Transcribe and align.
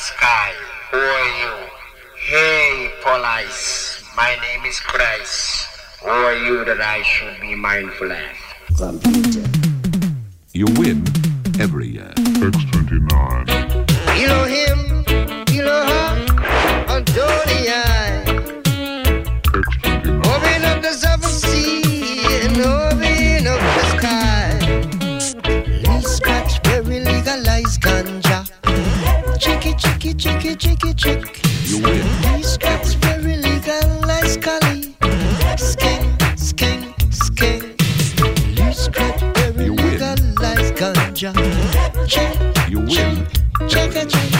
sky. 0.00 0.54
Who 0.92 0.96
are 0.96 1.30
you? 1.40 1.52
Hey, 2.16 2.90
police. 3.02 4.02
My 4.16 4.34
name 4.40 4.64
is 4.64 4.80
Christ. 4.80 5.68
Who 6.02 6.08
are 6.08 6.36
you 6.36 6.64
that 6.64 6.80
I 6.80 7.02
should 7.02 7.38
be 7.38 7.54
mindful 7.54 8.10
of? 8.10 8.18
Computer. 8.78 9.46
You 10.54 10.66
win 10.78 11.04
every 11.60 11.88
year. 11.88 12.12
X29. 12.16 13.69
chicky, 29.80 30.14
chicky, 30.14 30.54
chicky, 30.56 30.94
chick. 30.94 31.42
You 31.64 31.78
win. 31.82 32.06
These 32.36 32.56
cats 32.58 32.94
very 32.94 33.36
legal, 33.36 34.00
nice 34.02 34.36
collie. 34.36 34.94
Skank, 35.56 36.18
skank, 36.36 36.94
skank. 37.10 37.76
These 38.56 38.88
cats 38.88 39.22
very 39.38 39.70
legal, 39.70 40.16
nice 40.40 40.70
ganja. 40.72 41.32
Check, 42.06 42.70
you 42.70 42.80
win. 42.80 43.26
Check, 43.68 43.92
check, 43.92 44.08
check. 44.08 44.39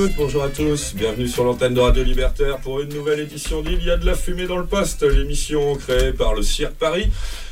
Toutes, 0.00 0.16
bonjour 0.16 0.42
à 0.44 0.48
tous, 0.48 0.94
bienvenue 0.94 1.28
sur 1.28 1.44
l'antenne 1.44 1.74
de 1.74 1.80
Radio 1.80 2.02
Libertaire 2.02 2.56
pour 2.60 2.80
une 2.80 2.88
nouvelle 2.88 3.20
édition 3.20 3.60
d'Il 3.60 3.84
y 3.84 3.90
a 3.90 3.98
de 3.98 4.06
la 4.06 4.14
fumée 4.14 4.46
dans 4.46 4.56
le 4.56 4.64
poste, 4.64 5.02
l'émission 5.02 5.74
créée 5.74 6.14
par 6.14 6.32
le 6.32 6.42
Cirque 6.42 6.72
Paris 6.72 7.10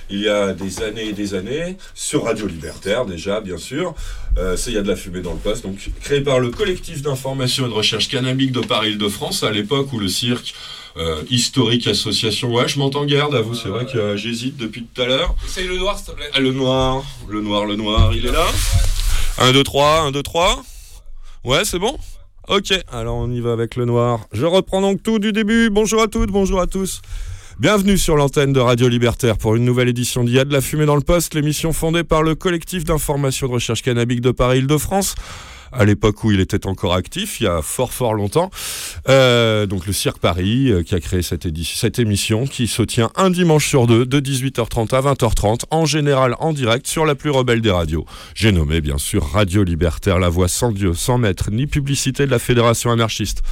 il 0.09 0.21
y 0.23 0.31
a 0.31 0.55
des 0.55 0.83
années 0.83 1.09
et 1.09 1.13
des 1.13 1.35
années, 1.35 1.77
sur 1.95 2.25
Radio 2.25 2.47
Libertaire 2.47 3.05
déjà 3.05 3.43
bien 3.43 3.59
sûr, 3.59 3.95
Euh, 4.39 4.57
c'est 4.57 4.71
Il 4.71 4.75
y 4.75 4.79
a 4.79 4.83
de 4.83 4.89
la 4.89 4.97
fumée 4.97 5.21
dans 5.21 5.35
le 5.35 5.39
poste, 5.39 5.65
donc 5.65 5.77
créée 6.01 6.23
par 6.23 6.39
le 6.39 6.49
collectif 6.49 7.03
d'information 7.03 7.67
et 7.67 7.69
de 7.69 7.75
recherche 7.75 8.09
cannabique 8.09 8.53
de 8.53 8.61
Paris-Île-de-France 8.61 9.43
à 9.43 9.51
l'époque 9.51 9.93
où 9.93 9.99
le 9.99 10.09
cirque 10.09 10.55
euh, 10.97 11.23
historique 11.29 11.87
association, 11.87 12.55
ouais 12.55 12.67
je 12.67 12.79
m'entends 12.79 13.05
garde 13.05 13.35
à 13.35 13.43
vous, 13.43 13.55
c'est 13.55 13.69
vrai 13.69 13.85
que 13.85 13.99
euh, 13.99 14.17
j'hésite 14.17 14.57
depuis 14.57 14.85
tout 14.85 15.03
à 15.03 15.05
l'heure. 15.07 15.35
Essaye 15.45 15.67
le 15.67 15.77
noir, 15.77 15.99
s'il 15.99 16.07
te 16.07 16.13
plaît. 16.13 16.31
Ah, 16.33 16.41
le 16.41 16.53
noir, 16.53 17.05
le 17.29 17.43
noir, 17.43 17.67
le 17.67 17.77
noir, 17.77 18.15
il 18.15 18.25
est 18.25 18.33
là 18.33 18.47
1, 19.37 19.53
2, 19.53 19.63
3, 19.63 20.01
1, 20.05 20.13
2, 20.13 20.23
3. 20.23 20.63
Ouais, 21.45 21.67
c'est 21.67 21.79
bon? 21.79 21.99
Ok, 22.49 22.73
alors 22.91 23.17
on 23.17 23.31
y 23.31 23.41
va 23.41 23.53
avec 23.53 23.77
le 23.77 23.85
noir. 23.85 24.21
Je 24.33 24.47
reprends 24.47 24.81
donc 24.81 25.03
tout 25.03 25.19
du 25.19 25.33
début. 25.33 25.69
Bonjour 25.69 26.01
à 26.01 26.09
toutes, 26.09 26.31
bonjour 26.31 26.63
à 26.63 26.67
tous. 26.67 27.03
Bienvenue 27.59 27.99
sur 27.99 28.17
l'antenne 28.17 28.55
de 28.55 28.61
Radio 28.61 28.89
Libertaire 28.89 29.37
pour 29.37 29.55
une 29.55 29.67
nouvelle 29.67 29.89
édition 29.89 30.25
d'Il 30.25 30.35
y 30.35 30.39
a 30.39 30.47
de 30.47 30.53
la 30.55 30.63
fumée 30.63 30.87
dans 30.87 30.97
le 30.97 31.03
poste, 31.03 31.35
l'émission 31.35 31.75
fondée 31.75 32.05
par 32.05 32.23
le 32.23 32.35
collectif 32.35 32.85
d'information 32.85 33.49
de 33.49 33.53
recherche 33.53 33.83
cannabique 33.83 34.23
de 34.23 34.31
Paris-Île-de-France 34.31 35.15
à 35.73 35.85
l'époque 35.85 36.25
où 36.25 36.33
il 36.33 36.41
était 36.41 36.67
encore 36.67 36.95
actif, 36.95 37.41
il 37.41 37.45
y 37.45 37.47
a 37.47 37.63
fort 37.63 37.93
fort 37.93 38.15
longtemps. 38.15 38.51
Euh, 39.09 39.67
donc 39.67 39.87
le 39.87 39.93
Cirque 39.93 40.19
Paris 40.19 40.71
euh, 40.71 40.83
qui 40.83 40.95
a 40.95 41.01
créé 41.01 41.23
cette, 41.23 41.49
cette 41.65 41.99
émission 41.99 42.47
qui 42.47 42.67
se 42.67 42.83
tient 42.83 43.11
un 43.17 43.31
dimanche 43.31 43.67
sur 43.67 43.87
deux 43.87 44.07
de 44.07 44.21
18h30 44.21 44.95
à 44.95 45.01
20h30, 45.01 45.63
en 45.71 45.87
général 45.87 46.37
en 46.41 46.53
direct 46.53 46.87
sur 46.87 47.05
la 47.05 47.15
plus 47.15 47.31
rebelle 47.31 47.61
des 47.61 47.71
radios. 47.71 48.07
J'ai 48.35 48.53
nommé 48.53 48.81
bien 48.81 48.99
sûr 48.99 49.25
Radio 49.25 49.65
Libertaire, 49.65 50.19
la 50.19 50.29
voix 50.29 50.49
sans 50.49 50.73
Dieu, 50.73 50.95
sans 50.95 51.19
maître, 51.19 51.51
ni 51.51 51.67
publicité 51.67 52.27
de 52.27 52.31
la 52.31 52.39
Fédération 52.39 52.91
anarchiste. 52.91 53.43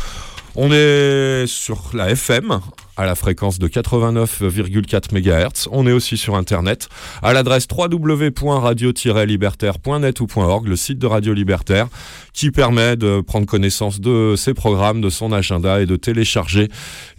On 0.54 0.72
est 0.72 1.44
sur 1.46 1.90
la 1.92 2.10
FM 2.10 2.60
à 2.96 3.04
la 3.04 3.14
fréquence 3.14 3.58
de 3.58 3.69
89,4 3.69 5.12
MHz. 5.12 5.69
On 5.70 5.87
est 5.87 5.93
aussi 5.93 6.16
sur 6.16 6.34
Internet 6.37 6.88
à 7.22 7.32
l'adresse 7.32 7.66
www.radio-libertaire.net 7.70 10.20
ou 10.20 10.26
.org, 10.37 10.66
le 10.66 10.76
site 10.76 10.98
de 10.98 11.06
Radio 11.06 11.32
Libertaire, 11.34 11.88
qui 12.32 12.50
permet 12.50 12.96
de 12.96 13.20
prendre 13.20 13.46
connaissance 13.46 14.00
de 14.00 14.34
ses 14.37 14.54
programmes, 14.54 15.00
de 15.00 15.10
son 15.10 15.32
agenda 15.32 15.81
et 15.81 15.87
de 15.87 15.96
télécharger 15.96 16.69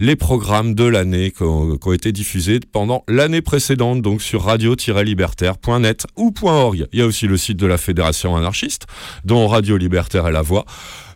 les 0.00 0.16
programmes 0.16 0.74
de 0.74 0.84
l'année 0.84 1.30
qui 1.30 1.42
ont, 1.42 1.78
été 1.92 2.12
diffusés 2.12 2.60
pendant 2.60 3.04
l'année 3.08 3.40
précédente, 3.40 4.02
donc 4.02 4.20
sur 4.20 4.44
radio-libertaire.net 4.44 6.06
ou 6.16 6.34
.org. 6.42 6.86
Il 6.92 6.98
y 6.98 7.02
a 7.02 7.06
aussi 7.06 7.26
le 7.26 7.36
site 7.36 7.56
de 7.56 7.66
la 7.66 7.78
Fédération 7.78 8.36
anarchiste, 8.36 8.86
dont 9.24 9.48
Radio 9.48 9.76
Libertaire 9.76 10.26
est 10.26 10.32
la 10.32 10.42
voix 10.42 10.64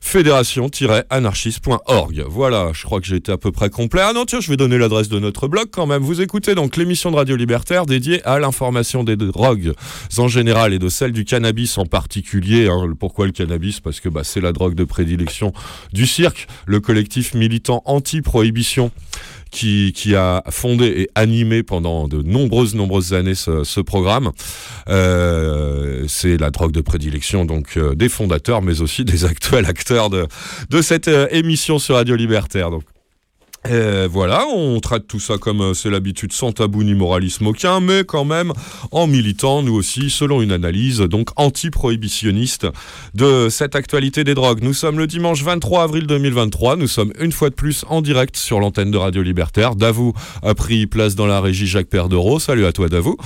fédération-anarchiste.org. 0.02 2.24
Voilà, 2.28 2.70
je 2.74 2.84
crois 2.84 3.00
que 3.00 3.06
j'ai 3.06 3.16
été 3.16 3.32
à 3.32 3.38
peu 3.38 3.50
près 3.52 3.70
complet. 3.70 4.02
Ah 4.04 4.12
non, 4.12 4.24
tiens, 4.26 4.40
je 4.40 4.50
vais 4.50 4.56
donner 4.56 4.76
l'adresse 4.76 5.08
de 5.08 5.18
notre 5.18 5.48
blog 5.48 5.68
quand 5.72 5.86
même. 5.86 6.02
Vous 6.02 6.20
écoutez 6.20 6.54
donc 6.54 6.76
l'émission 6.76 7.10
de 7.12 7.16
Radio 7.16 7.36
Libertaire 7.36 7.86
dédiée 7.86 8.22
à 8.24 8.38
l'information 8.40 9.04
des 9.04 9.16
drogues 9.16 9.72
en 10.18 10.28
général 10.28 10.74
et 10.74 10.78
de 10.78 10.88
celle 10.88 11.12
du 11.12 11.24
cannabis 11.24 11.78
en 11.78 11.86
particulier. 11.86 12.68
hein. 12.68 12.92
Pourquoi 12.98 13.26
le 13.26 13.32
cannabis? 13.32 13.80
Parce 13.80 14.00
que 14.00 14.08
bah, 14.08 14.22
c'est 14.24 14.40
la 14.40 14.52
drogue 14.52 14.74
de 14.74 14.84
prédilection 14.84 15.52
du 15.92 16.06
cirque, 16.06 16.48
le 16.66 16.80
collectif 16.80 17.34
militant 17.34 17.82
anti-prohibition 17.86 18.90
qui, 19.52 20.14
a 20.16 20.42
fondé 20.50 20.86
et 20.86 21.08
animé 21.14 21.62
pendant 21.62 22.08
de 22.08 22.22
nombreuses, 22.22 22.74
nombreuses 22.74 23.12
années 23.12 23.34
ce, 23.34 23.64
ce 23.64 23.80
programme. 23.80 24.32
Euh, 24.88 26.04
c'est 26.08 26.38
la 26.38 26.50
drogue 26.50 26.72
de 26.72 26.80
prédilection 26.80 27.44
donc 27.44 27.76
euh, 27.76 27.94
des 27.94 28.08
fondateurs, 28.08 28.62
mais 28.62 28.80
aussi 28.80 29.04
des 29.04 29.24
actuels 29.32 29.66
acteurs 29.66 30.10
de, 30.10 30.26
de 30.70 30.82
cette 30.82 31.08
euh, 31.08 31.28
émission 31.30 31.78
sur 31.78 31.96
Radio 31.96 32.16
Libertaire. 32.16 32.70
Donc. 32.70 32.82
Euh, 33.70 34.08
voilà, 34.10 34.44
on 34.48 34.80
traite 34.80 35.06
tout 35.06 35.20
ça 35.20 35.38
comme 35.38 35.60
euh, 35.60 35.74
c'est 35.74 35.90
l'habitude, 35.90 36.32
sans 36.32 36.50
tabou 36.50 36.82
ni 36.82 36.94
moralisme 36.94 37.46
aucun, 37.46 37.80
mais 37.80 38.02
quand 38.02 38.24
même 38.24 38.52
en 38.90 39.06
militant, 39.06 39.62
nous 39.62 39.74
aussi, 39.74 40.10
selon 40.10 40.42
une 40.42 40.50
analyse 40.50 40.98
donc 40.98 41.28
anti-prohibitionniste 41.36 42.66
de 43.14 43.48
cette 43.50 43.76
actualité 43.76 44.24
des 44.24 44.34
drogues. 44.34 44.62
Nous 44.62 44.74
sommes 44.74 44.98
le 44.98 45.06
dimanche 45.06 45.44
23 45.44 45.84
avril 45.84 46.08
2023, 46.08 46.76
nous 46.76 46.88
sommes 46.88 47.12
une 47.20 47.30
fois 47.30 47.50
de 47.50 47.54
plus 47.54 47.84
en 47.88 48.02
direct 48.02 48.36
sur 48.36 48.58
l'antenne 48.58 48.90
de 48.90 48.98
Radio 48.98 49.22
Libertaire. 49.22 49.76
Davou 49.76 50.12
a 50.42 50.54
pris 50.54 50.86
place 50.86 51.14
dans 51.14 51.26
la 51.26 51.40
régie 51.40 51.68
Jacques 51.68 51.88
Perdereau. 51.88 52.40
Salut 52.40 52.66
à 52.66 52.72
toi 52.72 52.88
Davou. 52.88 53.16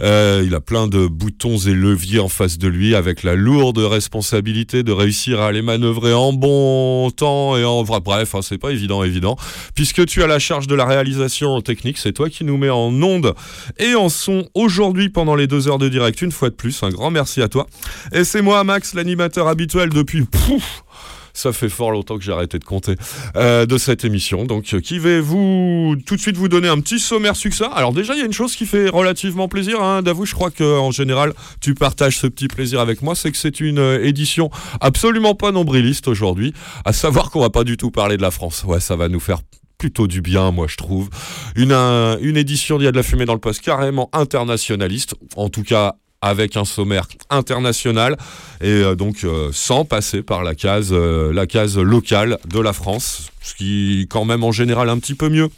Euh, 0.00 0.42
il 0.44 0.54
a 0.54 0.60
plein 0.60 0.86
de 0.86 1.06
boutons 1.06 1.56
et 1.58 1.72
leviers 1.72 2.20
en 2.20 2.28
face 2.28 2.58
de 2.58 2.68
lui 2.68 2.94
avec 2.94 3.22
la 3.22 3.34
lourde 3.34 3.78
responsabilité 3.78 4.82
de 4.82 4.92
réussir 4.92 5.40
à 5.40 5.52
les 5.52 5.62
manœuvrer 5.62 6.12
en 6.12 6.32
bon 6.32 7.10
temps 7.10 7.56
et 7.56 7.64
en 7.64 7.82
bref, 7.82 8.34
hein, 8.34 8.40
c'est 8.42 8.58
pas 8.58 8.70
évident 8.70 9.04
évident 9.04 9.36
puisque 9.74 10.04
tu 10.06 10.22
as 10.22 10.26
la 10.26 10.38
charge 10.38 10.66
de 10.66 10.74
la 10.74 10.84
réalisation 10.84 11.60
technique, 11.60 11.98
c'est 11.98 12.12
toi 12.12 12.28
qui 12.28 12.44
nous 12.44 12.56
mets 12.56 12.70
en 12.70 12.90
onde 13.02 13.34
et 13.78 13.94
en 13.94 14.08
son 14.08 14.48
aujourd'hui 14.54 15.08
pendant 15.08 15.34
les 15.34 15.46
deux 15.46 15.68
heures 15.68 15.78
de 15.78 15.88
direct 15.88 16.22
une 16.22 16.32
fois 16.32 16.50
de 16.50 16.54
plus. 16.54 16.82
Un 16.82 16.90
grand 16.90 17.10
merci 17.10 17.42
à 17.42 17.48
toi. 17.48 17.66
Et 18.12 18.24
c'est 18.24 18.42
moi 18.42 18.64
Max, 18.64 18.94
l'animateur 18.94 19.48
habituel 19.48 19.90
depuis 19.90 20.24
pouf, 20.24 20.84
ça 21.34 21.52
fait 21.52 21.68
fort 21.68 21.90
longtemps 21.90 22.16
que 22.16 22.24
j'ai 22.24 22.32
arrêté 22.32 22.58
de 22.58 22.64
compter 22.64 22.94
euh, 23.36 23.66
de 23.66 23.76
cette 23.76 24.04
émission. 24.04 24.44
Donc, 24.44 24.72
euh, 24.72 24.80
qui 24.80 24.98
vais 24.98 25.20
vous 25.20 25.96
tout 26.06 26.16
de 26.16 26.20
suite 26.20 26.36
vous 26.36 26.48
donner 26.48 26.68
un 26.68 26.80
petit 26.80 26.98
sommaire 26.98 27.36
succinct. 27.36 27.70
Alors 27.74 27.92
déjà, 27.92 28.14
il 28.14 28.20
y 28.20 28.22
a 28.22 28.26
une 28.26 28.32
chose 28.32 28.56
qui 28.56 28.64
fait 28.66 28.88
relativement 28.88 29.48
plaisir. 29.48 29.82
Hein, 29.82 30.00
D'avoue, 30.02 30.24
je 30.26 30.34
crois 30.34 30.50
que 30.50 30.78
en 30.78 30.90
général, 30.92 31.34
tu 31.60 31.74
partages 31.74 32.18
ce 32.18 32.26
petit 32.28 32.48
plaisir 32.48 32.80
avec 32.80 33.02
moi. 33.02 33.14
C'est 33.14 33.30
que 33.32 33.36
c'est 33.36 33.60
une 33.60 33.78
euh, 33.80 34.04
édition 34.04 34.48
absolument 34.80 35.34
pas 35.34 35.50
nombriliste 35.52 36.08
aujourd'hui. 36.08 36.54
À 36.84 36.92
savoir 36.92 37.30
qu'on 37.30 37.40
va 37.40 37.50
pas 37.50 37.64
du 37.64 37.76
tout 37.76 37.90
parler 37.90 38.16
de 38.16 38.22
la 38.22 38.30
France. 38.30 38.64
Ouais, 38.64 38.80
ça 38.80 38.94
va 38.96 39.08
nous 39.08 39.20
faire 39.20 39.40
plutôt 39.76 40.06
du 40.06 40.22
bien, 40.22 40.52
moi 40.52 40.66
je 40.68 40.76
trouve. 40.76 41.10
Une, 41.56 41.72
un- 41.72 42.16
une 42.20 42.36
édition 42.36 42.78
d'Il 42.78 42.84
y 42.84 42.88
a 42.88 42.92
de 42.92 42.96
la 42.96 43.02
fumée 43.02 43.24
dans 43.24 43.34
le 43.34 43.40
poste 43.40 43.60
carrément 43.60 44.08
internationaliste, 44.12 45.14
en 45.36 45.48
tout 45.48 45.64
cas 45.64 45.94
avec 46.24 46.56
un 46.56 46.64
sommaire 46.64 47.06
international 47.28 48.16
et 48.62 48.68
euh, 48.68 48.94
donc 48.94 49.24
euh, 49.24 49.50
sans 49.52 49.84
passer 49.84 50.22
par 50.22 50.42
la 50.42 50.54
case, 50.54 50.88
euh, 50.90 51.34
la 51.34 51.46
case 51.46 51.76
locale 51.76 52.38
de 52.48 52.60
la 52.60 52.72
France, 52.72 53.30
ce 53.42 53.54
qui 53.54 54.06
quand 54.08 54.24
même 54.24 54.42
en 54.42 54.50
général 54.50 54.88
un 54.88 54.98
petit 54.98 55.14
peu 55.14 55.28
mieux 55.28 55.50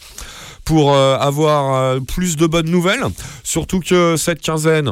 pour 0.64 0.96
avoir 0.96 2.00
plus 2.06 2.34
de 2.34 2.44
bonnes 2.44 2.68
nouvelles. 2.68 3.04
Surtout 3.44 3.78
que 3.78 4.16
cette 4.16 4.40
quinzaine, 4.40 4.90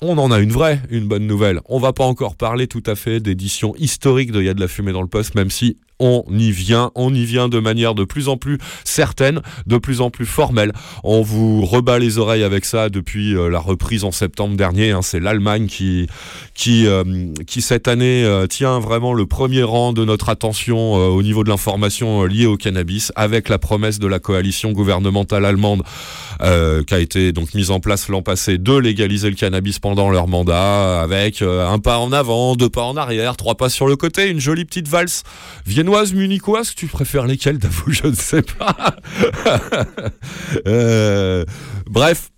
on 0.00 0.18
en 0.18 0.32
a 0.32 0.40
une 0.40 0.50
vraie, 0.50 0.82
une 0.90 1.06
bonne 1.06 1.28
nouvelle. 1.28 1.60
On 1.66 1.78
va 1.78 1.92
pas 1.92 2.02
encore 2.02 2.34
parler 2.34 2.66
tout 2.66 2.82
à 2.84 2.96
fait 2.96 3.20
d'édition 3.20 3.76
historique 3.76 4.32
de 4.32 4.42
y 4.42 4.48
a 4.48 4.54
de 4.54 4.60
la 4.60 4.66
fumée 4.66 4.90
dans 4.90 5.02
le 5.02 5.06
poste, 5.06 5.36
même 5.36 5.50
si 5.50 5.78
on 6.00 6.24
y 6.30 6.50
vient, 6.50 6.90
on 6.94 7.14
y 7.14 7.24
vient 7.24 7.48
de 7.48 7.58
manière 7.58 7.94
de 7.94 8.04
plus 8.04 8.28
en 8.28 8.36
plus 8.36 8.58
certaine, 8.84 9.40
de 9.66 9.78
plus 9.78 10.00
en 10.00 10.10
plus 10.10 10.26
formelle. 10.26 10.72
On 11.02 11.22
vous 11.22 11.64
rebat 11.64 11.98
les 11.98 12.18
oreilles 12.18 12.42
avec 12.42 12.64
ça 12.64 12.88
depuis 12.88 13.36
euh, 13.36 13.48
la 13.48 13.58
reprise 13.58 14.04
en 14.04 14.12
septembre 14.12 14.56
dernier. 14.56 14.90
hein. 14.90 15.02
C'est 15.02 15.20
l'Allemagne 15.20 15.66
qui, 15.66 16.06
qui, 16.54 16.86
euh, 16.86 17.04
qui 17.46 17.62
cette 17.62 17.88
année 17.88 18.24
euh, 18.24 18.46
tient 18.46 18.80
vraiment 18.80 19.14
le 19.14 19.26
premier 19.26 19.62
rang 19.62 19.92
de 19.92 20.04
notre 20.04 20.28
attention 20.28 20.92
au 20.94 21.22
niveau 21.22 21.44
de 21.44 21.48
l'information 21.48 22.24
liée 22.24 22.46
au 22.46 22.56
cannabis, 22.56 23.12
avec 23.16 23.48
la 23.48 23.58
promesse 23.58 23.98
de 23.98 24.06
la 24.06 24.18
coalition 24.18 24.72
gouvernementale 24.72 25.44
allemande 25.44 25.82
qui 26.40 26.94
a 26.94 26.98
été 26.98 27.32
donc 27.32 27.54
mise 27.54 27.70
en 27.70 27.80
place 27.80 28.08
l'an 28.08 28.20
passé 28.20 28.58
de 28.58 28.76
légaliser 28.76 29.30
le 29.30 29.36
cannabis 29.36 29.78
pendant 29.78 30.10
leur 30.10 30.26
mandat, 30.26 31.00
avec 31.00 31.42
un 31.42 31.78
pas 31.78 31.98
en 31.98 32.12
avant, 32.12 32.56
deux 32.56 32.68
pas 32.68 32.82
en 32.82 32.96
arrière, 32.96 33.36
trois 33.36 33.54
pas 33.54 33.68
sur 33.68 33.86
le 33.86 33.96
côté, 33.96 34.28
une 34.28 34.40
jolie 34.40 34.64
petite 34.64 34.88
valse 34.88 35.22
viennoise, 35.84 36.14
munichoise. 36.14 36.74
Tu 36.74 36.86
préfères 36.86 37.26
lesquelles, 37.26 37.58
d'avoue, 37.58 37.92
je 37.92 38.06
ne 38.06 38.14
sais 38.14 38.42
pas. 38.42 38.96
Euh, 40.66 41.44
bref. 41.86 42.30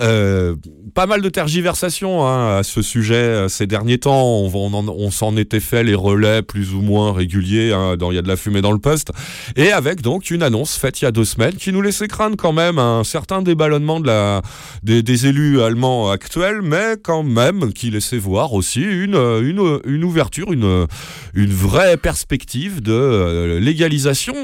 Euh, 0.00 0.54
pas 0.94 1.06
mal 1.06 1.22
de 1.22 1.28
tergiversations 1.28 2.26
hein, 2.26 2.58
à 2.58 2.62
ce 2.62 2.82
sujet 2.82 3.14
euh, 3.14 3.48
ces 3.48 3.66
derniers 3.66 3.98
temps. 3.98 4.22
On, 4.24 4.50
on 4.54 4.74
en- 4.74 4.88
on 4.88 5.10
s'en 5.10 5.36
était 5.36 5.60
fait 5.60 5.82
les 5.84 5.94
relais 5.94 6.42
plus 6.42 6.72
ou 6.74 6.80
moins 6.82 7.12
réguliers. 7.12 7.72
hein, 7.72 7.96
dans 7.96 8.10
Il 8.10 8.14
y 8.14 8.18
a 8.18 8.22
de 8.22 8.28
la 8.28 8.36
fumée 8.36 8.60
dans 8.62 8.72
le 8.72 8.78
poste. 8.78 9.10
Et 9.56 9.70
avec 9.72 10.00
donc 10.02 10.30
une 10.30 10.42
annonce 10.42 10.76
faite 10.76 11.00
il 11.00 11.04
y 11.04 11.08
a 11.08 11.12
deux 11.12 11.24
semaines 11.24 11.54
qui 11.54 11.72
nous 11.72 11.82
laissait 11.82 12.08
craindre 12.08 12.36
quand 12.36 12.52
même 12.52 12.78
un 12.78 13.04
certain 13.04 13.42
déballonnement 13.42 14.00
de 14.00 14.06
la, 14.06 14.42
des, 14.82 15.26
élus 15.26 15.60
allemands 15.62 16.10
actuels, 16.10 16.62
mais 16.62 16.94
quand 17.02 17.22
même 17.22 17.72
qui 17.72 17.90
laissait 17.90 18.18
voir 18.18 18.52
aussi 18.54 18.82
une, 18.82 19.14
euh, 19.16 19.40
une, 19.42 19.80
une 19.92 20.04
ouverture, 20.04 20.52
une, 20.52 20.86
une 21.34 21.52
vraie 21.52 21.96
perspective 21.96 22.80
de 22.82 23.58
légalisation 23.60 24.34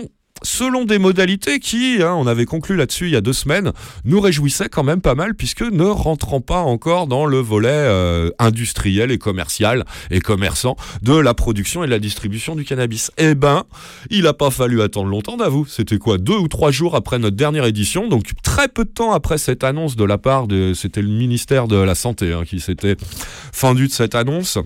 selon 0.44 0.84
des 0.84 0.98
modalités 0.98 1.58
qui, 1.58 1.98
hein, 2.00 2.14
on 2.16 2.26
avait 2.26 2.44
conclu 2.44 2.76
là-dessus 2.76 3.06
il 3.06 3.12
y 3.12 3.16
a 3.16 3.20
deux 3.20 3.32
semaines, 3.32 3.72
nous 4.04 4.20
réjouissaient 4.20 4.68
quand 4.68 4.84
même 4.84 5.00
pas 5.00 5.14
mal 5.14 5.34
puisque 5.34 5.62
ne 5.62 5.84
rentrant 5.84 6.40
pas 6.40 6.60
encore 6.60 7.06
dans 7.06 7.26
le 7.26 7.38
volet 7.38 7.68
euh, 7.70 8.30
industriel 8.38 9.10
et 9.10 9.18
commercial 9.18 9.84
et 10.10 10.20
commerçant 10.20 10.76
de 11.02 11.14
la 11.14 11.34
production 11.34 11.82
et 11.82 11.86
de 11.86 11.90
la 11.90 11.98
distribution 11.98 12.54
du 12.54 12.64
cannabis. 12.64 13.10
Eh 13.18 13.34
ben, 13.34 13.64
il 14.10 14.24
n'a 14.24 14.32
pas 14.32 14.50
fallu 14.50 14.82
attendre 14.82 15.08
longtemps 15.08 15.36
d'avoue. 15.36 15.66
C'était 15.66 15.98
quoi 15.98 16.18
Deux 16.18 16.36
ou 16.36 16.48
trois 16.48 16.70
jours 16.70 16.94
après 16.94 17.18
notre 17.18 17.36
dernière 17.36 17.64
édition, 17.64 18.08
donc 18.08 18.30
très 18.42 18.68
peu 18.68 18.84
de 18.84 18.90
temps 18.90 19.12
après 19.12 19.38
cette 19.38 19.64
annonce 19.64 19.96
de 19.96 20.04
la 20.04 20.18
part 20.18 20.46
de... 20.46 20.72
C'était 20.74 21.02
le 21.02 21.08
ministère 21.08 21.68
de 21.68 21.76
la 21.76 21.94
Santé 21.94 22.32
hein, 22.32 22.42
qui 22.44 22.60
s'était 22.60 22.96
fendu 23.52 23.88
de 23.88 23.92
cette 23.92 24.14
annonce 24.14 24.58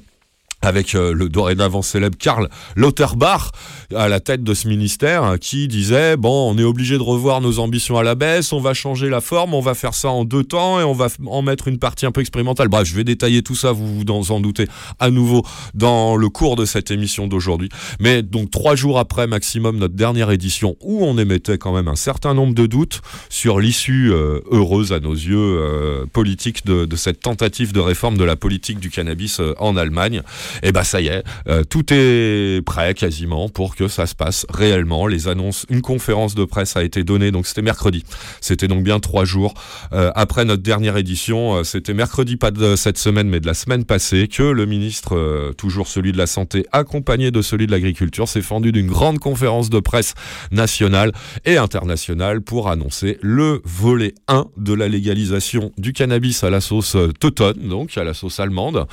avec 0.62 0.94
euh, 0.94 1.12
le 1.12 1.28
dorénavant 1.28 1.82
célèbre 1.82 2.18
Karl 2.18 2.48
Lauterbach 2.76 3.52
à 3.94 4.08
la 4.08 4.20
tête 4.20 4.42
de 4.42 4.54
ce 4.54 4.68
ministère 4.68 5.22
hein, 5.22 5.38
qui 5.38 5.68
disait 5.68 6.16
bon 6.16 6.50
on 6.52 6.58
est 6.58 6.64
obligé 6.64 6.96
de 6.96 7.02
revoir 7.02 7.40
nos 7.40 7.58
ambitions 7.58 7.96
à 7.96 8.02
la 8.02 8.14
baisse 8.14 8.52
on 8.52 8.60
va 8.60 8.74
changer 8.74 9.08
la 9.08 9.20
forme 9.20 9.54
on 9.54 9.60
va 9.60 9.74
faire 9.74 9.94
ça 9.94 10.08
en 10.08 10.24
deux 10.24 10.44
temps 10.44 10.80
et 10.80 10.84
on 10.84 10.92
va 10.92 11.08
en 11.26 11.42
mettre 11.42 11.68
une 11.68 11.78
partie 11.78 12.06
un 12.06 12.12
peu 12.12 12.20
expérimentale. 12.20 12.68
Bref 12.68 12.88
je 12.88 12.94
vais 12.94 13.04
détailler 13.04 13.42
tout 13.42 13.54
ça 13.54 13.72
vous 13.72 13.98
vous 13.98 14.32
en 14.32 14.40
doutez 14.40 14.66
à 14.98 15.10
nouveau 15.10 15.44
dans 15.74 16.16
le 16.16 16.28
cours 16.28 16.56
de 16.56 16.64
cette 16.64 16.90
émission 16.90 17.26
d'aujourd'hui. 17.26 17.68
Mais 18.00 18.22
donc 18.22 18.50
trois 18.50 18.74
jours 18.74 18.98
après 18.98 19.26
maximum 19.26 19.78
notre 19.78 19.94
dernière 19.94 20.30
édition 20.30 20.76
où 20.80 21.04
on 21.04 21.18
émettait 21.18 21.58
quand 21.58 21.72
même 21.72 21.88
un 21.88 21.96
certain 21.96 22.34
nombre 22.34 22.54
de 22.54 22.66
doutes 22.66 23.00
sur 23.28 23.60
l'issue 23.60 24.10
euh, 24.12 24.40
heureuse 24.50 24.92
à 24.92 25.00
nos 25.00 25.14
yeux 25.14 25.36
euh, 25.36 26.06
politique 26.06 26.66
de, 26.66 26.84
de 26.84 26.96
cette 26.96 27.20
tentative 27.20 27.72
de 27.72 27.80
réforme 27.80 28.16
de 28.18 28.24
la 28.24 28.36
politique 28.36 28.80
du 28.80 28.90
cannabis 28.90 29.40
euh, 29.40 29.54
en 29.58 29.76
Allemagne 29.76 30.22
Et 30.62 30.73
bah 30.73 30.85
ça 30.85 31.00
y 31.00 31.07
est, 31.09 31.25
euh, 31.49 31.64
tout 31.64 31.85
est 31.90 32.64
prêt 32.64 32.95
quasiment 32.95 33.49
pour 33.49 33.76
que 33.76 33.88
ça 33.88 34.07
se 34.07 34.14
passe 34.14 34.47
réellement. 34.49 35.07
Les 35.07 35.28
annonces, 35.28 35.67
une 35.69 35.83
conférence 35.83 36.35
de 36.35 36.45
presse 36.45 36.76
a 36.76 36.83
été 36.83 37.05
donnée, 37.05 37.31
donc 37.31 37.47
c'était 37.47 37.62
mercredi. 37.62 38.05
C'était 38.40 38.69
donc 38.69 38.83
bien 38.83 39.00
trois 39.00 39.25
jours 39.25 39.55
euh, 39.93 40.11
après 40.14 40.45
notre 40.45 40.62
dernière 40.62 40.97
édition. 40.97 41.57
Euh, 41.57 41.64
c'était 41.64 41.95
mercredi, 41.95 42.37
pas 42.37 42.50
de 42.50 42.76
cette 42.76 42.99
semaine, 42.99 43.28
mais 43.28 43.40
de 43.40 43.47
la 43.47 43.55
semaine 43.55 43.85
passée, 43.85 44.28
que 44.28 44.43
le 44.43 44.67
ministre, 44.67 45.17
euh, 45.17 45.52
toujours 45.52 45.88
celui 45.88 46.12
de 46.12 46.19
la 46.19 46.26
santé, 46.26 46.67
accompagné 46.73 47.31
de 47.31 47.43
celui 47.43 47.67
de 47.67 47.73
l'agriculture, 47.73 48.28
s'est 48.28 48.43
fendu 48.43 48.73
d'une 48.73 48.88
grande 48.88 49.19
conférence 49.19 49.71
de 49.71 49.81
presse 49.81 50.14
nationale 50.50 51.12
et 51.45 51.57
internationale 51.57 52.40
pour 52.40 52.69
annoncer 52.69 53.19
le 53.23 53.61
volet 53.64 54.14
1 54.28 54.47
de 54.57 54.73
la 54.73 54.88
légalisation 54.88 55.73
du 55.78 55.93
cannabis 55.93 56.45
à 56.45 56.50
la 56.50 56.61
sauce 56.61 56.97
euh, 56.97 57.12
teutonne, 57.19 57.69
donc 57.69 57.97
à 57.99 58.05
la 58.05 58.14
sauce 58.14 58.40
allemande, 58.40 58.87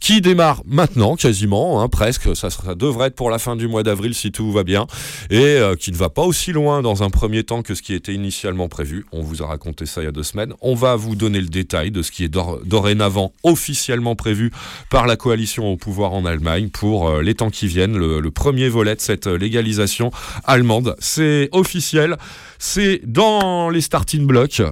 qui 0.00 0.20
démarre 0.20 0.62
maintenant 0.66 0.95
quasiment, 1.16 1.82
hein, 1.82 1.88
presque, 1.88 2.34
ça, 2.34 2.48
devrait 2.74 3.08
être 3.08 3.14
pour 3.14 3.30
la 3.30 3.38
fin 3.38 3.56
du 3.56 3.68
mois 3.68 3.82
d'avril 3.82 4.14
si 4.14 4.32
tout 4.32 4.50
va 4.50 4.64
bien, 4.64 4.86
et 5.30 5.38
euh, 5.38 5.74
qui 5.76 5.92
ne 5.92 5.96
va 5.96 6.08
pas 6.08 6.22
aussi 6.22 6.52
loin 6.52 6.82
dans 6.82 7.02
un 7.02 7.10
premier 7.10 7.44
temps 7.44 7.62
que 7.62 7.74
ce 7.74 7.82
qui 7.82 7.94
était 7.94 8.14
initialement 8.14 8.68
prévu. 8.68 9.04
On 9.12 9.22
vous 9.22 9.42
a 9.42 9.46
raconté 9.46 9.86
ça 9.86 10.00
il 10.00 10.04
y 10.04 10.08
a 10.08 10.12
deux 10.12 10.22
semaines. 10.22 10.54
On 10.60 10.74
va 10.74 10.96
vous 10.96 11.16
donner 11.16 11.40
le 11.40 11.48
détail 11.48 11.90
de 11.90 12.02
ce 12.02 12.10
qui 12.10 12.24
est 12.24 12.28
dor- 12.28 12.60
dorénavant 12.64 13.32
officiellement 13.42 14.16
prévu 14.16 14.50
par 14.90 15.06
la 15.06 15.16
coalition 15.16 15.70
au 15.72 15.76
pouvoir 15.76 16.12
en 16.12 16.24
Allemagne 16.24 16.68
pour 16.70 17.08
euh, 17.08 17.22
les 17.22 17.34
temps 17.34 17.50
qui 17.50 17.66
viennent, 17.66 17.96
le, 17.96 18.20
le 18.20 18.30
premier 18.30 18.68
volet 18.68 18.94
de 18.94 19.00
cette 19.00 19.26
euh, 19.26 19.36
légalisation 19.38 20.10
allemande. 20.44 20.96
C'est 20.98 21.48
officiel, 21.52 22.16
c'est 22.58 23.00
dans 23.04 23.70
les 23.70 23.80
starting 23.80 24.26
blocks. 24.26 24.62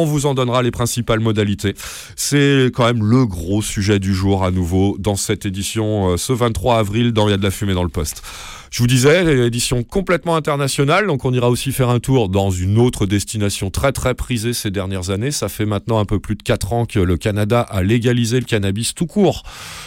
On 0.00 0.04
vous 0.04 0.26
en 0.26 0.34
donnera 0.34 0.62
les 0.62 0.70
principales 0.70 1.18
modalités. 1.18 1.74
C'est 2.14 2.70
quand 2.72 2.84
même 2.84 3.02
le 3.02 3.26
gros 3.26 3.62
sujet 3.62 3.98
du 3.98 4.14
jour 4.14 4.44
à 4.44 4.52
nouveau 4.52 4.94
dans 5.00 5.16
cette 5.16 5.44
édition 5.44 6.10
euh, 6.10 6.16
ce 6.16 6.32
23 6.32 6.78
avril 6.78 7.12
dans 7.12 7.26
Il 7.26 7.32
y 7.32 7.34
a 7.34 7.36
de 7.36 7.42
la 7.42 7.50
fumée 7.50 7.74
dans 7.74 7.82
le 7.82 7.88
poste. 7.88 8.22
Je 8.70 8.78
vous 8.78 8.86
disais, 8.86 9.44
édition 9.44 9.82
complètement 9.82 10.36
internationale, 10.36 11.08
donc 11.08 11.24
on 11.24 11.32
ira 11.32 11.50
aussi 11.50 11.72
faire 11.72 11.88
un 11.88 11.98
tour 11.98 12.28
dans 12.28 12.52
une 12.52 12.78
autre 12.78 13.06
destination 13.06 13.70
très 13.70 13.90
très 13.90 14.14
prisée 14.14 14.52
ces 14.52 14.70
dernières 14.70 15.10
années. 15.10 15.32
Ça 15.32 15.48
fait 15.48 15.66
maintenant 15.66 15.98
un 15.98 16.04
peu 16.04 16.20
plus 16.20 16.36
de 16.36 16.44
4 16.44 16.72
ans 16.74 16.86
que 16.86 17.00
le 17.00 17.16
Canada 17.16 17.62
a 17.62 17.82
légalisé 17.82 18.38
le 18.38 18.46
cannabis 18.46 18.94
tout 18.94 19.06
court 19.06 19.42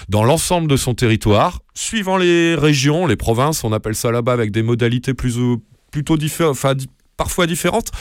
dans 0.09 0.25
l'ensemble 0.25 0.67
de 0.67 0.75
son 0.75 0.93
territoire. 0.93 1.61
Suivant 1.73 2.17
les 2.17 2.55
régions, 2.55 3.07
les 3.07 3.15
provinces, 3.15 3.63
on 3.63 3.71
appelle 3.71 3.95
ça 3.95 4.11
là-bas 4.11 4.33
avec 4.33 4.51
des 4.51 4.61
modalités 4.61 5.13
plus 5.13 5.37
ou 5.37 5.63
plutôt 5.89 6.17
différentes, 6.17 6.51
enfin 6.57 6.73
parfois 7.15 7.47
différentes. 7.47 7.91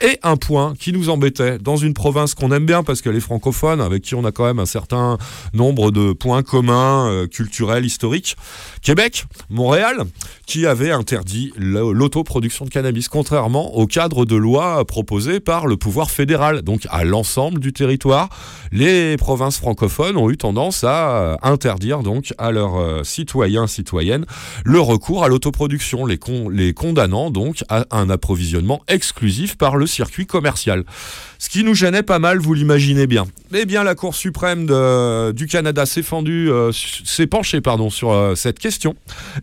Et 0.00 0.18
un 0.24 0.36
point 0.36 0.74
qui 0.78 0.92
nous 0.92 1.08
embêtait 1.08 1.58
dans 1.58 1.76
une 1.76 1.94
province 1.94 2.34
qu'on 2.34 2.50
aime 2.50 2.66
bien 2.66 2.82
parce 2.82 3.00
qu'elle 3.00 3.14
est 3.14 3.20
francophone, 3.20 3.80
avec 3.80 4.02
qui 4.02 4.16
on 4.16 4.24
a 4.24 4.32
quand 4.32 4.44
même 4.44 4.58
un 4.58 4.66
certain 4.66 5.18
nombre 5.52 5.92
de 5.92 6.12
points 6.12 6.42
communs 6.42 7.08
euh, 7.08 7.26
culturels, 7.28 7.84
historiques. 7.84 8.36
Québec, 8.82 9.24
Montréal, 9.50 10.02
qui 10.46 10.66
avait 10.66 10.90
interdit 10.90 11.52
l'autoproduction 11.56 12.64
de 12.64 12.70
cannabis, 12.70 13.08
contrairement 13.08 13.76
au 13.76 13.86
cadre 13.86 14.24
de 14.24 14.34
loi 14.34 14.84
proposé 14.84 15.38
par 15.38 15.66
le 15.66 15.76
pouvoir 15.76 16.10
fédéral. 16.10 16.62
Donc 16.62 16.86
à 16.90 17.04
l'ensemble 17.04 17.60
du 17.60 17.72
territoire, 17.72 18.28
les 18.72 19.16
provinces 19.16 19.58
francophones 19.58 20.16
ont 20.16 20.28
eu 20.28 20.36
tendance 20.36 20.82
à 20.82 21.16
euh, 21.16 21.36
interdire 21.42 22.02
donc 22.02 22.34
à 22.36 22.50
leurs 22.50 22.76
euh, 22.76 23.04
citoyens, 23.04 23.68
citoyennes, 23.68 24.26
le 24.64 24.80
recours 24.80 25.24
à 25.24 25.28
l'autoproduction, 25.28 26.04
les, 26.04 26.18
les 26.50 26.74
condamnant 26.74 27.30
donc 27.30 27.64
à 27.68 27.86
un 27.92 28.10
approvisionnement 28.10 28.82
exclusif 28.88 29.56
par 29.56 29.76
le 29.76 29.83
circuit 29.86 30.26
commercial. 30.26 30.84
Ce 31.38 31.50
qui 31.50 31.62
nous 31.62 31.74
gênait 31.74 32.02
pas 32.02 32.18
mal, 32.18 32.38
vous 32.38 32.54
l'imaginez 32.54 33.06
bien. 33.06 33.26
Eh 33.52 33.66
bien, 33.66 33.84
la 33.84 33.94
Cour 33.94 34.14
suprême 34.14 34.66
du 35.32 35.46
Canada 35.46 35.84
s'est 35.84 36.02
euh, 36.12 36.72
s'est 36.72 37.26
penchée 37.26 37.60
pardon, 37.60 37.90
sur 37.90 38.12
euh, 38.12 38.34
cette 38.34 38.58
question 38.58 38.94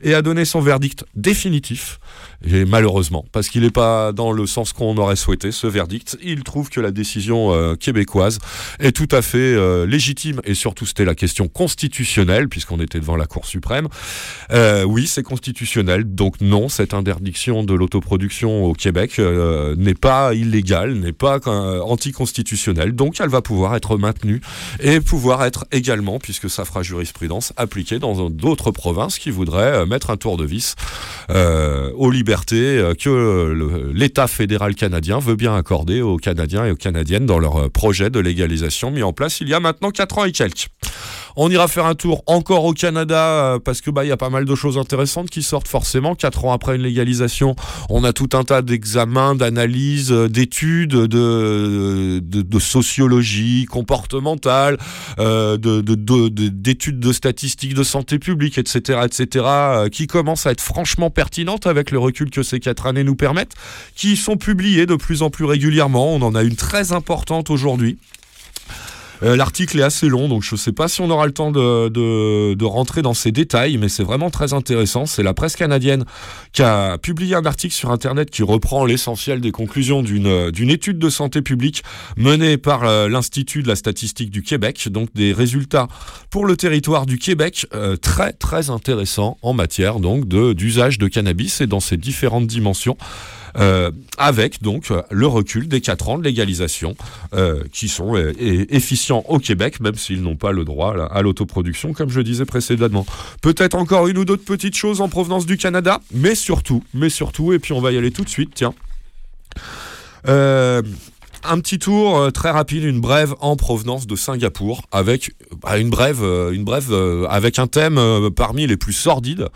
et 0.01 0.13
a 0.13 0.21
donné 0.21 0.45
son 0.45 0.62
verdict 0.62 1.05
définitif. 1.15 2.00
Et 2.43 2.65
malheureusement, 2.65 3.24
parce 3.31 3.50
qu'il 3.50 3.62
n'est 3.62 3.69
pas 3.69 4.13
dans 4.13 4.31
le 4.31 4.48
sens 4.48 4.74
qu'on 4.74 4.98
aurait 4.98 5.15
souhaité, 5.15 5.51
ce 5.51 5.67
verdict, 5.67 6.17
il 6.24 6.43
trouve 6.43 6.69
que 6.69 6.81
la 6.81 6.89
décision 6.89 7.53
euh, 7.53 7.75
québécoise 7.75 8.39
est 8.79 8.93
tout 8.93 9.07
à 9.12 9.21
fait 9.21 9.55
légitime 9.86 10.41
et 10.43 10.55
surtout 10.55 10.88
c'était 10.88 11.05
la 11.05 11.13
question 11.13 11.48
constitutionnelle 11.48 12.50
puisqu'on 12.50 12.79
était 12.79 13.00
devant 13.00 13.15
la 13.15 13.27
Cour 13.27 13.45
suprême. 13.45 13.88
Oui, 14.51 15.05
c'est 15.05 15.24
constitutionnel, 15.24 16.03
donc 16.03 16.41
non, 16.41 16.67
cette 16.67 16.93
interdiction 16.93 17.63
de 17.63 17.74
l'autoproduction 17.74 18.65
au 18.65 18.74
Québec 18.74 19.19
n'est 19.77 19.93
pas 19.93 20.30
illégale, 20.33 20.93
n'est 20.95 21.13
pas 21.13 21.39
euh, 21.47 21.81
anticonstitutionnelle, 21.81 22.93
donc 22.93 23.19
elle 23.19 23.29
va 23.29 23.41
pouvoir 23.41 23.75
être 23.75 23.97
maintenue 23.97 24.41
et 24.79 25.00
pouvoir 25.00 25.43
être 25.43 25.65
également, 25.71 26.19
puisque 26.19 26.50
ça 26.50 26.65
fera 26.65 26.83
jurisprudence, 26.83 27.53
appliquée 27.57 28.00
dans 28.00 28.29
d'autres 28.29 28.71
provinces 28.71 29.19
qui 29.19 29.31
voudraient 29.31 29.81
euh, 29.81 29.85
mettre 29.85 30.09
un 30.09 30.17
tour 30.17 30.38
de 30.38 30.45
vis 30.45 30.75
euh, 31.29 31.91
aux 31.95 32.11
libertés 32.11 32.81
que 33.00 33.91
l'État 33.93 34.27
fédéral 34.27 34.75
canadien 34.75 35.19
veut 35.19 35.35
bien 35.35 35.55
accorder 35.55 36.01
aux 36.01 36.17
Canadiens 36.17 36.65
et 36.65 36.71
aux 36.71 36.75
Canadiennes 36.75 37.25
dans 37.25 37.39
leur 37.39 37.69
projet 37.69 38.09
de 38.09 38.19
légalisation 38.19 38.91
mis 38.91 39.03
en 39.03 39.13
place 39.13 39.41
il 39.41 39.50
y 39.50 39.53
a 39.53 39.59
maintenant 39.59 39.91
4 39.91 40.17
ans 40.19 40.25
et 40.25 40.31
quelques. 40.31 40.67
On 41.36 41.50
ira 41.50 41.67
faire 41.67 41.86
un 41.86 41.96
tour 41.96 42.24
encore 42.27 42.65
au 42.65 42.74
Canada 42.74 43.17
euh, 43.55 43.60
parce 43.60 43.81
que 43.81 43.89
bah 43.91 44.05
il 44.05 44.08
y 44.10 44.12
a 44.12 44.17
pas 44.17 44.29
mal 44.29 44.46
de 44.46 44.55
choses 44.55 44.77
intéressantes 44.77 45.29
qui 45.29 45.43
sortent 45.43 45.67
forcément 45.67 46.15
quatre 46.15 46.46
ans 46.46 46.53
après 46.53 46.75
une 46.75 46.81
légalisation. 46.84 47.55
On 47.89 48.03
a 48.03 48.13
tout 48.13 48.29
un 48.34 48.43
tas 48.43 48.62
d'examens, 48.62 49.36
d'analyses, 49.36 50.12
euh, 50.12 50.27
d'études, 50.29 50.91
de, 50.96 52.60
sociologie 52.60 53.65
comportementale, 53.65 54.77
euh, 55.20 55.58
de, 55.58 55.81
de- 55.81 55.96
de- 55.96 56.48
d'études 56.48 57.12
statistiques 57.12 57.74
de 57.74 57.84
santé 57.84 58.20
publique, 58.20 58.58
etc., 58.58 59.00
etc., 59.05 59.46
qui 59.91 60.08
commencent 60.08 60.46
à 60.46 60.51
être 60.51 60.62
franchement 60.62 61.10
pertinentes 61.10 61.67
avec 61.67 61.91
le 61.91 62.00
recul 62.00 62.29
que 62.29 62.43
ces 62.43 62.60
quatre 62.60 62.86
années 62.86 63.03
nous 63.03 63.15
permettent, 63.15 63.53
qui 63.96 64.15
sont 64.15 64.38
publiées 64.38 64.86
de 64.86 64.96
plus 64.96 65.22
en 65.22 65.29
plus 65.29 65.46
régulièrement. 65.46 66.13
On 66.13 66.22
en 66.22 66.36
a 66.36 66.43
une 66.43 66.55
très 66.55 66.91
importante 66.91 67.50
aujourd'hui. 67.50 67.98
Euh, 69.23 69.35
L'article 69.35 69.79
est 69.79 69.83
assez 69.83 70.07
long, 70.09 70.27
donc 70.27 70.43
je 70.43 70.55
ne 70.55 70.57
sais 70.59 70.71
pas 70.71 70.87
si 70.87 71.01
on 71.01 71.09
aura 71.09 71.25
le 71.25 71.31
temps 71.31 71.51
de, 71.51 71.89
de- 71.89 72.65
rentrer 72.65 73.01
dans 73.01 73.13
ces 73.13 73.31
détails, 73.31 73.77
mais 73.77 73.89
c'est 73.89 74.03
vraiment 74.03 74.29
très 74.29 74.53
intéressant. 74.53 75.05
C'est 75.05 75.23
la 75.23 75.33
presse 75.33 75.55
canadienne 75.55 76.05
qui 76.53 76.61
a 76.61 76.97
publié 76.97 77.35
un 77.35 77.45
article 77.45 77.73
sur 77.73 77.91
Internet 77.91 78.29
qui 78.29 78.43
reprend 78.43 78.85
l'essentiel 78.85 79.41
des 79.41 79.51
conclusions 79.51 80.01
d'une 80.03 80.27
euh, 80.27 80.51
étude 80.69 80.99
de 80.99 81.09
santé 81.09 81.41
publique 81.41 81.83
menée 82.15 82.57
par 82.57 82.83
euh, 82.83 83.09
l'Institut 83.09 83.61
de 83.63 83.67
la 83.67 83.75
statistique 83.75 84.31
du 84.31 84.41
Québec, 84.41 84.87
donc 84.89 85.09
des 85.13 85.33
résultats 85.33 85.87
pour 86.29 86.45
le 86.45 86.55
territoire 86.55 87.05
du 87.05 87.17
Québec 87.17 87.67
très 88.01 88.33
très 88.33 88.69
intéressants 88.69 89.37
en 89.41 89.53
matière 89.53 89.99
d'usage 89.99 90.97
de 90.97 91.07
cannabis 91.07 91.61
et 91.61 91.67
dans 91.67 91.79
ses 91.79 91.97
différentes 91.97 92.47
dimensions. 92.47 92.97
Euh, 93.58 93.91
avec 94.17 94.62
donc 94.62 94.93
le 95.10 95.27
recul 95.27 95.67
des 95.67 95.81
4 95.81 96.10
ans 96.10 96.17
de 96.17 96.24
légalisation 96.24 96.96
euh, 97.34 97.63
qui 97.72 97.88
sont 97.88 98.15
euh, 98.15 98.34
efficients 98.39 99.24
au 99.27 99.39
Québec, 99.39 99.79
même 99.79 99.96
s'ils 99.96 100.22
n'ont 100.22 100.36
pas 100.36 100.51
le 100.51 100.63
droit 100.63 100.96
à 101.12 101.22
l'autoproduction, 101.22 101.93
comme 101.93 102.10
je 102.10 102.22
disais 102.22 102.46
précédemment. 102.46 103.05
Peut-être 103.41 103.75
encore 103.75 104.08
une 104.08 104.17
ou 104.17 104.25
d'autres 104.25 104.46
petites 104.46 104.75
choses 104.75 105.01
en 105.01 105.10
provenance 105.10 105.46
du 105.46 105.58
Canada, 105.58 106.00
mais 106.13 106.36
surtout, 106.36 106.84
mais 106.93 107.10
surtout, 107.10 107.53
et 107.53 107.60
puis 107.60 107.74
on 107.74 107.81
va 107.81 107.91
y 107.91 107.98
aller 107.98 108.12
tout 108.12 108.24
de 108.24 108.29
suite, 108.29 108.51
tiens. 108.53 108.74
Euh, 110.27 110.81
un 111.43 111.60
petit 111.60 111.79
tour 111.79 112.31
très 112.31 112.51
rapide, 112.51 112.84
une 112.84 113.01
brève 113.01 113.34
en 113.39 113.55
provenance 113.55 114.05
de 114.05 114.15
Singapour, 114.15 114.84
avec 114.91 115.31
bah, 115.63 115.79
une 115.79 115.89
brève, 115.89 116.24
une 116.53 116.63
brève 116.63 116.93
avec 117.27 117.58
un 117.58 117.65
thème 117.65 118.00
parmi 118.36 118.67
les 118.67 118.77
plus 118.77 118.93
sordides. 118.93 119.48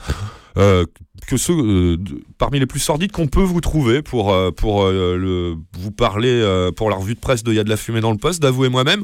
Que 1.27 1.37
ceux 1.37 1.53
euh, 1.53 1.97
parmi 2.37 2.59
les 2.59 2.65
plus 2.65 2.79
sordides 2.79 3.11
qu'on 3.11 3.27
peut 3.27 3.41
vous 3.41 3.61
trouver 3.61 4.01
pour 4.01 4.31
euh, 4.33 4.51
pour 4.51 4.83
euh, 4.83 5.15
le 5.17 5.55
vous 5.79 5.91
parler 5.91 6.43
pour 6.75 6.89
la 6.89 6.95
revue 6.97 7.15
de 7.15 7.19
presse 7.19 7.43
de 7.43 7.51
Il 7.51 7.55
y 7.55 7.59
a 7.59 7.63
de 7.63 7.69
la 7.69 7.77
fumée 7.77 8.01
dans 8.01 8.11
le 8.11 8.17
poste 8.17 8.41
d'avouer 8.41 8.69
moi-même 8.69 9.03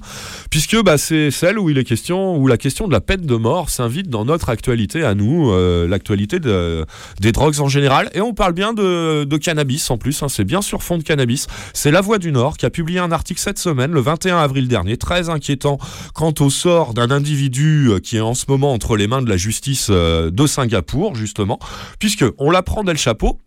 puisque 0.49 0.81
bah, 0.83 0.97
c'est 0.97 1.31
celle 1.31 1.57
où 1.57 1.69
il 1.69 1.77
est 1.77 1.83
question 1.83 2.35
où 2.37 2.47
la 2.47 2.57
question 2.57 2.87
de 2.87 2.91
la 2.91 3.01
peine 3.01 3.21
de 3.25 3.35
mort 3.35 3.69
s'invite 3.69 4.09
dans 4.09 4.25
notre 4.25 4.49
actualité 4.49 5.03
à 5.03 5.15
nous 5.15 5.51
l'actualité 5.87 6.39
de- 6.39 6.85
des 7.19 7.31
drogues 7.31 7.59
en 7.59 7.67
général. 7.69 8.09
Et 8.13 8.21
on 8.21 8.33
parle 8.33 8.53
bien 8.53 8.73
de, 8.73 9.23
de 9.23 9.37
cannabis 9.37 9.89
en 9.89 9.97
plus 9.97 10.21
hein, 10.21 10.27
c'est 10.29 10.43
bien 10.43 10.61
sur 10.61 10.83
fond 10.83 10.97
de 10.97 11.03
cannabis. 11.03 11.47
C'est 11.73 11.91
La 11.91 12.01
Voix 12.01 12.17
du 12.19 12.31
Nord 12.31 12.57
qui 12.57 12.65
a 12.65 12.69
publié 12.69 12.99
un 12.99 13.11
article 13.11 13.39
cette 13.39 13.59
semaine 13.59 13.91
le 13.91 14.01
21 14.01 14.37
avril 14.37 14.67
dernier 14.67 14.97
très 14.97 15.29
inquiétant 15.29 15.77
quant 16.13 16.33
au 16.39 16.49
sort 16.49 16.93
d'un 16.93 17.09
individu 17.11 17.89
qui 18.03 18.17
est 18.17 18.21
en 18.21 18.33
ce 18.33 18.45
moment 18.47 18.73
entre 18.73 18.97
les 18.97 19.07
mains 19.07 19.21
de 19.21 19.29
la 19.29 19.37
justice 19.37 19.89
de 19.89 20.47
Singapour 20.47 21.15
justement 21.15 21.59
puisque 22.01 22.25
on 22.39 22.49
l'apprend 22.51 22.83
dès 22.83 22.91
le 22.91 22.97
chapeau 22.97 23.39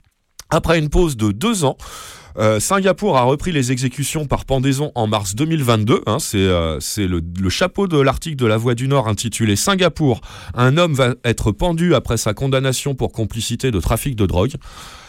après 0.49 0.79
une 0.79 0.89
pause 0.89 1.17
de 1.17 1.33
deux 1.33 1.65
ans. 1.65 1.77
euh, 2.39 2.61
Singapour 2.61 3.17
a 3.17 3.23
repris 3.23 3.51
les 3.53 3.73
exécutions 3.73 4.27
par 4.27 4.45
pendaison 4.45 4.93
en 4.95 5.07
mars 5.09 5.35
2022. 5.35 6.03
hein, 6.07 6.19
c'est 6.21 6.39
euh, 6.39 6.79
c'est 6.81 7.07
le, 7.09 7.21
le 7.41 7.51
chapeau 7.51 7.89
de 7.89 7.99
l'article 7.99 8.37
de 8.37 8.47
La 8.47 8.57
Voix 8.57 8.75
du 8.77 8.87
Nord 8.87 9.09
intitulé 9.09 9.57
Singapour. 9.57 10.21
Un 10.55 10.77
homme 10.77 10.95
va 10.95 11.15
être 11.25 11.51
pendu 11.51 11.95
après 11.97 12.17
sa 12.17 12.33
condamnation 12.33 12.95
pour 12.95 13.11
complicité 13.13 13.71
de 13.73 13.81
trafic 13.81 14.15
de 14.15 14.27
drogue. 14.27 14.55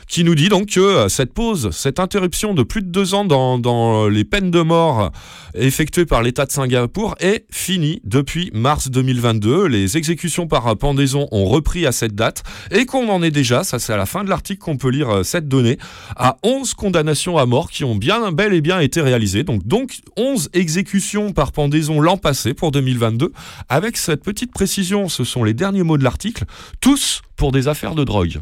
Qui 0.07 0.23
nous 0.23 0.35
dit 0.35 0.49
donc 0.49 0.67
que 0.67 0.79
euh, 0.79 1.09
cette 1.09 1.33
pause, 1.33 1.69
cette 1.71 1.99
interruption 1.99 2.53
de 2.53 2.63
plus 2.63 2.81
de 2.81 2.87
deux 2.87 3.13
ans 3.13 3.25
dans, 3.25 3.57
dans 3.57 4.07
les 4.07 4.23
peines 4.23 4.51
de 4.51 4.61
mort 4.61 5.11
effectuées 5.55 6.05
par 6.05 6.21
l'État 6.21 6.45
de 6.45 6.51
Singapour 6.51 7.15
est 7.19 7.45
finie 7.51 8.01
depuis 8.03 8.51
mars 8.53 8.89
2022. 8.89 9.67
Les 9.67 9.97
exécutions 9.97 10.47
par 10.47 10.75
pendaison 10.77 11.27
ont 11.31 11.45
repris 11.45 11.85
à 11.85 11.91
cette 11.91 12.15
date 12.15 12.43
et 12.71 12.85
qu'on 12.85 13.09
en 13.09 13.23
est 13.23 13.31
déjà, 13.31 13.63
ça 13.63 13.79
c'est 13.79 13.93
à 13.93 13.97
la 13.97 14.05
fin 14.05 14.23
de 14.23 14.29
l'article 14.29 14.59
qu'on 14.59 14.77
peut 14.77 14.89
lire 14.89 15.09
euh, 15.09 15.23
cette 15.23 15.47
donnée, 15.47 15.77
à 16.15 16.37
11 16.43 16.73
condamnations 16.73 17.37
à 17.37 17.45
mort 17.45 17.69
qui 17.69 17.83
ont 17.83 17.95
bien 17.95 18.31
bel 18.31 18.53
et 18.53 18.61
bien 18.61 18.79
été 18.79 19.01
réalisées. 19.01 19.43
Donc, 19.43 19.65
donc 19.65 19.97
11 20.17 20.49
exécutions 20.53 21.31
par 21.31 21.51
pendaison 21.51 21.99
l'an 22.01 22.17
passé 22.17 22.53
pour 22.53 22.71
2022. 22.71 23.31
Avec 23.69 23.97
cette 23.97 24.23
petite 24.23 24.51
précision, 24.51 25.09
ce 25.09 25.23
sont 25.23 25.43
les 25.43 25.53
derniers 25.53 25.83
mots 25.83 25.97
de 25.97 26.03
l'article, 26.03 26.45
tous 26.81 27.21
pour 27.35 27.51
des 27.51 27.67
affaires 27.67 27.95
de 27.95 28.03
drogue. 28.03 28.39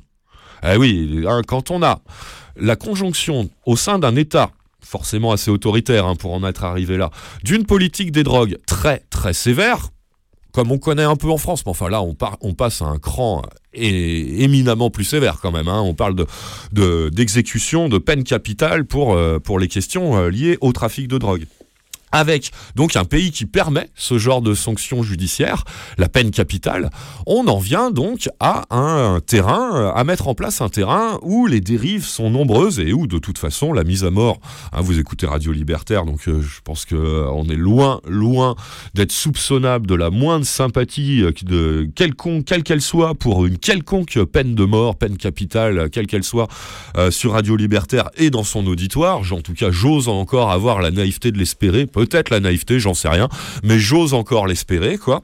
Eh 0.66 0.78
oui, 0.78 1.24
hein, 1.28 1.42
quand 1.46 1.72
on 1.72 1.84
a 1.84 2.00
la 2.56 2.76
conjonction 2.76 3.50
au 3.66 3.76
sein 3.76 4.00
d'un 4.00 4.16
État 4.16 4.52
forcément 4.82 5.32
assez 5.32 5.50
autoritaire 5.50 6.06
hein, 6.06 6.16
pour 6.16 6.34
en 6.34 6.44
être 6.46 6.64
arrivé 6.64 6.98
là, 6.98 7.10
d'une 7.44 7.66
politique 7.66 8.12
des 8.12 8.24
drogues 8.24 8.58
très 8.68 9.00
très 9.10 9.34
sévère, 9.34 9.90
comme 10.52 10.72
on 10.72 10.78
connaît 10.78 11.04
un 11.04 11.16
peu 11.16 11.30
en 11.32 11.38
France, 11.38 11.66
mais 11.66 11.72
enfin 11.72 11.90
là 11.90 12.02
on, 12.04 12.14
passe 12.54 12.82
à 12.82 12.86
un 12.86 13.00
cran 13.00 13.42
éminemment 13.74 14.90
plus 14.92 15.04
sévère 15.04 15.40
quand 15.42 15.52
même. 15.52 15.68
hein. 15.68 15.82
On 15.82 15.96
parle 15.96 16.16
de- 16.16 16.28
de- 16.74 17.10
d'exécution, 17.12 17.90
de, 17.90 17.98
peine 17.98 18.24
capitale 18.24 18.86
pour, 18.86 19.14
euh, 19.16 19.40
les 19.60 19.68
questions 19.68 20.16
euh, 20.18 20.30
liées 20.30 20.58
au 20.62 20.72
trafic 20.74 21.08
de 21.08 21.18
drogue 21.18 21.46
avec 22.14 22.52
donc 22.76 22.96
un 22.96 23.04
pays 23.04 23.32
qui 23.32 23.46
permet 23.46 23.90
ce 23.96 24.18
genre 24.18 24.42
de 24.42 24.54
sanctions 24.54 25.04
judiciaires, 25.04 25.66
la 25.98 26.08
peine 26.08 26.32
capitale, 26.32 26.90
on 27.28 27.48
en 27.48 27.60
vient 27.60 27.92
donc 27.92 28.30
à 28.40 28.64
un 28.70 29.20
terrain, 29.20 29.76
euh, 29.76 29.92
à 29.92 30.06
mettre 30.06 30.30
en 30.30 30.36
place 30.36 30.62
un 30.62 30.70
terrain 30.70 31.20
où 31.24 31.48
les 31.48 31.60
dérives 31.60 32.06
sont 32.06 32.30
nombreuses 32.30 32.80
et 32.80 32.94
où 32.94 33.08
de 33.08 33.18
toute 33.18 33.38
façon 33.38 33.74
la 33.74 33.84
mise 33.84 34.06
à 34.06 34.12
mort, 34.12 34.40
hein, 34.72 34.82
vous 34.82 35.00
écoutez 35.00 35.26
Radio 35.26 35.52
Libertaire, 35.52 36.06
donc 36.06 36.28
euh, 36.28 36.42
je 36.42 36.60
pense 36.64 36.86
que 36.86 36.96
euh, 36.96 37.28
on 37.32 37.46
est 37.50 37.56
loin, 37.56 38.00
loin 38.08 38.56
d'être 38.94 39.12
soupçonnable 39.12 39.88
de 39.88 39.96
la 39.96 40.12
moindre 40.12 40.46
sympathie 40.46 41.24
euh, 41.24 41.32
de 41.44 41.90
quelconque, 41.96 42.46
quelle 42.46 42.64
qu'elle 42.64 42.82
soit, 42.82 43.16
pour 43.16 43.46
une 43.46 43.58
quelconque 43.58 44.24
peine 44.26 44.54
de 44.54 44.64
mort, 44.64 44.96
peine 44.96 45.18
capitale, 45.18 45.90
quelle 45.90 46.08
qu'elle 46.08 46.24
soit, 46.24 46.48
sur 47.10 47.34
Radio 47.34 47.56
Libertaire 47.56 48.10
et 48.18 48.30
dans 48.30 48.44
son 48.44 48.66
auditoire. 48.68 49.22
En 49.32 49.42
tout 49.42 49.54
cas, 49.54 49.72
j'ose 49.72 50.08
encore 50.08 50.52
avoir 50.52 50.82
la 50.82 50.92
naïveté 50.92 51.32
de 51.32 51.38
l'espérer, 51.38 51.86
peut-être 52.06 52.30
la 52.30 52.40
naïveté, 52.40 52.80
j'en 52.80 52.94
sais 52.94 53.10
rien, 53.10 53.30
mais 53.64 53.80
j'ose 53.80 54.14
encore 54.14 54.48
l'espérer, 54.48 54.98
quoi. 54.98 55.24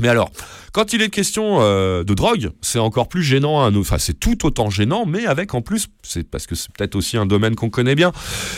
Mais 0.00 0.08
alors, 0.08 0.30
quand 0.72 0.94
il 0.94 1.02
est 1.02 1.10
question 1.10 1.58
euh, 1.60 2.02
de 2.02 2.14
drogue, 2.14 2.48
c'est 2.62 2.78
encore 2.78 3.08
plus 3.10 3.22
gênant. 3.22 3.62
à 3.62 3.70
nous- 3.70 3.82
Enfin, 3.82 3.98
c'est 3.98 4.18
tout 4.18 4.46
autant 4.46 4.70
gênant, 4.70 5.04
mais 5.04 5.26
avec 5.26 5.52
en 5.52 5.60
plus, 5.60 5.88
c'est 6.02 6.26
parce 6.26 6.46
que 6.46 6.54
c'est 6.54 6.72
peut-être 6.72 6.94
aussi 6.96 7.18
un 7.18 7.26
domaine 7.26 7.54
qu'on 7.56 7.68
connaît 7.68 7.94
bien, 7.94 8.10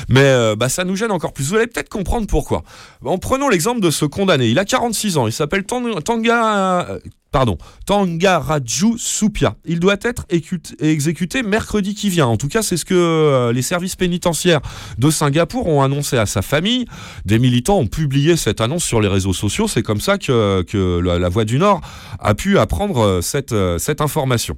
mais 0.08 0.20
euh, 0.20 0.54
bah, 0.54 0.68
ça 0.68 0.84
nous 0.84 0.94
gêne 0.94 1.10
encore 1.10 1.32
plus. 1.32 1.48
Vous 1.48 1.56
allez 1.56 1.66
peut-être 1.66 1.88
comprendre 1.88 2.28
pourquoi. 2.28 2.62
En 3.04 3.18
prenons 3.18 3.48
l'exemple 3.48 3.80
de 3.80 3.90
ce 3.90 4.04
condamné. 4.04 4.46
Il 4.46 4.60
a 4.60 4.64
46 4.64 5.16
ans. 5.16 5.26
Il 5.26 5.32
s'appelle 5.32 5.64
Tang- 5.64 6.00
Tanga. 6.04 6.98
Pardon, 7.34 7.58
Tangaraju 7.86 8.96
Supia. 8.96 9.56
Il 9.64 9.80
doit 9.80 9.96
être 10.02 10.24
écut- 10.30 10.76
exécuté 10.78 11.42
mercredi 11.42 11.96
qui 11.96 12.08
vient. 12.08 12.28
En 12.28 12.36
tout 12.36 12.46
cas, 12.46 12.62
c'est 12.62 12.76
ce 12.76 12.84
que 12.84 12.94
euh, 12.94 13.52
les 13.52 13.60
services 13.60 13.96
pénitentiaires 13.96 14.60
de 14.98 15.10
Singapour 15.10 15.66
ont 15.66 15.82
annoncé 15.82 16.16
à 16.16 16.26
sa 16.26 16.42
famille. 16.42 16.84
Des 17.24 17.40
militants 17.40 17.78
ont 17.78 17.88
publié 17.88 18.36
cette 18.36 18.60
annonce 18.60 18.84
sur 18.84 19.00
les 19.00 19.08
réseaux 19.08 19.32
sociaux. 19.32 19.66
C'est 19.66 19.82
comme 19.82 20.00
ça 20.00 20.16
que, 20.16 21.00
la, 21.00 21.28
Voix 21.28 21.44
du 21.44 21.58
Nord 21.58 21.80
a 22.20 22.36
pu 22.36 22.56
apprendre 22.56 23.00
euh, 23.00 23.20
euh, 23.50 23.78
cette 23.78 24.00
information. 24.00 24.56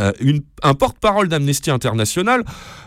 Euh, 0.00 0.12
un 0.62 0.74
porte-parole 0.74 1.28
d'Amnesty 1.28 1.70
International 1.70 2.42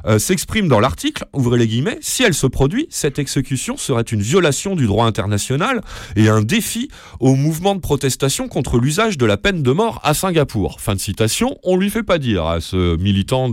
euh, 0.05 0.19
s'exprime 0.19 0.67
dans 0.67 0.79
l'article, 0.79 1.25
ouvrez 1.31 1.57
les 1.57 1.67
guillemets, 1.67 1.99
si 2.01 2.23
elle 2.23 2.33
se 2.33 2.47
produit, 2.47 2.87
cette 2.89 3.17
exécution 3.17 3.77
serait 3.77 4.01
une 4.01 4.21
violation 4.21 4.75
du 4.75 4.87
droit 4.87 5.05
international 5.05 5.81
et 6.15 6.27
un 6.27 6.41
défi 6.41 6.89
au 7.19 7.35
mouvement 7.35 7.75
de 7.75 7.79
protestation 7.79 8.47
contre 8.49 8.77
l'usage 8.77 9.17
de 9.17 9.25
la 9.25 9.37
peine 9.37 9.63
de 9.63 9.71
mort 9.71 10.01
à 10.03 10.13
Singapour. 10.13 10.81
Fin 10.81 10.95
de 10.95 10.99
citation, 10.99 11.57
on 11.63 11.77
lui 11.77 11.89
fait 11.89 12.03
pas 12.03 12.17
dire 12.17 12.45
à 12.45 12.59
ce 12.61 12.97
militant 12.97 13.49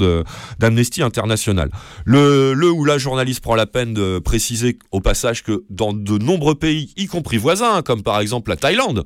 d'Amnesty 0.59 1.03
International. 1.03 1.71
Le, 2.05 2.55
le 2.55 2.71
ou 2.71 2.85
la 2.85 2.99
journaliste 2.99 3.41
prend 3.41 3.55
la 3.55 3.67
peine 3.67 3.95
de 3.95 4.19
préciser 4.19 4.79
au 4.91 5.01
passage 5.01 5.45
que 5.45 5.65
dans 5.71 5.93
de 5.93 6.19
nombreux 6.19 6.55
pays, 6.57 6.93
y 6.97 7.07
compris 7.07 7.37
voisins, 7.37 7.83
comme 7.83 8.03
par 8.03 8.21
exemple 8.21 8.51
la 8.51 8.57
Thaïlande, 8.57 9.05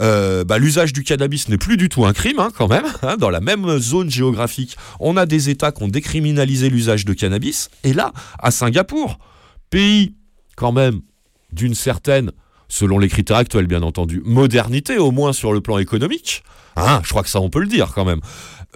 euh, 0.00 0.44
bah, 0.44 0.58
l'usage 0.58 0.92
du 0.92 1.02
cannabis 1.02 1.48
n'est 1.48 1.58
plus 1.58 1.76
du 1.76 1.88
tout 1.88 2.04
un 2.06 2.12
crime, 2.12 2.38
hein, 2.38 2.50
quand 2.56 2.68
même. 2.68 2.84
hein. 3.02 3.16
dans 3.18 3.30
la 3.30 3.40
même 3.40 3.79
zone 3.80 4.10
géographique, 4.10 4.76
on 4.98 5.16
a 5.16 5.26
des 5.26 5.50
États 5.50 5.72
qui 5.72 5.82
ont 5.82 5.88
décriminalisé 5.88 6.70
l'usage 6.70 7.04
de 7.04 7.12
cannabis. 7.12 7.70
Et 7.84 7.92
là, 7.92 8.12
à 8.38 8.50
Singapour, 8.50 9.18
pays 9.70 10.14
quand 10.56 10.72
même 10.72 11.00
d'une 11.52 11.74
certaine, 11.74 12.32
selon 12.68 12.98
les 12.98 13.08
critères 13.08 13.38
actuels 13.38 13.66
bien 13.66 13.82
entendu, 13.82 14.22
modernité, 14.24 14.98
au 14.98 15.10
moins 15.10 15.32
sur 15.32 15.52
le 15.52 15.60
plan 15.60 15.78
économique, 15.78 16.42
hein, 16.76 17.00
je 17.04 17.10
crois 17.10 17.22
que 17.22 17.28
ça 17.28 17.40
on 17.40 17.50
peut 17.50 17.60
le 17.60 17.66
dire 17.66 17.92
quand 17.94 18.04
même, 18.04 18.20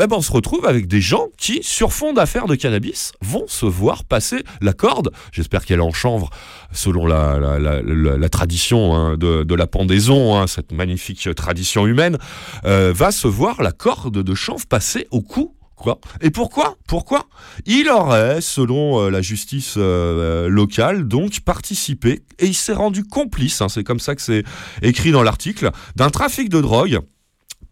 eh 0.00 0.06
ben, 0.06 0.16
on 0.16 0.22
se 0.22 0.32
retrouve 0.32 0.66
avec 0.66 0.86
des 0.88 1.00
gens 1.00 1.28
qui, 1.38 1.62
sur 1.62 1.92
fond 1.92 2.12
d'affaires 2.12 2.46
de 2.46 2.54
cannabis, 2.54 3.12
vont 3.20 3.44
se 3.46 3.66
voir 3.66 4.04
passer 4.04 4.42
la 4.60 4.72
corde. 4.72 5.10
J'espère 5.32 5.64
qu'elle 5.64 5.80
en 5.80 5.92
chanvre, 5.92 6.30
selon 6.72 7.06
la, 7.06 8.28
tradition 8.28 8.94
hein, 8.94 9.16
de, 9.16 9.44
de 9.44 9.54
la 9.54 9.66
pendaison, 9.66 10.36
hein, 10.36 10.46
cette 10.46 10.72
magnifique 10.72 11.28
tradition 11.34 11.86
humaine, 11.86 12.18
euh, 12.64 12.92
va 12.94 13.12
se 13.12 13.28
voir 13.28 13.62
la 13.62 13.72
corde 13.72 14.22
de 14.22 14.34
chanvre 14.34 14.66
passer 14.66 15.06
au 15.10 15.20
cou. 15.20 15.54
Quoi? 15.76 15.98
Et 16.20 16.30
pourquoi? 16.30 16.76
Pourquoi? 16.86 17.26
Il 17.66 17.88
aurait, 17.88 18.40
selon 18.40 19.00
euh, 19.00 19.10
la 19.10 19.22
justice 19.22 19.74
euh, 19.76 20.48
locale, 20.48 21.08
donc 21.08 21.40
participé, 21.40 22.22
et 22.38 22.46
il 22.46 22.54
s'est 22.54 22.72
rendu 22.72 23.04
complice, 23.04 23.60
hein, 23.60 23.68
c'est 23.68 23.82
comme 23.82 23.98
ça 23.98 24.14
que 24.14 24.22
c'est 24.22 24.44
écrit 24.82 25.10
dans 25.10 25.22
l'article, 25.22 25.70
d'un 25.96 26.10
trafic 26.10 26.48
de 26.48 26.60
drogue 26.60 27.00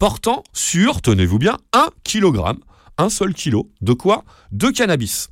portant 0.02 0.42
sur, 0.52 1.00
tenez-vous 1.00 1.38
bien, 1.38 1.58
un 1.72 1.86
kilogramme, 2.02 2.58
un 2.98 3.08
seul 3.08 3.34
kilo, 3.34 3.70
de 3.82 3.92
quoi 3.92 4.24
De 4.50 4.70
cannabis. 4.70 5.28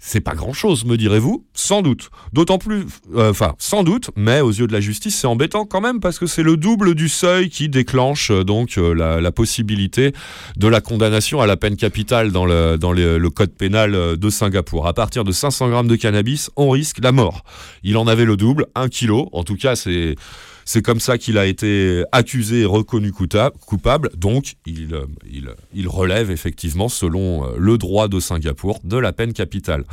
C'est 0.00 0.20
pas 0.20 0.34
grand-chose, 0.34 0.84
me 0.84 0.96
direz-vous 0.96 1.46
Sans 1.54 1.80
doute. 1.80 2.10
D'autant 2.32 2.58
plus, 2.58 2.86
euh, 3.14 3.30
enfin, 3.30 3.54
sans 3.58 3.84
doute, 3.84 4.10
mais 4.16 4.40
aux 4.40 4.50
yeux 4.50 4.66
de 4.66 4.72
la 4.72 4.80
justice, 4.80 5.14
c'est 5.14 5.28
embêtant 5.28 5.64
quand 5.64 5.80
même 5.80 6.00
parce 6.00 6.18
que 6.18 6.26
c'est 6.26 6.42
le 6.42 6.56
double 6.56 6.96
du 6.96 7.08
seuil 7.08 7.50
qui 7.50 7.68
déclenche 7.68 8.32
euh, 8.32 8.42
donc 8.42 8.78
euh, 8.78 8.94
la, 8.94 9.30
possibilité 9.30 10.12
de 10.56 10.66
la 10.66 10.80
condamnation 10.80 11.40
à 11.40 11.46
la 11.46 11.56
peine 11.56 11.76
capitale 11.76 12.32
dans 12.32 12.46
le, 12.46 12.76
le, 12.76 13.30
code 13.30 13.54
pénal 13.54 14.16
de 14.16 14.28
Singapour. 14.28 14.88
À 14.88 14.92
partir 14.92 15.22
de 15.22 15.30
500 15.30 15.68
grammes 15.68 15.86
de 15.86 15.94
cannabis, 15.94 16.50
on 16.56 16.68
risque 16.70 16.98
la 17.00 17.12
mort. 17.12 17.44
Il 17.84 17.96
en 17.96 18.08
avait 18.08 18.24
le 18.24 18.36
double, 18.36 18.66
un 18.74 18.88
kilo. 18.88 19.28
En 19.30 19.44
tout 19.44 19.56
cas, 19.56 19.76
c'est 19.76 20.16
c'est 20.64 20.82
comme 20.82 21.00
ça 21.00 21.18
qu'il 21.18 21.38
a 21.38 21.46
été 21.46 22.04
accusé 22.12 22.60
et 22.62 22.64
reconnu 22.64 23.12
coupable. 23.12 24.10
Donc, 24.16 24.54
il, 24.66 24.94
euh, 24.94 25.06
il, 25.30 25.50
il 25.74 25.88
relève 25.88 26.30
effectivement, 26.30 26.88
selon 26.88 27.44
euh, 27.44 27.56
le 27.58 27.78
droit 27.78 28.08
de 28.08 28.20
Singapour, 28.20 28.80
de 28.84 28.96
la 28.96 29.12
peine 29.12 29.32
capitale. 29.32 29.84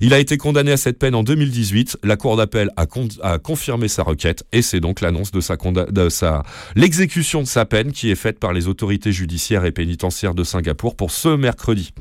Il 0.00 0.14
a 0.14 0.18
été 0.18 0.36
condamné 0.36 0.72
à 0.72 0.76
cette 0.76 0.98
peine 0.98 1.14
en 1.14 1.22
2018. 1.22 1.98
La 2.04 2.16
Cour 2.16 2.36
d'appel 2.36 2.70
a, 2.76 2.86
con- 2.86 3.08
a 3.22 3.38
confirmé 3.38 3.88
sa 3.88 4.02
requête 4.02 4.44
et 4.52 4.62
c'est 4.62 4.80
donc 4.80 5.00
l'annonce 5.00 5.30
de 5.30 5.40
sa, 5.40 5.56
de 5.56 6.08
sa 6.08 6.42
l'exécution 6.74 7.42
de 7.42 7.46
sa 7.46 7.64
peine 7.64 7.92
qui 7.92 8.10
est 8.10 8.16
faite 8.16 8.38
par 8.38 8.52
les 8.52 8.68
autorités 8.68 9.12
judiciaires 9.12 9.64
et 9.64 9.72
pénitentiaires 9.72 10.34
de 10.34 10.44
Singapour 10.44 10.96
pour 10.96 11.10
ce 11.10 11.28
mercredi. 11.28 11.92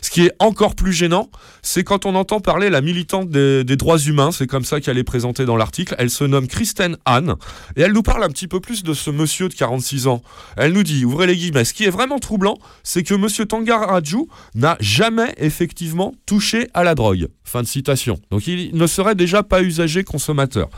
Ce 0.00 0.10
qui 0.10 0.22
est 0.22 0.32
encore 0.38 0.74
plus 0.74 0.92
gênant, 0.92 1.30
c'est 1.62 1.84
quand 1.84 2.06
on 2.06 2.14
entend 2.14 2.40
parler 2.40 2.70
la 2.70 2.80
militante 2.80 3.30
des, 3.30 3.64
droits 3.76 3.98
humains, 3.98 4.32
c'est 4.32 4.46
comme 4.46 4.64
ça 4.64 4.80
qu'elle 4.80 4.98
est 4.98 5.04
présentée 5.04 5.44
dans 5.44 5.56
l'article. 5.56 5.94
Elle 5.98 6.10
se 6.10 6.24
nomme 6.24 6.46
Kristen 6.46 6.96
Anne 7.04 7.36
et 7.76 7.82
elle 7.82 7.92
nous 7.92 8.02
parle 8.02 8.24
un 8.24 8.28
petit 8.28 8.48
peu 8.48 8.60
plus 8.60 8.82
de 8.82 8.94
ce 8.94 9.10
monsieur 9.10 9.48
de 9.48 9.54
46 9.54 10.06
ans. 10.06 10.22
Elle 10.56 10.72
nous 10.72 10.82
dit, 10.82 11.04
ouvrez 11.04 11.26
les 11.26 11.36
guillemets, 11.36 11.64
ce 11.64 11.74
qui 11.74 11.84
est 11.84 11.90
vraiment 11.90 12.18
troublant, 12.18 12.58
c'est 12.82 13.02
que 13.02 13.14
monsieur 13.14 13.46
Tangaraju 13.46 14.26
n'a 14.54 14.76
jamais 14.80 15.34
effectivement 15.38 16.14
touché 16.26 16.68
à 16.74 16.84
la 16.84 16.94
drogue. 16.94 17.28
Fin 17.44 17.62
de 17.62 17.66
citation. 17.66 18.18
Donc 18.30 18.46
il 18.46 18.74
ne 18.74 18.86
serait 18.86 19.14
déjà 19.14 19.42
pas 19.42 19.62
usagé 19.62 20.04
consommateur. 20.04 20.68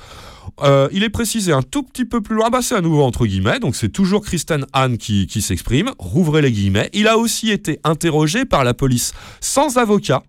Euh, 0.60 0.88
il 0.92 1.02
est 1.02 1.10
précisé 1.10 1.52
un 1.52 1.62
tout 1.62 1.82
petit 1.82 2.04
peu 2.04 2.20
plus 2.20 2.36
loin, 2.36 2.50
bah 2.50 2.60
c'est 2.62 2.74
à 2.74 2.80
nouveau 2.80 3.02
entre 3.02 3.26
guillemets, 3.26 3.60
donc 3.60 3.74
c'est 3.74 3.88
toujours 3.88 4.22
Kristen 4.22 4.66
Anne 4.72 4.98
qui, 4.98 5.26
qui 5.26 5.40
s'exprime, 5.40 5.90
rouvrez 5.98 6.42
les 6.42 6.52
guillemets. 6.52 6.90
Il 6.92 7.08
a 7.08 7.16
aussi 7.16 7.50
été 7.50 7.80
interrogé 7.82 8.44
par 8.44 8.62
la 8.62 8.74
police 8.74 9.14
sans 9.40 9.78
avocat 9.78 10.22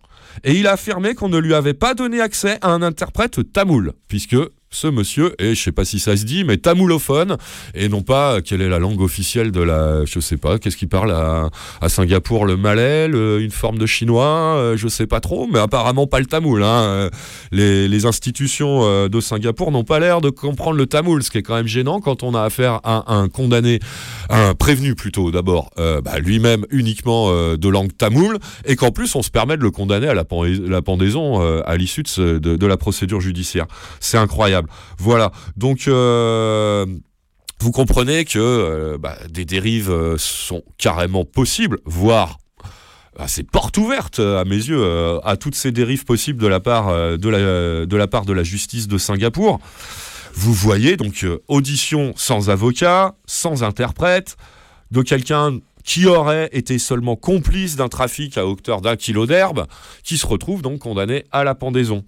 et 0.44 0.54
il 0.54 0.68
a 0.68 0.74
affirmé 0.74 1.16
qu'on 1.16 1.30
ne 1.30 1.38
lui 1.38 1.54
avait 1.54 1.74
pas 1.74 1.94
donné 1.94 2.22
accès 2.22 2.58
à 2.62 2.70
un 2.70 2.82
interprète 2.82 3.52
tamoul, 3.54 3.94
puisque 4.08 4.38
ce 4.76 4.88
monsieur 4.88 5.34
est, 5.40 5.56
je 5.56 5.64
sais 5.64 5.72
pas 5.72 5.86
si 5.86 6.00
ça 6.00 6.18
se 6.18 6.26
dit, 6.26 6.44
mais 6.44 6.58
tamoulophone 6.58 7.38
et 7.74 7.88
non 7.88 8.02
pas 8.02 8.42
quelle 8.42 8.62
est 8.62 8.68
la 8.70 8.78
langue 8.80 9.00
officielle 9.00 9.52
de 9.52 9.62
la, 9.62 10.04
je 10.06 10.20
sais 10.20 10.36
pas, 10.38 10.60
qu'est-ce 10.60 10.76
qu'il 10.76 10.90
parle 10.90 11.12
à, 11.12 11.50
Singapour, 11.88 12.46
le 12.46 12.58
malais, 12.58 13.06
une 13.08 13.52
forme 13.52 13.78
de 13.78 13.86
chinois, 13.86 14.56
euh, 14.58 14.76
je 14.76 14.88
sais 14.90 15.08
pas 15.08 15.22
trop, 15.22 15.48
mais 15.48 15.60
apparemment 15.60 16.08
pas 16.08 16.20
le 16.20 16.26
tamoul. 16.26 16.62
hein. 16.64 16.84
Euh, 16.84 17.10
Les, 17.52 18.06
institutions 18.06 18.82
euh, 18.84 19.08
de 19.08 19.22
Singapour 19.22 19.72
n'ont 19.72 19.86
pas 19.86 20.00
l'air 20.00 20.20
de 20.20 20.30
comprendre 20.30 20.76
le 20.78 20.86
tamoul, 20.86 21.24
ce 21.24 21.32
qui 21.32 21.38
est 21.38 21.42
quand 21.42 21.56
même 21.56 21.68
gênant 21.68 22.02
quand 22.02 22.22
on 22.24 22.36
a 22.36 22.42
affaire 22.42 22.82
à 22.84 23.14
un 23.16 23.30
condamné, 23.30 23.80
un 24.30 24.54
prévenu 24.56 24.94
plutôt 24.94 25.32
d'abord, 25.32 25.72
bah, 25.78 26.20
lui-même 26.20 26.66
uniquement 26.70 27.32
de 27.56 27.70
langue 27.70 27.96
tamoul, 27.98 28.40
et 28.66 28.76
qu'en 28.76 28.92
plus 28.92 29.16
on 29.16 29.22
se 29.24 29.30
permet 29.30 29.56
de 29.56 29.64
le 29.64 29.72
condamner 29.72 30.08
à 30.08 30.14
la, 30.14 30.26
pen- 30.26 30.68
la 30.68 30.82
pendaison 30.82 31.40
à 31.64 31.78
l'issue 31.78 32.04
de 32.18 32.66
la 32.66 32.78
procédure 32.78 33.22
judiciaire. 33.22 33.66
C'est 34.00 34.18
incroyable. 34.18 34.65
Voilà. 34.98 35.32
Donc. 35.56 35.88
euh, 35.88 36.86
vous 37.62 37.72
comprenez 37.72 38.26
que 38.26 38.38
euh, 38.38 38.98
bah, 38.98 39.18
des 39.30 39.46
dérives 39.46 39.90
euh, 39.90 40.18
sont 40.18 40.62
carrément 40.78 41.24
possibles, 41.24 41.80
voire 41.86 42.38
ah, 43.18 43.30
c'est 43.30 43.50
porte 43.50 43.78
ouverte 43.78 44.20
à 44.20 44.44
mes 44.44 44.58
yeux 44.58 44.84
à 45.24 45.38
toutes 45.38 45.56
ces 45.56 45.72
dérives 45.72 46.04
possibles 46.04 46.42
de 46.42 46.48
la 46.48 46.60
part 46.60 46.88
de 47.18 47.96
la, 47.96 48.08
part 48.08 48.26
de 48.26 48.34
la 48.34 48.44
justice 48.44 48.90
de 48.90 48.98
Singapour. 48.98 49.62
Vous 50.34 50.54
voyez 50.54 50.98
donc 50.98 51.26
audition 51.48 52.12
sans 52.18 52.50
avocat, 52.50 53.16
sans 53.26 53.64
interprète, 53.64 54.36
de 54.92 55.02
quelqu'un 55.02 55.60
qui 55.86 56.08
aurait 56.08 56.50
été 56.52 56.80
seulement 56.80 57.16
complice 57.16 57.76
d'un 57.76 57.88
trafic 57.88 58.38
à 58.38 58.46
hauteur 58.46 58.82
d'un 58.82 58.96
kilo 58.96 59.26
d'herbe, 59.26 59.68
qui 60.04 60.18
se 60.18 60.26
retrouve 60.26 60.62
donc 60.62 60.80
condamné 60.80 61.24
à 61.32 61.44
la 61.44 61.56
pendaison. 61.56 62.04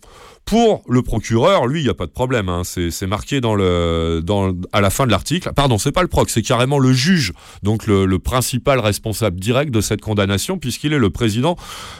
Pour 0.45 0.81
le 0.87 1.01
procureur, 1.01 1.67
lui, 1.67 1.81
il 1.81 1.83
n'y 1.83 1.89
a 1.89 1.93
pas 1.93 2.05
de 2.05 2.11
problème. 2.11 2.47
hein. 2.47 2.61
C'est 2.63 3.05
marqué 3.05 3.41
dans 3.41 3.53
le, 3.53 4.21
dans, 4.23 4.53
à 4.71 4.79
la 4.79 4.89
fin 4.89 5.05
de 5.05 5.11
l'article. 5.11 5.51
Pardon, 5.53 5.77
c'est 5.77 5.91
pas 5.91 6.01
le 6.01 6.07
proc, 6.07 6.29
c'est 6.29 6.41
carrément 6.41 6.79
le 6.79 6.93
juge, 6.93 7.33
donc 7.63 7.85
le, 7.85 8.17
principal 8.17 8.79
responsable 8.79 9.39
direct 9.39 9.71
de 9.71 9.81
cette 9.81 10.01
condamnation, 10.01 10.57
puisqu'il 10.57 10.93
est 10.93 10.99
le 10.99 11.09
président 11.09 11.55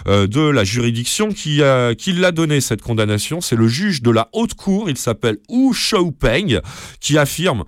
euh, 0.07 0.27
de 0.27 0.41
la 0.41 0.63
juridiction 0.63 1.29
qui 1.29 1.57
l'a 1.57 2.31
donné 2.31 2.61
cette 2.61 2.81
condamnation. 2.81 3.41
C'est 3.41 3.57
le 3.57 3.67
juge 3.67 4.01
de 4.01 4.11
la 4.11 4.29
haute 4.31 4.53
cour, 4.55 4.89
il 4.89 4.97
s'appelle 4.97 5.37
Wu 5.49 5.73
Shoupeng, 5.73 6.61
qui 7.01 7.17
affirme 7.17 7.65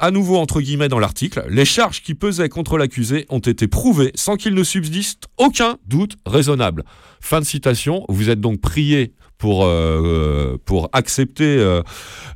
à 0.00 0.10
nouveau 0.10 0.36
entre 0.36 0.60
guillemets 0.60 0.88
dans 0.88 0.98
l'article, 0.98 1.44
les 1.48 1.64
charges 1.64 2.02
qui 2.02 2.14
pesaient 2.14 2.48
contre 2.48 2.78
l'accusé 2.78 3.26
ont 3.28 3.38
été 3.38 3.68
prouvées 3.68 4.12
sans 4.14 4.36
qu'il 4.36 4.54
ne 4.54 4.64
subsiste 4.64 5.24
aucun 5.38 5.76
doute 5.86 6.16
raisonnable. 6.26 6.84
Fin 7.20 7.40
de 7.40 7.44
citation. 7.44 8.04
Vous 8.08 8.30
êtes 8.30 8.40
donc 8.40 8.60
prié 8.60 9.14
pour, 9.38 9.64
euh, 9.64 10.56
pour 10.64 10.88
accepter 10.92 11.44
euh, 11.44 11.82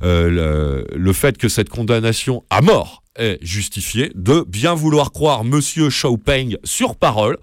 euh, 0.03 0.83
le, 0.93 1.13
fait 1.13 1.37
que 1.37 1.49
cette 1.49 1.69
condamnation 1.69 2.43
à 2.49 2.61
mort 2.61 3.03
est 3.17 3.39
justifiée, 3.41 4.11
de 4.15 4.45
bien 4.47 4.73
vouloir 4.73 5.11
croire 5.11 5.43
Monsieur 5.43 5.89
Xiaopeng 5.89 6.57
sur 6.63 6.95
parole. 6.95 7.37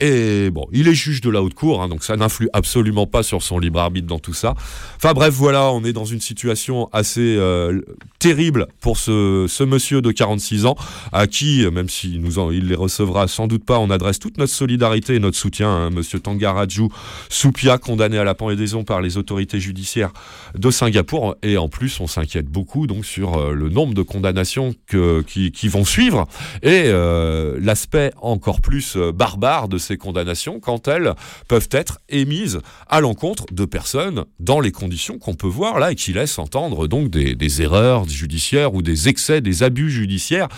Et 0.00 0.50
bon, 0.50 0.66
il 0.72 0.88
est 0.88 0.94
juge 0.94 1.20
de 1.20 1.30
la 1.30 1.42
haute 1.42 1.54
cour, 1.54 1.82
hein, 1.82 1.88
donc 1.88 2.04
ça 2.04 2.16
n'influe 2.16 2.48
absolument 2.52 3.06
pas 3.06 3.22
sur 3.22 3.42
son 3.42 3.58
libre 3.58 3.80
arbitre 3.80 4.06
dans 4.06 4.18
tout 4.18 4.34
ça. 4.34 4.54
Enfin 4.96 5.12
bref, 5.12 5.34
voilà, 5.34 5.70
on 5.72 5.84
est 5.84 5.92
dans 5.92 6.04
une 6.04 6.20
situation 6.20 6.88
assez 6.92 7.36
euh, 7.38 7.80
terrible 8.18 8.66
pour 8.80 8.98
ce, 8.98 9.64
monsieur 9.64 10.02
de 10.02 10.10
46 10.10 10.66
ans, 10.66 10.76
à 11.12 11.26
qui, 11.26 11.66
même 11.70 11.88
s'il 11.88 12.20
nous 12.20 12.32
il 12.52 12.68
les 12.68 12.74
recevra 12.74 13.28
sans 13.28 13.46
doute 13.46 13.64
pas, 13.64 13.78
on 13.78 13.90
adresse 13.90 14.18
toute 14.18 14.38
notre 14.38 14.52
solidarité 14.52 15.14
et 15.14 15.18
notre 15.18 15.36
soutien. 15.36 15.68
Hein, 15.68 15.90
monsieur 15.90 16.18
Tangaraju 16.20 16.88
Soupia, 17.28 17.78
condamné 17.78 18.18
à 18.18 18.24
la 18.24 18.34
pendaison 18.34 18.84
par 18.84 19.00
les 19.00 19.16
autorités 19.16 19.60
judiciaires 19.60 20.12
de 20.56 20.70
Singapour. 20.70 21.36
Et 21.42 21.56
en 21.56 21.68
plus, 21.68 22.00
on 22.00 22.06
s'inquiète 22.06 22.46
beaucoup 22.46 22.86
donc 22.86 23.04
sur 23.04 23.36
euh, 23.38 23.52
le 23.52 23.68
nombre 23.68 23.94
de 23.94 24.02
condamnations 24.02 24.74
qui, 24.88 25.68
vont 25.68 25.84
suivre 25.84 26.26
et 26.62 26.84
euh, 26.86 27.58
l'aspect 27.60 28.12
encore 28.20 28.60
plus 28.60 28.96
barbare 28.96 29.68
de 29.68 29.78
ces 29.82 29.98
condamnations 29.98 30.60
quand 30.60 30.88
elles 30.88 31.14
peuvent 31.48 31.68
être 31.70 31.98
émises 32.08 32.60
à 32.88 33.00
l'encontre 33.00 33.44
de 33.52 33.64
personnes 33.64 34.24
dans 34.40 34.60
les 34.60 34.72
conditions 34.72 35.18
qu'on 35.18 35.34
peut 35.34 35.46
voir 35.46 35.78
là 35.78 35.92
et 35.92 35.94
qui 35.94 36.12
laissent 36.12 36.38
entendre 36.38 36.86
donc 36.86 37.10
des, 37.10 37.62
erreurs 37.62 38.08
judiciaires 38.08 38.74
ou 38.74 38.82
des 38.82 39.08
excès, 39.08 39.40
des 39.40 39.62
abus 39.62 39.90
judiciaires. 39.90 40.48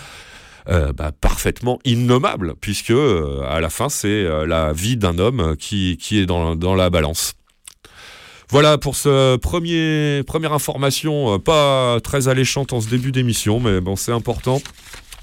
euh, 0.68 0.94
bah, 0.94 1.12
parfaitement 1.12 1.78
innommables, 1.84 2.54
puisque 2.58 2.90
euh, 2.90 3.42
à 3.46 3.60
la 3.60 3.68
fin 3.68 3.90
c'est 3.90 4.08
euh, 4.08 4.46
la 4.46 4.72
vie 4.72 4.96
d'un 4.96 5.18
homme 5.18 5.56
qui, 5.58 5.98
qui 5.98 6.18
est 6.18 6.24
dans, 6.24 6.56
dans 6.56 6.74
la 6.74 6.88
balance. 6.88 7.34
Voilà 8.48 8.78
pour 8.78 8.96
ce 8.96 9.36
premier 9.36 10.22
première 10.26 10.52
information, 10.52 11.38
pas 11.38 11.98
très 12.02 12.28
alléchante 12.28 12.72
en 12.72 12.80
ce 12.80 12.88
début 12.88 13.12
d'émission, 13.12 13.60
mais 13.60 13.80
bon 13.80 13.96
c'est 13.96 14.12
important 14.12 14.60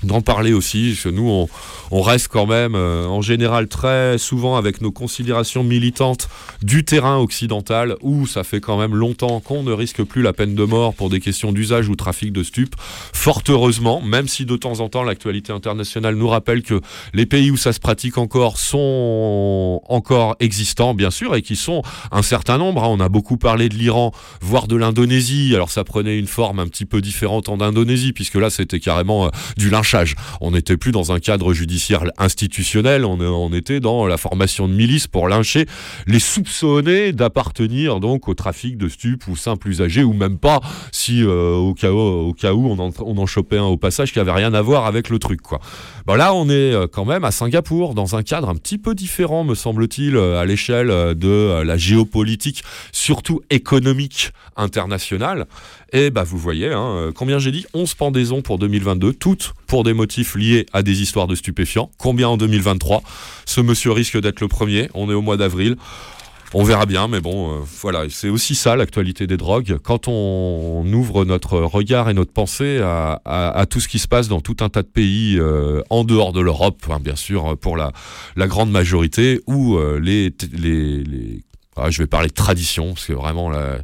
d'en 0.04 0.22
parler 0.22 0.54
aussi. 0.54 0.98
nous, 1.06 1.30
on, 1.30 1.50
on 1.92 2.02
reste 2.02 2.30
quand 2.30 2.48
même, 2.48 2.76
euh, 2.76 3.06
en 3.06 3.22
général, 3.22 3.68
très 3.68 4.18
souvent 4.18 4.56
avec 4.58 4.82
nos 4.82 4.92
considérations 4.92 5.64
militantes 5.64 6.30
du 6.64 6.84
terrain 6.84 7.18
occidental, 7.18 7.96
où 8.02 8.26
ça 8.26 8.44
fait 8.44 8.62
quand 8.62 8.80
même 8.80 8.96
longtemps 8.96 9.40
qu'on 9.42 9.64
ne 9.64 9.72
risque 9.72 10.04
plus 10.04 10.22
la 10.22 10.34
peine 10.34 10.56
de 10.56 10.64
mort 10.64 10.94
pour 10.94 11.10
des 11.10 11.20
questions 11.20 11.52
d'usage 11.52 11.88
ou 11.90 11.96
trafic 11.96 12.32
de 12.32 12.44
stupes. 12.44 12.76
Fort 13.14 13.44
heureusement, 13.50 14.02
même 14.02 14.28
si 14.28 14.46
de 14.46 14.56
temps 14.56 14.80
en 14.80 14.90
temps 14.90 15.04
l'actualité 15.04 15.54
internationale 15.54 16.16
nous 16.16 16.28
rappelle 16.28 16.64
que 16.64 16.82
les 17.14 17.26
pays 17.26 17.52
où 17.52 17.58
ça 17.58 17.74
se 17.74 17.80
pratique 17.80 18.18
encore 18.18 18.58
sont 18.58 19.82
encore 19.88 20.36
existants, 20.40 20.94
bien 20.94 21.12
sûr, 21.12 21.36
et 21.36 21.42
qui 21.42 21.56
sont 21.56 21.82
un 22.12 22.22
certain 22.22 22.58
nombre. 22.58 22.84
hein. 22.84 22.88
On 22.90 23.00
a 23.00 23.10
beaucoup 23.10 23.38
parlé 23.38 23.70
de 23.70 23.76
l'Iran, 23.76 24.12
voire 24.42 24.68
de 24.68 24.76
l'Indonésie. 24.76 25.52
Alors 25.54 25.70
ça 25.70 25.84
prenait 25.84 26.18
une 26.18 26.28
forme 26.28 26.60
un 26.60 26.68
petit 26.68 26.86
peu 26.86 27.02
différente 27.02 27.50
en 27.50 27.60
Indonésie, 27.62 28.14
puisque 28.14 28.36
là 28.36 28.50
c'était 28.50 28.80
carrément 28.80 29.26
euh, 29.26 29.30
du 29.58 29.70
lynchage. 29.70 29.91
On 30.40 30.52
n'était 30.52 30.78
plus 30.78 30.92
dans 30.92 31.12
un 31.12 31.20
cadre 31.20 31.54
judiciaire 31.54 32.04
institutionnel, 32.18 33.06
on, 33.06 33.54
était 33.54 33.80
dans 33.80 34.08
la 34.08 34.18
formation 34.18 34.68
de 34.68 34.74
milices 34.74 35.08
pour 35.08 35.28
lyncher 35.28 35.66
les 36.08 36.20
soupçonnés 36.20 37.12
d'appartenir 37.12 38.00
donc 38.00 38.28
au 38.28 38.34
trafic 38.34 38.78
de 38.78 38.88
stupes 38.88 39.28
ou 39.28 39.36
simples 39.36 39.68
usagers, 39.68 40.04
ou 40.04 40.14
même 40.14 40.38
pas 40.38 40.62
si 40.92 41.24
euh, 41.24 41.56
au, 41.56 41.74
cas 41.74 41.92
où, 41.92 42.76
on 42.76 43.18
en, 43.18 43.26
chopait 43.26 43.58
un 43.58 43.64
au 43.64 43.78
passage 43.78 44.14
qui 44.14 44.20
avait 44.20 44.32
rien 44.32 44.54
à 44.54 44.62
voir 44.62 44.86
avec 44.86 45.10
le 45.10 45.20
truc. 45.20 45.42
Bon, 46.06 46.16
là 46.16 46.34
on 46.34 46.50
est 46.50 46.74
euh, 46.74 46.88
quand 46.92 47.06
même 47.06 47.24
à 47.24 47.32
Singapour, 47.32 47.94
dans 47.94 48.16
un 48.16 48.24
cadre 48.24 48.50
un 48.50 48.56
petit 48.56 48.78
peu 48.78 48.96
différent, 48.96 49.44
me 49.44 49.56
semble-t-il, 49.56 50.16
euh, 50.16 50.40
à 50.40 50.46
l'échelle 50.46 50.88
de 51.16 51.62
la 51.64 51.78
géopolitique, 51.78 52.64
surtout 52.92 53.42
économique 53.50 54.32
internationale. 54.56 55.48
Et 55.94 56.10
bah 56.10 56.24
vous 56.24 56.38
voyez, 56.38 56.72
hein, 56.72 56.96
euh, 56.96 57.12
combien 57.14 57.38
j'ai 57.38 57.52
dit? 57.52 57.66
11 57.74 57.96
pendaisons 57.96 58.42
pour 58.42 58.58
2022, 58.60 59.14
toutes 59.14 59.54
pour 59.68 59.84
des 59.84 59.94
motifs 59.94 60.36
liés 60.36 60.66
à 60.72 60.84
des 60.84 61.02
histoires 61.02 61.28
de 61.28 61.36
stupéfiants. 61.36 61.92
Combien 61.98 62.30
en 62.30 62.38
2023 62.38 63.04
Ce 63.46 63.60
monsieur 63.60 63.92
risque 63.92 64.20
d'être 64.20 64.40
le 64.40 64.48
premier, 64.48 64.90
on 64.94 65.10
est 65.10 65.14
au 65.14 65.22
mois 65.22 65.36
d'avril. 65.36 65.76
On 66.54 66.64
verra 66.64 66.86
bien, 66.86 67.08
mais 67.10 67.20
bon, 67.20 67.52
euh, 67.52 67.60
voilà, 67.82 68.04
c'est 68.10 68.30
aussi 68.30 68.56
ça 68.56 68.78
l'actualité 68.78 69.28
des 69.28 69.38
drogues. 69.38 69.78
Quand 69.84 70.08
on 70.08 70.86
ouvre 70.94 71.26
notre 71.26 71.60
regard 71.60 72.10
et 72.10 72.14
notre 72.14 72.32
pensée 72.32 72.80
à, 72.82 73.66
tout 73.70 73.82
ce 73.82 73.90
qui 73.90 74.00
se 74.00 74.08
passe 74.08 74.30
dans 74.30 74.42
tout 74.42 74.58
un 74.62 74.70
tas 74.70 74.84
de 74.84 74.88
pays 74.88 75.38
euh, 75.40 75.82
en 75.90 76.06
dehors 76.06 76.32
de 76.32 76.42
l'Europe, 76.42 76.84
hein, 76.90 77.00
bien 77.02 77.16
sûr, 77.16 77.58
pour 77.58 77.76
la, 77.76 77.92
grande 78.38 78.72
majorité, 78.72 79.42
où 79.48 79.78
les 80.02 80.34
ah, 81.78 81.90
je 81.90 82.00
vais 82.00 82.08
parler 82.08 82.28
de 82.28 82.34
tradition, 82.34 82.94
parce 82.94 83.06
que 83.08 83.14
vraiment 83.14 83.50
la, 83.50 83.78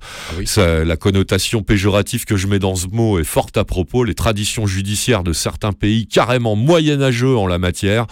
ça- 0.46 0.84
la 0.84 0.98
connotation 0.98 1.64
péjorative 1.64 2.26
que 2.26 2.36
je 2.36 2.48
mets 2.48 2.60
dans 2.60 2.76
ce 2.76 2.88
mot 2.88 3.18
est 3.18 3.24
forte 3.24 3.56
à 3.58 3.64
propos. 3.64 4.04
Les 4.04 4.14
traditions 4.14 4.68
judiciaires 4.68 5.24
de 5.24 5.32
certains 5.34 5.72
pays 5.72 6.06
carrément 6.08 6.56
moyenâgeux 6.56 7.38
en 7.38 7.48
la 7.48 7.58
matière 7.60 8.06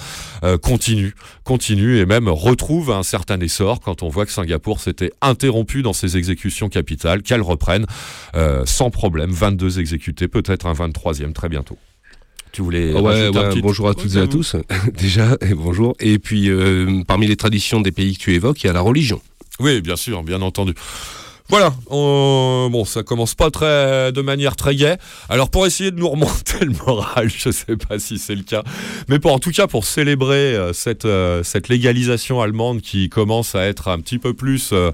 euh, 0.44 0.58
continuent, 0.58 1.12
continuent 1.44 1.98
et 1.98 2.06
même 2.06 2.30
retrouvent 2.30 2.92
un 2.92 3.04
certain 3.04 3.40
essor 3.42 3.82
quand 3.82 4.02
on 4.02 4.08
voit 4.10 4.26
que 4.26 4.32
Singapour 4.32 4.80
s'était 4.80 5.12
interrompu 5.22 5.82
dans 5.82 5.94
ses 5.94 6.16
exécutions 6.18 6.70
capitales, 6.70 7.22
qu'elles 7.22 7.42
reprennent 7.42 7.86
euh, 8.36 8.64
sans 8.66 8.90
problème. 8.90 9.32
22 9.32 9.80
exécutés, 9.80 10.28
peut-être 10.30 10.68
un 10.68 10.74
23e 10.74 11.34
très 11.34 11.50
bientôt. 11.50 11.78
Tu 12.54 12.62
voulais 12.62 12.94
Ouais, 12.94 13.30
bonjour 13.62 13.90
à 13.90 13.94
toutes 13.94 14.16
et 14.16 14.20
à 14.20 14.28
tous, 14.28 14.56
déjà, 14.98 15.36
et 15.42 15.54
bonjour. 15.54 15.94
Et 16.00 16.18
puis, 16.20 16.50
euh, 16.50 17.02
parmi 17.06 17.28
les 17.28 17.36
traditions 17.36 17.82
des 17.82 17.92
pays 17.92 18.16
que 18.16 18.22
tu 18.24 18.34
évoques, 18.34 18.64
il 18.64 18.68
y 18.68 18.70
a 18.70 18.74
la 18.74 18.80
religion. 18.80 19.22
Oui, 19.60 19.82
bien 19.82 19.96
sûr, 19.96 20.24
bien 20.24 20.42
entendu. 20.42 20.74
Voilà, 21.48 21.76
on- 21.92 22.70
bon, 22.72 22.86
ça 22.86 23.04
commence 23.04 23.36
pas 23.36 23.52
très, 23.52 24.12
de 24.12 24.22
manière 24.22 24.56
très 24.56 24.76
gaie. 24.76 24.98
Alors 25.30 25.52
pour 25.52 25.68
essayer 25.68 25.92
de 25.92 26.00
nous 26.00 26.10
remonter 26.10 26.66
le 26.66 26.72
moral, 26.88 27.30
je 27.38 27.52
sais 27.52 27.76
pas 27.78 28.00
si 28.00 28.18
c'est 28.18 28.34
le 28.34 28.42
cas, 28.42 28.64
mais 29.10 29.20
pour 29.20 29.32
en 29.32 29.38
tout 29.38 29.52
cas 29.52 29.68
pour 29.68 29.86
célébrer 29.86 30.56
euh, 30.56 30.74
cette 30.74 31.06
euh, 31.06 31.44
cette 31.44 31.70
légalisation 31.70 32.42
allemande 32.42 32.82
qui 32.82 33.10
commence 33.10 33.54
à 33.54 33.62
être 33.68 33.90
un 33.90 34.00
petit 34.00 34.18
peu 34.18 34.34
plus 34.34 34.72
euh, 34.74 34.90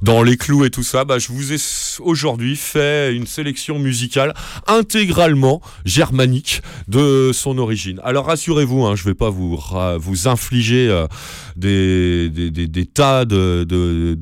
dans 0.00 0.22
les 0.22 0.36
clous 0.36 0.64
et 0.64 0.70
tout 0.70 0.84
ça, 0.84 1.04
bah, 1.04 1.18
je 1.18 1.32
vous 1.32 1.52
ai 1.52 1.56
aujourd'hui 1.98 2.54
fait 2.54 3.12
une 3.12 3.26
sélection 3.26 3.80
musicale 3.80 4.32
intégralement 4.68 5.60
germanique 5.84 6.62
de 6.86 7.32
son 7.34 7.58
origine. 7.58 8.00
Alors 8.04 8.26
rassurez-vous, 8.26 8.86
hein, 8.86 8.94
je 8.94 9.02
vais 9.02 9.14
pas 9.14 9.30
vous 9.30 9.60
vous 9.98 10.28
infliger 10.28 10.86
euh, 10.88 11.08
des, 11.56 12.28
des, 12.30 12.50
tas 12.86 13.24
de, 13.24 13.64
de- 13.64 14.14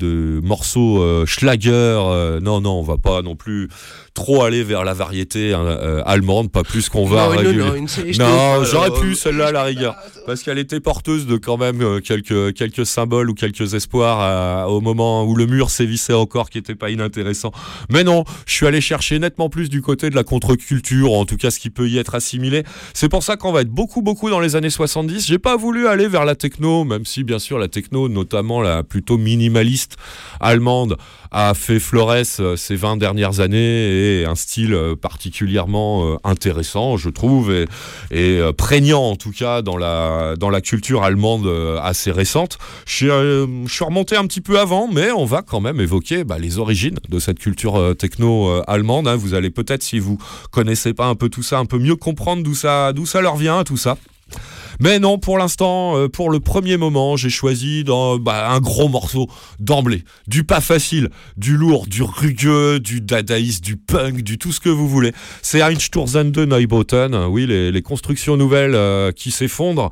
morceaux 0.43 1.01
euh, 1.01 1.25
schlager 1.25 1.71
euh, 1.73 2.39
non, 2.39 2.61
non, 2.61 2.79
on 2.79 2.83
va 2.83 2.97
pas 2.97 3.21
non 3.21 3.35
plus 3.35 3.69
trop 4.15 4.43
aller 4.43 4.63
vers 4.63 4.83
la 4.83 4.93
variété 4.95 5.53
hein, 5.53 5.63
euh, 5.63 6.01
allemande, 6.05 6.49
pas 6.51 6.63
plus 6.63 6.89
qu'on 6.89 7.05
va 7.05 7.27
Non, 7.35 7.43
non, 7.43 7.65
Non, 7.75 8.61
te- 8.63 8.65
j'aurais 8.71 8.85
alors, 8.87 8.99
pu 9.01 9.11
euh, 9.11 9.13
celle-là 9.13 9.47
à 9.47 9.51
la 9.51 9.63
rigueur, 9.63 9.95
parce 10.25 10.41
qu'elle 10.41 10.57
était 10.57 10.79
porteuse 10.79 11.27
de 11.27 11.37
quand 11.37 11.57
même 11.57 11.81
euh, 11.81 11.99
quelques 11.99 12.53
quelques 12.55 12.85
symboles 12.85 13.29
ou 13.29 13.33
quelques 13.35 13.73
espoirs 13.75 14.19
à- 14.19 14.69
au 14.69 14.81
moment 14.81 15.23
où 15.25 15.35
le 15.35 15.45
mur 15.45 15.69
sévissait 15.69 16.13
encore, 16.13 16.49
qui 16.49 16.57
était 16.57 16.75
pas 16.75 16.89
inintéressant. 16.89 17.51
Mais 17.91 18.03
non, 18.03 18.23
je 18.47 18.53
suis 18.53 18.65
allé 18.65 18.81
chercher 18.81 19.19
nettement 19.19 19.49
plus 19.49 19.69
du 19.69 19.81
côté 19.81 20.09
de 20.09 20.15
la 20.15 20.23
contre-culture, 20.23 21.11
en 21.11 21.25
tout 21.25 21.37
cas 21.37 21.51
ce 21.51 21.59
qui 21.59 21.69
peut 21.69 21.87
y 21.89 21.97
être 21.97 22.15
assimilé. 22.15 22.63
C'est 22.93 23.09
pour 23.09 23.21
ça 23.21 23.35
qu'on 23.37 23.51
va 23.51 23.61
être 23.61 23.69
beaucoup 23.69 24.01
beaucoup 24.01 24.29
dans 24.29 24.39
les 24.39 24.55
années 24.55 24.69
70. 24.69 25.27
J'ai 25.27 25.39
pas 25.39 25.57
voulu 25.57 25.87
aller 25.87 26.07
vers 26.07 26.23
la 26.25 26.35
techno, 26.35 26.85
même 26.85 27.05
si 27.05 27.23
bien 27.25 27.37
sûr 27.39 27.59
la 27.59 27.67
techno, 27.67 28.07
notamment 28.09 28.61
la 28.61 28.81
plutôt 28.83 29.17
minimaliste 29.17 29.97
allemande, 30.39 30.95
a 31.31 31.53
fait 31.53 31.79
florès 31.79 32.37
euh, 32.39 32.55
ces 32.55 32.75
20 32.77 32.95
dernières 32.97 33.41
années 33.41 33.57
et 33.89 34.04
un 34.25 34.35
style 34.35 34.73
euh, 34.73 34.95
particulièrement 34.95 36.05
euh, 36.05 36.17
intéressant, 36.23 36.97
je 36.97 37.09
trouve, 37.09 37.51
et, 37.51 37.67
euh, 38.13 38.53
prégnant 38.53 39.03
en 39.03 39.15
tout 39.15 39.31
cas 39.31 39.61
dans 39.61 39.77
la, 39.77 40.35
dans 40.37 40.49
la 40.49 40.61
culture 40.61 41.03
allemande 41.03 41.47
assez 41.81 42.11
récente. 42.11 42.57
Je 42.85 43.47
suis, 43.67 43.83
remonté 43.83 44.15
un 44.15 44.25
petit 44.25 44.41
peu 44.41 44.59
avant, 44.59 44.87
mais 44.87 45.11
on 45.11 45.25
va 45.25 45.41
quand 45.41 45.61
même 45.61 45.79
évoquer 45.79 46.23
bah, 46.23 46.37
les 46.39 46.57
origines 46.57 46.99
de 47.09 47.19
cette 47.19 47.39
culture 47.39 47.95
techno 47.97 48.61
allemande. 48.67 49.07
hein. 49.07 49.15
Vous 49.15 49.33
allez 49.33 49.49
peut-être, 49.49 49.83
si 49.83 49.99
vous 49.99 50.17
connaissez 50.51 50.93
pas 50.93 51.05
un 51.05 51.15
peu 51.15 51.29
tout 51.29 51.43
ça, 51.43 51.59
un 51.59 51.65
peu 51.65 51.77
mieux 51.77 51.95
comprendre 51.95 52.43
d'où 52.43 52.55
ça, 52.55 52.93
d'où 52.93 53.05
ça 53.05 53.21
leur 53.21 53.35
vient, 53.35 53.63
tout 53.63 53.77
ça. 53.77 53.97
Mais 54.79 54.99
non, 54.99 55.17
pour 55.17 55.37
l'instant, 55.37 55.97
euh, 55.97 56.09
pour 56.09 56.29
le 56.29 56.39
premier 56.39 56.77
moment, 56.77 57.15
j'ai 57.15 57.29
choisi 57.29 57.83
dans, 57.83 58.17
bah, 58.17 58.49
un 58.49 58.59
gros 58.59 58.89
morceau 58.89 59.27
d'emblée. 59.59 60.03
Du 60.27 60.43
pas 60.43 60.61
facile, 60.61 61.09
du 61.37 61.55
lourd, 61.55 61.87
du 61.87 62.03
rugueux, 62.03 62.79
du 62.79 63.01
dadaïste, 63.01 63.63
du 63.63 63.77
punk, 63.77 64.21
du 64.21 64.37
tout 64.37 64.51
ce 64.51 64.59
que 64.59 64.69
vous 64.69 64.87
voulez. 64.87 65.13
C'est 65.41 65.61
Einstürzende 65.61 66.37
Neubauten, 66.37 67.15
oui, 67.29 67.45
les, 67.45 67.71
les 67.71 67.81
constructions 67.81 68.37
nouvelles 68.37 68.75
euh, 68.75 69.11
qui 69.11 69.31
s'effondrent 69.31 69.91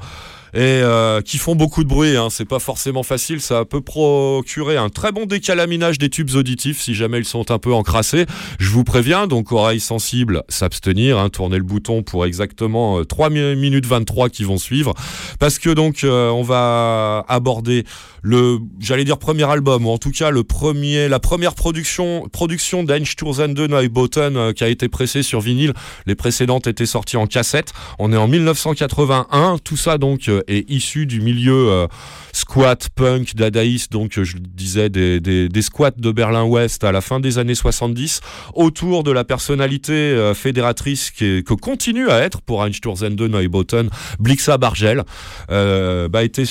et 0.53 0.59
euh, 0.61 1.21
qui 1.21 1.37
font 1.37 1.55
beaucoup 1.55 1.83
de 1.83 1.89
bruit. 1.89 2.15
Hein. 2.15 2.27
C'est 2.29 2.45
pas 2.47 2.59
forcément 2.59 3.03
facile. 3.03 3.41
Ça 3.41 3.65
peut 3.65 3.81
procurer 3.81 4.77
un 4.77 4.89
très 4.89 5.11
bon 5.11 5.25
décalaminage 5.25 5.97
des 5.97 6.09
tubes 6.09 6.31
auditifs 6.35 6.81
si 6.81 6.93
jamais 6.93 7.17
ils 7.19 7.25
sont 7.25 7.49
un 7.51 7.59
peu 7.59 7.73
encrassés. 7.73 8.25
Je 8.59 8.69
vous 8.69 8.83
préviens, 8.83 9.27
donc 9.27 9.51
oreilles 9.51 9.79
sensibles, 9.79 10.43
s'abstenir. 10.49 11.17
Hein, 11.17 11.29
tournez 11.29 11.57
le 11.57 11.63
bouton 11.63 12.03
pour 12.03 12.25
exactement 12.25 12.99
euh, 12.99 13.03
3 13.05 13.29
mi- 13.29 13.55
minutes 13.55 13.85
23 13.85 14.29
qui 14.29 14.43
vont 14.43 14.57
suivre. 14.57 14.93
Parce 15.39 15.59
que 15.59 15.69
donc 15.69 16.03
euh, 16.03 16.29
on 16.29 16.43
va 16.43 17.25
aborder 17.27 17.83
le, 18.21 18.59
j'allais 18.79 19.03
dire 19.03 19.17
premier 19.17 19.43
album, 19.49 19.85
ou 19.85 19.89
en 19.89 19.97
tout 19.97 20.11
cas 20.11 20.29
le 20.31 20.43
premier, 20.43 21.09
la 21.09 21.19
première 21.19 21.55
production, 21.55 22.27
production 22.31 22.83
d'Einstürzende 22.83 23.59
Neubauten 23.59 24.37
euh, 24.37 24.53
qui 24.53 24.63
a 24.63 24.69
été 24.69 24.87
pressée 24.87 25.23
sur 25.23 25.41
vinyle. 25.41 25.73
Les 26.05 26.15
précédentes 26.15 26.67
étaient 26.67 26.85
sorties 26.85 27.17
en 27.17 27.27
cassette. 27.27 27.73
On 27.99 28.13
est 28.13 28.17
en 28.17 28.27
1981. 28.27 29.57
Tout 29.63 29.77
ça 29.77 29.97
donc 29.97 30.29
euh, 30.29 30.41
est 30.47 30.69
issu 30.69 31.05
du 31.05 31.21
milieu 31.21 31.69
euh, 31.69 31.87
squat, 32.31 32.89
punk, 32.95 33.35
dadaïste. 33.35 33.91
Donc 33.91 34.17
euh, 34.17 34.23
je 34.23 34.37
disais 34.37 34.89
des, 34.89 35.19
des, 35.19 35.61
squats 35.61 35.91
de 35.97 36.11
Berlin-Ouest 36.11 36.83
à 36.83 36.91
la 36.91 37.01
fin 37.01 37.19
des 37.19 37.37
années 37.37 37.55
70 37.55 38.21
autour 38.53 39.03
de 39.03 39.11
la 39.11 39.23
personnalité 39.23 39.93
euh, 39.93 40.33
fédératrice 40.33 41.11
qui 41.11 41.25
est- 41.25 41.47
que 41.47 41.53
continue 41.53 42.09
à 42.09 42.19
être 42.19 42.41
pour 42.41 42.63
Einstürzende 42.65 43.19
Neubauten 43.21 43.89
Blixa 44.19 44.57
Bargel 44.57 45.03
euh, 45.51 46.07
bah, 46.09 46.23
été, 46.23 46.43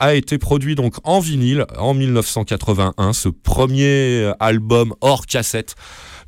a 0.00 0.14
été 0.14 0.38
produit 0.38 0.74
donc 0.74 0.94
en 1.04 1.20
vinyle 1.20 1.64
en 1.78 1.94
1981, 1.94 3.12
ce 3.12 3.28
premier 3.28 4.30
album 4.40 4.94
hors 5.00 5.26
cassette 5.26 5.74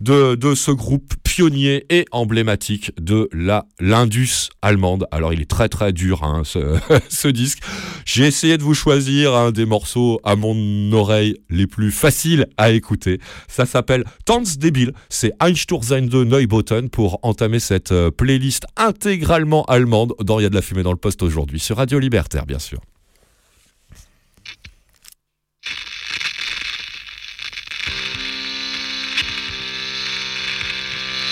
de, 0.01 0.35
de 0.35 0.55
ce 0.55 0.71
groupe 0.71 1.13
pionnier 1.41 1.87
et 1.89 2.05
emblématique 2.13 2.93
de 3.01 3.31
la 3.33 3.65
l'Indus 3.79 4.51
allemande. 4.61 5.07
Alors 5.11 5.33
il 5.33 5.41
est 5.41 5.49
très 5.49 5.71
très 5.71 5.91
dur 5.91 6.23
hein, 6.23 6.43
ce, 7.09 7.29
disque. 7.29 7.61
J'ai 8.05 8.27
essayé 8.27 8.59
de 8.59 8.63
vous 8.63 8.75
choisir 8.75 9.35
un 9.35 9.51
des 9.51 9.65
morceaux 9.65 10.21
à 10.23 10.37
mon 10.37 10.93
oreille 10.93 11.37
les 11.49 11.67
plus 11.67 11.93
faciles 11.93 12.47
à 12.59 12.73
écouter. 12.73 13.21
Ça 13.49 13.65
s'appelle 13.65 14.05
Tanz 14.27 14.59
débile. 14.59 14.93
C'est 15.09 15.33
Einstürzende 15.41 16.15
Neubauten 16.15 16.91
pour 16.91 17.19
entamer 17.23 17.59
cette 17.59 17.93
euh, 17.93 18.11
playlist 18.11 18.67
intégralement 18.77 19.65
allemande 19.65 20.13
dans 20.23 20.41
Il 20.41 20.43
y 20.43 20.47
a 20.47 20.51
de 20.51 20.55
la 20.55 20.61
fumée 20.61 20.83
dans 20.83 20.93
le 20.93 20.99
poste 20.99 21.23
aujourd'hui 21.23 21.59
sur 21.59 21.79
Radio 21.79 21.99
Libertaire 21.99 22.45
bien 22.45 22.59
sûr. 22.59 22.81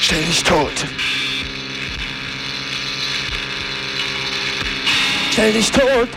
Stell 0.09 0.25
dich 0.25 0.43
tot. 0.43 0.73
Stell 5.33 5.53
dich 5.53 5.71
tot. 5.71 6.09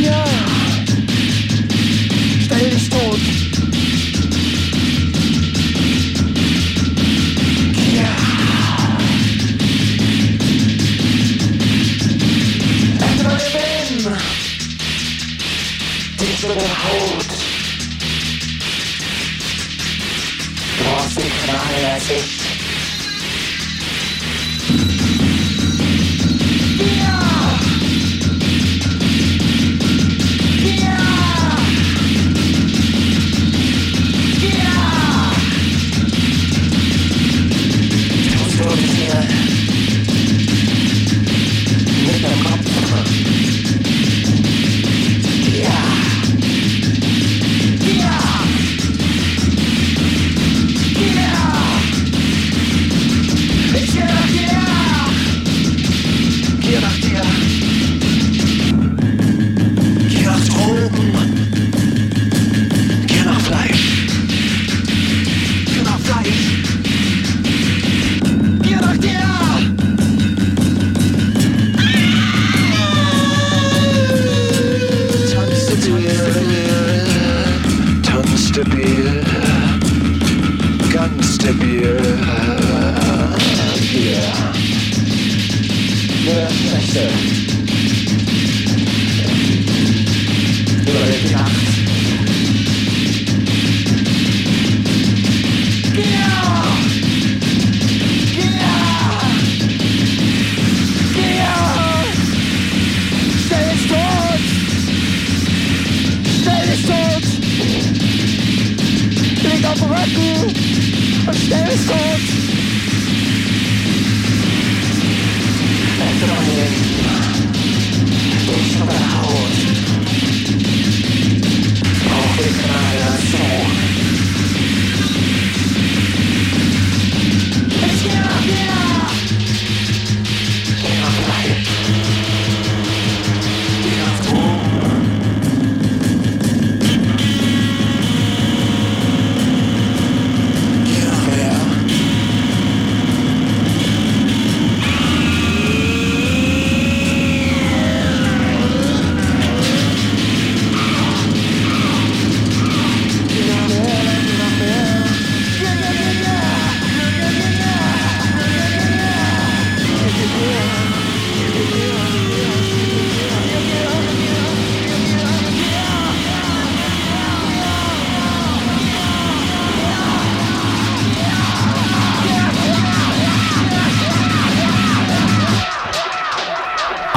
Ja. 0.00 0.24
Stell 2.44 2.70
dich 2.70 2.88
tot. 2.88 3.43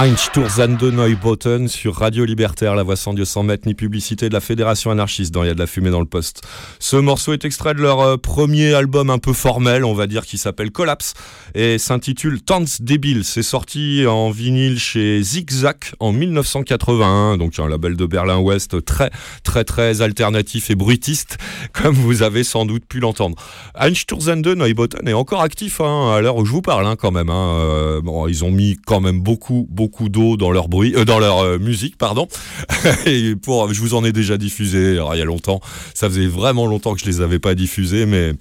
Einsturzen 0.07 0.77
de 0.77 0.89
Neubotten 0.89 1.67
sur 1.67 1.97
Radio 1.97 2.23
Libertaire, 2.23 2.75
la 2.75 2.83
voix 2.83 2.95
sans 2.95 3.13
Dieu 3.13 3.25
sans 3.25 3.43
mètres, 3.43 3.67
ni 3.67 3.73
publicité 3.73 4.29
de 4.29 4.33
la 4.33 4.39
Fédération 4.39 4.89
anarchiste 4.89 5.33
dans 5.33 5.43
Il 5.43 5.47
y 5.47 5.49
a 5.49 5.53
de 5.53 5.59
la 5.59 5.67
fumée 5.67 5.89
dans 5.89 5.99
le 5.99 6.05
poste. 6.05 6.43
Ce 6.79 6.95
morceau 6.95 7.33
est 7.33 7.43
extrait 7.43 7.73
de 7.73 7.81
leur 7.81 7.99
euh, 7.99 8.15
premier 8.15 8.73
album 8.73 9.09
un 9.09 9.17
peu 9.17 9.33
formel, 9.33 9.83
on 9.83 9.93
va 9.93 10.07
dire, 10.07 10.25
qui 10.25 10.37
s'appelle 10.37 10.71
Collapse 10.71 11.13
et 11.55 11.77
s'intitule 11.77 12.41
Tanz 12.41 12.81
Débile. 12.81 13.23
C'est 13.23 13.43
sorti 13.43 14.05
en 14.07 14.31
vinyle 14.31 14.79
chez 14.79 15.21
Zigzag 15.21 15.77
en 15.99 16.11
1981, 16.11 17.37
donc 17.37 17.57
un 17.59 17.67
label 17.67 17.95
de 17.95 18.05
Berlin-Ouest 18.05 18.83
très, 18.85 19.11
très, 19.43 19.63
très 19.63 20.01
alternatif 20.01 20.69
et 20.69 20.75
bruitiste, 20.75 21.37
comme 21.73 21.95
vous 21.95 22.21
avez 22.21 22.43
sans 22.43 22.65
doute 22.65 22.85
pu 22.85 22.99
l'entendre. 22.99 23.35
Einsturzen 23.79 24.41
de 24.41 24.53
Neubotten 24.53 25.07
est 25.07 25.13
encore 25.13 25.41
actif 25.41 25.81
hein, 25.81 26.13
à 26.15 26.21
l'heure 26.21 26.37
où 26.37 26.45
je 26.45 26.51
vous 26.51 26.61
parle, 26.61 26.85
hein, 26.85 26.95
quand 26.95 27.11
même. 27.11 27.29
Hein. 27.29 27.59
Euh, 27.59 28.01
bon, 28.01 28.27
ils 28.27 28.43
ont 28.43 28.51
mis 28.51 28.77
quand 28.85 28.99
même 28.99 29.21
beaucoup, 29.21 29.67
beaucoup 29.69 30.09
d'eau 30.09 30.37
dans 30.37 30.51
leur 30.51 30.67
bruit, 30.69 30.93
euh, 30.95 31.05
dans 31.05 31.19
leur 31.19 31.39
euh, 31.39 31.57
musique, 31.59 31.97
pardon. 31.97 32.27
et 33.05 33.35
pour, 33.35 33.73
je 33.73 33.79
vous 33.81 33.93
en 33.93 34.03
ai 34.03 34.11
déjà 34.11 34.37
diffusé 34.37 34.99
il 35.13 35.17
y 35.17 35.21
a 35.21 35.25
longtemps. 35.25 35.59
Ça 35.93 36.09
faisait 36.09 36.27
vraiment 36.27 36.65
longtemps 36.65 36.93
que 36.93 37.01
je 37.01 37.05
les 37.05 37.21
avais 37.21 37.39
pas 37.39 37.55
diffusés, 37.55 38.05
mais 38.05 38.33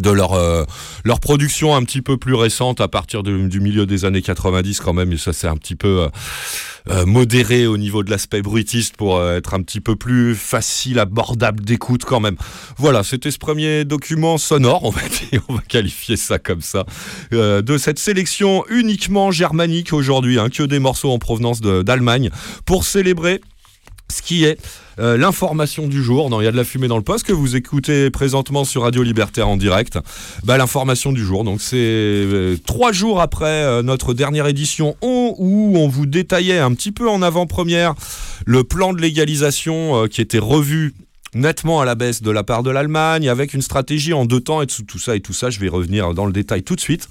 de 0.00 0.10
leur 0.10 0.32
euh, 0.32 0.64
leur 1.04 1.20
production 1.20 1.74
un 1.74 1.82
petit 1.84 2.02
peu 2.02 2.16
plus 2.16 2.34
récente 2.34 2.80
à 2.80 2.88
partir 2.88 3.22
du 3.22 3.60
milieu 3.60 3.86
des 3.86 4.04
années 4.04 4.22
90 4.22 4.80
quand 4.80 4.92
même 4.92 5.12
et 5.12 5.16
ça 5.16 5.32
c'est 5.32 5.46
un 5.46 5.56
petit 5.56 5.76
peu 5.76 6.02
euh, 6.02 6.08
euh, 6.90 7.06
modéré 7.06 7.66
au 7.66 7.76
niveau 7.76 8.02
de 8.02 8.10
l'aspect 8.10 8.42
bruitiste 8.42 8.96
pour 8.96 9.22
être 9.22 9.54
un 9.54 9.62
petit 9.62 9.80
peu 9.80 9.96
plus 9.96 10.34
facile 10.34 10.98
abordable 10.98 11.62
d'écoute 11.62 12.04
quand 12.04 12.20
même. 12.20 12.36
Voilà 12.76 13.04
c'était 13.04 13.30
ce 13.30 13.38
premier 13.38 13.84
document 13.84 14.38
sonore 14.38 14.84
on 14.84 14.90
va 14.90 15.02
qualifier 15.68 16.16
ça 16.16 16.38
comme 16.38 16.62
ça 16.62 16.84
de 17.30 17.78
cette 17.78 17.98
sélection 17.98 18.64
uniquement 18.68 19.30
germanique 19.30 19.92
aujourd'hui 19.92 20.38
hein, 20.38 20.48
que 20.48 20.62
des 20.62 20.78
morceaux 20.78 21.10
en 21.10 21.18
provenance 21.18 21.60
d'Allemagne 21.60 22.30
pour 22.64 22.84
célébrer 22.84 23.40
ce 24.10 24.22
qui 24.22 24.44
est 24.44 24.58
euh, 24.98 25.16
l'information 25.16 25.86
du 25.86 26.02
jour. 26.02 26.28
dans 26.28 26.40
Il 26.40 26.44
y 26.44 26.46
a 26.46 26.52
de 26.52 26.56
la 26.56 26.64
fumée 26.64 26.88
dans 26.88 26.96
le 26.98 27.02
poste 27.02 27.24
que 27.26 27.32
vous 27.32 27.56
écoutez 27.56 28.10
présentement 28.10 28.64
sur 28.64 28.82
Radio 28.82 29.02
Libertaire 29.02 29.48
en 29.48 29.56
direct. 29.56 29.98
Bah, 30.44 30.58
l'information 30.58 31.12
du 31.12 31.24
jour. 31.24 31.44
Donc 31.44 31.60
c'est 31.60 31.76
euh, 31.78 32.56
trois 32.66 32.92
jours 32.92 33.20
après 33.20 33.46
euh, 33.64 33.82
notre 33.82 34.12
dernière 34.14 34.46
édition 34.46 34.96
on- 35.00 35.34
où 35.38 35.76
on 35.78 35.88
vous 35.88 36.06
détaillait 36.06 36.58
un 36.58 36.74
petit 36.74 36.92
peu 36.92 37.08
en 37.08 37.22
avant-première 37.22 37.94
le 38.44 38.64
plan 38.64 38.92
de 38.92 39.00
légalisation 39.00 40.06
qui 40.08 40.20
était 40.20 40.38
revu 40.38 40.94
nettement 41.34 41.80
à 41.80 41.84
la 41.84 41.94
baisse 41.94 42.22
de 42.22 42.30
la 42.30 42.42
part 42.42 42.62
de 42.62 42.70
l'Allemagne 42.70 43.28
avec 43.28 43.54
une 43.54 43.62
stratégie 43.62 44.12
en 44.12 44.24
deux 44.24 44.40
temps 44.40 44.62
et 44.62 44.66
tout 44.66 44.98
ça 44.98 45.14
et 45.14 45.20
tout 45.20 45.32
ça 45.32 45.48
je 45.50 45.60
vais 45.60 45.68
revenir 45.68 46.12
dans 46.14 46.26
le 46.26 46.32
détail 46.32 46.62
tout 46.62 46.74
de 46.74 46.80
suite. 46.80 47.08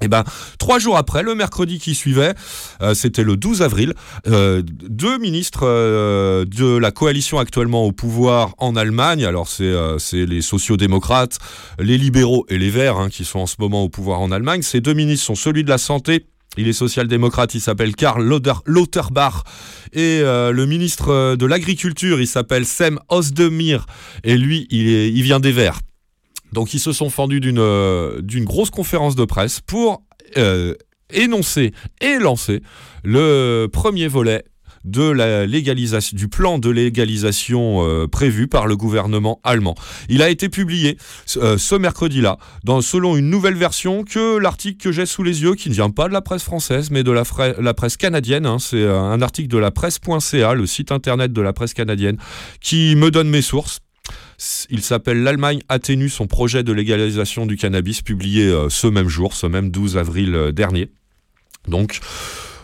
Et 0.00 0.08
ben, 0.08 0.24
trois 0.58 0.78
jours 0.78 0.96
après, 0.96 1.22
le 1.22 1.34
mercredi 1.34 1.78
qui 1.78 1.94
suivait, 1.94 2.34
euh, 2.82 2.94
c'était 2.94 3.22
le 3.22 3.36
12 3.36 3.62
avril, 3.62 3.94
euh, 4.26 4.62
deux 4.64 5.18
ministres 5.18 5.62
euh, 5.62 6.44
de 6.44 6.76
la 6.76 6.90
coalition 6.90 7.38
actuellement 7.38 7.84
au 7.84 7.92
pouvoir 7.92 8.54
en 8.58 8.76
Allemagne, 8.76 9.24
alors 9.24 9.48
c'est 9.48 10.26
les 10.26 10.42
sociodémocrates, 10.42 11.38
les 11.78 11.96
libéraux 11.96 12.44
et 12.48 12.58
les 12.58 12.70
verts 12.70 12.98
hein, 12.98 13.08
qui 13.08 13.24
sont 13.24 13.38
en 13.38 13.46
ce 13.46 13.56
moment 13.60 13.82
au 13.82 13.88
pouvoir 13.88 14.20
en 14.20 14.30
Allemagne, 14.30 14.62
ces 14.62 14.80
deux 14.80 14.94
ministres 14.94 15.26
sont 15.26 15.36
celui 15.36 15.64
de 15.64 15.70
la 15.70 15.78
santé 15.78 16.26
il 16.56 16.68
est 16.68 16.72
social-démocrate, 16.72 17.56
il 17.56 17.60
s'appelle 17.60 17.96
Karl 17.96 18.22
Lauter- 18.22 18.62
Lauterbach. 18.64 19.42
Et 19.92 20.20
le 20.20 20.66
ministre 20.66 21.34
de 21.34 21.46
l'Agriculture, 21.46 22.20
il 22.20 22.28
s'appelle 22.28 22.64
Sem 22.64 23.00
Osdemir. 23.08 23.86
Et 24.22 24.36
lui, 24.36 24.68
il 24.70 25.20
vient 25.22 25.40
des 25.40 25.50
Verts. 25.50 25.80
Donc 26.54 26.72
ils 26.72 26.80
se 26.80 26.92
sont 26.92 27.10
fendus 27.10 27.40
d'une 27.40 27.58
euh, 27.58 28.22
grosse 28.22 28.70
conférence 28.70 29.16
de 29.16 29.24
presse 29.24 29.60
pour 29.60 30.02
euh, 30.38 30.74
énoncer 31.12 31.72
et 32.00 32.18
lancer 32.18 32.62
le 33.02 33.66
premier 33.70 34.08
volet 34.08 34.44
du 34.84 36.28
plan 36.28 36.58
de 36.58 36.68
légalisation 36.68 37.88
euh, 37.88 38.06
prévu 38.06 38.48
par 38.48 38.66
le 38.66 38.76
gouvernement 38.76 39.40
allemand. 39.42 39.74
Il 40.10 40.22
a 40.22 40.28
été 40.28 40.50
publié 40.50 40.98
ce 41.24 41.74
mercredi-là, 41.74 42.36
dans 42.64 42.82
selon 42.82 43.16
une 43.16 43.30
nouvelle 43.30 43.56
version 43.56 44.04
que 44.04 44.36
l'article 44.36 44.76
que 44.76 44.92
j'ai 44.92 45.06
sous 45.06 45.22
les 45.22 45.42
yeux, 45.42 45.54
qui 45.54 45.70
ne 45.70 45.74
vient 45.74 45.88
pas 45.88 46.06
de 46.06 46.12
la 46.12 46.20
presse 46.20 46.42
française, 46.42 46.90
mais 46.90 47.02
de 47.02 47.10
la, 47.12 47.24
presse 47.74 47.96
canadienne. 47.96 48.44
hein. 48.44 48.58
c'est 48.58 48.86
un 48.86 49.22
article 49.22 49.48
de 49.48 49.58
la 49.58 49.70
presse.ca, 49.70 50.52
le 50.52 50.66
site 50.66 50.92
internet 50.92 51.32
de 51.32 51.40
la 51.40 51.54
presse 51.54 51.72
canadienne, 51.72 52.18
qui 52.60 52.94
me 52.94 53.10
donne 53.10 53.30
mes 53.30 53.42
sources. 53.42 53.80
Il 54.70 54.82
s'appelle 54.82 55.22
L'Allemagne 55.22 55.60
atténue 55.68 56.08
son 56.08 56.26
projet 56.26 56.62
de 56.62 56.72
légalisation 56.72 57.46
du 57.46 57.56
cannabis, 57.56 58.02
publié 58.02 58.46
euh, 58.46 58.68
ce 58.68 58.86
même 58.86 59.08
jour, 59.08 59.34
ce 59.34 59.46
même 59.46 59.70
12 59.70 59.96
avril 59.96 60.34
euh, 60.34 60.52
dernier. 60.52 60.90
Donc, 61.68 62.00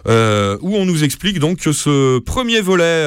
euh, 0.07 0.59
où 0.63 0.77
on 0.77 0.85
nous 0.85 1.05
explique 1.05 1.39
donc 1.39 1.59
que 1.59 1.73
ce 1.73 2.19
premier 2.19 2.61
volet, 2.61 3.07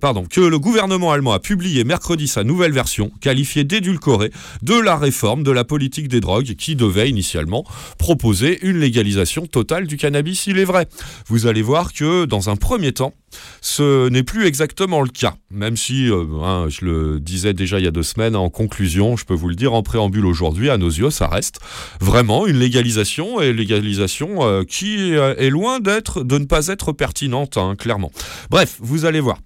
pardon, 0.00 0.24
que 0.24 0.40
le 0.40 0.58
gouvernement 0.58 1.12
allemand 1.12 1.32
a 1.32 1.40
publié 1.40 1.84
mercredi 1.84 2.28
sa 2.28 2.44
nouvelle 2.44 2.72
version, 2.72 3.10
qualifiée 3.20 3.64
d'édulcorée, 3.64 4.30
de 4.62 4.74
la 4.74 4.96
réforme 4.96 5.42
de 5.42 5.50
la 5.50 5.64
politique 5.64 6.08
des 6.08 6.20
drogues, 6.20 6.54
qui 6.56 6.76
devait 6.76 7.08
initialement 7.08 7.64
proposer 7.98 8.58
une 8.62 8.78
légalisation 8.78 9.46
totale 9.46 9.86
du 9.86 9.96
cannabis. 9.96 10.46
Il 10.46 10.58
est 10.58 10.64
vrai. 10.64 10.86
Vous 11.26 11.46
allez 11.46 11.62
voir 11.62 11.92
que 11.92 12.24
dans 12.24 12.50
un 12.50 12.56
premier 12.56 12.92
temps, 12.92 13.14
ce 13.60 14.08
n'est 14.08 14.22
plus 14.22 14.46
exactement 14.46 15.00
le 15.00 15.08
cas, 15.08 15.34
même 15.50 15.76
si, 15.76 16.08
euh, 16.08 16.24
hein, 16.42 16.66
je 16.68 16.84
le 16.84 17.20
disais 17.20 17.52
déjà 17.52 17.78
il 17.78 17.84
y 17.84 17.88
a 17.88 17.90
deux 17.90 18.02
semaines, 18.02 18.36
en 18.36 18.50
conclusion, 18.50 19.16
je 19.16 19.24
peux 19.24 19.34
vous 19.34 19.48
le 19.48 19.54
dire 19.54 19.74
en 19.74 19.82
préambule 19.82 20.26
aujourd'hui, 20.26 20.70
à 20.70 20.78
nos 20.78 20.88
yeux, 20.88 21.10
ça 21.10 21.26
reste 21.28 21.60
vraiment 22.00 22.46
une 22.46 22.58
légalisation, 22.58 23.40
et 23.40 23.52
légalisation 23.52 24.46
euh, 24.46 24.62
qui 24.62 25.14
euh, 25.14 25.34
est 25.36 25.50
loin 25.50 25.80
de 25.80 26.38
ne 26.38 26.44
pas 26.44 26.68
être 26.68 26.92
pertinente, 26.92 27.56
hein, 27.56 27.74
clairement. 27.76 28.12
Bref, 28.50 28.76
vous 28.80 29.04
allez 29.04 29.20
voir. 29.20 29.38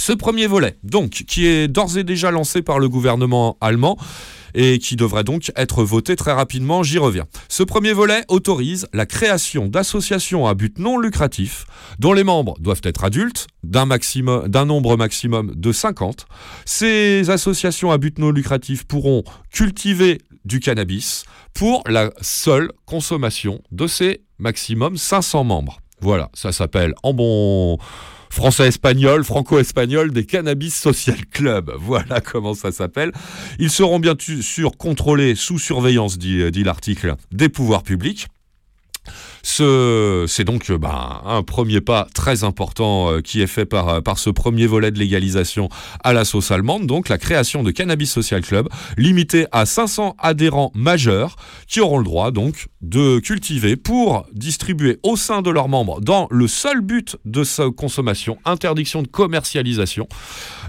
Ce 0.00 0.12
premier 0.12 0.46
volet, 0.46 0.76
donc, 0.82 1.24
qui 1.26 1.46
est 1.46 1.68
d'ores 1.68 1.96
et 1.96 2.04
déjà 2.04 2.30
lancé 2.30 2.62
par 2.62 2.78
le 2.78 2.88
gouvernement 2.88 3.56
allemand, 3.60 3.96
et 4.54 4.78
qui 4.78 4.96
devrait 4.96 5.24
donc 5.24 5.52
être 5.56 5.84
voté 5.84 6.16
très 6.16 6.32
rapidement, 6.32 6.82
j'y 6.82 6.98
reviens. 6.98 7.26
Ce 7.48 7.62
premier 7.62 7.92
volet 7.92 8.22
autorise 8.28 8.86
la 8.92 9.06
création 9.06 9.66
d'associations 9.66 10.46
à 10.46 10.54
but 10.54 10.78
non 10.78 10.98
lucratif 10.98 11.66
dont 11.98 12.12
les 12.12 12.24
membres 12.24 12.56
doivent 12.60 12.80
être 12.84 13.04
adultes 13.04 13.46
d'un 13.62 14.64
nombre 14.64 14.96
maximum 14.96 15.52
de 15.54 15.72
50. 15.72 16.26
Ces 16.64 17.30
associations 17.30 17.90
à 17.90 17.98
but 17.98 18.18
non 18.18 18.30
lucratif 18.30 18.84
pourront 18.84 19.24
cultiver 19.50 20.20
du 20.44 20.60
cannabis 20.60 21.24
pour 21.54 21.82
la 21.86 22.10
seule 22.20 22.70
consommation 22.84 23.62
de 23.72 23.86
ces 23.86 24.22
maximum 24.38 24.96
500 24.96 25.44
membres. 25.44 25.80
Voilà, 26.00 26.30
ça 26.34 26.52
s'appelle 26.52 26.94
en 27.02 27.14
bon 27.14 27.78
français-espagnol, 28.34 29.24
franco-espagnol 29.24 30.10
des 30.12 30.26
Cannabis 30.26 30.74
Social 30.74 31.24
Club. 31.30 31.72
Voilà 31.84 32.20
comment 32.20 32.54
ça 32.54 32.72
s'appelle. 32.72 33.12
Ils 33.58 33.70
seront 33.70 34.00
bien 34.00 34.14
sûr 34.18 34.76
contrôlés 34.76 35.34
sous 35.34 35.58
surveillance, 35.58 36.18
dit, 36.18 36.50
dit 36.50 36.64
l'article, 36.64 37.14
des 37.30 37.48
pouvoirs 37.48 37.82
publics. 37.82 38.26
Ce- 39.46 40.24
C'est 40.26 40.44
donc 40.44 40.70
euh, 40.70 40.78
bah, 40.78 41.20
un 41.26 41.42
premier 41.42 41.82
pas 41.82 42.08
très 42.14 42.44
important 42.44 43.12
euh, 43.12 43.20
qui 43.20 43.42
est 43.42 43.46
fait 43.46 43.66
par, 43.66 43.88
euh, 43.90 44.00
par 44.00 44.18
ce 44.18 44.30
premier 44.30 44.66
volet 44.66 44.90
de 44.90 44.98
légalisation 44.98 45.68
à 46.02 46.14
la 46.14 46.24
sauce 46.24 46.50
allemande, 46.50 46.86
donc 46.86 47.10
la 47.10 47.18
création 47.18 47.62
de 47.62 47.70
Cannabis 47.70 48.10
Social 48.10 48.40
Club, 48.40 48.68
limité 48.96 49.46
à 49.52 49.66
500 49.66 50.16
adhérents 50.18 50.72
majeurs 50.74 51.36
qui 51.68 51.80
auront 51.82 51.98
le 51.98 52.04
droit 52.04 52.30
donc 52.30 52.68
de 52.80 53.18
cultiver 53.18 53.76
pour 53.76 54.26
distribuer 54.32 54.98
au 55.02 55.14
sein 55.16 55.42
de 55.42 55.50
leurs 55.50 55.68
membres 55.68 56.00
dans 56.00 56.26
le 56.30 56.48
seul 56.48 56.80
but 56.80 57.16
de 57.26 57.44
sa 57.44 57.70
consommation, 57.70 58.38
interdiction 58.46 59.02
de 59.02 59.08
commercialisation 59.08 60.08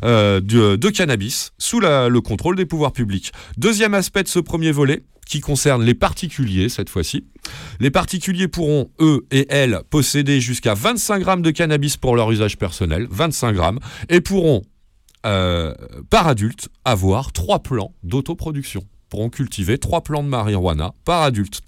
de, 0.04 0.90
cannabis 0.90 1.54
sous 1.58 1.80
le 1.80 2.20
contrôle 2.20 2.56
des 2.56 2.66
pouvoirs 2.66 2.92
publics. 2.92 3.32
Deuxième 3.58 3.94
aspect 3.94 4.24
de 4.24 4.28
ce 4.28 4.40
premier 4.40 4.72
volet 4.72 5.02
qui 5.26 5.42
concerne 5.42 5.84
les 5.84 5.94
particuliers 5.94 6.70
cette 6.70 6.90
fois-ci. 6.90 7.26
Les 7.80 7.92
particuliers 7.92 8.48
pourront, 8.48 8.90
eux 9.00 9.26
et 9.32 9.48
elles, 9.50 9.82
posséder 9.90 10.40
jusqu'à 10.40 10.74
25 10.74 11.20
grammes 11.20 11.42
de 11.42 11.52
cannabis 11.52 11.98
pour 11.98 12.16
leur 12.16 12.32
usage 12.32 12.58
personnel, 12.58 13.08
25 13.10 13.54
grammes, 13.54 13.80
et 14.10 14.22
pourront, 14.22 14.62
euh, 15.26 15.74
par 16.10 16.28
adulte, 16.28 16.70
avoir 16.86 17.32
trois 17.32 17.60
plants 17.60 17.94
d'autoproduction. 18.04 18.84
Pourront 19.10 19.30
cultiver 19.30 19.78
trois 19.78 20.02
plants 20.02 20.24
de 20.24 20.30
marijuana 20.30 20.94
par 21.04 21.22
adulte. 21.24 21.62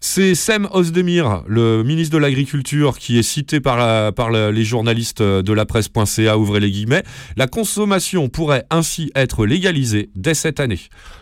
C'est 0.00 0.34
Sem 0.36 0.68
Osdemir, 0.72 1.42
le 1.46 1.82
ministre 1.82 2.14
de 2.14 2.18
l'Agriculture, 2.18 2.98
qui 2.98 3.18
est 3.18 3.22
cité 3.22 3.60
par, 3.60 4.30
les 4.30 4.64
journalistes 4.64 5.22
de 5.22 5.52
la 5.52 5.66
presse.ca, 5.66 6.38
ouvrez 6.38 6.60
les 6.60 6.70
guillemets. 6.70 7.02
La 7.36 7.48
consommation 7.48 8.28
pourrait 8.28 8.64
ainsi 8.70 9.10
être 9.16 9.44
légalisée 9.44 10.10
dès 10.14 10.34
cette 10.34 10.60
année. 10.60 10.80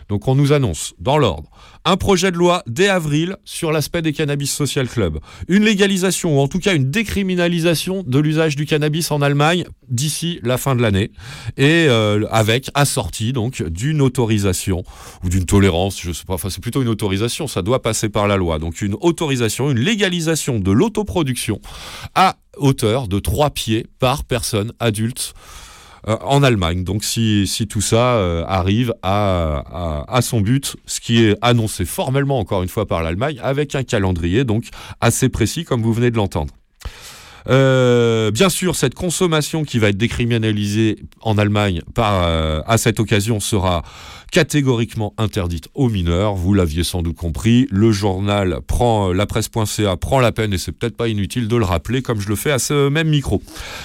Donc 0.09 0.27
on 0.27 0.35
nous 0.35 0.53
annonce, 0.53 0.93
dans 0.99 1.17
l'ordre, 1.17 1.49
un 1.87 1.95
projet 1.95 2.31
de 2.31 2.37
loi 2.37 2.63
dès 2.67 2.89
avril 2.89 3.37
sur 3.45 3.71
l'aspect 3.71 4.01
des 4.01 4.11
cannabis 4.11 4.51
social 4.51 4.89
club, 4.89 5.19
une 5.47 5.63
légalisation 5.63 6.37
ou 6.37 6.41
en 6.41 6.49
tout 6.49 6.59
cas 6.59 6.75
une 6.75 6.91
décriminalisation 6.91 8.03
de 8.05 8.19
l'usage 8.19 8.57
du 8.57 8.65
cannabis 8.65 9.09
en 9.09 9.21
Allemagne 9.21 9.63
d'ici 9.87 10.41
la 10.43 10.57
fin 10.57 10.75
de 10.75 10.81
l'année, 10.81 11.11
et 11.55 11.85
euh, 11.87 12.25
avec 12.29 12.69
assorti 12.73 13.31
donc 13.31 13.63
d'une 13.63 14.01
autorisation 14.01 14.83
ou 15.23 15.29
d'une 15.29 15.45
tolérance, 15.45 16.01
je 16.01 16.11
sais 16.11 16.25
pas, 16.25 16.33
enfin 16.33 16.49
c'est 16.49 16.61
plutôt 16.61 16.81
une 16.81 16.89
autorisation, 16.89 17.47
ça 17.47 17.61
doit 17.61 17.81
passer 17.81 18.09
par 18.09 18.27
la 18.27 18.35
loi. 18.35 18.59
Donc 18.59 18.81
une 18.81 18.95
autorisation, 18.99 19.71
une 19.71 19.79
légalisation 19.79 20.59
de 20.59 20.71
l'autoproduction 20.71 21.61
à 22.15 22.35
hauteur 22.57 23.07
de 23.07 23.19
3 23.19 23.51
pieds 23.51 23.87
par 23.99 24.25
personne 24.25 24.73
adulte 24.81 25.33
en 26.05 26.43
Allemagne. 26.43 26.83
Donc 26.83 27.03
si, 27.03 27.47
si 27.47 27.67
tout 27.67 27.81
ça 27.81 28.15
euh, 28.15 28.43
arrive 28.47 28.93
à, 29.03 30.05
à, 30.07 30.21
son 30.21 30.41
but, 30.41 30.75
ce 30.85 30.99
qui 30.99 31.23
est 31.23 31.35
annoncé 31.41 31.85
formellement 31.85 32.39
encore 32.39 32.63
une 32.63 32.69
fois 32.69 32.85
par 32.85 33.03
l'Allemagne, 33.03 33.39
avec 33.41 33.75
un 33.75 33.83
calendrier 33.83 34.43
donc 34.43 34.65
assez 35.01 35.29
précis 35.29 35.63
comme 35.63 35.81
vous 35.81 35.93
venez 35.93 36.11
de 36.11 36.17
l'entendre. 36.17 36.53
Euh, 37.49 38.29
bien 38.31 38.49
sûr, 38.49 38.75
cette 38.75 38.93
consommation 38.93 39.63
qui 39.63 39.79
va 39.79 39.89
être 39.89 39.97
décriminalisée 39.97 40.97
en 41.21 41.37
Allemagne 41.37 41.81
par, 41.95 42.25
euh, 42.25 42.61
à 42.67 42.77
cette 42.77 42.99
occasion 42.99 43.39
sera 43.39 43.83
catégoriquement 44.33 45.13
interdite 45.17 45.69
aux 45.73 45.87
mineurs. 45.87 46.35
Vous 46.35 46.53
l'aviez 46.53 46.83
sans 46.83 47.01
doute 47.01 47.15
compris. 47.15 47.67
Le 47.71 47.93
journal 47.93 48.59
prend 48.67 49.13
la 49.13 49.25
presse.ca 49.25 49.95
prend 49.95 50.19
la 50.19 50.33
peine 50.33 50.53
et 50.53 50.57
c'est 50.57 50.73
peut-être 50.73 50.97
pas 50.97 51.07
inutile 51.07 51.47
de 51.47 51.55
le 51.55 51.63
rappeler 51.63 52.01
comme 52.01 52.19
je 52.19 52.27
le 52.27 52.35
fais 52.35 52.51
à 52.51 52.59
ce 52.59 52.89
même 52.89 53.07
micro. 53.07 53.41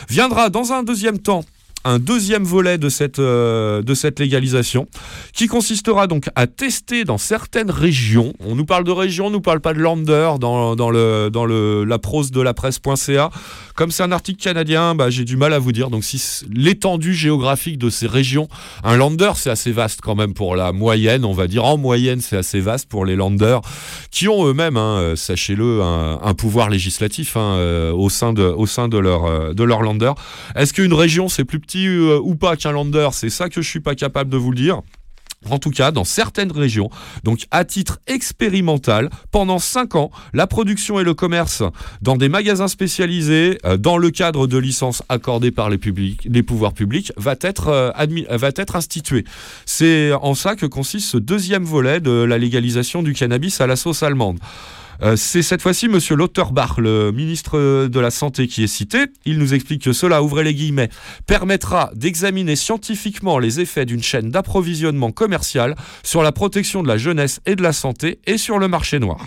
Viendra 0.08 0.50
dans 0.50 0.72
un 0.72 0.82
deuxième 0.82 1.20
temps 1.20 1.44
un 1.84 1.98
deuxième 1.98 2.44
volet 2.44 2.78
de 2.78 2.88
cette, 2.88 3.18
euh, 3.18 3.82
de 3.82 3.94
cette 3.94 4.20
légalisation 4.20 4.86
qui 5.32 5.46
consistera 5.46 6.06
donc 6.06 6.26
à 6.34 6.46
tester 6.46 7.04
dans 7.04 7.18
certaines 7.18 7.70
régions. 7.70 8.32
On 8.40 8.54
nous 8.54 8.64
parle 8.64 8.84
de 8.84 8.90
régions, 8.90 9.26
on 9.26 9.30
nous 9.30 9.40
parle 9.40 9.60
pas 9.60 9.74
de 9.74 9.78
lander 9.80 10.34
dans, 10.40 10.76
dans, 10.76 10.90
le, 10.90 11.30
dans 11.30 11.44
le, 11.44 11.84
la 11.84 11.98
prose 11.98 12.30
de 12.30 12.40
la 12.40 12.54
presse.ca. 12.54 13.30
Comme 13.74 13.90
c'est 13.90 14.02
un 14.02 14.12
article 14.12 14.42
canadien, 14.42 14.94
bah, 14.94 15.10
j'ai 15.10 15.24
du 15.24 15.36
mal 15.36 15.52
à 15.52 15.58
vous 15.58 15.72
dire. 15.72 15.90
Donc, 15.90 16.04
si 16.04 16.44
l'étendue 16.50 17.14
géographique 17.14 17.78
de 17.78 17.90
ces 17.90 18.06
régions, 18.06 18.48
un 18.84 18.96
lander, 18.96 19.32
c'est 19.36 19.50
assez 19.50 19.72
vaste 19.72 20.00
quand 20.00 20.14
même 20.14 20.34
pour 20.34 20.56
la 20.56 20.72
moyenne, 20.72 21.24
on 21.24 21.32
va 21.32 21.46
dire. 21.46 21.64
En 21.64 21.76
moyenne, 21.76 22.20
c'est 22.20 22.36
assez 22.36 22.60
vaste 22.60 22.88
pour 22.88 23.04
les 23.04 23.16
landers 23.16 23.60
qui 24.10 24.28
ont 24.28 24.46
eux-mêmes, 24.46 24.76
hein, 24.76 25.14
sachez-le, 25.16 25.82
un, 25.82 26.34
pouvoir 26.34 26.70
législatif 26.70 27.36
hein, 27.36 27.56
euh, 27.56 27.92
au 27.92 28.10
sein 28.10 28.32
de, 28.32 28.42
au 28.42 28.66
sein 28.66 28.88
de 28.88 28.98
leur, 28.98 29.24
euh, 29.26 29.52
de 29.54 29.64
leur 29.64 29.82
lander. 29.82 30.12
Est-ce 30.54 30.72
qu'une 30.72 30.94
région, 30.94 31.28
c'est 31.28 31.44
plus 31.44 31.60
petit 31.60 31.86
euh, 31.86 32.18
ou 32.22 32.34
pas 32.34 32.56
qu'un 32.56 32.72
lander? 32.72 33.08
C'est 33.12 33.30
ça 33.30 33.48
que 33.48 33.62
je 33.62 33.68
suis 33.68 33.80
pas 33.80 33.94
capable 33.94 34.30
de 34.30 34.36
vous 34.36 34.50
le 34.50 34.56
dire. 34.56 34.82
En 35.50 35.58
tout 35.58 35.70
cas, 35.70 35.90
dans 35.90 36.04
certaines 36.04 36.52
régions, 36.52 36.90
donc 37.24 37.46
à 37.50 37.64
titre 37.64 38.00
expérimental, 38.06 39.10
pendant 39.30 39.58
5 39.58 39.96
ans, 39.96 40.10
la 40.32 40.46
production 40.46 41.00
et 41.00 41.04
le 41.04 41.14
commerce 41.14 41.62
dans 42.00 42.16
des 42.16 42.28
magasins 42.28 42.68
spécialisés, 42.68 43.58
euh, 43.64 43.76
dans 43.76 43.98
le 43.98 44.10
cadre 44.10 44.46
de 44.46 44.58
licences 44.58 45.02
accordées 45.08 45.50
par 45.50 45.70
les, 45.70 45.78
pouvoirs 46.42 46.72
publics, 46.72 47.12
va 47.16 47.34
être, 47.40 47.68
euh, 47.68 47.90
va 48.30 48.50
être 48.56 48.76
institué. 48.76 49.24
C'est 49.66 50.12
en 50.12 50.34
ça 50.34 50.56
que 50.56 50.66
consiste 50.66 51.08
ce 51.08 51.18
deuxième 51.18 51.64
volet 51.64 52.00
de 52.00 52.10
la 52.10 52.38
légalisation 52.38 53.02
du 53.02 53.12
cannabis 53.12 53.60
à 53.60 53.66
la 53.66 53.76
sauce 53.76 54.02
allemande. 54.02 54.38
Euh, 55.02 55.16
c'est 55.16 55.42
cette 55.42 55.62
fois-ci 55.62 55.86
M. 55.86 55.98
Lauterbach, 56.10 56.78
le 56.78 57.10
ministre 57.10 57.86
de 57.86 58.00
la 58.00 58.10
Santé, 58.10 58.46
qui 58.46 58.62
est 58.62 58.68
cité. 58.68 59.06
Il 59.24 59.38
nous 59.38 59.54
explique 59.54 59.82
que 59.82 59.92
cela, 59.92 60.22
ouvrez 60.22 60.44
les 60.44 60.54
guillemets, 60.54 60.90
permettra 61.26 61.90
d'examiner 61.94 62.56
scientifiquement 62.56 63.38
les 63.38 63.60
effets 63.60 63.84
d'une 63.84 64.02
chaîne 64.02 64.30
d'approvisionnement 64.30 65.10
commercial 65.10 65.74
sur 66.02 66.22
la 66.22 66.32
protection 66.32 66.82
de 66.82 66.88
la 66.88 66.98
jeunesse 66.98 67.40
et 67.46 67.56
de 67.56 67.62
la 67.62 67.72
santé 67.72 68.20
et 68.26 68.38
sur 68.38 68.58
le 68.58 68.68
marché 68.68 68.98
noir. 68.98 69.26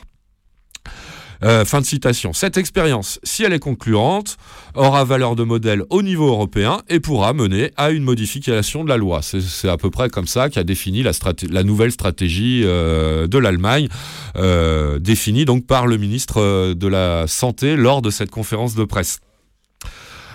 Euh, 1.44 1.66
fin 1.66 1.82
de 1.82 1.86
citation. 1.86 2.34
Cette 2.34 2.58
expérience, 2.58 3.20
si 3.24 3.44
elle 3.44 3.54
est 3.54 3.60
concluante, 3.60 4.38
aura 4.74 5.04
valeur 5.04 5.36
de 5.36 5.44
modèle 5.44 5.84
au 5.90 6.02
niveau 6.02 6.28
européen 6.28 6.82
et 6.90 7.00
pourra 7.00 7.34
mener 7.34 7.72
à 7.78 7.92
une 7.92 8.04
modification 8.04 8.84
de 8.84 8.90
la 8.90 8.98
loi. 8.98 9.22
C'est 9.22 9.70
à 9.70 9.78
peu 9.78 9.90
près 9.90 10.10
comme 10.10 10.28
ça 10.28 10.50
qu'a 10.50 10.64
défini 10.64 11.04
la, 11.04 11.64
nouvelle 11.64 11.92
stratégie 11.92 12.62
euh, 12.64 13.28
de 13.28 13.38
l'Allemagne, 13.38 13.90
euh, 14.38 15.00
définie 15.00 15.46
donc 15.46 15.66
par 15.66 15.88
le 15.88 15.98
ministre 15.98 16.74
de 16.74 16.88
la 16.88 17.28
Santé 17.28 17.76
lors 17.76 18.02
de 18.02 18.10
cette 18.10 18.32
conférence 18.32 18.76
de 18.76 18.84
presse. 18.84 19.20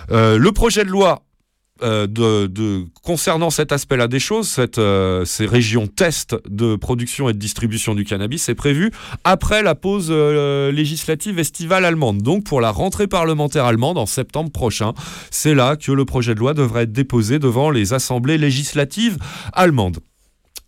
Le 0.09 0.49
projet 0.49 0.83
de 0.83 0.89
loi 0.89 1.21
euh, 1.83 2.85
concernant 3.03 3.49
cet 3.49 3.71
aspect-là 3.71 4.07
des 4.07 4.19
choses, 4.19 4.47
cette, 4.47 4.77
euh, 4.77 5.25
ces 5.25 5.45
régions 5.45 5.87
test 5.87 6.35
de 6.49 6.75
production 6.75 7.29
et 7.29 7.33
de 7.33 7.37
distribution 7.37 7.95
du 7.95 8.03
cannabis 8.03 8.49
est 8.49 8.55
prévu 8.55 8.91
après 9.23 9.63
la 9.63 9.75
pause 9.75 10.07
euh, 10.09 10.71
législative 10.71 11.39
estivale 11.39 11.85
allemande. 11.85 12.21
Donc 12.21 12.43
pour 12.43 12.61
la 12.61 12.71
rentrée 12.71 13.07
parlementaire 13.07 13.65
allemande 13.65 13.97
en 13.97 14.05
septembre 14.05 14.51
prochain, 14.51 14.93
c'est 15.31 15.55
là 15.55 15.75
que 15.75 15.91
le 15.91 16.05
projet 16.05 16.35
de 16.35 16.39
loi 16.39 16.53
devrait 16.53 16.83
être 16.83 16.91
déposé 16.91 17.39
devant 17.39 17.69
les 17.69 17.93
assemblées 17.93 18.37
législatives 18.37 19.17
allemandes. 19.53 19.99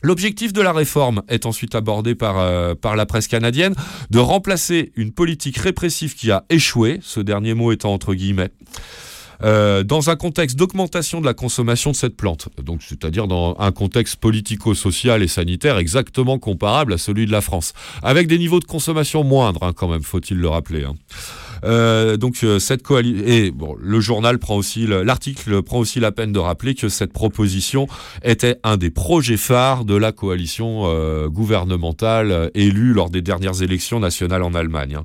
L'objectif 0.01 0.51
de 0.51 0.61
la 0.61 0.73
réforme 0.73 1.21
est 1.29 1.45
ensuite 1.45 1.75
abordé 1.75 2.13
par, 2.13 2.75
par 2.75 2.97
la 2.97 3.05
presse 3.05 3.27
canadienne 3.27 3.73
de 4.09 4.19
remplacer 4.19 4.91
une 4.97 5.13
politique 5.13 5.57
répressive 5.57 6.13
qui 6.13 6.29
a 6.29 6.43
échoué, 6.49 6.99
ce 7.01 7.21
dernier 7.21 7.53
mot 7.53 7.71
étant 7.71 7.93
entre 7.93 8.13
guillemets. 8.13 8.51
Euh, 9.43 9.83
dans 9.83 10.09
un 10.09 10.15
contexte 10.15 10.57
d'augmentation 10.57 11.19
de 11.19 11.25
la 11.25 11.33
consommation 11.33 11.91
de 11.91 11.95
cette 11.95 12.15
plante, 12.15 12.47
donc 12.63 12.81
c'est-à-dire 12.81 13.27
dans 13.27 13.55
un 13.59 13.71
contexte 13.71 14.15
politico-social 14.17 15.21
et 15.21 15.27
sanitaire 15.27 15.77
exactement 15.77 16.39
comparable 16.39 16.93
à 16.93 16.97
celui 16.97 17.25
de 17.25 17.31
la 17.31 17.41
France, 17.41 17.73
avec 18.01 18.27
des 18.27 18.37
niveaux 18.37 18.59
de 18.59 18.65
consommation 18.65 19.23
moindres, 19.23 19.63
hein, 19.63 19.73
quand 19.75 19.89
même, 19.89 20.03
faut-il 20.03 20.37
le 20.37 20.47
rappeler. 20.47 20.85
Hein. 20.85 20.95
Euh, 21.63 22.17
donc 22.17 22.43
euh, 22.43 22.59
cette 22.59 22.83
coalition 22.83 23.23
et 23.25 23.51
bon, 23.51 23.75
le 23.79 23.99
journal 23.99 24.39
prend 24.39 24.55
aussi 24.55 24.87
l'article 24.87 25.61
prend 25.63 25.79
aussi 25.79 25.99
la 25.99 26.11
peine 26.11 26.31
de 26.31 26.39
rappeler 26.39 26.75
que 26.75 26.89
cette 26.89 27.13
proposition 27.13 27.87
était 28.23 28.59
un 28.63 28.77
des 28.77 28.91
projets 28.91 29.37
phares 29.37 29.85
de 29.85 29.95
la 29.95 30.11
coalition 30.11 30.83
euh, 30.85 31.29
gouvernementale 31.29 32.31
euh, 32.31 32.49
élue 32.53 32.93
lors 32.93 33.09
des 33.09 33.21
dernières 33.21 33.61
élections 33.61 33.99
nationales 33.99 34.43
en 34.43 34.53
Allemagne. 34.53 34.95
Hein. 34.95 35.03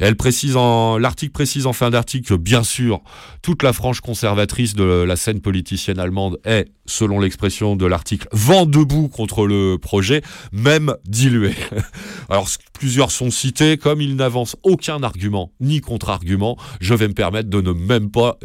Elle 0.00 0.16
précise 0.16 0.56
en 0.56 0.98
l'article 0.98 1.32
précise 1.32 1.66
en 1.66 1.72
fin 1.72 1.90
d'article 1.90 2.28
que 2.28 2.34
bien 2.34 2.62
sûr 2.62 3.00
toute 3.42 3.62
la 3.62 3.72
frange 3.72 4.00
conservatrice 4.00 4.74
de 4.74 4.84
la 4.84 5.16
scène 5.16 5.40
politicienne 5.40 5.98
allemande 5.98 6.38
est 6.44 6.68
selon 6.88 7.20
l'expression 7.20 7.76
de 7.76 7.86
l'article 7.86 8.26
vent 8.32 8.66
debout 8.66 9.08
contre 9.08 9.46
le 9.46 9.78
projet, 9.78 10.22
même 10.52 10.94
dilué. 11.04 11.52
Alors 12.28 12.48
plusieurs 12.72 13.10
sont 13.10 13.30
cités 13.30 13.76
comme 13.76 14.00
ils 14.00 14.16
n'avancent 14.16 14.56
aucun 14.64 15.02
argument 15.02 15.52
ni 15.60 15.80
contre-argument, 15.80 16.56
je 16.80 16.94
vais 16.94 17.08
me 17.08 17.14
permettre 17.14 17.50
de 17.50 17.60
ne 17.60 17.72
même 17.72 18.10
pas 18.10 18.38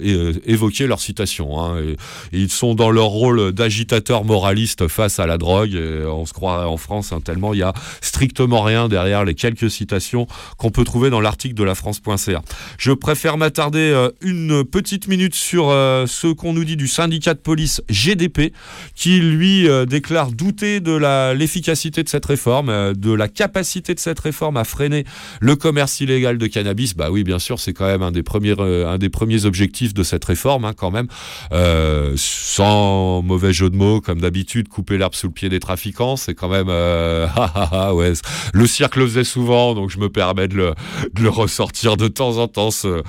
évoquer 0.45 0.87
leur 0.87 0.99
citation. 0.99 1.61
Hein. 1.61 1.81
Ils 2.31 2.49
sont 2.49 2.75
dans 2.75 2.91
leur 2.91 3.07
rôle 3.07 3.51
d'agitateurs 3.51 4.25
moralistes 4.25 4.87
face 4.87 5.19
à 5.19 5.27
la 5.27 5.37
drogue. 5.37 5.79
On 6.07 6.25
se 6.25 6.33
croit 6.33 6.67
en 6.67 6.77
France 6.77 7.11
hein, 7.11 7.21
tellement 7.21 7.53
il 7.53 7.59
y 7.59 7.63
a 7.63 7.73
strictement 8.01 8.61
rien 8.61 8.87
derrière 8.87 9.25
les 9.25 9.35
quelques 9.35 9.69
citations 9.69 10.27
qu'on 10.57 10.71
peut 10.71 10.83
trouver 10.83 11.09
dans 11.09 11.21
l'article 11.21 11.55
de 11.55 11.63
la 11.63 11.75
France.ca. 11.75 12.41
Je 12.77 12.91
préfère 12.91 13.37
m'attarder 13.37 13.79
euh, 13.79 14.09
une 14.21 14.63
petite 14.63 15.07
minute 15.07 15.35
sur 15.35 15.69
euh, 15.69 16.05
ce 16.07 16.27
qu'on 16.27 16.53
nous 16.53 16.65
dit 16.65 16.77
du 16.77 16.87
syndicat 16.87 17.33
de 17.33 17.39
police 17.39 17.81
GDP 17.89 18.32
qui 18.95 19.19
lui 19.19 19.67
euh, 19.67 19.85
déclare 19.85 20.31
douter 20.31 20.79
de 20.79 20.93
l'efficacité 21.33 22.03
de 22.03 22.09
cette 22.09 22.25
réforme, 22.25 22.69
euh, 22.69 22.93
de 22.93 23.11
la 23.11 23.27
capacité 23.27 23.93
de 23.93 23.99
cette 23.99 24.19
réforme 24.19 24.57
à 24.57 24.63
freiner 24.63 25.05
le 25.39 25.55
commerce 25.55 25.99
illégal 25.99 26.37
de 26.37 26.47
cannabis. 26.47 26.95
Bah 26.95 27.09
oui, 27.11 27.23
bien 27.23 27.39
sûr, 27.39 27.59
c'est 27.59 27.73
quand 27.73 27.85
même 27.85 28.01
un 28.01 28.11
des 28.11 28.23
premiers, 28.23 28.55
euh, 28.59 28.87
un 28.87 28.97
des 28.97 29.09
premiers 29.09 29.45
objectifs 29.45 29.93
de 29.93 30.03
cette 30.03 30.25
réforme, 30.25 30.65
hein, 30.65 30.73
quand 30.75 30.91
même. 30.91 31.07
Sans 32.15 33.21
mauvais 33.21 33.53
jeu 33.53 33.69
de 33.69 33.75
mots, 33.75 34.01
comme 34.01 34.21
d'habitude, 34.21 34.67
couper 34.67 34.97
l'herbe 34.97 35.15
sous 35.15 35.27
le 35.27 35.33
pied 35.33 35.49
des 35.49 35.59
trafiquants, 35.59 36.15
c'est 36.15 36.33
quand 36.33 36.49
même. 36.49 36.67
Euh, 36.69 37.27
ouais, 37.93 38.13
le 38.53 38.67
cirque 38.67 38.95
le 38.95 39.07
faisait 39.07 39.23
souvent, 39.23 39.73
donc 39.73 39.89
je 39.89 39.99
me 39.99 40.09
permets 40.09 40.47
de 40.47 40.73
le, 41.19 41.29
ressortir 41.29 41.97
de 41.97 42.07
temps 42.07 42.37
en 42.37 42.47
temps, 42.47 42.71
ce, 42.71 43.03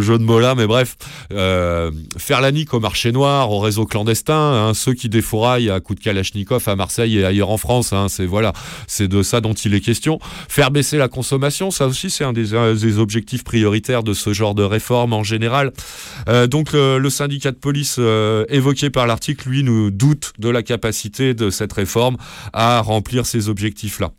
jeu 0.00 0.18
de 0.18 0.24
mots-là. 0.24 0.54
Mais 0.54 0.66
bref, 0.66 0.96
faire 1.30 2.40
la 2.40 2.52
nique 2.52 2.74
au 2.74 2.80
marché 2.80 3.12
noir, 3.12 3.50
au 3.50 3.58
réseau 3.58 3.86
clandestin, 3.86 4.63
hein, 4.68 4.74
ceux 4.74 4.94
qui 4.94 5.08
défouraillent 5.08 5.70
à 5.70 5.80
coups 5.80 5.98
de 5.98 6.04
Kalachnikov 6.04 6.62
à 6.68 6.76
Marseille 6.76 7.18
et 7.18 7.24
ailleurs 7.24 7.50
en 7.50 7.58
France, 7.58 7.92
hein, 7.92 8.06
c'est 8.08 8.26
voilà, 8.26 8.52
c'est 8.86 9.08
de 9.08 9.22
ça 9.22 9.40
dont 9.40 9.54
il 9.54 9.74
est 9.74 9.80
question. 9.80 10.18
Faire 10.48 10.70
baisser 10.70 10.96
la 10.96 11.08
consommation, 11.08 11.70
ça 11.70 11.86
aussi 11.86 12.10
c'est 12.10 12.24
un 12.24 12.32
des, 12.32 12.54
objectifs 12.98 13.44
prioritaires 13.44 14.02
de 14.02 14.12
ce 14.12 14.32
genre 14.32 14.54
de 14.54 14.62
réforme 14.62 15.12
en 15.12 15.22
général. 15.22 15.72
Euh, 16.28 16.46
donc 16.46 16.72
le, 16.72 16.98
le, 16.98 17.10
syndicat 17.10 17.50
de 17.50 17.56
police 17.56 17.96
euh, 17.98 18.44
évoqué 18.48 18.90
par 18.90 19.06
l'article, 19.06 19.48
lui, 19.48 19.62
nous 19.62 19.90
doute 19.90 20.32
de 20.38 20.48
la 20.48 20.62
capacité 20.62 21.34
de 21.34 21.50
cette 21.50 21.72
réforme 21.72 22.16
à 22.52 22.80
remplir 22.80 23.26
ces 23.26 23.48
objectifs-là. 23.48 24.12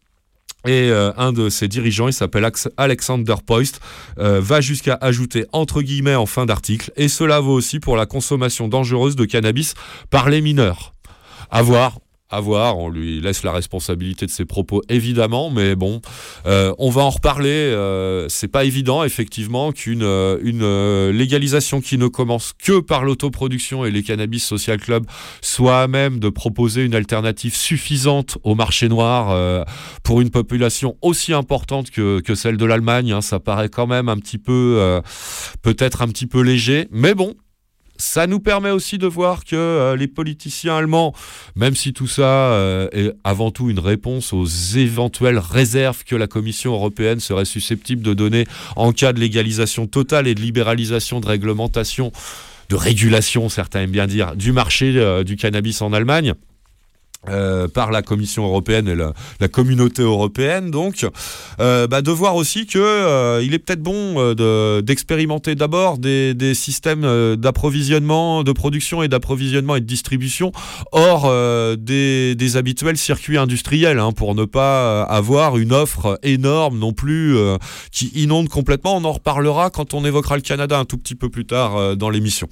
Et 0.65 0.89
euh, 0.89 1.11
un 1.17 1.31
de 1.31 1.49
ses 1.49 1.67
dirigeants, 1.67 2.07
il 2.07 2.13
s'appelle 2.13 2.49
Alexander 2.77 3.35
Poist, 3.45 3.79
euh, 4.17 4.39
va 4.41 4.61
jusqu'à 4.61 4.97
ajouter 4.99 5.45
entre 5.51 5.81
guillemets 5.81 6.15
en 6.15 6.25
fin 6.25 6.45
d'article, 6.45 6.91
et 6.95 7.07
cela 7.07 7.39
vaut 7.39 7.53
aussi 7.53 7.79
pour 7.79 7.97
la 7.97 8.05
consommation 8.05 8.67
dangereuse 8.67 9.15
de 9.15 9.25
cannabis 9.25 9.75
par 10.09 10.29
les 10.29 10.41
mineurs. 10.41 10.93
À 11.51 11.61
voir, 11.61 11.99
à 12.29 12.39
voir, 12.39 12.77
on 12.79 12.89
lui 12.89 13.21
laisse 13.21 13.43
la 13.43 13.51
responsabilité 13.51 14.25
de 14.25 14.31
ses 14.31 14.45
propos 14.45 14.81
évidemment, 14.89 15.51
mais 15.51 15.75
bon, 15.75 16.01
euh, 16.47 16.73
on 16.79 16.89
va 16.89 17.03
en 17.03 17.11
reparler. 17.11 17.49
euh, 17.49 18.27
c'est 18.29 18.47
pas 18.47 18.65
évident 18.65 19.03
effectivement 19.03 19.71
qu'une 19.71 20.01
euh, 20.03 20.39
une 20.41 20.63
euh, 20.63 21.11
légalisation 21.11 21.81
qui 21.81 21.97
ne 21.97 22.07
commence 22.07 22.53
que 22.57 22.79
par 22.79 23.03
l'autoproduction 23.05 23.85
et 23.85 23.91
les 23.91 24.01
cannabis 24.03 24.43
social 24.43 24.79
club 24.79 25.05
soit 25.41 25.81
à 25.81 25.87
même 25.87 26.19
de 26.19 26.29
proposer 26.29 26.83
une 26.83 26.95
alternative 26.95 27.55
suffisante 27.55 28.37
au 28.43 28.55
marché 28.55 28.89
noir 28.89 29.29
euh, 29.31 29.63
pour 30.03 30.19
une 30.21 30.31
population 30.31 30.97
aussi 31.01 31.31
importante 31.31 31.91
que, 31.91 32.21
que 32.21 32.33
celle 32.35 32.57
de 32.57 32.65
l'Allemagne. 32.65 33.11
hein. 33.11 33.21
ça 33.21 33.39
paraît 33.39 33.69
quand 33.69 33.87
même 33.87 34.09
un 34.09 34.17
petit 34.17 34.39
peu, 34.39 34.77
euh, 34.79 35.01
peut-être 35.61 36.01
un 36.01 36.07
petit 36.07 36.25
peu 36.27 36.41
léger, 36.41 36.87
mais 36.91 37.13
bon. 37.13 37.35
Ça 37.97 38.27
nous 38.27 38.39
permet 38.39 38.71
aussi 38.71 38.97
de 38.97 39.07
voir 39.07 39.45
que 39.45 39.55
euh, 39.55 39.95
les 39.95 40.07
politiciens 40.07 40.77
allemands, 40.77 41.13
même 41.55 41.75
si 41.75 41.93
tout 41.93 42.07
ça 42.07 42.51
euh, 42.51 42.89
est 42.91 43.13
avant 43.23 43.51
tout 43.51 43.69
une 43.69 43.79
réponse 43.79 44.33
aux 44.33 44.45
éventuelles 44.45 45.39
réserves 45.39 46.03
que 46.03 46.15
la 46.15 46.27
Commission 46.27 46.73
européenne 46.73 47.19
serait 47.19 47.45
susceptible 47.45 48.01
de 48.01 48.13
donner 48.13 48.45
en 48.75 48.91
cas 48.91 49.13
de 49.13 49.19
légalisation 49.19 49.87
totale 49.87 50.27
et 50.27 50.35
de 50.35 50.41
libéralisation 50.41 51.19
de 51.21 51.27
réglementation, 51.27 52.11
de 52.69 52.75
régulation, 52.75 53.47
certains 53.47 53.81
aiment 53.81 53.91
bien 53.91 54.07
dire, 54.07 54.35
du 54.35 54.51
marché 54.51 54.93
euh, 54.97 55.23
du 55.23 55.37
cannabis 55.37 55.81
en 55.81 55.93
Allemagne. 55.93 56.33
Euh, 57.29 57.67
par 57.67 57.91
la 57.91 58.01
Commission 58.01 58.45
européenne 58.45 58.87
et 58.87 58.95
la, 58.95 59.13
la 59.39 59.47
communauté 59.47 60.01
européenne, 60.01 60.71
donc, 60.71 61.05
euh, 61.59 61.87
bah, 61.87 62.01
de 62.01 62.11
voir 62.11 62.35
aussi 62.35 62.65
que 62.67 62.79
euh, 62.79 63.41
il 63.43 63.53
est 63.53 63.59
peut-être 63.59 63.81
bon 63.81 64.19
euh, 64.19 64.35
de- 64.35 64.81
d'expérimenter 64.81 65.55
d'abord 65.55 65.97
des, 65.97 66.33
des 66.33 66.53
systèmes 66.53 67.03
euh, 67.03 67.35
d'approvisionnement, 67.35 68.43
de 68.43 68.51
production 68.51 69.03
et 69.03 69.07
d'approvisionnement 69.07 69.75
et 69.75 69.81
de 69.81 69.85
distribution 69.85 70.51
hors 70.91 71.25
euh, 71.25 71.75
des, 71.75 72.35
des 72.35 72.57
habituels 72.57 72.97
circuits 72.97 73.37
industriels, 73.37 73.99
hein, 73.99 74.11
pour 74.11 74.35
ne 74.35 74.45
pas 74.45 75.03
avoir 75.03 75.57
une 75.57 75.73
offre 75.73 76.19
énorme 76.23 76.77
non 76.77 76.93
plus 76.93 77.35
qui 77.91 78.07
inonde 78.15 78.49
complètement. 78.49 78.95
On 78.97 79.03
en 79.05 79.11
reparlera 79.13 79.69
quand 79.69 79.93
on 79.93 80.05
évoquera 80.05 80.35
le 80.35 80.41
Canada 80.41 80.77
un 80.79 80.85
tout 80.85 80.97
petit 80.97 81.15
peu 81.15 81.29
plus 81.29 81.45
tard 81.45 81.95
dans 81.95 82.09
l'émission. 82.09 82.47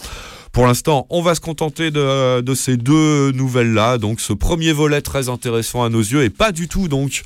Pour 0.54 0.68
l'instant, 0.68 1.08
on 1.10 1.24
va 1.24 1.34
se 1.34 1.42
contenter 1.42 1.90
de, 1.90 2.42
de 2.42 2.54
ces 2.54 2.78
deux 2.78 3.32
nouvelles-là. 3.32 3.98
Donc, 3.98 4.22
ce 4.22 4.34
premier 4.34 4.72
volet 4.72 5.02
très 5.02 5.28
intéressant 5.28 5.84
à 5.84 5.90
nos 5.90 6.00
yeux 6.00 6.24
et 6.24 6.30
pas 6.30 6.52
du 6.52 6.68
tout 6.68 6.88
donc 6.88 7.24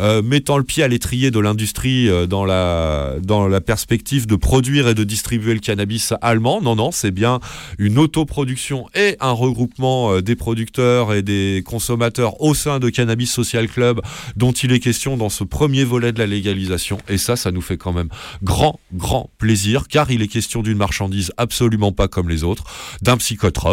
euh, 0.00 0.22
mettant 0.22 0.58
le 0.58 0.64
pied 0.64 0.82
à 0.82 0.88
l'étrier 0.88 1.30
de 1.30 1.38
l'industrie 1.38 2.08
euh, 2.08 2.26
dans 2.26 2.44
la 2.44 3.16
dans 3.22 3.48
la 3.48 3.60
perspective 3.60 4.26
de 4.26 4.36
produire 4.36 4.88
et 4.88 4.94
de 4.94 5.04
distribuer 5.04 5.54
le 5.54 5.60
cannabis 5.60 6.12
allemand. 6.22 6.60
Non, 6.60 6.76
non, 6.76 6.90
c'est 6.92 7.10
bien 7.10 7.40
une 7.78 7.98
autoproduction 7.98 8.86
et 8.94 9.16
un 9.20 9.32
regroupement 9.32 10.12
euh, 10.12 10.22
des 10.22 10.36
producteurs 10.36 11.12
et 11.12 11.22
des 11.22 11.62
consommateurs 11.64 12.40
au 12.40 12.54
sein 12.54 12.78
de 12.78 12.90
Cannabis 12.90 13.30
Social 13.30 13.68
Club 13.68 14.00
dont 14.36 14.52
il 14.52 14.72
est 14.72 14.80
question 14.80 15.16
dans 15.16 15.30
ce 15.30 15.44
premier 15.44 15.84
volet 15.84 16.12
de 16.12 16.18
la 16.18 16.26
légalisation. 16.26 16.98
Et 17.08 17.18
ça, 17.18 17.36
ça 17.36 17.50
nous 17.50 17.62
fait 17.62 17.76
quand 17.76 17.92
même 17.92 18.08
grand, 18.42 18.80
grand 18.92 19.30
plaisir 19.38 19.88
car 19.88 20.10
il 20.10 20.22
est 20.22 20.28
question 20.28 20.62
d'une 20.62 20.78
marchandise 20.78 21.32
absolument 21.36 21.92
pas 21.92 22.08
comme 22.08 22.28
les 22.28 22.44
autres, 22.44 22.64
d'un 23.02 23.16
psychotrope 23.16 23.68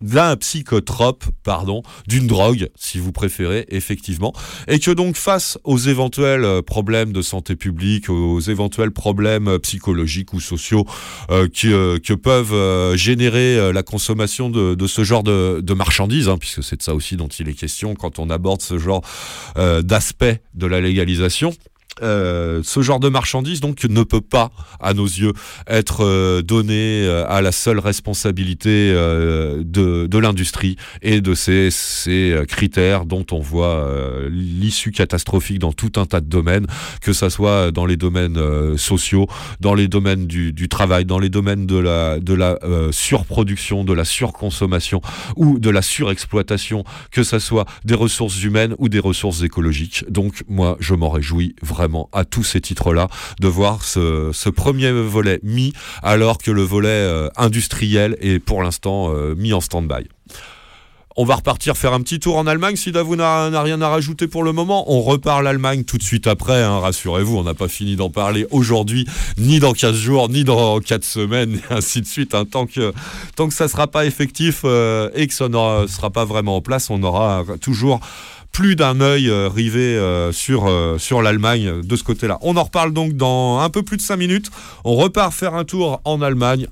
d'un 0.00 0.36
psychotrope, 0.36 1.24
pardon, 1.42 1.82
d'une 2.06 2.26
drogue, 2.26 2.68
si 2.76 2.98
vous 2.98 3.12
préférez, 3.12 3.66
effectivement, 3.68 4.32
et 4.66 4.78
que 4.78 4.90
donc 4.90 5.16
face 5.16 5.58
aux 5.64 5.78
éventuels 5.78 6.44
euh, 6.44 6.62
problèmes 6.62 7.12
de 7.12 7.22
santé 7.22 7.56
publique, 7.56 8.08
aux 8.08 8.40
éventuels 8.40 8.92
problèmes 8.92 9.48
euh, 9.48 9.58
psychologiques 9.58 10.32
ou 10.32 10.40
sociaux 10.40 10.86
euh, 11.30 11.48
qui, 11.48 11.72
euh, 11.72 11.98
que 11.98 12.14
peuvent 12.14 12.96
générer 12.96 13.72
la 13.72 13.82
consommation 13.82 14.50
de, 14.50 14.74
de 14.74 14.86
ce 14.86 15.04
genre 15.04 15.22
de, 15.22 15.60
de 15.60 15.74
marchandises, 15.74 16.28
hein, 16.28 16.38
puisque 16.38 16.62
c'est 16.62 16.76
de 16.76 16.82
ça 16.82 16.94
aussi 16.94 17.16
dont 17.16 17.28
il 17.28 17.48
est 17.48 17.54
question 17.54 17.94
quand 17.94 18.18
on 18.18 18.30
aborde 18.30 18.62
ce 18.62 18.78
genre 18.78 19.02
euh, 19.56 19.82
d'aspect 19.82 20.42
de 20.54 20.66
la 20.66 20.80
légalisation. 20.80 21.52
Euh, 22.02 22.60
ce 22.64 22.82
genre 22.82 23.00
de 23.00 23.08
marchandise 23.08 23.60
donc 23.60 23.84
ne 23.84 24.02
peut 24.02 24.20
pas, 24.20 24.50
à 24.80 24.94
nos 24.94 25.06
yeux, 25.06 25.32
être 25.66 26.04
euh, 26.04 26.42
donné 26.42 27.04
euh, 27.06 27.24
à 27.28 27.40
la 27.40 27.52
seule 27.52 27.78
responsabilité 27.78 28.92
de, 28.92 30.18
l'industrie 30.18 30.76
et 31.00 31.20
de 31.20 31.34
ces, 31.34 31.70
critères 32.48 33.04
dont 33.04 33.24
on 33.30 33.38
voit 33.38 33.88
l'issue 34.30 34.90
catastrophique 34.90 35.60
dans 35.60 35.72
tout 35.72 35.92
un 35.96 36.06
tas 36.06 36.20
de 36.20 36.26
domaines, 36.26 36.66
que 37.00 37.12
ça 37.12 37.30
soit 37.30 37.70
dans 37.70 37.86
les 37.86 37.96
domaines 37.96 38.76
sociaux, 38.76 39.26
dans 39.60 39.74
les 39.74 39.86
domaines 39.86 40.26
du, 40.26 40.68
travail, 40.68 41.04
dans 41.04 41.18
les 41.18 41.28
domaines 41.28 41.66
de 41.66 41.78
la, 41.78 42.18
de 42.18 42.34
la 42.34 42.58
surproduction, 42.90 43.84
de 43.84 43.92
la 43.92 44.04
surconsommation 44.04 45.00
ou 45.36 45.60
de 45.60 45.70
la 45.70 45.82
surexploitation, 45.82 46.84
que 47.12 47.22
ça 47.22 47.38
soit 47.38 47.66
des 47.84 47.94
ressources 47.94 48.42
humaines 48.42 48.74
ou 48.78 48.88
des 48.88 48.98
ressources 48.98 49.42
écologiques. 49.42 50.04
Donc 50.08 50.42
moi, 50.48 50.76
je 50.80 50.94
m'en 50.94 51.10
réjouis 51.10 51.54
vraiment 51.62 51.87
à 52.12 52.24
tous 52.24 52.44
ces 52.44 52.60
titres-là 52.60 53.08
de 53.40 53.48
voir 53.48 53.84
ce, 53.84 54.48
premier 54.50 54.90
volet 54.90 55.40
mis 55.42 55.72
alors 56.02 56.38
que 56.38 56.50
le 56.50 56.62
volet 56.62 56.88
euh, 56.88 57.28
industriel 57.36 58.16
est 58.20 58.38
pour 58.38 58.62
l'instant 58.62 59.12
euh, 59.14 59.34
mis 59.34 59.52
en 59.52 59.60
stand-by. 59.60 60.08
On 61.20 61.24
va 61.24 61.34
repartir 61.34 61.76
faire 61.76 61.94
un 61.94 62.00
petit 62.00 62.20
tour 62.20 62.36
en 62.36 62.46
Allemagne 62.46 62.76
si 62.76 62.92
Davou 62.92 63.16
n'a 63.16 63.60
rien 63.60 63.82
à 63.82 63.88
rajouter 63.88 64.28
pour 64.28 64.44
le 64.44 64.52
moment. 64.52 64.84
On 64.86 65.02
repart 65.02 65.42
l'Allemagne 65.42 65.82
tout 65.82 65.98
de 65.98 66.02
suite 66.04 66.28
après, 66.28 66.62
hein, 66.62 66.78
rassurez-vous, 66.78 67.36
on 67.36 67.42
n'a 67.42 67.54
pas 67.54 67.66
fini 67.66 67.96
d'en 67.96 68.08
parler 68.08 68.46
aujourd'hui, 68.52 69.04
ni 69.36 69.58
dans 69.58 69.72
15 69.72 69.96
jours, 69.96 70.28
ni 70.28 70.44
dans 70.44 70.78
4 70.78 71.02
semaines, 71.02 71.56
et 71.56 71.74
ainsi 71.74 72.02
de 72.02 72.06
suite. 72.06 72.36
hein. 72.36 72.44
Tant 72.44 72.66
que 72.66 72.92
tant 73.34 73.48
que 73.48 73.54
ça 73.54 73.64
ne 73.64 73.68
sera 73.68 73.88
pas 73.88 74.06
effectif 74.06 74.60
euh, 74.64 75.10
et 75.12 75.26
que 75.26 75.34
ça 75.34 75.48
ne 75.48 75.88
sera 75.88 76.10
pas 76.10 76.24
vraiment 76.24 76.54
en 76.54 76.60
place, 76.60 76.88
on 76.88 77.02
aura 77.02 77.44
toujours 77.60 77.98
plus 78.58 78.74
d'un 78.74 79.00
œil 79.00 79.30
euh, 79.30 79.48
rivé 79.48 79.96
euh, 79.96 80.32
sur, 80.32 80.66
euh, 80.66 80.98
sur 80.98 81.22
l'Allemagne 81.22 81.80
de 81.80 81.94
ce 81.94 82.02
côté-là. 82.02 82.38
On 82.40 82.56
en 82.56 82.64
reparle 82.64 82.92
donc 82.92 83.12
dans 83.12 83.60
un 83.60 83.70
peu 83.70 83.84
plus 83.84 83.98
de 83.98 84.02
5 84.02 84.16
minutes. 84.16 84.50
On 84.82 84.96
repart 84.96 85.32
faire 85.32 85.54
un 85.54 85.64
tour 85.64 86.00
en 86.04 86.20
Allemagne. 86.22 86.66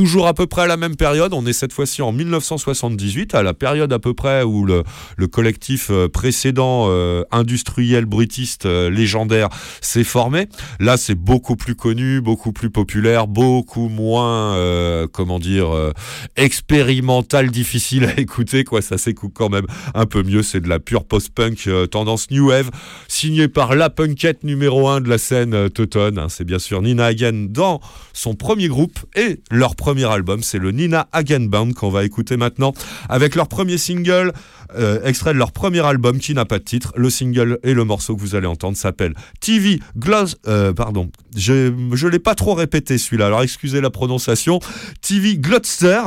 Toujours 0.00 0.28
à 0.28 0.32
peu 0.32 0.46
près 0.46 0.62
à 0.62 0.66
la 0.66 0.78
même 0.78 0.96
période, 0.96 1.34
on 1.34 1.44
est 1.44 1.52
cette 1.52 1.74
fois-ci 1.74 2.00
en 2.00 2.10
1978, 2.10 3.34
à 3.34 3.42
la 3.42 3.52
période 3.52 3.92
à 3.92 3.98
peu 3.98 4.14
près 4.14 4.42
où 4.42 4.64
le, 4.64 4.82
le 5.18 5.26
collectif 5.26 5.88
euh, 5.90 6.08
précédent 6.08 6.86
euh, 6.88 7.22
industriel 7.30 8.06
brutiste 8.06 8.64
euh, 8.64 8.88
légendaire 8.88 9.50
s'est 9.82 10.02
formé. 10.02 10.48
Là, 10.78 10.96
c'est 10.96 11.14
beaucoup 11.14 11.54
plus 11.54 11.74
connu, 11.74 12.22
beaucoup 12.22 12.50
plus 12.50 12.70
populaire, 12.70 13.26
beaucoup 13.26 13.90
moins, 13.90 14.56
comment 15.12 15.38
dire, 15.38 15.68
expérimental, 16.36 17.50
difficile 17.50 18.04
à 18.06 18.14
écouter. 18.18 18.64
Quoi, 18.64 18.80
ça 18.80 18.96
s'écoute 18.96 19.32
quand 19.34 19.50
même 19.50 19.66
un 19.92 20.06
peu 20.06 20.22
mieux. 20.22 20.42
C'est 20.42 20.60
de 20.60 20.68
la 20.70 20.78
pure 20.78 21.04
post-punk 21.04 21.68
tendance 21.90 22.30
new 22.30 22.48
wave, 22.48 22.70
signée 23.06 23.48
par 23.48 23.74
la 23.74 23.90
punkette 23.90 24.44
numéro 24.44 24.88
1 24.88 25.02
de 25.02 25.10
la 25.10 25.18
scène 25.18 25.68
teutonne. 25.68 26.18
hein. 26.18 26.28
c'est 26.30 26.44
bien 26.44 26.58
sûr 26.58 26.80
Nina 26.80 27.04
Hagen 27.04 27.48
dans 27.50 27.80
son 28.14 28.34
premier 28.34 28.68
groupe 28.68 28.98
et 29.14 29.42
leur 29.50 29.76
premier 29.76 29.89
album, 29.98 30.42
c'est 30.42 30.58
le 30.58 30.70
Nina 30.70 31.08
Hagen 31.12 31.46
Band 31.48 31.72
qu'on 31.72 31.90
va 31.90 32.04
écouter 32.04 32.36
maintenant 32.36 32.72
avec 33.08 33.34
leur 33.34 33.48
premier 33.48 33.78
single, 33.78 34.32
euh, 34.76 35.02
extrait 35.04 35.32
de 35.32 35.38
leur 35.38 35.52
premier 35.52 35.80
album 35.80 36.18
qui 36.18 36.34
n'a 36.34 36.44
pas 36.44 36.58
de 36.58 36.64
titre. 36.64 36.92
Le 36.96 37.10
single 37.10 37.58
et 37.62 37.74
le 37.74 37.84
morceau 37.84 38.14
que 38.16 38.20
vous 38.20 38.34
allez 38.34 38.46
entendre 38.46 38.76
s'appelle 38.76 39.14
TV 39.40 39.80
Gloss. 39.96 40.36
euh, 40.46 40.72
pardon, 40.72 41.10
je 41.36 41.72
je 41.92 42.06
l'ai 42.08 42.18
pas 42.18 42.34
trop 42.34 42.54
répété 42.54 42.98
celui-là. 42.98 43.26
Alors 43.26 43.42
excusez 43.42 43.80
la 43.80 43.90
prononciation. 43.90 44.60
TV 45.00 45.36
Glotster 45.36 46.00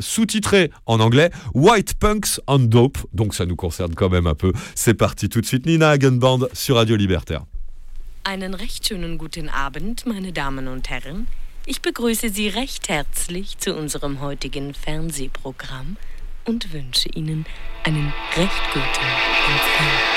sous-titré 0.00 0.70
en 0.86 1.00
anglais 1.00 1.30
White 1.54 1.94
Punks 1.94 2.40
on 2.46 2.58
Dope, 2.58 2.98
donc 3.12 3.34
ça 3.34 3.46
nous 3.46 3.56
concerne 3.56 3.94
quand 3.94 4.08
même 4.08 4.26
un 4.26 4.34
peu. 4.34 4.52
C'est 4.74 4.94
parti 4.94 5.28
tout 5.28 5.40
de 5.40 5.46
suite, 5.46 5.66
Nina 5.66 5.90
Hagen 5.90 6.18
Band 6.18 6.40
sur 6.52 6.76
Radio 6.76 6.96
Libertaire. 6.96 7.42
Einen 8.24 8.54
recht 8.54 8.86
schönen 8.86 9.16
guten 9.16 9.48
Abend, 9.48 10.04
meine 10.06 10.32
Damen 10.32 10.68
und 10.68 10.90
Herren. 10.90 11.26
Ich 11.70 11.82
begrüße 11.82 12.30
Sie 12.30 12.48
recht 12.48 12.88
herzlich 12.88 13.58
zu 13.58 13.74
unserem 13.74 14.22
heutigen 14.22 14.72
Fernsehprogramm 14.72 15.98
und 16.46 16.72
wünsche 16.72 17.10
Ihnen 17.10 17.44
einen 17.84 18.10
recht 18.38 18.62
guten 18.72 19.04
Empfang. 19.50 20.08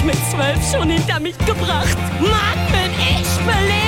Ich 0.00 0.04
mit 0.04 0.16
zwölf 0.30 0.70
schon 0.70 0.90
hinter 0.90 1.20
mich 1.20 1.36
gebracht. 1.38 1.96
Mann, 2.20 2.58
bin 2.70 2.92
ich 3.00 3.28
belesen, 3.44 3.79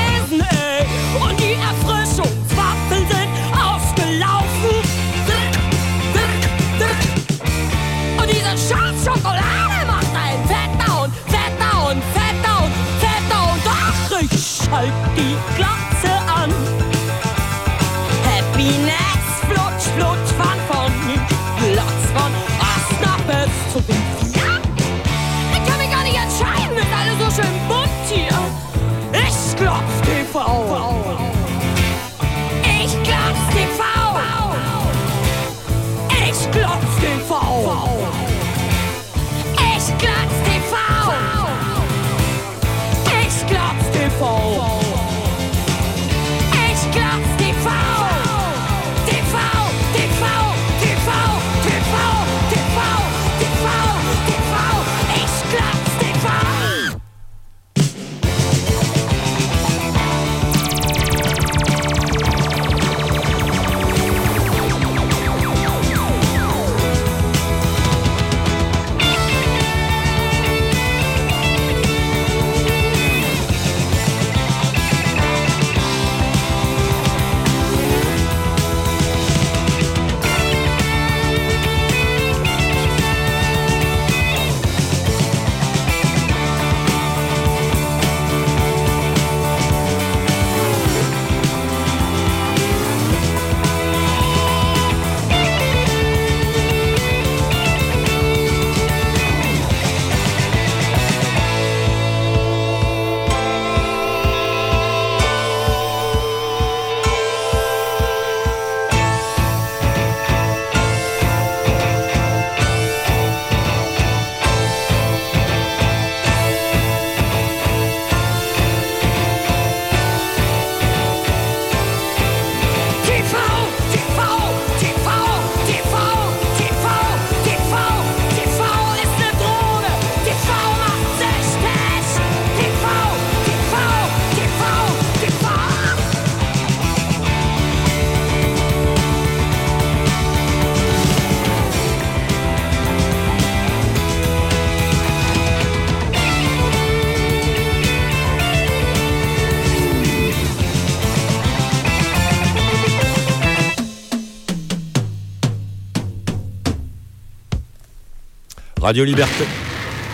Radio 158.92 159.04
Liberté. 159.04 159.44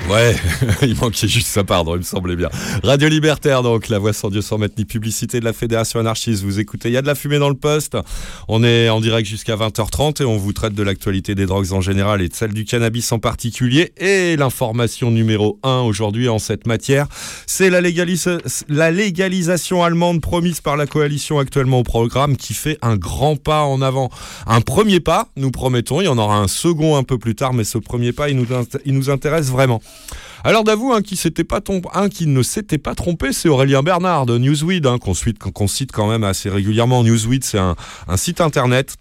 Ouais, 0.08 0.36
il 0.82 0.94
manquait 0.94 1.26
juste 1.26 1.48
ça, 1.48 1.64
pardon, 1.64 1.96
il 1.96 1.98
me 1.98 2.02
semblait 2.04 2.36
bien. 2.36 2.48
Radio 2.84 3.08
Libertaire, 3.08 3.64
donc, 3.64 3.88
la 3.88 3.98
voix 3.98 4.12
sans 4.12 4.30
Dieu 4.30 4.40
sans 4.40 4.56
mettre 4.56 4.76
ni 4.78 4.84
publicité 4.84 5.40
de 5.40 5.44
la 5.44 5.52
Fédération 5.52 5.98
anarchiste. 5.98 6.44
Vous 6.44 6.60
écoutez, 6.60 6.88
il 6.88 6.92
y 6.92 6.96
a 6.96 7.02
de 7.02 7.06
la 7.08 7.16
fumée 7.16 7.40
dans 7.40 7.48
le 7.48 7.56
poste. 7.56 7.98
On 8.50 8.64
est 8.64 8.88
en 8.88 9.00
direct 9.02 9.28
jusqu'à 9.28 9.56
20h30 9.56 10.22
et 10.22 10.24
on 10.24 10.38
vous 10.38 10.54
traite 10.54 10.72
de 10.74 10.82
l'actualité 10.82 11.34
des 11.34 11.44
drogues 11.44 11.70
en 11.72 11.82
général 11.82 12.22
et 12.22 12.28
de 12.30 12.34
celle 12.34 12.54
du 12.54 12.64
cannabis 12.64 13.12
en 13.12 13.18
particulier. 13.18 13.92
Et 13.98 14.36
l'information 14.36 15.10
numéro 15.10 15.58
1 15.64 15.80
aujourd'hui 15.80 16.30
en 16.30 16.38
cette 16.38 16.66
matière, 16.66 17.08
c'est 17.46 17.68
la, 17.68 17.82
légalis- 17.82 18.38
la 18.70 18.90
légalisation 18.90 19.84
allemande 19.84 20.22
promise 20.22 20.62
par 20.62 20.78
la 20.78 20.86
coalition 20.86 21.38
actuellement 21.38 21.80
au 21.80 21.82
programme 21.82 22.38
qui 22.38 22.54
fait 22.54 22.78
un 22.80 22.96
grand 22.96 23.36
pas 23.36 23.64
en 23.64 23.82
avant. 23.82 24.08
Un 24.46 24.62
premier 24.62 25.00
pas, 25.00 25.28
nous 25.36 25.50
promettons, 25.50 26.00
il 26.00 26.04
y 26.04 26.08
en 26.08 26.16
aura 26.16 26.38
un 26.38 26.48
second 26.48 26.96
un 26.96 27.02
peu 27.02 27.18
plus 27.18 27.34
tard, 27.34 27.52
mais 27.52 27.64
ce 27.64 27.76
premier 27.76 28.12
pas, 28.12 28.30
nous, 28.30 28.46
il 28.86 28.94
nous 28.94 29.10
intéresse 29.10 29.50
vraiment. 29.50 29.82
Alors 30.44 30.64
d'avou, 30.64 30.92
un 30.92 31.02
qui, 31.02 31.20
un 31.94 32.08
qui 32.08 32.26
ne 32.26 32.42
s'était 32.42 32.78
pas 32.78 32.94
trompé, 32.94 33.32
c'est 33.32 33.48
Aurélien 33.48 33.82
Bernard 33.82 34.26
de 34.26 34.38
Newsweed, 34.38 34.86
hein, 34.86 34.98
qu'on 34.98 35.14
cite 35.68 35.92
quand 35.92 36.08
même 36.08 36.24
assez 36.24 36.48
régulièrement. 36.48 37.02
Newsweed, 37.02 37.44
c'est 37.44 37.58
un 37.58 37.76
site 38.16 38.40
internet. 38.40 38.96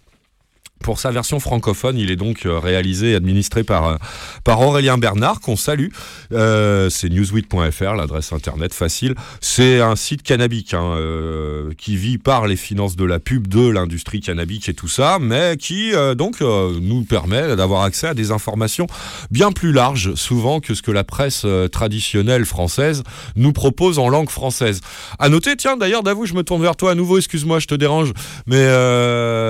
Pour 0.84 1.00
sa 1.00 1.12
version 1.12 1.40
francophone, 1.40 1.98
il 1.98 2.12
est 2.12 2.16
donc 2.16 2.46
euh, 2.46 2.60
réalisé 2.60 3.12
et 3.12 3.16
administré 3.16 3.64
par, 3.64 3.88
euh, 3.88 3.96
par 4.44 4.62
Aurélien 4.62 4.98
Bernard, 4.98 5.42
qu'on 5.42 5.56
salue. 5.56 5.90
Euh, 6.32 6.90
c'est 6.90 7.10
newsweed.fr, 7.10 7.94
l'adresse 7.96 8.32
internet 8.32 8.74
facile. 8.74 9.16
C'est 9.42 9.82
un 9.82 9.96
site 9.96 10.24
cannabique 10.24 10.74
hein, 10.74 10.96
qui 11.78 11.98
vit 11.98 12.18
par 12.18 12.48
les 12.48 12.56
finances 12.56 12.96
de 12.96 13.06
la 13.06 13.20
pub 13.20 13.48
de 13.48 13.68
l'industrie 13.68 14.22
cannabique 14.22 14.70
et 14.70 14.74
tout 14.74 14.88
ça, 14.88 15.18
mais 15.20 15.58
qui 15.58 15.94
donc 16.16 16.42
nous 16.42 17.04
permet 17.04 17.56
d'avoir 17.56 17.84
accès 17.84 18.08
à 18.08 18.14
des 18.14 18.32
informations 18.32 18.88
bien 19.32 19.52
plus 19.52 19.72
larges, 19.72 20.14
souvent 20.16 20.60
que 20.60 20.74
ce 20.74 20.82
que 20.82 20.92
la 20.92 21.04
presse 21.04 21.46
traditionnelle 21.72 22.46
française 22.46 23.04
nous 23.36 23.54
propose 23.54 24.00
en 24.00 24.10
langue 24.10 24.30
française. 24.30 24.82
À 25.20 25.30
noter, 25.30 25.56
tiens, 25.56 25.78
d'ailleurs, 25.78 26.04
d'avoue, 26.04 26.26
je 26.26 26.34
me 26.34 26.44
tourne 26.44 26.62
vers 26.62 26.76
toi 26.76 26.92
à 26.92 26.96
nouveau, 26.96 27.18
excuse-moi, 27.18 27.60
je 27.60 27.68
te 27.68 27.76
dérange, 27.76 28.14
mais 28.46 28.68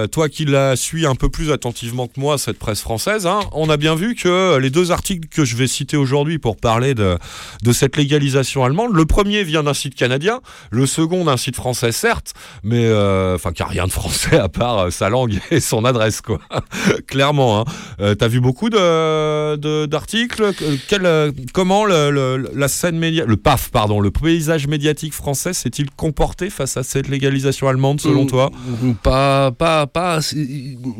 toi 0.10 0.30
qui 0.30 0.46
la 0.46 0.76
suis 0.76 1.06
un 1.06 1.16
peu 1.18 1.30
plus 1.30 1.52
attentivement 1.52 2.08
que 2.08 2.20
moi, 2.20 2.38
cette 2.38 2.58
presse 2.60 2.82
française, 2.82 3.26
hein, 3.28 3.40
on 3.52 3.70
a 3.70 3.78
bien 3.78 3.96
vu 3.96 4.16
que 4.16 4.58
les 4.58 4.70
deux 4.70 4.92
articles 4.92 5.28
que 5.28 5.44
je 5.46 5.56
vais 5.56 5.68
citer 5.68 5.98
aujourd'hui 5.98 6.40
pour 6.40 6.56
parler 6.58 6.94
de, 6.96 7.18
de 7.64 7.72
cette 7.74 7.98
légalisation 7.98 8.64
allemande, 8.64 8.94
le 8.94 9.06
premier 9.06 9.44
vient 9.44 9.64
d'un 9.64 9.74
site 9.74 9.96
canadien, 9.96 10.40
le 10.72 10.86
second 10.86 11.26
d'un 11.26 11.38
site 11.38 11.56
français, 11.56 11.92
certes, 11.92 12.34
mais 12.64 12.86
euh, 12.86 13.36
enfin, 13.36 13.52
qui 13.52 13.62
a 13.64 13.66
rien 13.68 13.86
de 13.88 13.92
français 13.92 14.38
à 14.38 14.48
part 14.50 14.80
euh, 14.80 14.90
sa 14.92 15.10
langue 15.10 15.40
et 15.52 15.60
son 15.60 15.84
adresse, 15.86 16.22
quoi. 16.22 16.40
Clairement, 17.08 17.62
hein. 17.62 17.66
Euh, 18.00 18.16
T'as 18.16 18.28
vu 18.28 18.40
beaucoup 18.40 18.70
de 18.70 19.86
d'articles? 19.86 20.44
Euh, 20.44 20.76
Quel, 20.88 21.06
euh, 21.06 21.32
Comment 21.54 21.86
le, 21.86 22.10
le- 22.12 22.50
la 22.56 22.68
scène 22.68 22.98
média, 22.98 23.26
le 23.26 23.38
PAF, 23.38 23.70
pardon, 23.70 24.00
le 24.00 24.12
paysage 24.12 24.68
médiatique 24.68 25.14
français 25.14 25.54
s'est-il 25.54 25.90
comporté 25.92 26.50
face 26.50 26.78
à 26.78 26.84
cette 26.84 27.08
légalisation 27.08 27.68
allemande, 27.68 28.00
selon 28.02 28.26
toi? 28.26 28.52
Pas, 29.04 29.52
pas, 29.52 29.88
pas, 29.88 30.20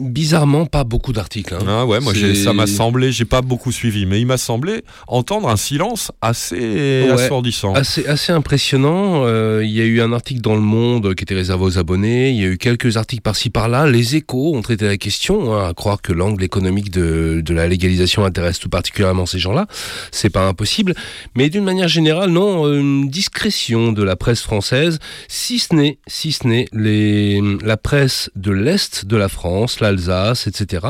bizarrement, 0.08 0.66
pas 0.66 0.84
beaucoup 0.84 1.14
d'articles. 1.14 1.54
hein. 1.56 1.66
Ah 1.68 1.86
ouais, 1.86 2.00
moi 2.00 2.14
ça 2.36 2.54
m'a 2.54 2.68
semblé, 2.68 3.12
j'ai 3.12 3.26
pas 3.26 3.42
beaucoup 3.42 3.72
suivi, 3.72 4.06
mais 4.06 4.20
il 4.20 4.26
m'a 4.26 4.38
semblé 4.38 4.84
entendre 5.08 5.50
un 5.50 5.58
silence 5.58 6.12
assez 6.22 6.58
Ouais. 6.58 7.12
assourdissant. 7.12 7.74
Assez, 7.74 8.06
assez 8.08 8.32
impressionnant. 8.32 9.24
Euh, 9.26 9.62
il 9.64 9.72
y 9.72 9.82
a 9.82 9.86
eu 9.86 10.02
un 10.02 10.14
article 10.14 10.42
dans 10.42 10.56
Le 10.56 10.62
Monde 10.62 11.14
qui 11.16 11.24
était 11.24 11.36
réservé 11.36 11.64
aux 11.66 11.78
abonnés. 11.78 12.30
Il 12.32 12.38
y 12.38 12.44
a 12.44 12.48
eu 12.48 12.58
quelques 12.58 12.98
articles 12.98 13.22
par-ci 13.22 13.50
par-là. 13.50 13.88
Les 13.88 14.16
échos 14.16 14.56
ont 14.56 14.62
traité 14.62 14.86
la 14.86 14.98
question, 14.98 15.54
hein, 15.54 15.68
à 15.70 15.74
croire 15.74 16.02
que 16.02 16.14
l'angle 16.14 16.44
économique 16.44 16.92
de, 16.92 17.42
de 17.44 17.54
la 17.54 17.68
légalisation 17.68 18.24
intéresse 18.26 18.60
tout 18.60 18.70
particulièrement 18.70 19.26
ces 19.26 19.40
gens-là. 19.40 19.68
C'est 20.12 20.30
pas 20.30 20.48
impossible. 20.48 20.96
Mais 21.36 21.50
d'une 21.50 21.64
manière 21.64 21.88
générale, 21.88 22.30
non, 22.32 22.68
une 22.74 23.10
discrétion 23.10 23.92
de 23.92 24.04
la 24.04 24.16
presse 24.16 24.42
française, 24.42 25.00
si 25.28 25.60
ce 25.60 25.76
n'est, 25.76 25.98
si 26.08 26.32
ce 26.32 26.48
n'est 26.48 26.68
la 27.64 27.78
presse 27.78 28.30
de 28.36 28.52
l'Est 28.52 29.06
de 29.06 29.16
la 29.18 29.30
France, 29.30 29.80
l'Allemagne, 29.80 29.97
d'Alsace, 29.98 30.48
etc., 30.48 30.86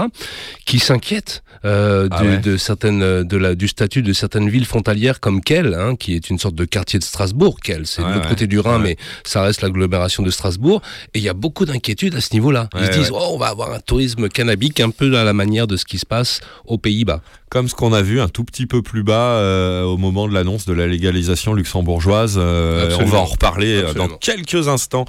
qui 0.65 0.79
s'inquiètent 0.79 1.43
euh, 1.65 2.07
Ah 2.11 2.21
de, 2.21 2.27
ouais. 2.27 2.37
de 2.37 2.57
certaines, 2.57 3.23
de 3.23 3.37
la, 3.37 3.55
du 3.55 3.67
statut 3.67 4.01
de 4.03 4.13
certaines 4.13 4.49
villes 4.49 4.65
frontalières 4.65 5.19
comme 5.19 5.41
Kiel, 5.41 5.73
hein, 5.73 5.95
qui 5.95 6.13
est 6.13 6.29
une 6.29 6.37
sorte 6.37 6.55
de 6.55 6.65
quartier 6.65 6.99
de 6.99 7.03
Strasbourg. 7.03 7.59
Kiel, 7.63 7.87
c'est 7.87 8.01
Ouais, 8.01 8.09
de 8.09 8.13
l'autre 8.13 8.25
ouais. 8.25 8.29
côté 8.29 8.47
du 8.47 8.59
Rhin, 8.59 8.79
mais 8.79 8.95
ça 9.23 9.41
reste 9.41 9.61
l'agglomération 9.61 10.21
de 10.23 10.29
Strasbourg. 10.29 10.81
Et 11.13 11.19
il 11.19 11.23
y 11.23 11.29
a 11.29 11.33
beaucoup 11.33 11.65
d'inquiétudes 11.65 12.15
à 12.15 12.21
ce 12.21 12.33
niveau-là. 12.33 12.69
Ils 12.79 12.85
se 12.85 12.91
disent, 12.91 13.11
oh, 13.11 13.29
on 13.33 13.37
va 13.37 13.47
avoir 13.47 13.73
un 13.73 13.79
tourisme 13.79 14.29
cannabique 14.29 14.79
un 14.79 14.91
peu 14.91 15.17
à 15.17 15.23
la 15.23 15.33
manière 15.33 15.65
de 15.67 15.77
ce 15.77 15.85
qui 15.85 15.97
se 15.97 16.05
passe 16.05 16.41
aux 16.65 16.77
Pays-Bas. 16.77 17.21
Comme 17.49 17.69
ce 17.69 17.75
qu'on 17.75 17.93
a 17.93 18.01
vu 18.01 18.19
un 18.19 18.27
tout 18.27 18.43
petit 18.43 18.65
peu 18.67 18.81
plus 18.81 19.03
bas 19.03 19.37
euh, 19.39 19.83
au 19.83 19.97
moment 19.97 20.27
de 20.27 20.33
l'annonce 20.33 20.65
de 20.65 20.73
la 20.73 20.85
légalisation 20.85 21.53
luxembourgeoise. 21.53 22.35
Euh, 22.37 22.95
on 22.99 23.05
va 23.05 23.19
en 23.19 23.25
reparler 23.25 23.83
dans 23.95 24.09
quelques 24.09 24.67
instants. 24.67 25.05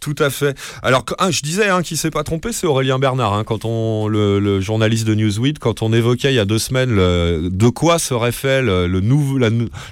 Tout 0.00 0.14
à 0.18 0.30
fait. 0.30 0.56
Alors, 0.82 1.04
ah, 1.18 1.30
je 1.30 1.42
disais 1.42 1.68
hein, 1.68 1.82
qui 1.82 1.96
s'est 1.96 2.10
pas 2.10 2.22
trompé, 2.22 2.52
c'est 2.52 2.66
Aurélien 2.66 2.98
Bernard, 2.98 3.32
hein, 3.32 3.44
quand 3.44 3.64
on, 3.64 4.06
le, 4.06 4.60
journaliste 4.60 5.06
de 5.06 5.14
Newsweek, 5.14 5.58
quand 5.58 5.82
on 5.82 5.92
évoquait 5.92 6.32
il 6.32 6.36
y 6.36 6.38
a 6.38 6.44
deux 6.44 6.58
semaines 6.58 6.90
le- 6.90 7.48
de 7.50 7.68
quoi 7.68 7.98
serait 7.98 8.32
fait 8.32 8.62
la, 8.62 8.86
nou- 8.88 9.38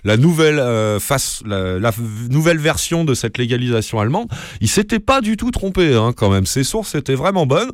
la 0.04 0.16
nouvelle 0.16 0.58
euh, 0.58 1.00
face, 1.00 1.42
la, 1.44 1.90
nouvelle 2.30 2.58
version 2.58 3.04
de 3.04 3.14
cette 3.14 3.36
légalisation 3.38 3.98
allemande, 4.00 4.28
il 4.60 4.68
s'était 4.68 5.00
pas 5.00 5.20
du 5.20 5.36
tout 5.36 5.50
trompé 5.50 5.94
hein, 5.94 6.12
quand 6.16 6.30
même. 6.30 6.46
Ses 6.46 6.64
sources 6.64 6.94
étaient 6.94 7.14
vraiment 7.14 7.46
bonnes. 7.46 7.70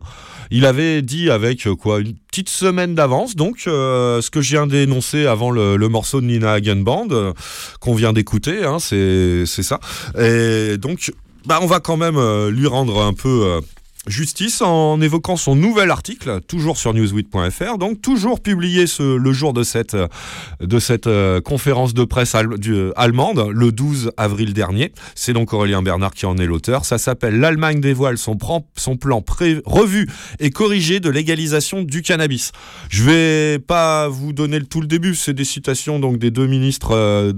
Il 0.51 0.67
avait 0.67 1.01
dit 1.01 1.31
avec 1.31 1.67
euh, 1.67 1.75
quoi 1.75 2.01
une 2.01 2.15
petite 2.31 2.51
semaine 2.51 2.95
d'avance, 2.95 3.37
donc 3.37 3.65
euh, 3.67 4.21
ce 4.21 4.31
que 4.31 4.41
je 4.41 4.51
viens 4.51 4.67
d'énoncer 4.67 5.27
avant 5.27 5.51
le, 5.51 5.77
morceau 5.89 6.21
de 6.21 6.27
Nina 6.27 6.53
Hagen 6.53 6.77
Band 6.77 7.09
euh, 7.11 7.33
qu'on 7.81 7.95
vient 7.95 8.13
d'écouter, 8.13 8.65
hein, 8.65 8.79
c'est 8.79 9.47
ça. 9.47 9.81
Et 10.19 10.77
donc, 10.79 11.13
bah, 11.47 11.59
on 11.63 11.67
va 11.67 11.81
quand 11.81 11.97
même 11.97 12.17
euh, 12.17 12.51
lui 12.51 12.67
rendre 12.67 13.03
un 13.03 13.13
peu 13.13 13.45
euh, 13.47 13.61
justice 14.09 14.63
en 14.63 15.01
évoquant 15.01 15.37
son 15.37 15.55
nouvel 15.55 15.91
article, 15.91 16.41
toujours 16.49 16.77
sur 16.77 16.93
newsweek.fr, 16.93 17.79
donc 17.79 18.03
toujours 18.03 18.41
publié 18.41 18.87
le 18.99 19.33
jour 19.33 19.53
de 19.53 19.63
cette, 19.63 19.95
euh, 19.95 21.41
conférence 21.41 21.95
de 21.95 22.03
presse 22.05 22.35
allemande, 22.35 23.47
le 23.53 23.71
12 23.71 24.11
avril 24.17 24.55
dernier. 24.55 24.93
C'est 25.15 25.33
donc 25.33 25.53
Aurélien 25.53 25.83
Bernard 25.83 26.15
qui 26.15 26.27
en 26.27 26.37
est 26.39 26.47
l'auteur. 26.47 26.85
Ça 26.85 26.99
s'appelle 26.99 27.39
L'Allemagne 27.39 27.81
dévoile 27.81 28.19
son, 28.19 28.35
plan 28.37 29.23
pré- 29.23 29.63
revu 29.65 30.09
et 30.41 30.51
corrigé 30.51 30.99
de 30.99 31.09
légalisation 31.09 31.83
du 31.83 32.03
cannabis. 32.03 32.51
Je 32.89 33.05
vais 33.05 33.59
pas 33.61 34.09
vous 34.09 34.33
donner 34.33 34.59
le- 34.59 34.67
tout 34.67 34.81
le 34.81 34.89
début, 34.89 35.15
c'est 35.15 35.33
des 35.35 35.45
citations 35.45 36.01
donc 36.01 36.19
des 36.19 36.33
deux 36.33 36.49
ministres 36.49 37.33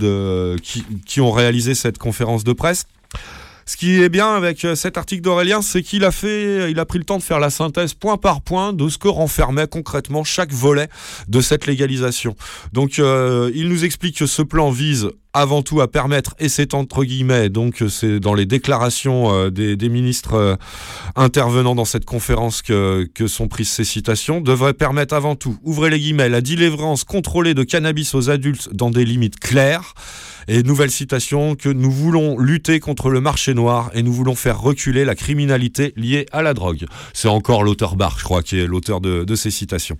qui 1.04 1.20
ont 1.20 1.30
réalisé 1.30 1.74
cette 1.74 1.98
conférence 1.98 2.42
de 2.42 2.54
presse. 2.54 2.86
Ce 3.66 3.76
qui 3.76 4.02
est 4.02 4.08
bien 4.08 4.34
avec 4.34 4.64
euh, 4.64 4.74
cet 4.74 4.98
article 4.98 5.22
d'Aurélien, 5.22 5.62
c'est 5.62 5.82
qu'il 5.82 6.04
a 6.04 6.10
fait, 6.10 6.70
il 6.70 6.78
a 6.78 6.84
pris 6.84 6.98
le 6.98 7.04
temps 7.04 7.18
de 7.18 7.22
faire 7.22 7.40
la 7.40 7.50
synthèse 7.50 7.94
point 7.94 8.16
par 8.16 8.40
point 8.42 8.72
de 8.72 8.88
ce 8.88 8.98
que 8.98 9.08
renfermait 9.08 9.66
concrètement 9.66 10.24
chaque 10.24 10.52
volet 10.52 10.88
de 11.28 11.40
cette 11.40 11.66
légalisation. 11.66 12.36
Donc, 12.72 12.98
euh, 12.98 13.50
il 13.54 13.68
nous 13.68 13.84
explique 13.84 14.18
que 14.18 14.26
ce 14.26 14.42
plan 14.42 14.70
vise 14.70 15.08
avant 15.34 15.62
tout 15.62 15.80
à 15.80 15.88
permettre, 15.88 16.34
et 16.38 16.48
c'est 16.48 16.74
entre 16.74 17.02
guillemets, 17.02 17.48
donc 17.48 17.82
euh, 17.82 17.88
c'est 17.88 18.20
dans 18.20 18.34
les 18.34 18.46
déclarations 18.46 19.50
des, 19.50 19.88
ministres 19.88 20.34
euh, 20.34 20.56
intervenant 21.16 21.74
dans 21.74 21.84
cette 21.84 22.04
conférence 22.04 22.62
que, 22.62 23.08
que 23.14 23.26
sont 23.26 23.48
prises 23.48 23.68
ces 23.68 23.84
citations, 23.84 24.40
devrait 24.40 24.74
permettre 24.74 25.12
avant 25.12 25.34
tout, 25.34 25.58
ouvrez 25.64 25.90
les 25.90 25.98
guillemets, 25.98 26.28
la 26.28 26.40
délivrance 26.40 27.02
contrôlée 27.02 27.54
de 27.54 27.64
cannabis 27.64 28.14
aux 28.14 28.30
adultes 28.30 28.68
dans 28.72 28.90
des 28.90 29.04
limites 29.04 29.40
claires. 29.40 29.94
Et 30.48 30.62
nouvelle 30.62 30.90
citation, 30.90 31.54
que 31.54 31.68
nous 31.68 31.90
voulons 31.90 32.38
lutter 32.38 32.80
contre 32.80 33.10
le 33.10 33.20
marché 33.20 33.54
noir 33.54 33.90
et 33.94 34.02
nous 34.02 34.12
voulons 34.12 34.34
faire 34.34 34.60
reculer 34.60 35.04
la 35.04 35.14
criminalité 35.14 35.92
liée 35.96 36.26
à 36.32 36.42
la 36.42 36.54
drogue. 36.54 36.86
C'est 37.12 37.28
encore 37.28 37.62
l'auteur 37.62 37.96
Barr, 37.96 38.18
je 38.18 38.24
crois, 38.24 38.42
qui 38.42 38.58
est 38.58 38.66
l'auteur 38.66 39.00
de, 39.00 39.24
de 39.24 39.34
ces 39.34 39.50
citations. 39.50 39.96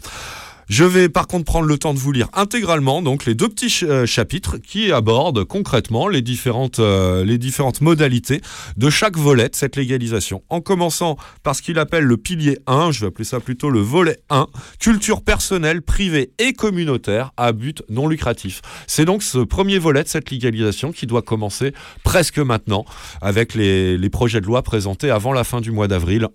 Je 0.68 0.84
vais 0.84 1.08
par 1.08 1.26
contre 1.26 1.44
prendre 1.44 1.66
le 1.66 1.78
temps 1.78 1.94
de 1.94 1.98
vous 1.98 2.12
lire 2.12 2.28
intégralement 2.32 3.02
donc 3.02 3.26
les 3.26 3.34
deux 3.34 3.48
petits 3.48 3.84
euh, 3.84 4.06
chapitres 4.06 4.56
qui 4.58 4.92
abordent 4.92 5.44
concrètement 5.44 6.08
les 6.08 6.22
différentes, 6.22 6.78
euh, 6.78 7.24
les 7.24 7.38
différentes 7.38 7.80
modalités 7.80 8.40
de 8.76 8.90
chaque 8.90 9.16
volet 9.16 9.48
de 9.48 9.54
cette 9.54 9.76
légalisation. 9.76 10.42
En 10.48 10.60
commençant 10.60 11.16
par 11.42 11.54
ce 11.54 11.62
qu'il 11.62 11.78
appelle 11.78 12.04
le 12.04 12.16
pilier 12.16 12.58
1, 12.66 12.92
je 12.92 13.00
vais 13.00 13.06
appeler 13.08 13.24
ça 13.24 13.40
plutôt 13.40 13.70
le 13.70 13.80
volet 13.80 14.18
1, 14.30 14.46
culture 14.78 15.22
personnelle, 15.22 15.82
privée 15.82 16.32
et 16.38 16.52
communautaire 16.52 17.32
à 17.36 17.52
but 17.52 17.82
non 17.88 18.08
lucratif. 18.08 18.62
C'est 18.86 19.04
donc 19.04 19.22
ce 19.22 19.38
premier 19.38 19.78
volet 19.78 20.02
de 20.02 20.08
cette 20.08 20.30
légalisation 20.30 20.92
qui 20.92 21.06
doit 21.06 21.22
commencer 21.22 21.72
presque 22.02 22.38
maintenant 22.38 22.84
avec 23.20 23.54
les, 23.54 23.98
les 23.98 24.10
projets 24.10 24.40
de 24.40 24.46
loi 24.46 24.62
présentés 24.62 25.10
avant 25.10 25.32
la 25.32 25.44
fin 25.44 25.60
du 25.60 25.70
mois 25.70 25.88
d'avril 25.88 26.28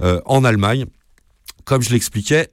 euh, 0.00 0.20
en 0.24 0.44
Allemagne. 0.44 0.86
Comme 1.64 1.82
je 1.82 1.90
l'expliquais 1.90 2.48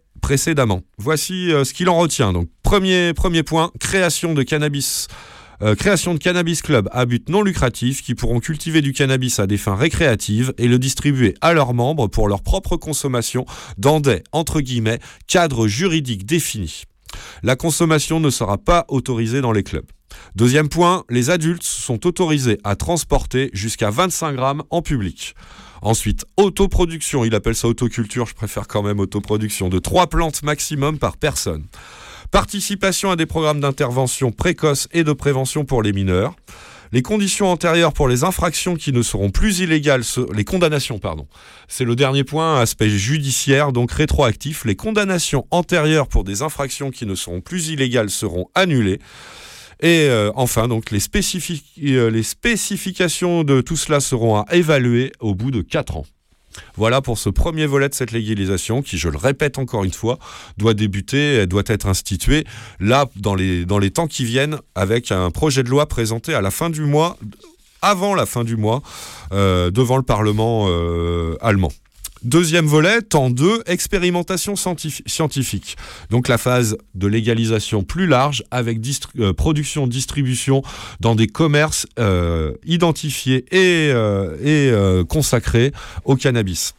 Voici 0.97 1.51
euh, 1.51 1.63
ce 1.63 1.73
qu'il 1.73 1.89
en 1.89 1.97
retient. 1.97 2.33
Donc, 2.33 2.49
premier, 2.63 3.13
point, 3.43 3.71
création 3.79 4.33
de 4.33 4.43
cannabis. 4.43 5.07
euh, 5.61 5.75
création 5.75 6.13
de 6.13 6.19
cannabis 6.19 6.61
club 6.61 6.89
à 6.91 7.05
but 7.05 7.29
non 7.29 7.41
lucratif 7.41 8.01
qui 8.01 8.15
pourront 8.15 8.39
cultiver 8.39 8.81
du 8.81 8.91
cannabis 8.91 9.39
à 9.39 9.47
des 9.47 9.57
fins 9.57 9.75
récréatives 9.75 10.53
et 10.57 10.67
le 10.67 10.79
distribuer 10.79 11.35
à 11.41 11.53
leurs 11.53 11.73
membres 11.73 12.07
pour 12.07 12.27
leur 12.27 12.41
propre 12.41 12.75
consommation 12.75 13.45
dans 13.77 13.99
des, 13.99 14.23
entre 14.31 14.61
guillemets, 14.61 14.99
cadres 15.27 15.67
juridiques 15.67 16.25
définis. 16.25 16.83
La 17.43 17.55
consommation 17.55 18.19
ne 18.19 18.29
sera 18.29 18.57
pas 18.57 18.85
autorisée 18.89 19.41
dans 19.41 19.51
les 19.51 19.63
clubs. 19.63 19.85
Deuxième 20.35 20.69
point, 20.69 21.03
les 21.09 21.29
adultes 21.29 21.63
sont 21.63 22.05
autorisés 22.05 22.57
à 22.63 22.75
transporter 22.75 23.49
jusqu'à 23.53 23.89
25 23.89 24.33
grammes 24.33 24.63
en 24.69 24.81
public. 24.81 25.35
Ensuite, 25.85 26.25
autoproduction, 26.37 27.25
il 27.25 27.35
appelle 27.35 27.53
ça 27.53 27.67
autoculture, 27.67 28.25
je 28.25 28.33
préfère 28.33 28.67
quand 28.67 28.81
même 28.81 28.99
autoproduction, 28.99 29.69
de 29.69 29.77
3 29.77 30.07
plantes 30.07 30.41
maximum 30.41 30.97
par 30.97 31.15
personne. 31.15 31.63
Participation 32.31 33.11
à 33.11 33.15
des 33.15 33.27
programmes 33.27 33.59
d'intervention 33.59 34.31
précoce 34.31 34.87
et 34.93 35.03
de 35.03 35.13
prévention 35.13 35.63
pour 35.63 35.83
les 35.83 35.93
mineurs. 35.93 36.35
Les 36.91 37.03
conditions 37.03 37.51
antérieures 37.51 37.93
pour 37.93 38.07
les 38.07 38.23
infractions 38.23 38.75
qui 38.75 38.93
ne 38.93 39.03
seront 39.03 39.29
plus 39.29 39.59
illégales, 39.59 40.01
les 40.33 40.43
condamnations, 40.43 40.97
pardon. 40.97 41.27
C'est 41.67 41.85
le 41.85 41.95
dernier 41.95 42.23
point, 42.23 42.59
aspect 42.59 42.89
judiciaire, 42.89 43.71
donc 43.71 43.91
rétroactif. 43.91 44.65
Les 44.65 44.75
condamnations 44.75 45.45
antérieures 45.51 46.07
pour 46.07 46.23
des 46.23 46.41
infractions 46.41 46.89
qui 46.89 47.05
ne 47.05 47.13
seront 47.13 47.41
plus 47.41 47.67
illégales 47.67 48.09
seront 48.09 48.49
annulées. 48.55 48.97
Et 49.85 50.09
euh, 50.09 50.31
enfin, 50.33 50.67
donc 50.67 50.91
euh, 50.91 52.09
les 52.09 52.23
spécifications 52.23 53.43
de 53.43 53.61
tout 53.61 53.75
cela 53.75 53.99
seront 53.99 54.37
à 54.37 54.45
évaluer 54.51 55.11
au 55.19 55.35
bout 55.35 55.51
de 55.51 55.61
4 55.61 55.97
ans. 55.97 56.07
Voilà 56.75 57.01
pour 57.01 57.19
ce 57.19 57.29
premier 57.29 57.67
volet 57.67 57.87
de 57.87 57.93
cette 57.93 58.11
légalisation 58.11 58.81
qui, 58.81 58.97
je 58.97 59.09
le 59.09 59.17
répète 59.19 59.59
encore 59.59 59.83
une 59.83 59.93
fois, 59.93 60.17
doit 60.57 60.73
débuter, 60.73 61.45
doit 61.45 61.61
être 61.67 61.85
institué 61.85 62.45
là 62.79 63.05
dans 63.15 63.35
les, 63.35 63.91
temps 63.91 64.07
qui 64.07 64.25
viennent 64.25 64.57
avec 64.73 65.11
un 65.11 65.29
projet 65.29 65.61
de 65.61 65.69
loi 65.69 65.85
présenté 65.85 66.33
à 66.33 66.41
la 66.41 66.49
fin 66.49 66.71
du 66.71 66.81
mois, 66.81 67.15
avant 67.83 68.15
la 68.15 68.25
fin 68.25 68.43
du 68.43 68.57
mois, 68.57 68.81
euh, 69.33 69.69
devant 69.69 69.97
le 69.97 70.03
Parlement 70.03 70.67
allemand. 71.41 71.71
Deuxième 72.25 72.65
volet, 72.65 73.03
temps 73.03 73.29
2, 73.29 73.61
expérimentation 73.67 74.55
scientifi- 74.55 75.03
scientifique. 75.05 75.77
Donc 76.09 76.27
la 76.27 76.39
phase 76.39 76.75
de 76.95 77.05
légalisation 77.05 77.83
plus 77.83 78.07
large 78.07 78.43
avec 78.49 78.79
euh, 79.19 79.31
production, 79.31 79.85
distribution 79.85 80.63
dans 80.99 81.13
des 81.13 81.27
commerces 81.27 81.85
euh, 81.99 82.53
identifiés 82.65 83.45
et, 83.51 83.89
et 83.89 84.71
euh, 84.71 85.03
consacrés 85.03 85.71
au 86.03 86.15
cannabis. 86.15 86.73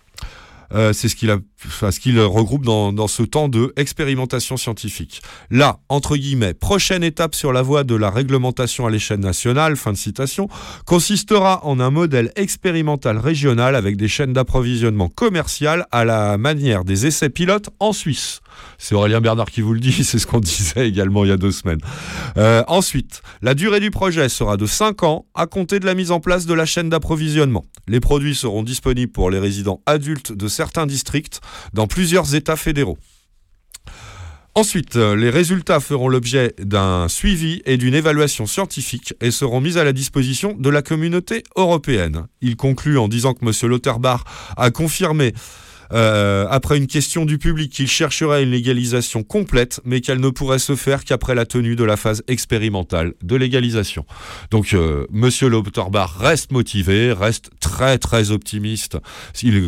Euh, 0.75 0.93
c'est 0.93 1.09
ce 1.09 1.17
qu'il 1.17 2.21
regroupe 2.21 2.65
dans, 2.65 3.09
ce 3.09 3.23
temps 3.23 3.49
de 3.49 3.73
expérimentation 3.77 4.57
scientifique. 4.57 5.23
Là, 5.51 5.79
entre 5.89 6.17
guillemets, 6.17 6.55
prochaine 6.55 7.03
étape 7.03 7.35
sur 7.35 7.53
la 7.53 7.63
voie 7.63 7.85
de 7.85 7.95
la 7.95 8.11
réglementation 8.11 8.87
à 8.87 8.91
l'échelle 8.91 9.21
nationale, 9.21 9.77
fin 9.77 9.93
de 9.93 9.97
citation, 9.97 10.49
consistera 10.85 11.65
en 11.65 11.81
un 11.81 11.91
modèle 11.91 12.33
expérimental 12.37 13.19
régional 13.19 13.75
avec 13.75 13.97
des 13.97 14.09
chaînes 14.09 14.33
d'approvisionnement 14.33 15.09
commercial 15.09 15.87
à 15.93 16.05
la 16.05 16.39
manière 16.39 16.85
des 16.85 17.07
essais 17.07 17.31
pilotes 17.31 17.71
en 17.81 17.93
Suisse. 17.93 18.41
C'est 18.79 18.95
Aurélien 18.95 19.21
Bernard 19.21 19.51
qui 19.51 19.61
vous 19.61 19.73
le 19.73 19.81
dit, 19.81 19.93
c'est 20.05 20.19
ce 20.19 20.27
qu'on 20.27 20.41
disait 20.41 20.89
également 20.89 21.25
il 21.25 21.29
y 21.29 21.33
a 21.33 21.37
deux 21.37 21.53
semaines. 21.53 21.81
Euh, 22.37 22.63
ensuite, 22.69 23.23
la 23.43 23.55
durée 23.55 23.81
du 23.81 23.91
projet 23.91 24.29
sera 24.29 24.57
de 24.57 24.67
5 24.67 25.03
ans 25.03 25.27
à 25.35 25.47
compter 25.47 25.81
de 25.81 25.87
la 25.87 25.95
mise 25.95 26.11
en 26.11 26.21
place 26.21 26.47
de 26.47 26.55
la 26.55 26.67
chaîne 26.67 26.89
d'approvisionnement. 26.89 27.65
Les 27.89 28.01
produits 28.01 28.35
seront 28.35 28.63
disponibles 28.63 29.13
pour 29.13 29.31
les 29.31 29.39
résidents 29.39 29.81
adultes 29.87 30.33
de 30.33 30.49
certains 30.49 30.87
districts 30.87 31.41
dans 31.73 31.87
plusieurs 31.87 32.35
États 32.35 32.57
fédéraux. 32.57 32.99
Ensuite, 34.57 34.97
euh, 34.97 35.15
les 35.15 35.29
résultats 35.29 35.81
feront 35.81 36.09
l'objet 36.09 36.55
d'un 36.59 37.09
suivi 37.09 37.61
et 37.67 37.77
d'une 37.77 37.93
évaluation 37.93 38.47
scientifique 38.47 39.13
et 39.21 39.31
seront 39.31 39.61
mis 39.61 39.77
à 39.77 39.85
la 39.85 39.93
disposition 39.93 40.55
de 40.59 40.71
la 40.71 40.81
communauté 40.81 41.43
européenne. 41.57 42.25
Il 42.41 42.57
conclut 42.57 42.97
en 42.97 43.07
disant 43.07 43.35
que 43.35 43.45
M. 43.45 43.53
Lauterbach 43.69 44.23
a 44.57 44.71
confirmé 44.71 45.35
euh, 45.93 46.47
après 46.51 46.77
une 46.77 46.87
question 46.87 47.25
du 47.25 47.39
public, 47.39 47.73
qu'il 47.73 47.89
chercherait 47.89 48.43
une 48.43 48.51
légalisation 48.51 49.23
complète, 49.23 49.81
mais 49.85 50.01
qu'elle 50.01 50.21
ne 50.21 50.31
pourrait 50.31 50.59
se 50.59 50.77
faire 50.77 51.05
qu'après 51.05 51.35
la 51.35 51.47
tenue 51.47 51.77
de 51.77 51.85
la 51.85 51.97
phase 51.97 52.23
expérimentale 52.29 53.15
de 53.23 53.37
légalisation. 53.37 54.05
Donc, 54.51 54.73
euh, 54.73 55.07
Monsieur 55.11 55.49
Lauterbach 55.49 56.11
reste 56.19 56.53
motivé, 56.53 57.13
reste 57.13 57.51
très 57.61 57.99
très 57.99 58.31
optimiste, 58.31 58.99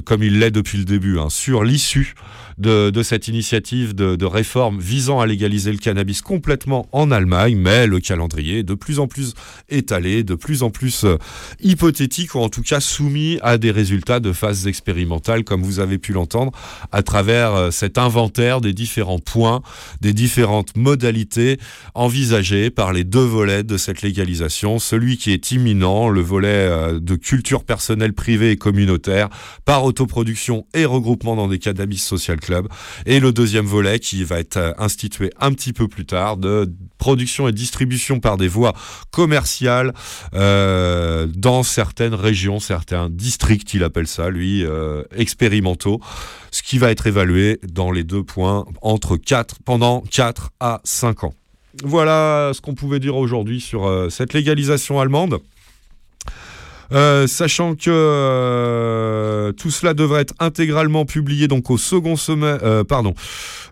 comme 0.04 0.22
il 0.22 0.38
l'est 0.38 0.50
depuis 0.50 0.78
le 0.78 0.84
début, 0.84 1.18
hein, 1.18 1.28
sur 1.30 1.64
l'issue 1.64 2.14
de, 2.58 2.90
de 2.90 3.02
cette 3.02 3.28
initiative 3.28 3.94
de, 3.94 4.16
de 4.16 4.26
réforme 4.26 4.78
visant 4.80 5.20
à 5.20 5.26
légaliser 5.26 5.72
le 5.72 5.78
cannabis 5.78 6.22
complètement 6.22 6.88
en 6.92 7.10
Allemagne, 7.10 7.56
mais 7.56 7.86
le 7.86 8.00
calendrier 8.00 8.58
est 8.58 8.62
de 8.62 8.74
plus 8.74 8.98
en 8.98 9.06
plus 9.06 9.34
étalé, 9.68 10.24
de 10.24 10.34
plus 10.34 10.62
en 10.62 10.70
plus 10.70 11.04
euh, 11.04 11.16
hypothétique, 11.60 12.34
ou 12.34 12.38
en 12.38 12.48
tout 12.48 12.62
cas 12.62 12.80
soumis 12.80 13.38
à 13.42 13.58
des 13.58 13.70
résultats 13.70 14.20
de 14.20 14.32
phases 14.32 14.66
expérimentales, 14.66 15.44
comme 15.44 15.62
vous 15.62 15.80
avez 15.80 15.98
pu 15.98 16.12
l'entendre, 16.12 16.52
à 16.92 17.02
travers 17.02 17.54
euh, 17.54 17.70
cet 17.70 17.98
inventaire 17.98 18.60
des 18.60 18.72
différents 18.72 19.18
points, 19.18 19.62
des 20.00 20.12
différentes 20.12 20.76
modalités 20.76 21.58
envisagées 21.94 22.70
par 22.70 22.92
les 22.92 23.04
deux 23.04 23.20
volets 23.20 23.62
de 23.62 23.76
cette 23.76 24.02
légalisation. 24.02 24.78
Celui 24.78 25.16
qui 25.16 25.32
est 25.32 25.52
imminent, 25.52 26.08
le 26.08 26.20
volet 26.20 26.48
euh, 26.48 27.00
de 27.00 27.14
culture 27.14 27.64
personnelle 27.64 28.12
privée 28.12 28.50
et 28.50 28.56
communautaire, 28.56 29.28
par 29.64 29.84
autoproduction 29.84 30.66
et 30.74 30.84
regroupement 30.84 31.36
dans 31.36 31.48
des 31.48 31.58
cannabis 31.58 32.04
social 32.04 32.40
Et 33.06 33.20
le 33.20 33.32
deuxième 33.32 33.66
volet 33.66 33.98
qui 33.98 34.24
va 34.24 34.38
être 34.38 34.56
euh, 34.56 34.72
institué 34.78 35.30
un 35.40 35.52
petit 35.52 35.72
peu 35.72 35.88
plus 35.88 36.06
tard 36.06 36.36
de 36.36 36.70
production 36.98 37.48
et 37.48 37.52
distribution 37.52 38.20
par 38.20 38.36
des 38.36 38.48
voies 38.48 38.74
commerciales 39.10 39.92
euh, 40.34 41.26
dans 41.34 41.62
certaines 41.62 42.14
régions, 42.14 42.60
certains 42.60 43.08
districts, 43.10 43.74
il 43.74 43.84
appelle 43.84 44.06
ça, 44.06 44.30
lui, 44.30 44.64
euh, 44.64 45.02
expérimentaux, 45.14 46.00
ce 46.50 46.62
qui 46.62 46.78
va 46.78 46.90
être 46.90 47.06
évalué 47.06 47.60
dans 47.68 47.90
les 47.90 48.04
deux 48.04 48.22
points 48.22 48.64
entre 48.82 49.16
4, 49.16 49.56
pendant 49.64 50.00
4 50.10 50.50
à 50.60 50.80
5 50.84 51.24
ans. 51.24 51.34
Voilà 51.84 52.52
ce 52.54 52.60
qu'on 52.60 52.74
pouvait 52.74 52.98
dire 52.98 53.16
aujourd'hui 53.16 53.60
sur 53.60 54.10
cette 54.10 54.32
légalisation 54.32 54.98
allemande. 54.98 55.38
Euh, 56.90 57.26
sachant 57.26 57.74
que 57.74 57.90
euh, 57.90 59.52
tout 59.52 59.70
cela 59.70 59.92
devrait 59.94 60.22
être 60.22 60.34
intégralement 60.38 61.04
publié 61.04 61.46
donc 61.48 61.70
au 61.70 61.76
second 61.78 62.16
semestre, 62.16 62.64
euh, 62.64 62.84
pardon, 62.84 63.14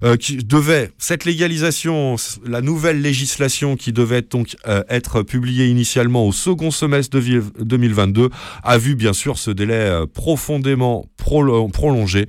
euh, 0.04 0.16
qui 0.16 0.36
devait 0.36 0.90
cette 0.98 1.24
légalisation, 1.24 2.16
la 2.46 2.60
nouvelle 2.60 3.00
législation 3.00 3.76
qui 3.76 3.92
devait 3.92 4.22
donc 4.22 4.56
euh, 4.68 4.82
être 4.90 5.22
publiée 5.22 5.66
initialement 5.66 6.26
au 6.26 6.32
second 6.32 6.70
semestre 6.70 7.16
de 7.16 7.20
vi- 7.20 7.50
2022 7.60 8.28
a 8.62 8.78
vu 8.78 8.94
bien 8.94 9.12
sûr 9.12 9.38
ce 9.38 9.50
délai 9.50 9.90
profondément 10.12 11.06
prolo- 11.18 11.70
prolongé. 11.70 12.26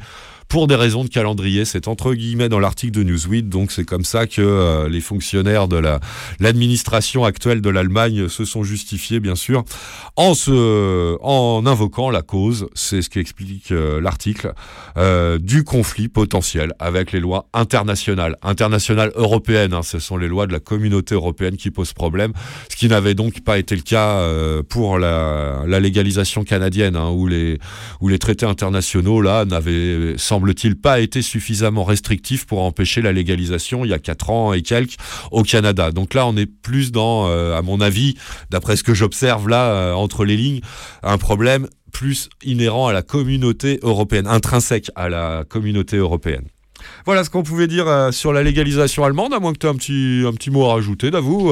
Pour 0.48 0.68
des 0.68 0.76
raisons 0.76 1.04
de 1.04 1.10
calendrier, 1.10 1.66
c'est 1.66 1.88
entre 1.88 2.14
guillemets 2.14 2.50
dans 2.50 2.60
l'article 2.60 2.94
de 2.94 3.04
Newsweek, 3.04 3.50
donc 3.50 3.72
c'est 3.72 3.84
comme 3.86 4.06
ça 4.06 4.28
que 4.28 4.42
euh, 4.42 4.88
les 4.90 5.02
fonctionnaires 5.02 5.68
de 5.68 5.78
la 5.78 6.00
l'administration 6.40 7.26
actuelle 7.26 7.62
de 7.62 7.70
l'Allemagne 7.70 8.30
se 8.30 8.46
sont 8.46 8.64
justifiés, 8.64 9.20
bien 9.20 9.36
sûr, 9.36 9.64
en 10.16 10.34
se, 10.34 11.18
en 11.22 11.66
invoquant 11.66 12.10
la 12.10 12.22
cause, 12.22 12.68
c'est 12.74 13.02
ce 13.02 13.10
qu'explique 13.10 13.72
euh, 13.72 14.00
l'article, 14.00 14.54
euh, 14.98 15.38
du 15.38 15.64
conflit 15.64 16.08
potentiel 16.08 16.74
avec 16.80 17.12
les 17.12 17.20
lois 17.20 17.48
internationales, 17.54 18.38
internationales 18.42 19.12
européennes. 19.16 19.74
hein, 19.74 19.84
ce 19.84 20.00
sont 20.00 20.18
les 20.18 20.28
lois 20.28 20.48
de 20.48 20.54
la 20.54 20.60
communauté 20.60 21.16
européenne 21.16 21.58
qui 21.58 21.72
posent 21.72 21.94
problème, 21.94 22.34
ce 22.70 22.76
qui 22.76 22.88
n'avait 22.88 23.14
donc 23.14 23.42
pas 23.42 23.58
été 23.58 23.76
le 23.76 23.82
cas 23.82 24.18
euh, 24.18 24.64
pour 24.64 24.98
la, 24.98 25.64
la 25.68 25.80
légalisation 25.80 26.44
canadienne, 26.44 26.96
hein, 26.96 27.10
où 27.10 27.28
les 27.28 27.60
où 28.02 28.08
les 28.08 28.20
traités 28.20 28.46
internationaux 28.46 29.22
là 29.22 29.46
n'avaient 29.46 30.18
semble-t-il 30.38 30.76
pas 30.76 31.00
été 31.00 31.24
suffisamment 31.24 31.84
restrictifs 31.84 32.46
pour 32.46 32.62
empêcher 32.62 33.02
la 33.02 33.12
légalisation 33.12 33.84
il 33.86 33.90
y 33.90 33.94
a 33.94 33.98
quatre 33.98 34.30
ans 34.30 34.54
et 34.54 34.62
quelques 34.62 34.96
au 35.32 35.42
Canada. 35.42 35.92
Donc 35.92 36.14
là, 36.14 36.28
on 36.28 36.38
est 36.38 36.46
plus 36.46 36.92
dans, 36.92 37.28
euh, 37.28 37.58
à 37.58 37.64
mon 37.64 37.82
avis, 37.82 38.16
d'après 38.52 38.76
ce 38.76 38.84
que 38.84 38.94
j'observe 38.94 39.50
là 39.50 39.72
euh, 39.72 39.94
entre 39.94 40.26
les 40.26 40.38
lignes, 40.38 40.62
un 41.02 41.18
problème 41.18 41.68
plus 41.92 42.30
inhérent 42.44 42.88
à 42.88 42.94
la 42.94 43.02
communauté 43.02 43.80
européenne, 43.82 44.28
intrinsèque 44.28 44.92
à 44.96 45.10
la 45.10 45.44
communauté 45.50 45.98
européenne. 45.98 46.46
Voilà 47.06 47.24
ce 47.24 47.32
qu'on 47.32 47.42
pouvait 47.42 47.68
dire 47.68 47.88
euh, 47.88 48.12
sur 48.12 48.32
la 48.32 48.44
légalisation 48.44 49.04
allemande, 49.06 49.34
à 49.34 49.40
moins 49.40 49.54
que 49.54 49.58
tu 49.58 49.66
aies 49.66 49.70
un 49.72 49.76
petit, 49.76 50.24
un 50.28 50.34
petit 50.34 50.52
mot 50.52 50.66
à 50.66 50.74
rajouter, 50.76 51.10
d'avoue. 51.10 51.52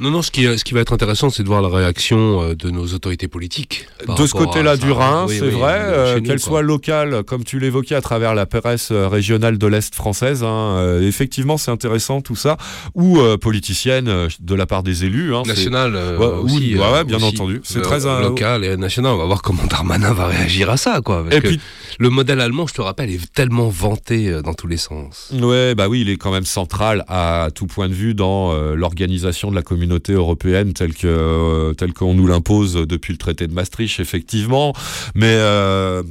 Euh. 0.00 0.04
Non, 0.04 0.10
non, 0.10 0.22
ce 0.22 0.30
qui, 0.30 0.44
ce 0.58 0.64
qui 0.64 0.74
va 0.74 0.80
être 0.80 0.92
intéressant, 0.92 1.30
c'est 1.30 1.42
de 1.42 1.48
voir 1.48 1.62
la 1.62 1.68
réaction 1.68 2.42
euh, 2.42 2.54
de 2.54 2.70
nos 2.70 2.86
autorités 2.94 3.28
politiques. 3.28 3.86
de 4.06 4.26
ce 4.26 4.32
côté-là 4.32 4.76
du. 4.76 4.90
Rhin, 4.90 5.26
Oui, 5.28 5.36
c'est 5.38 5.46
oui, 5.46 5.50
vrai, 5.52 5.78
euh, 5.82 6.20
qu'elle 6.20 6.38
soit 6.40 6.62
locale, 6.62 7.22
comme 7.24 7.44
tu 7.44 7.58
l'évoquais 7.58 7.94
à 7.94 8.00
travers 8.00 8.34
la 8.34 8.46
presse 8.46 8.90
euh, 8.92 9.08
régionale 9.08 9.58
de 9.58 9.66
l'Est 9.66 9.94
française. 9.94 10.42
hein, 10.42 10.76
euh, 10.78 11.06
effectivement, 11.06 11.56
c'est 11.56 11.70
intéressant 11.70 12.20
tout 12.20 12.36
ça. 12.36 12.56
Ou 12.94 13.18
euh, 13.20 13.36
politicienne 13.36 14.08
euh, 14.08 14.28
de 14.40 14.54
la 14.54 14.66
part 14.66 14.82
des 14.82 15.04
élus. 15.04 15.34
hein, 15.34 15.42
c'est- 15.44 15.50
National 15.54 15.94
euh, 15.96 16.18
Ouais, 16.18 16.26
ou- 16.26 16.44
aussi. 16.46 16.74
ouais, 16.76 16.80
euh, 16.82 16.92
ouais, 16.92 17.04
bien 17.04 17.16
aussi. 17.18 17.26
entendu. 17.26 17.60
C'est 17.64 17.78
Euh, 17.78 17.82
très, 17.82 18.06
euh, 18.06 18.20
local 18.22 18.64
et 18.64 18.76
national. 18.76 19.12
On 19.12 19.18
va 19.18 19.26
voir 19.26 19.42
comment 19.42 19.64
Darmanin 19.70 20.12
va 20.12 20.26
réagir 20.26 20.70
à 20.70 20.76
ça, 20.76 21.00
quoi. 21.04 21.22
parce 21.24 21.36
Et 21.36 21.40
que 21.40 21.48
puis, 21.48 21.60
le 21.98 22.10
modèle 22.10 22.40
allemand, 22.40 22.66
je 22.66 22.74
te 22.74 22.80
rappelle, 22.82 23.10
est 23.10 23.32
tellement 23.32 23.68
vanté 23.68 24.28
euh, 24.28 24.42
dans 24.42 24.54
tous 24.54 24.66
les 24.66 24.76
sens. 24.76 25.30
ouais, 25.32 25.74
bah 25.74 25.88
oui, 25.88 26.00
il 26.02 26.10
est 26.10 26.16
quand 26.16 26.32
même 26.32 26.44
central 26.46 27.04
à 27.08 27.48
tout 27.54 27.66
point 27.66 27.88
de 27.88 27.94
vue 27.94 28.14
dans 28.14 28.52
euh, 28.52 28.74
l'organisation 28.74 29.50
de 29.50 29.54
la 29.54 29.62
communauté 29.62 29.83
européenne 29.86 30.72
telle 30.72 30.94
que 30.94 31.06
euh, 31.06 31.74
telle 31.74 31.92
qu'on 31.92 32.14
nous 32.14 32.26
l'impose 32.26 32.74
depuis 32.74 33.12
le 33.12 33.18
traité 33.18 33.46
de 33.46 33.52
Maastricht, 33.52 34.00
effectivement. 34.00 34.72
Mais 35.14 35.34
euh, 35.34 36.02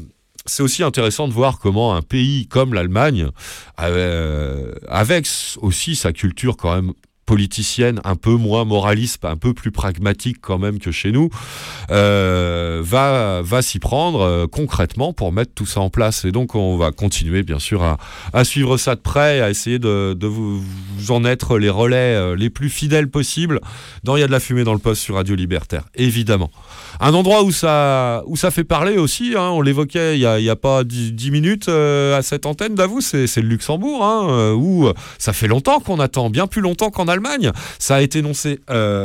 c'est 0.45 0.63
aussi 0.63 0.83
intéressant 0.83 1.27
de 1.27 1.33
voir 1.33 1.59
comment 1.59 1.95
un 1.95 2.01
pays 2.01 2.47
comme 2.47 2.73
l'Allemagne, 2.73 3.29
euh, 3.81 4.73
avec 4.87 5.27
aussi 5.61 5.95
sa 5.95 6.13
culture 6.13 6.57
quand 6.57 6.75
même 6.75 6.93
politicienne 7.25 7.99
un 8.03 8.15
peu 8.15 8.35
moins 8.35 8.65
moraliste, 8.65 9.25
un 9.25 9.37
peu 9.37 9.53
plus 9.53 9.71
pragmatique 9.71 10.37
quand 10.41 10.57
même 10.57 10.79
que 10.79 10.91
chez 10.91 11.11
nous, 11.11 11.29
euh, 11.91 12.81
va, 12.83 13.41
va 13.41 13.61
s'y 13.61 13.79
prendre 13.79 14.21
euh, 14.21 14.47
concrètement 14.47 15.13
pour 15.13 15.31
mettre 15.31 15.53
tout 15.53 15.65
ça 15.65 15.81
en 15.81 15.89
place. 15.89 16.25
Et 16.25 16.31
donc 16.31 16.55
on 16.55 16.77
va 16.77 16.91
continuer 16.91 17.43
bien 17.43 17.59
sûr 17.59 17.83
à, 17.83 18.43
suivre 18.43 18.77
ça 18.77 18.95
de 18.95 19.01
près, 19.01 19.41
à 19.41 19.49
essayer 19.49 19.79
de, 19.79 20.17
vous 20.25 20.63
en 21.09 21.25
être 21.25 21.57
les 21.57 21.69
relais 21.69 22.15
euh, 22.15 22.35
les 22.35 22.49
plus 22.49 22.69
fidèles 22.69 23.09
possibles 23.09 23.59
dans 24.03 24.17
Il 24.17 24.21
y 24.21 24.23
a 24.23 24.27
de 24.27 24.31
la 24.31 24.39
fumée 24.39 24.63
dans 24.63 24.73
le 24.73 24.79
poste 24.79 25.01
sur 25.01 25.15
Radio 25.15 25.35
Libertaire, 25.35 25.83
évidemment. 25.95 26.51
Un 26.99 27.13
endroit 27.13 27.43
où 27.43 27.51
ça, 27.51 28.23
où 28.27 28.35
ça 28.35 28.51
fait 28.51 28.63
parler 28.63 28.97
aussi, 28.97 29.33
hein, 29.35 29.49
on 29.49 29.61
l'évoquait 29.61 30.17
il 30.17 30.21
y 30.21 30.25
a, 30.25 30.51
a 30.51 30.55
pas 30.55 30.83
dix 30.83 31.31
minutes 31.31 31.69
euh, 31.69 32.17
à 32.17 32.21
cette 32.21 32.45
antenne 32.45 32.75
d'avoue, 32.75 33.01
c'est 33.01 33.35
le 33.37 33.47
Luxembourg, 33.47 34.03
hein, 34.03 34.27
euh, 34.29 34.53
où 34.53 34.87
euh, 34.87 34.93
ça 35.17 35.33
fait 35.33 35.47
longtemps 35.47 35.79
qu'on 35.79 35.99
attend, 35.99 36.29
bien 36.29 36.47
plus 36.47 36.61
longtemps 36.61 36.89
qu'en 36.89 37.07
Allemagne. 37.07 37.51
Ça 37.79 37.95
a 37.95 38.01
été 38.01 38.19
annoncé, 38.19 38.59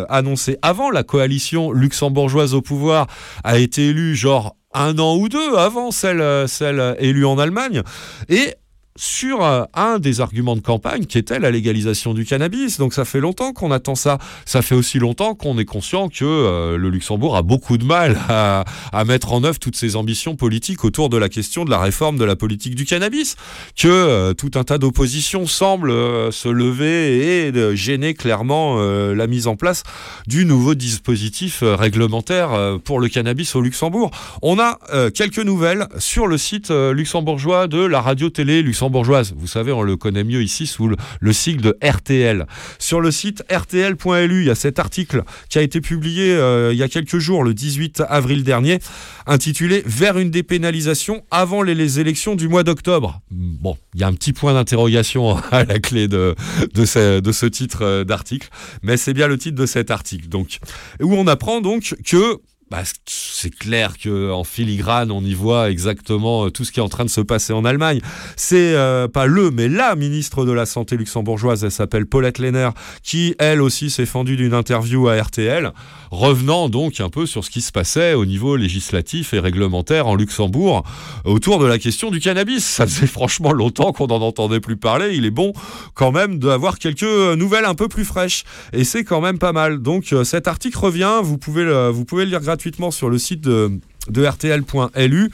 annoncé 0.08 0.58
avant 0.62 0.90
la 0.90 1.02
coalition 1.02 1.72
luxembourgeoise 1.72 2.54
au 2.54 2.62
pouvoir 2.62 3.06
a 3.44 3.58
été 3.58 3.88
élue 3.88 4.14
genre 4.14 4.54
un 4.74 4.98
an 4.98 5.16
ou 5.16 5.28
deux 5.28 5.56
avant 5.56 5.90
celle, 5.90 6.48
celle 6.48 6.96
élue 6.98 7.26
en 7.26 7.38
Allemagne. 7.38 7.82
Et 8.28 8.54
sur 8.98 9.44
euh, 9.44 9.62
un 9.74 10.00
des 10.00 10.20
arguments 10.20 10.56
de 10.56 10.60
campagne 10.60 11.06
qui 11.06 11.18
était 11.18 11.38
la 11.38 11.50
légalisation 11.50 12.14
du 12.14 12.24
cannabis. 12.24 12.78
Donc 12.78 12.92
ça 12.92 13.04
fait 13.04 13.20
longtemps 13.20 13.52
qu'on 13.52 13.70
attend 13.70 13.94
ça. 13.94 14.18
Ça 14.44 14.60
fait 14.60 14.74
aussi 14.74 14.98
longtemps 14.98 15.34
qu'on 15.34 15.56
est 15.58 15.64
conscient 15.64 16.08
que 16.08 16.24
euh, 16.24 16.76
le 16.76 16.90
Luxembourg 16.90 17.36
a 17.36 17.42
beaucoup 17.42 17.78
de 17.78 17.84
mal 17.84 18.18
à, 18.28 18.64
mettre 19.06 19.32
en 19.32 19.44
œuvre 19.44 19.58
toutes 19.58 19.76
ses 19.76 19.94
ambitions 19.94 20.34
politiques 20.34 20.84
autour 20.84 21.08
de 21.08 21.16
la 21.16 21.28
question 21.28 21.64
de 21.64 21.70
la 21.70 21.78
réforme 21.78 22.18
de 22.18 22.24
la 22.24 22.34
politique 22.34 22.74
du 22.74 22.84
cannabis. 22.84 23.36
Que 23.76 23.86
euh, 23.88 24.34
tout 24.34 24.50
un 24.56 24.64
tas 24.64 24.78
d'oppositions 24.78 25.46
semblent 25.46 25.92
se 26.32 26.48
lever 26.48 27.46
et 27.46 27.76
gêner 27.76 28.14
clairement 28.14 28.76
la 28.78 29.26
mise 29.26 29.46
en 29.46 29.56
place 29.56 29.84
du 30.26 30.44
nouveau 30.44 30.74
dispositif 30.74 31.62
réglementaire 31.62 32.78
pour 32.84 32.98
le 32.98 33.08
cannabis 33.08 33.54
au 33.54 33.60
Luxembourg. 33.60 34.10
On 34.42 34.58
a 34.58 34.78
quelques 35.14 35.38
nouvelles 35.38 35.86
sur 35.98 36.26
le 36.26 36.38
site 36.38 36.70
luxembourgeois 36.70 37.68
de 37.68 37.78
la 37.78 38.00
radio-télé 38.00 38.62
luxembourgeoise. 38.88 39.34
Vous 39.36 39.46
savez, 39.46 39.72
on 39.72 39.82
le 39.82 39.96
connaît 39.96 40.24
mieux 40.24 40.42
ici 40.42 40.66
sous 40.66 40.88
le, 40.88 40.96
le 41.20 41.32
sigle 41.32 41.62
de 41.62 41.78
RTL. 41.82 42.46
Sur 42.78 43.00
le 43.00 43.10
site 43.10 43.42
rtl.lu, 43.50 44.42
il 44.42 44.46
y 44.46 44.50
a 44.50 44.54
cet 44.54 44.78
article 44.78 45.22
qui 45.48 45.58
a 45.58 45.62
été 45.62 45.80
publié 45.80 46.32
euh, 46.32 46.72
il 46.72 46.78
y 46.78 46.82
a 46.82 46.88
quelques 46.88 47.18
jours, 47.18 47.44
le 47.44 47.54
18 47.54 48.02
avril 48.08 48.44
dernier, 48.44 48.78
intitulé 49.26 49.82
Vers 49.86 50.18
une 50.18 50.30
dépénalisation 50.30 51.22
avant 51.30 51.62
les, 51.62 52.00
élections 52.00 52.34
du 52.34 52.48
mois 52.48 52.64
d'octobre. 52.64 53.20
Bon, 53.30 53.76
il 53.94 54.00
y 54.00 54.04
a 54.04 54.06
un 54.06 54.12
petit 54.12 54.32
point 54.32 54.54
d'interrogation 54.54 55.36
à 55.50 55.64
la 55.64 55.78
clé 55.78 56.08
de, 56.08 56.34
de, 56.74 56.84
ce, 56.84 57.20
de 57.20 57.32
ce 57.32 57.46
titre 57.46 57.82
euh, 57.82 58.04
d'article, 58.04 58.48
mais 58.82 58.96
c'est 58.96 59.14
bien 59.14 59.28
le 59.28 59.38
titre 59.38 59.56
de 59.56 59.66
cet 59.66 59.90
article. 59.90 60.28
Donc, 60.28 60.58
où 61.00 61.14
on 61.14 61.26
apprend 61.26 61.60
donc 61.60 61.94
que 62.04 62.38
bah, 62.70 62.82
c'est 63.06 63.54
clair 63.54 63.96
que 63.96 64.30
en 64.30 64.44
filigrane, 64.44 65.10
on 65.10 65.22
y 65.22 65.32
voit 65.32 65.70
exactement 65.70 66.44
euh, 66.44 66.50
tout 66.50 66.64
ce 66.64 66.72
qui 66.72 66.80
est 66.80 66.82
en 66.82 66.90
train 66.90 67.06
de 67.06 67.10
se 67.10 67.22
passer 67.22 67.54
en 67.54 67.64
Allemagne. 67.64 68.00
C'est 68.36 68.74
euh, 68.74 69.08
pas 69.08 69.24
le, 69.24 69.50
mais 69.50 69.68
la 69.68 69.96
ministre 69.96 70.44
de 70.44 70.52
la 70.52 70.66
Santé 70.66 70.98
luxembourgeoise, 70.98 71.64
elle 71.64 71.70
s'appelle 71.70 72.04
Paulette 72.04 72.38
Lehner, 72.38 72.68
qui 73.02 73.34
elle 73.38 73.62
aussi 73.62 73.88
s'est 73.88 74.04
fendue 74.04 74.36
d'une 74.36 74.52
interview 74.52 75.08
à 75.08 75.16
RTL, 75.16 75.72
revenant 76.10 76.68
donc 76.68 77.00
un 77.00 77.08
peu 77.08 77.24
sur 77.24 77.42
ce 77.42 77.50
qui 77.50 77.62
se 77.62 77.72
passait 77.72 78.12
au 78.12 78.26
niveau 78.26 78.56
législatif 78.56 79.32
et 79.32 79.40
réglementaire 79.40 80.06
en 80.06 80.14
Luxembourg 80.14 80.82
autour 81.24 81.60
de 81.60 81.66
la 81.66 81.78
question 81.78 82.10
du 82.10 82.20
cannabis. 82.20 82.62
Ça 82.64 82.86
faisait 82.86 83.06
franchement 83.06 83.52
longtemps 83.52 83.92
qu'on 83.92 84.08
n'en 84.08 84.20
entendait 84.20 84.60
plus 84.60 84.76
parler. 84.76 85.14
Il 85.14 85.24
est 85.24 85.30
bon 85.30 85.54
quand 85.94 86.12
même 86.12 86.38
d'avoir 86.38 86.78
quelques 86.78 87.02
nouvelles 87.02 87.64
un 87.64 87.74
peu 87.74 87.88
plus 87.88 88.04
fraîches. 88.04 88.44
Et 88.74 88.84
c'est 88.84 89.04
quand 89.04 89.22
même 89.22 89.38
pas 89.38 89.52
mal. 89.52 89.78
Donc 89.78 90.12
euh, 90.12 90.22
cet 90.22 90.48
article 90.48 90.76
revient, 90.76 91.20
vous 91.22 91.38
pouvez 91.38 91.58
vous 91.90 92.04
pouvez 92.04 92.24
le 92.24 92.30
lire 92.30 92.40
gratuitement 92.40 92.57
sur 92.90 93.08
le 93.10 93.18
site 93.18 93.40
de 93.42 93.80
de 94.08 94.24
rtl.lu, 94.24 95.30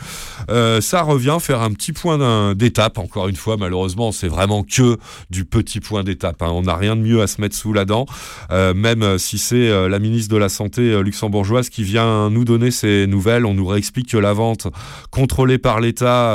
euh, 0.50 0.80
ça 0.80 1.02
revient 1.02 1.36
faire 1.40 1.62
un 1.62 1.72
petit 1.72 1.92
point 1.92 2.54
d'étape. 2.54 2.98
Encore 2.98 3.28
une 3.28 3.36
fois, 3.36 3.56
malheureusement, 3.56 4.12
c'est 4.12 4.28
vraiment 4.28 4.62
que 4.62 4.98
du 5.30 5.44
petit 5.44 5.80
point 5.80 6.04
d'étape. 6.04 6.42
hein. 6.42 6.50
On 6.50 6.62
n'a 6.62 6.76
rien 6.76 6.96
de 6.96 7.00
mieux 7.02 7.22
à 7.22 7.26
se 7.26 7.40
mettre 7.40 7.56
sous 7.56 7.72
la 7.72 7.84
dent, 7.84 8.06
Euh, 8.50 8.74
même 8.74 9.02
euh, 9.02 9.18
si 9.18 9.38
c'est 9.38 9.88
la 9.88 9.98
ministre 9.98 10.32
de 10.32 10.38
la 10.38 10.48
Santé 10.48 11.02
luxembourgeoise 11.02 11.68
qui 11.70 11.82
vient 11.82 12.30
nous 12.30 12.44
donner 12.44 12.70
ces 12.70 13.06
nouvelles. 13.06 13.46
On 13.46 13.54
nous 13.54 13.66
réexplique 13.66 14.10
que 14.10 14.16
la 14.18 14.32
vente 14.32 14.66
contrôlée 15.10 15.58
par 15.58 15.80
l'État 15.80 16.34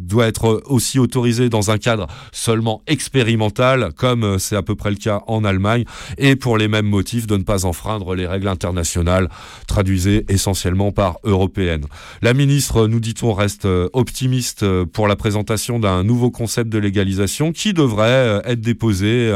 doit 0.00 0.26
être 0.26 0.62
aussi 0.66 0.98
autorisée 0.98 1.48
dans 1.48 1.70
un 1.70 1.78
cadre 1.78 2.06
seulement 2.32 2.82
expérimental, 2.86 3.92
comme 3.96 4.38
c'est 4.38 4.56
à 4.56 4.62
peu 4.62 4.74
près 4.74 4.90
le 4.90 4.96
cas 4.96 5.22
en 5.26 5.44
Allemagne, 5.44 5.84
et 6.18 6.36
pour 6.36 6.58
les 6.58 6.68
mêmes 6.68 6.86
motifs 6.86 7.26
de 7.26 7.36
ne 7.36 7.42
pas 7.42 7.64
enfreindre 7.64 8.14
les 8.14 8.26
règles 8.26 8.48
internationales 8.48 9.28
traduisées 9.66 10.24
essentiellement 10.28 10.65
par 10.94 11.18
européennes. 11.24 11.84
La 12.22 12.34
ministre, 12.34 12.86
nous 12.86 13.00
dit-on, 13.00 13.32
reste 13.32 13.66
euh, 13.66 13.88
optimiste 13.92 14.62
euh, 14.62 14.84
pour 14.84 15.06
la 15.06 15.16
présentation 15.16 15.78
d'un 15.78 16.02
nouveau 16.02 16.30
concept 16.30 16.70
de 16.70 16.78
légalisation 16.78 17.52
qui 17.52 17.72
devrait 17.72 18.06
euh, 18.06 18.40
être 18.44 18.60
déposé, 18.60 19.32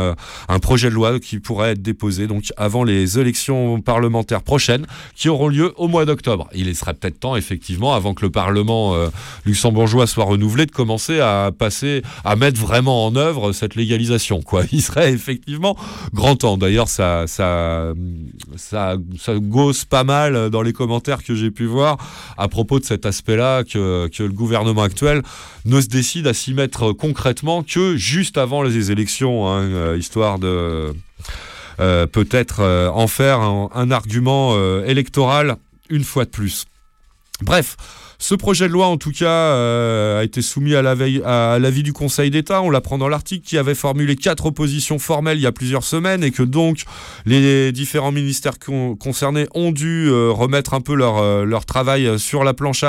un 0.48 0.58
projet 0.58 0.88
de 0.88 0.94
loi 0.94 1.20
qui 1.20 1.38
pourrait 1.38 1.72
être 1.72 1.82
déposé 1.82 2.26
donc 2.26 2.44
avant 2.56 2.84
les 2.84 3.18
élections 3.18 3.80
parlementaires 3.80 4.42
prochaines 4.42 4.86
qui 5.14 5.28
auront 5.28 5.48
lieu 5.48 5.72
au 5.76 5.88
mois 5.88 6.04
d'octobre. 6.04 6.48
Il 6.54 6.74
serait 6.74 6.94
peut-être 6.94 7.20
temps, 7.20 7.36
effectivement, 7.36 7.94
avant 7.94 8.14
que 8.14 8.24
le 8.24 8.30
Parlement 8.30 8.94
luxembourgeois 9.44 10.06
soit 10.06 10.24
renouvelé, 10.24 10.66
de 10.66 10.70
commencer 10.70 11.20
à 11.20 11.50
passer, 11.56 12.02
à 12.24 12.36
mettre 12.36 12.60
vraiment 12.60 13.06
en 13.06 13.16
œuvre 13.16 13.52
cette 13.52 13.74
légalisation. 13.74 14.42
Quoi. 14.42 14.62
Il 14.72 14.82
serait 14.82 15.12
effectivement 15.12 15.76
grand 16.12 16.36
temps. 16.36 16.56
D'ailleurs, 16.56 16.88
ça, 16.88 17.26
ça, 17.26 17.92
ça, 18.56 18.96
ça 19.18 19.38
gosse 19.38 19.84
pas 19.84 20.04
mal 20.04 20.50
dans 20.50 20.62
les 20.62 20.72
commentaires 20.72 21.19
que 21.22 21.34
j'ai 21.34 21.50
pu 21.50 21.66
voir 21.66 21.96
à 22.36 22.48
propos 22.48 22.78
de 22.78 22.84
cet 22.84 23.06
aspect-là 23.06 23.64
que, 23.64 24.08
que 24.08 24.22
le 24.22 24.32
gouvernement 24.32 24.82
actuel 24.82 25.22
ne 25.64 25.80
se 25.80 25.88
décide 25.88 26.26
à 26.26 26.34
s'y 26.34 26.54
mettre 26.54 26.92
concrètement 26.92 27.62
que 27.62 27.96
juste 27.96 28.38
avant 28.38 28.62
les 28.62 28.90
élections, 28.90 29.48
hein, 29.48 29.62
euh, 29.62 29.96
histoire 29.98 30.38
de 30.38 30.92
euh, 31.80 32.06
peut-être 32.06 32.60
euh, 32.60 32.88
en 32.88 33.06
faire 33.06 33.40
un, 33.40 33.90
argument 33.90 34.56
électoral 34.84 35.56
une 35.88 36.04
fois 36.04 36.24
de 36.24 36.30
plus. 36.30 36.66
Bref, 37.42 37.76
ce 38.20 38.34
projet 38.34 38.68
de 38.68 38.72
loi, 38.74 38.86
en 38.86 38.98
tout 38.98 39.12
cas, 39.12 39.30
euh, 39.30 40.20
a 40.20 40.24
été 40.24 40.42
soumis 40.42 40.74
à 40.74 40.82
l'avis 40.82 41.22
à 41.24 41.58
du 41.58 41.94
Conseil 41.94 42.30
d'État. 42.30 42.60
On 42.60 42.68
l'apprend 42.68 42.98
dans 42.98 43.08
l'article 43.08 43.46
qui 43.46 43.56
avait 43.56 43.74
formulé 43.74 44.14
quatre 44.14 44.44
oppositions 44.44 44.98
formelles 44.98 45.38
il 45.38 45.40
y 45.40 45.46
a 45.46 45.52
plusieurs 45.52 45.84
semaines 45.84 46.22
et 46.22 46.30
que 46.30 46.42
donc 46.42 46.82
les 47.24 47.72
différents 47.72 48.12
ministères 48.12 48.58
con- 48.58 48.94
concernés 48.94 49.46
ont 49.54 49.72
dû 49.72 50.08
euh, 50.08 50.30
remettre 50.30 50.74
un 50.74 50.82
peu 50.82 50.94
leur, 50.94 51.16
euh, 51.16 51.46
leur 51.46 51.64
travail 51.64 52.18
sur 52.18 52.44
la 52.44 52.52
planche. 52.52 52.84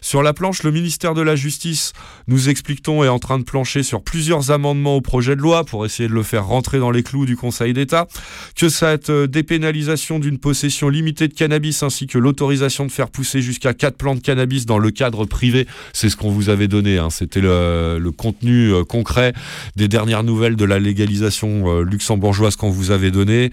sur 0.00 0.24
la 0.24 0.32
planche, 0.32 0.64
le 0.64 0.72
ministère 0.72 1.14
de 1.14 1.22
la 1.22 1.36
Justice, 1.36 1.92
nous 2.26 2.48
explique-t-on, 2.48 3.04
est 3.04 3.08
en 3.08 3.20
train 3.20 3.38
de 3.38 3.44
plancher 3.44 3.84
sur 3.84 4.02
plusieurs 4.02 4.50
amendements 4.50 4.96
au 4.96 5.00
projet 5.00 5.36
de 5.36 5.40
loi 5.40 5.62
pour 5.64 5.86
essayer 5.86 6.08
de 6.08 6.14
le 6.14 6.24
faire 6.24 6.46
rentrer 6.46 6.80
dans 6.80 6.90
les 6.90 7.04
clous 7.04 7.26
du 7.26 7.36
Conseil 7.36 7.74
d'État. 7.74 8.08
Que 8.56 8.68
cette 8.68 9.10
dépénalisation 9.12 10.18
d'une 10.18 10.38
possession 10.38 10.88
limitée 10.88 11.28
de 11.28 11.34
cannabis 11.34 11.84
ainsi 11.84 12.08
que 12.08 12.18
l'autorisation 12.18 12.86
de 12.86 12.90
faire 12.90 13.10
pousser 13.10 13.40
jusqu'à 13.40 13.72
4 13.72 13.96
plants 13.96 14.16
de 14.16 14.20
cannabis 14.20 14.63
dans 14.66 14.78
le 14.78 14.90
cadre 14.90 15.24
privé, 15.26 15.66
c'est 15.92 16.08
ce 16.08 16.16
qu'on 16.16 16.30
vous 16.30 16.48
avait 16.48 16.68
donné. 16.68 16.98
hein. 16.98 17.10
C'était 17.10 17.40
le, 17.40 17.98
le 17.98 18.10
contenu 18.10 18.72
euh, 18.72 18.84
concret 18.84 19.32
des 19.76 19.88
dernières 19.88 20.22
nouvelles 20.24 20.56
de 20.56 20.64
la 20.64 20.78
légalisation 20.78 21.64
euh, 21.66 21.82
luxembourgeoise 21.82 22.56
qu'on 22.56 22.70
vous 22.70 22.90
avait 22.90 23.10
donné. 23.10 23.50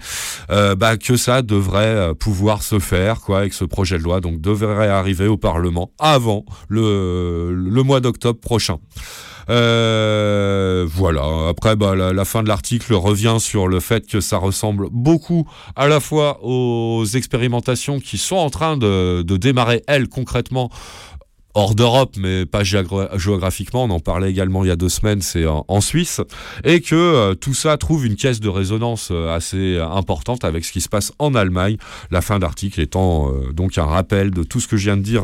Euh, 0.50 0.74
bah, 0.74 0.96
que 0.96 1.16
ça 1.16 1.42
devrait 1.42 1.84
euh, 1.84 2.14
pouvoir 2.14 2.62
se 2.62 2.78
faire 2.78 3.20
quoi 3.20 3.38
avec 3.38 3.52
ce 3.52 3.64
projet 3.64 3.98
de 3.98 4.02
loi. 4.02 4.20
Donc 4.20 4.40
devrait 4.40 4.88
arriver 4.88 5.26
au 5.26 5.36
Parlement 5.36 5.90
avant 5.98 6.44
le, 6.68 7.52
le 7.54 7.82
mois 7.82 8.00
d'octobre 8.00 8.40
prochain. 8.40 8.78
Euh, 9.50 10.86
voilà. 10.88 11.48
Après, 11.48 11.76
bah, 11.76 11.94
la, 11.94 12.24
fin 12.24 12.42
de 12.42 12.48
l'article 12.48 12.94
revient 12.94 13.36
sur 13.38 13.68
le 13.68 13.80
fait 13.80 14.06
que 14.06 14.20
ça 14.20 14.38
ressemble 14.38 14.88
beaucoup 14.90 15.48
à 15.76 15.88
la 15.88 16.00
fois 16.00 16.38
aux 16.42 17.04
expérimentations 17.04 18.00
qui 18.00 18.18
sont 18.18 18.36
en 18.36 18.50
train 18.50 18.76
de, 18.76 19.22
de 19.22 19.36
démarrer, 19.36 19.82
elles, 19.86 20.08
concrètement, 20.08 20.70
hors 21.54 21.74
d'Europe, 21.74 22.14
mais 22.18 22.46
pas 22.46 22.62
géogra- 22.62 23.18
géographiquement. 23.18 23.84
On 23.84 23.90
en 23.90 24.00
parlait 24.00 24.30
également 24.30 24.64
il 24.64 24.68
y 24.68 24.70
a 24.70 24.76
deux 24.76 24.88
semaines, 24.88 25.20
c'est 25.20 25.44
en, 25.46 25.80
Suisse. 25.80 26.20
Et 26.64 26.80
que 26.80 26.94
euh, 26.94 27.34
tout 27.34 27.54
ça 27.54 27.76
trouve 27.76 28.06
une 28.06 28.14
caisse 28.14 28.40
de 28.40 28.48
résonance 28.48 29.08
euh, 29.10 29.34
assez 29.34 29.74
euh, 29.74 29.86
importante 29.88 30.44
avec 30.44 30.64
ce 30.64 30.72
qui 30.72 30.80
se 30.80 30.88
passe 30.88 31.12
en 31.18 31.34
Allemagne. 31.34 31.76
La 32.10 32.22
fin 32.22 32.38
d'article 32.38 32.80
étant 32.80 33.30
donc 33.52 33.78
un 33.78 33.84
rappel 33.84 34.30
de 34.30 34.42
tout 34.42 34.60
ce 34.60 34.68
que 34.68 34.76
je 34.76 34.84
viens 34.84 34.96
de 34.96 35.02
dire 35.02 35.22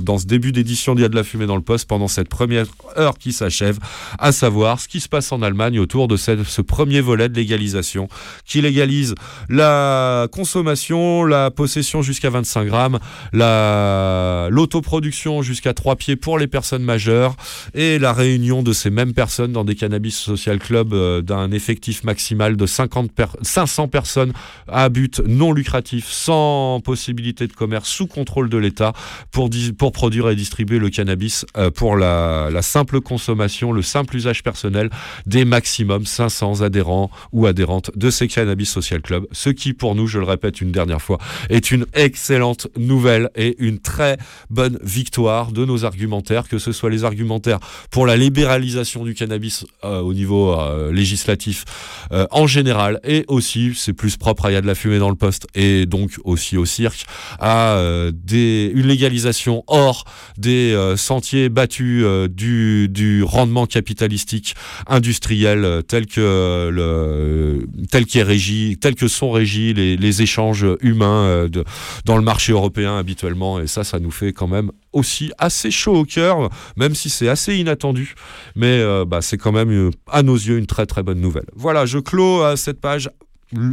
dans 0.00 0.18
ce 0.18 0.26
début 0.26 0.52
d'édition 0.52 0.94
d'Il 0.94 1.02
y 1.02 1.04
a 1.04 1.08
de 1.08 1.14
la 1.16 1.24
fumée 1.24 1.46
dans 1.46 1.56
le 1.56 1.62
poste 1.62 1.88
pendant 1.88 2.08
cette 2.08 2.28
première 2.28 2.66
heure 2.96 3.18
qui 3.18 3.32
s'achève, 3.32 3.78
à 4.18 4.32
savoir 4.32 4.80
ce 4.80 4.88
qui 4.88 5.00
se 5.00 5.08
passe 5.08 5.32
en 5.32 5.42
Allemagne 5.42 5.78
autour 5.78 6.08
de 6.08 6.16
ce 6.16 6.60
premier 6.62 7.00
volet 7.00 7.28
de 7.28 7.34
légalisation 7.36 8.08
qui 8.44 8.60
légalise 8.60 9.14
la 9.48 10.28
consommation, 10.32 11.24
la 11.24 11.50
possession 11.50 12.02
jusqu'à 12.02 12.30
25 12.30 12.64
grammes, 12.64 12.98
la 13.32 14.48
l'autoproduction 14.50 15.42
jusqu'à 15.60 15.74
3 15.74 15.96
pieds 15.96 16.16
pour 16.16 16.38
les 16.38 16.46
personnes 16.46 16.82
majeures 16.82 17.36
et 17.74 17.98
la 17.98 18.14
réunion 18.14 18.62
de 18.62 18.72
ces 18.72 18.88
mêmes 18.88 19.12
personnes 19.12 19.52
dans 19.52 19.62
des 19.62 19.74
cannabis 19.74 20.16
social 20.16 20.58
clubs 20.58 20.94
euh, 20.94 21.20
d'un 21.20 21.52
effectif 21.52 22.02
maximal 22.02 22.56
de 22.56 22.64
50 22.64 23.12
per- 23.12 23.26
500 23.42 23.88
personnes 23.88 24.32
à 24.68 24.88
but 24.88 25.20
non 25.26 25.52
lucratif 25.52 26.08
sans 26.08 26.80
possibilité 26.82 27.46
de 27.46 27.52
commerce 27.52 27.90
sous 27.90 28.06
contrôle 28.06 28.48
de 28.48 28.56
l'État 28.56 28.94
pour, 29.32 29.50
pour 29.76 29.92
produire 29.92 30.30
et 30.30 30.34
distribuer 30.34 30.78
le 30.78 30.88
cannabis 30.88 31.44
euh, 31.58 31.70
pour 31.70 31.94
la, 31.96 32.48
la 32.50 32.62
simple 32.62 33.02
consommation, 33.02 33.70
le 33.72 33.82
simple 33.82 34.16
usage 34.16 34.42
personnel 34.42 34.88
des 35.26 35.44
maximum 35.44 36.06
500 36.06 36.62
adhérents 36.62 37.10
ou 37.32 37.44
adhérentes 37.44 37.90
de 37.96 38.08
ces 38.08 38.28
cannabis 38.28 38.70
social 38.70 39.02
clubs, 39.02 39.26
ce 39.32 39.50
qui 39.50 39.74
pour 39.74 39.94
nous, 39.94 40.06
je 40.06 40.18
le 40.20 40.24
répète 40.24 40.62
une 40.62 40.72
dernière 40.72 41.02
fois, 41.02 41.18
est 41.50 41.70
une 41.70 41.84
excellente 41.92 42.68
nouvelle 42.78 43.28
et 43.36 43.56
une 43.58 43.78
très 43.78 44.16
bonne 44.48 44.78
victoire 44.82 45.49
de 45.52 45.64
nos 45.64 45.84
argumentaires, 45.84 46.48
que 46.48 46.58
ce 46.58 46.72
soit 46.72 46.90
les 46.90 47.04
argumentaires 47.04 47.58
pour 47.90 48.06
la 48.06 48.16
libéralisation 48.16 49.04
du 49.04 49.14
cannabis 49.14 49.64
euh, 49.84 50.00
au 50.00 50.14
niveau 50.14 50.52
euh, 50.52 50.92
législatif 50.92 51.64
euh, 52.12 52.26
en 52.30 52.46
général 52.46 53.00
et 53.04 53.24
aussi, 53.28 53.72
c'est 53.74 53.92
plus 53.92 54.16
propre 54.16 54.46
à 54.46 54.52
y 54.52 54.56
a 54.56 54.60
de 54.60 54.66
la 54.66 54.74
fumée 54.74 54.98
dans 54.98 55.10
le 55.10 55.16
poste 55.16 55.46
et 55.54 55.86
donc 55.86 56.12
aussi 56.24 56.56
au 56.56 56.64
cirque, 56.64 57.06
à 57.38 57.80
des, 58.12 58.70
une 58.74 58.86
légalisation 58.86 59.64
hors 59.66 60.04
des 60.36 60.76
sentiers 60.96 61.48
battus 61.48 62.04
du, 62.28 62.88
du 62.88 63.22
rendement 63.22 63.66
capitalistique 63.66 64.54
industriel 64.86 65.82
tel 65.86 66.06
que 66.06 67.60
tel 67.90 68.04
régi, 68.22 68.76
tel 68.80 68.94
que 68.94 69.08
sont 69.08 69.30
régis 69.30 69.74
les, 69.74 69.96
les 69.96 70.22
échanges 70.22 70.66
humains 70.80 71.48
de, 71.48 71.64
dans 72.04 72.16
le 72.16 72.22
marché 72.22 72.52
européen 72.52 72.96
habituellement 72.96 73.60
et 73.60 73.66
ça 73.66 73.84
ça 73.84 73.98
nous 73.98 74.10
fait 74.10 74.32
quand 74.32 74.48
même 74.48 74.70
aussi 74.92 75.32
assez 75.38 75.70
chaud 75.70 75.96
au 75.96 76.04
cœur 76.04 76.50
même 76.76 76.94
si 76.94 77.10
c'est 77.10 77.28
assez 77.28 77.56
inattendu 77.56 78.14
mais 78.56 78.80
euh, 78.80 79.04
bah, 79.04 79.22
c'est 79.22 79.38
quand 79.38 79.52
même 79.52 79.70
euh, 79.70 79.90
à 80.08 80.22
nos 80.22 80.34
yeux 80.34 80.58
une 80.58 80.66
très 80.66 80.86
très 80.86 81.02
bonne 81.02 81.20
nouvelle. 81.20 81.46
Voilà, 81.54 81.86
je 81.86 81.98
clôt 81.98 82.42
euh, 82.42 82.56
cette 82.56 82.80
page 82.80 83.10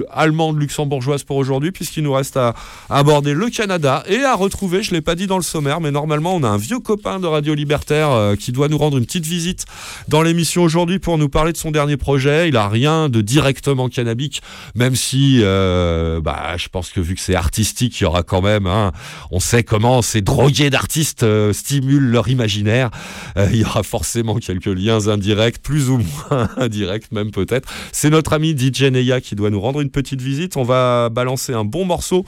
allemande 0.09 0.59
luxembourgeoise 0.59 1.23
pour 1.23 1.37
aujourd'hui 1.37 1.71
puisqu'il 1.71 2.03
nous 2.03 2.13
reste 2.13 2.37
à, 2.37 2.55
aborder 2.89 3.33
le 3.33 3.49
Canada 3.49 4.03
et 4.07 4.23
à 4.23 4.35
retrouver, 4.35 4.81
je 4.81 4.91
l'ai 4.91 5.01
pas 5.01 5.15
dit 5.15 5.27
dans 5.27 5.37
le 5.37 5.43
sommaire, 5.43 5.81
mais 5.81 5.91
normalement 5.91 6.35
on 6.35 6.43
a 6.43 6.47
un 6.47 6.57
vieux 6.57 6.79
copain 6.79 7.19
de 7.19 7.27
Radio 7.27 7.53
Libertaire 7.53 8.09
euh, 8.11 8.35
qui 8.35 8.51
doit 8.51 8.67
nous 8.67 8.77
rendre 8.77 8.97
une 8.97 9.05
petite 9.05 9.25
visite 9.25 9.65
dans 10.07 10.21
l'émission 10.21 10.63
aujourd'hui 10.63 10.99
pour 10.99 11.17
nous 11.17 11.29
parler 11.29 11.51
de 11.51 11.57
son 11.57 11.71
dernier 11.71 11.97
projet. 11.97 12.49
Il 12.49 12.57
a 12.57 12.67
rien 12.67 13.09
de 13.09 13.21
directement 13.21 13.89
cannabique, 13.89 14.41
même 14.75 14.95
si 14.95 15.39
euh, 15.41 16.21
bah, 16.21 16.57
je 16.57 16.69
pense 16.69 16.89
que 16.89 16.99
vu 16.99 17.15
que 17.15 17.21
c'est 17.21 17.35
artistique, 17.35 17.99
il 17.99 18.03
y 18.03 18.07
aura 18.07 18.23
quand 18.23 18.41
même, 18.41 18.67
hein, 18.67 18.91
on 19.31 19.39
sait 19.39 19.63
comment 19.63 20.01
ces 20.01 20.21
drogués 20.21 20.69
d'artistes 20.69 21.23
euh, 21.23 21.53
stimulent 21.53 22.09
leur 22.09 22.27
imaginaire. 22.27 22.89
Il 23.35 23.57
y 23.57 23.63
aura 23.63 23.83
forcément 23.83 24.35
quelques 24.35 24.65
liens 24.65 25.07
indirects, 25.07 25.61
plus 25.61 25.89
ou 25.89 25.99
moins 25.99 26.49
indirects 26.57 27.11
même 27.11 27.31
peut-être. 27.31 27.69
C'est 27.91 28.09
notre 28.09 28.33
ami 28.33 28.57
DJ 28.57 28.83
Neya 28.83 29.21
qui 29.21 29.35
doit 29.35 29.49
nous 29.49 29.61
rendre 29.61 29.66
une 29.81 29.89
petite 29.89 30.21
visite. 30.21 30.57
On 30.57 30.63
va 30.63 31.09
balancer 31.09 31.53
un 31.53 31.63
bon 31.63 31.85
morceau 31.85 32.25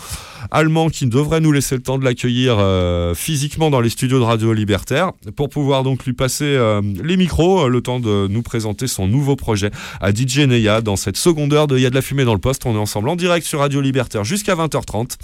allemand 0.51 0.89
qui 0.89 1.05
devrait 1.05 1.41
nous 1.41 1.51
laisser 1.51 1.75
le 1.75 1.81
temps 1.81 1.97
de 1.97 2.03
l'accueillir 2.03 2.57
euh, 2.59 3.13
physiquement 3.13 3.69
dans 3.69 3.81
les 3.81 3.89
studios 3.89 4.19
de 4.19 4.23
Radio 4.23 4.53
Libertaire 4.53 5.11
pour 5.35 5.49
pouvoir 5.49 5.83
donc 5.83 6.05
lui 6.05 6.13
passer 6.13 6.45
euh, 6.45 6.81
les 7.03 7.17
micros, 7.17 7.65
euh, 7.65 7.67
le 7.67 7.81
temps 7.81 7.99
de 7.99 8.27
nous 8.29 8.41
présenter 8.41 8.87
son 8.87 9.07
nouveau 9.07 9.35
projet 9.35 9.71
à 10.01 10.11
DJ 10.11 10.39
Neya 10.39 10.81
dans 10.81 10.95
cette 10.95 11.17
seconde 11.17 11.53
heure 11.53 11.67
de 11.67 11.77
Il 11.77 11.81
y 11.81 11.85
a 11.85 11.89
de 11.89 11.95
la 11.95 12.01
fumée 12.01 12.25
dans 12.25 12.33
le 12.33 12.39
poste. 12.39 12.65
On 12.65 12.75
est 12.75 12.79
ensemble 12.79 13.09
en 13.09 13.15
direct 13.15 13.45
sur 13.45 13.59
Radio 13.59 13.81
Libertaire 13.81 14.23
jusqu'à 14.23 14.55
20h30. 14.55 15.15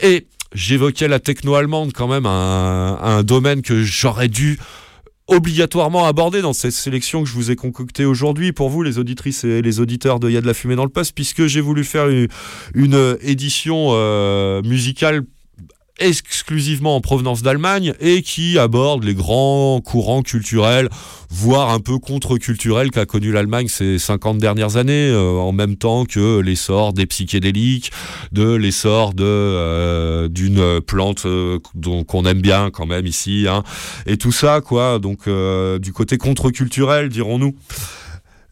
Et 0.00 0.26
j'évoquais 0.54 1.08
la 1.08 1.20
techno 1.20 1.54
allemande 1.54 1.92
quand 1.94 2.08
même, 2.08 2.26
un 2.26 3.22
domaine 3.22 3.62
que 3.62 3.82
j'aurais 3.82 4.28
dû 4.28 4.58
obligatoirement 5.28 6.04
aborder 6.06 6.42
dans 6.42 6.52
cette 6.52 6.72
sélection 6.72 7.22
que 7.22 7.28
je 7.28 7.34
vous 7.34 7.50
ai 7.50 7.56
concoctée 7.56 8.04
aujourd'hui 8.04 8.52
pour 8.52 8.68
vous, 8.68 8.82
les 8.82 8.98
auditrices 8.98 9.44
et 9.44 9.62
les 9.62 9.80
auditeurs 9.80 10.20
de 10.20 10.28
Il 10.28 10.34
y 10.34 10.36
a 10.36 10.40
de 10.40 10.46
la 10.46 10.54
fumée 10.54 10.76
dans 10.76 10.84
le 10.84 10.90
poste, 10.90 11.14
puisque 11.14 11.46
j'ai 11.46 11.60
voulu 11.60 11.84
faire 11.84 12.08
une, 12.08 12.28
une 12.74 13.16
édition 13.22 13.88
euh, 13.90 14.62
musicale 14.62 15.22
exclusivement 16.02 16.96
en 16.96 17.00
provenance 17.00 17.42
d'Allemagne 17.42 17.94
et 18.00 18.22
qui 18.22 18.58
aborde 18.58 19.04
les 19.04 19.14
grands 19.14 19.80
courants 19.80 20.22
culturels, 20.22 20.88
voire 21.30 21.70
un 21.70 21.80
peu 21.80 21.98
contre-culturels 21.98 22.90
qu'a 22.90 23.06
connu 23.06 23.32
l'Allemagne 23.32 23.68
ces 23.68 23.98
50 23.98 24.38
dernières 24.38 24.76
années, 24.76 25.08
euh, 25.08 25.38
en 25.38 25.52
même 25.52 25.76
temps 25.76 26.04
que 26.04 26.40
l'essor 26.40 26.92
des 26.92 27.06
psychédéliques, 27.06 27.92
de 28.32 28.52
l'essor 28.54 29.12
euh, 29.20 30.28
d'une 30.28 30.80
plante 30.80 31.26
euh, 31.26 31.58
qu'on 32.06 32.24
aime 32.26 32.40
bien 32.40 32.70
quand 32.70 32.86
même 32.86 33.06
ici, 33.06 33.46
hein, 33.48 33.62
et 34.06 34.16
tout 34.16 34.32
ça 34.32 34.60
quoi. 34.60 34.98
Donc 34.98 35.28
du 35.80 35.92
côté 35.92 36.18
contre-culturel, 36.18 37.08
dirons-nous. 37.08 37.54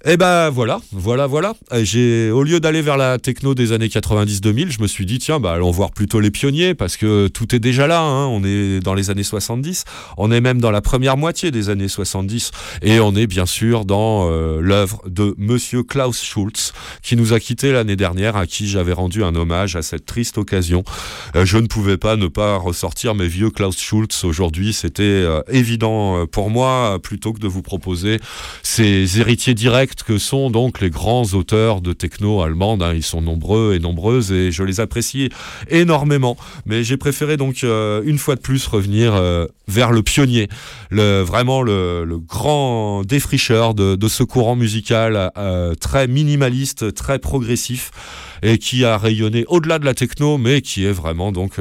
Et 0.07 0.16
ben 0.16 0.48
voilà, 0.48 0.80
voilà, 0.92 1.26
voilà. 1.26 1.53
J'ai, 1.82 2.30
au 2.30 2.42
lieu 2.42 2.59
d'aller 2.59 2.80
vers 2.80 2.96
la 2.96 3.18
techno 3.18 3.55
des 3.55 3.72
années 3.72 3.88
90-2000, 3.88 4.70
je 4.70 4.80
me 4.80 4.86
suis 4.86 5.05
dit 5.05 5.18
tiens, 5.18 5.40
bah 5.40 5.53
allons 5.53 5.70
voir 5.70 5.90
plutôt 5.90 6.20
les 6.20 6.30
pionniers 6.30 6.74
parce 6.74 6.96
que 6.96 7.28
tout 7.28 7.55
est 7.55 7.59
déjà 7.59 7.86
là. 7.86 8.01
hein. 8.01 8.24
On 8.28 8.42
est 8.42 8.80
dans 8.80 8.94
les 8.94 9.11
années 9.11 9.24
70, 9.24 9.84
on 10.16 10.32
est 10.32 10.40
même 10.40 10.59
dans 10.59 10.70
la 10.70 10.80
première 10.80 11.18
moitié 11.18 11.51
des 11.51 11.68
années 11.68 11.86
70 11.86 12.51
et 12.80 12.98
on 12.98 13.14
est 13.14 13.26
bien 13.26 13.44
sûr 13.44 13.84
dans 13.84 14.30
euh, 14.30 14.61
l'œuvre 14.62 15.03
de 15.07 15.34
Monsieur 15.36 15.82
Klaus 15.82 16.22
Schulz 16.22 16.72
qui 17.03 17.14
nous 17.14 17.34
a 17.34 17.38
quittés 17.38 17.70
l'année 17.70 17.96
dernière, 17.96 18.36
à 18.36 18.46
qui 18.46 18.66
j'avais 18.70 18.94
rendu 18.94 19.22
un 19.22 19.34
hommage 19.34 19.76
à 19.76 19.82
cette 19.82 20.07
triste 20.07 20.38
occasion. 20.38 20.82
Euh, 21.36 21.44
je 21.44 21.59
ne 21.59 21.66
pouvais 21.66 21.98
pas 21.98 22.16
ne 22.16 22.28
pas 22.28 22.57
ressortir 22.57 23.14
mes 23.14 23.28
vieux 23.28 23.51
Klaus 23.51 23.78
Schulz 23.78 24.24
aujourd'hui. 24.24 24.72
C'était 24.72 25.03
euh, 25.03 25.42
évident 25.48 26.26
pour 26.26 26.48
moi, 26.48 26.98
plutôt 27.03 27.34
que 27.34 27.38
de 27.38 27.48
vous 27.48 27.61
proposer 27.61 28.18
ces 28.62 29.20
héritiers 29.20 29.53
directs 29.53 29.89
que 29.95 30.18
sont 30.18 30.51
donc 30.51 30.80
les 30.80 30.91
grands 30.91 31.24
auteurs 31.34 31.80
de 31.80 31.93
techno 31.93 32.43
allemande. 32.43 32.82
hein. 32.82 32.93
Ils 32.95 33.03
sont 33.03 33.20
nombreux 33.20 33.74
et 33.74 33.78
nombreuses 33.78 34.32
et 34.32 34.53
je 34.53 34.62
les 34.62 34.80
apprécie 34.80 35.30
énormément. 35.68 36.36
Mais 36.66 36.84
j'ai 36.84 36.97
préféré 36.97 37.36
donc 37.36 37.64
euh, 37.64 38.03
une 38.05 38.18
fois 38.18 38.36
de 38.36 38.41
plus 38.41 38.66
revenir 38.66 39.14
euh, 39.14 39.47
vers 39.68 39.93
le 39.93 40.03
pionnier, 40.03 40.49
vraiment 40.91 41.62
le, 41.62 42.18
grand 42.26 43.03
défricheur 43.03 43.74
de, 43.74 43.97
de 43.97 44.09
ce 44.09 44.22
courant 44.22 44.57
musical 44.57 45.30
euh, 45.36 45.74
très 45.74 46.07
minimaliste, 46.07 46.95
très 46.95 47.18
progressif 47.18 47.91
et 48.43 48.59
qui 48.59 48.84
a 48.84 48.99
rayonné 48.99 49.45
au-delà 49.49 49.78
de 49.78 49.84
la 49.84 49.95
techno, 49.95 50.38
mais 50.38 50.61
qui 50.61 50.84
est 50.84 50.93
vraiment 50.93 51.32
donc 51.32 51.59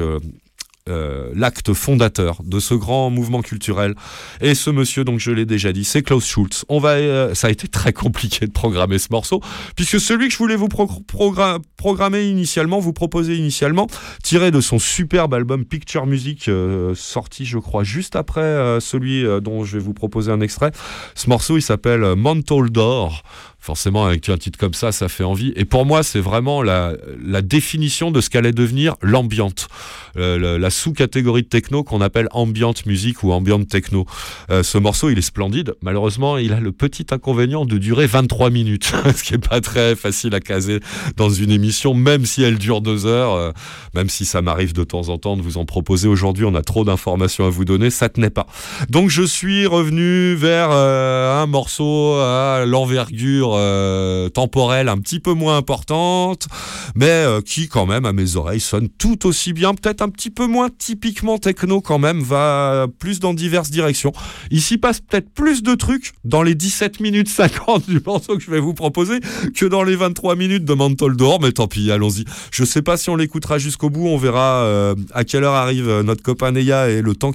euh, 0.88 1.30
l'acte 1.34 1.72
fondateur 1.72 2.40
de 2.44 2.58
ce 2.58 2.74
grand 2.74 3.10
mouvement 3.10 3.42
culturel. 3.42 3.94
Et 4.40 4.54
ce 4.54 4.70
monsieur, 4.70 5.04
donc 5.04 5.20
je 5.20 5.30
l'ai 5.30 5.46
déjà 5.46 5.72
dit, 5.72 5.84
c'est 5.84 6.02
Klaus 6.02 6.26
Schulz. 6.26 6.64
On 6.68 6.78
va, 6.80 6.90
euh, 6.92 7.34
ça 7.34 7.48
a 7.48 7.50
été 7.50 7.68
très 7.68 7.92
compliqué 7.92 8.46
de 8.46 8.52
programmer 8.52 8.98
ce 8.98 9.08
morceau, 9.10 9.40
puisque 9.76 10.00
celui 10.00 10.28
que 10.28 10.32
je 10.32 10.38
voulais 10.38 10.56
vous 10.56 10.68
pro- 10.68 10.86
progra- 11.06 11.60
programmer 11.76 12.24
initialement, 12.28 12.80
vous 12.80 12.92
proposer 12.92 13.36
initialement, 13.36 13.86
tiré 14.22 14.50
de 14.50 14.60
son 14.60 14.78
superbe 14.78 15.34
album 15.34 15.64
Picture 15.64 16.06
Music, 16.06 16.48
euh, 16.48 16.94
sorti 16.94 17.44
je 17.44 17.58
crois 17.58 17.84
juste 17.84 18.16
après 18.16 18.78
celui 18.80 19.24
dont 19.42 19.64
je 19.64 19.76
vais 19.76 19.82
vous 19.82 19.94
proposer 19.94 20.32
un 20.32 20.40
extrait. 20.40 20.70
Ce 21.14 21.28
morceau, 21.28 21.56
il 21.56 21.62
s'appelle 21.62 22.14
Mantle 22.16 22.70
d'or. 22.70 23.22
Forcément, 23.60 24.06
avec 24.06 24.28
un 24.28 24.38
titre 24.38 24.58
comme 24.58 24.74
ça, 24.74 24.90
ça 24.92 25.08
fait 25.08 25.24
envie. 25.24 25.52
Et 25.56 25.64
pour 25.64 25.84
moi, 25.84 26.02
c'est 26.02 26.20
vraiment 26.20 26.62
la, 26.62 26.94
la 27.22 27.42
définition 27.42 28.10
de 28.10 28.20
ce 28.20 28.30
qu'allait 28.30 28.52
devenir 28.52 28.96
l'ambiante, 29.02 29.68
Euh, 30.16 30.58
la, 30.58 30.70
sous-catégorie 30.70 31.42
de 31.42 31.48
techno 31.48 31.84
qu'on 31.84 32.00
appelle 32.00 32.28
ambient 32.32 32.74
music 32.86 33.22
ou 33.22 33.32
ambient 33.32 33.62
techno. 33.64 34.06
Euh, 34.50 34.62
ce 34.62 34.78
morceau, 34.78 35.10
il 35.10 35.18
est 35.18 35.22
splendide. 35.22 35.74
Malheureusement, 35.82 36.36
il 36.36 36.52
a 36.52 36.60
le 36.60 36.72
petit 36.72 37.06
inconvénient 37.10 37.64
de 37.64 37.78
durer 37.78 38.06
23 38.06 38.50
minutes, 38.50 38.92
ce 39.16 39.22
qui 39.22 39.34
est 39.34 39.48
pas 39.48 39.60
très 39.60 39.94
facile 39.96 40.34
à 40.34 40.40
caser 40.40 40.80
dans 41.16 41.30
une 41.30 41.50
émission, 41.50 41.94
même 41.94 42.24
si 42.24 42.42
elle 42.42 42.58
dure 42.58 42.80
deux 42.80 43.06
heures, 43.06 43.34
euh, 43.34 43.52
même 43.94 44.08
si 44.08 44.24
ça 44.24 44.42
m'arrive 44.42 44.72
de 44.72 44.84
temps 44.84 45.08
en 45.08 45.18
temps 45.18 45.36
de 45.36 45.42
vous 45.42 45.58
en 45.58 45.64
proposer. 45.64 46.08
Aujourd'hui, 46.08 46.44
on 46.44 46.54
a 46.54 46.62
trop 46.62 46.84
d'informations 46.84 47.46
à 47.46 47.50
vous 47.50 47.64
donner, 47.64 47.90
ça 47.90 48.08
tenait 48.08 48.30
pas. 48.30 48.46
Donc, 48.88 49.10
je 49.10 49.22
suis 49.22 49.66
revenu 49.66 50.34
vers 50.34 50.70
euh, 50.72 51.42
un 51.42 51.46
morceau 51.46 52.14
à 52.14 52.64
l'envergure 52.66 53.49
euh, 53.54 54.28
temporelle 54.28 54.88
un 54.88 54.98
petit 54.98 55.18
peu 55.18 55.32
moins 55.32 55.56
importante, 55.56 56.46
mais 56.94 57.06
euh, 57.06 57.40
qui 57.40 57.68
quand 57.68 57.86
même 57.86 58.04
à 58.04 58.12
mes 58.12 58.36
oreilles 58.36 58.60
sonne 58.60 58.88
tout 58.88 59.26
aussi 59.26 59.52
bien, 59.52 59.74
peut-être 59.74 60.02
un 60.02 60.10
petit 60.10 60.30
peu 60.30 60.46
moins 60.46 60.68
typiquement 60.68 61.38
techno 61.38 61.80
quand 61.80 61.98
même, 61.98 62.20
va 62.20 62.86
plus 62.98 63.20
dans 63.20 63.34
diverses 63.34 63.70
directions. 63.70 64.12
Ici 64.50 64.78
passe 64.78 65.00
peut-être 65.00 65.30
plus 65.30 65.62
de 65.62 65.74
trucs 65.74 66.12
dans 66.24 66.42
les 66.42 66.54
17 66.54 67.00
minutes 67.00 67.28
50 67.28 67.88
du 67.88 68.00
morceau 68.04 68.36
que 68.36 68.42
je 68.42 68.50
vais 68.50 68.60
vous 68.60 68.74
proposer 68.74 69.20
que 69.54 69.66
dans 69.66 69.82
les 69.82 69.96
23 69.96 70.36
minutes 70.36 70.64
de 70.64 70.74
Mantle 70.74 71.16
d'Or, 71.16 71.40
mais 71.40 71.52
tant 71.52 71.68
pis, 71.68 71.90
allons-y. 71.90 72.24
Je 72.50 72.64
sais 72.64 72.82
pas 72.82 72.96
si 72.96 73.10
on 73.10 73.16
l'écoutera 73.16 73.58
jusqu'au 73.58 73.90
bout, 73.90 74.06
on 74.06 74.18
verra 74.18 74.62
euh, 74.64 74.94
à 75.14 75.24
quelle 75.24 75.44
heure 75.44 75.54
arrive 75.54 76.00
notre 76.02 76.22
copain 76.22 76.52
Neya 76.52 76.90
et 76.90 77.02
le 77.02 77.14
temps 77.14 77.30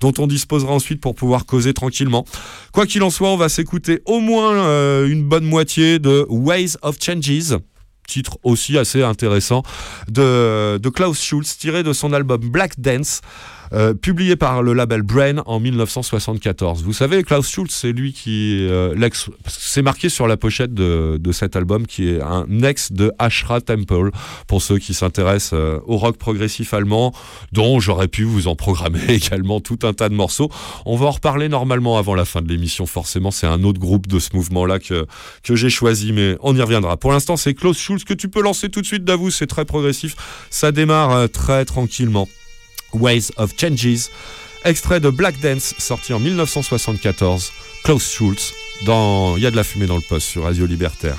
dont 0.00 0.14
on 0.18 0.26
disposera 0.26 0.72
ensuite 0.72 1.00
pour 1.00 1.14
pouvoir 1.14 1.46
causer 1.46 1.72
tranquillement. 1.72 2.24
Quoi 2.72 2.86
qu'il 2.86 3.02
en 3.02 3.10
soit, 3.10 3.28
on 3.28 3.36
va 3.36 3.48
s'écouter 3.48 4.00
au 4.04 4.20
moins 4.20 5.04
une 5.04 5.23
bonne 5.24 5.44
moitié 5.44 5.98
de 5.98 6.26
Ways 6.28 6.76
of 6.82 6.96
Changes 7.00 7.56
titre 8.06 8.38
aussi 8.42 8.76
assez 8.78 9.02
intéressant 9.02 9.62
de, 10.08 10.78
de 10.78 10.88
Klaus 10.90 11.20
Schulz 11.22 11.56
tiré 11.56 11.82
de 11.82 11.92
son 11.92 12.12
album 12.12 12.40
Black 12.40 12.78
Dance 12.78 13.22
euh, 13.72 13.94
publié 13.94 14.36
par 14.36 14.62
le 14.62 14.72
label 14.72 15.02
Brain 15.02 15.38
en 15.46 15.60
1974. 15.60 16.82
Vous 16.82 16.92
savez, 16.92 17.22
Klaus 17.22 17.48
Schulz, 17.48 17.70
c'est 17.70 17.92
lui 17.92 18.12
qui 18.12 18.66
euh, 18.68 18.94
l'ex, 18.96 19.30
c'est 19.46 19.82
marqué 19.82 20.08
sur 20.08 20.26
la 20.26 20.36
pochette 20.36 20.74
de, 20.74 21.20
cet 21.32 21.56
album 21.56 21.86
qui 21.86 22.10
est 22.10 22.20
un 22.20 22.46
ex 22.62 22.92
de 22.92 23.10
Ashra 23.18 23.60
Temple 23.60 24.10
pour 24.46 24.62
ceux 24.62 24.78
qui 24.78 24.94
s'intéressent 24.94 25.54
euh, 25.54 25.80
au 25.86 25.96
rock 25.96 26.16
progressif 26.16 26.74
allemand, 26.74 27.12
dont 27.52 27.80
j'aurais 27.80 28.08
pu 28.08 28.22
vous 28.22 28.46
en 28.46 28.54
programmer 28.54 29.00
également 29.08 29.60
tout 29.60 29.78
un 29.82 29.92
tas 29.92 30.08
de 30.08 30.14
morceaux. 30.14 30.50
On 30.86 30.96
va 30.96 31.06
en 31.06 31.10
reparler 31.10 31.48
normalement 31.48 31.98
avant 31.98 32.14
la 32.14 32.24
fin 32.24 32.42
de 32.42 32.48
l'émission. 32.48 32.86
Forcément, 32.86 33.30
c'est 33.30 33.46
un 33.46 33.64
autre 33.64 33.80
groupe 33.80 34.06
de 34.06 34.18
ce 34.18 34.30
mouvement-là 34.34 34.78
que 34.78 35.06
que 35.42 35.56
j'ai 35.56 35.70
choisi, 35.70 36.12
mais 36.12 36.36
on 36.40 36.54
y 36.56 36.60
reviendra. 36.60 36.96
Pour 36.96 37.12
l'instant, 37.12 37.36
c'est 37.36 37.54
Klaus 37.54 37.78
Schulz 37.78 38.04
que 38.04 38.14
tu 38.14 38.28
peux 38.28 38.42
lancer 38.42 38.68
tout 38.68 38.80
de 38.80 38.86
suite, 38.86 39.04
d'avoue, 39.04 39.30
c'est 39.30 39.46
très 39.46 39.64
progressif. 39.64 40.16
Ça 40.50 40.72
démarre 40.72 41.10
euh, 41.12 41.26
très 41.26 41.64
tranquillement. 41.64 42.28
Ways 42.94 43.32
of 43.36 43.52
Changes, 43.58 44.10
extrait 44.64 45.00
de 45.00 45.10
Black 45.10 45.38
Dance, 45.40 45.74
sorti 45.78 46.12
en 46.12 46.20
1974. 46.20 47.52
Klaus 47.84 48.10
Schulz, 48.10 48.54
dans 48.86 49.36
Il 49.36 49.42
y 49.42 49.46
a 49.46 49.50
de 49.50 49.56
la 49.56 49.64
fumée 49.64 49.86
dans 49.86 49.96
le 49.96 50.02
poste 50.02 50.26
sur 50.26 50.44
Radio 50.44 50.66
Libertaire. 50.66 51.18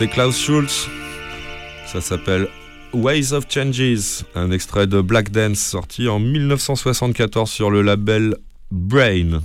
C'est 0.00 0.08
Klaus 0.08 0.38
Schulz. 0.38 0.88
Ça 1.84 2.00
s'appelle 2.00 2.48
Ways 2.94 3.34
of 3.34 3.44
Changes, 3.50 4.24
un 4.34 4.50
extrait 4.50 4.86
de 4.86 5.02
Black 5.02 5.30
Dance 5.30 5.58
sorti 5.58 6.08
en 6.08 6.18
1974 6.18 7.50
sur 7.50 7.70
le 7.70 7.82
label 7.82 8.34
Brain. 8.70 9.42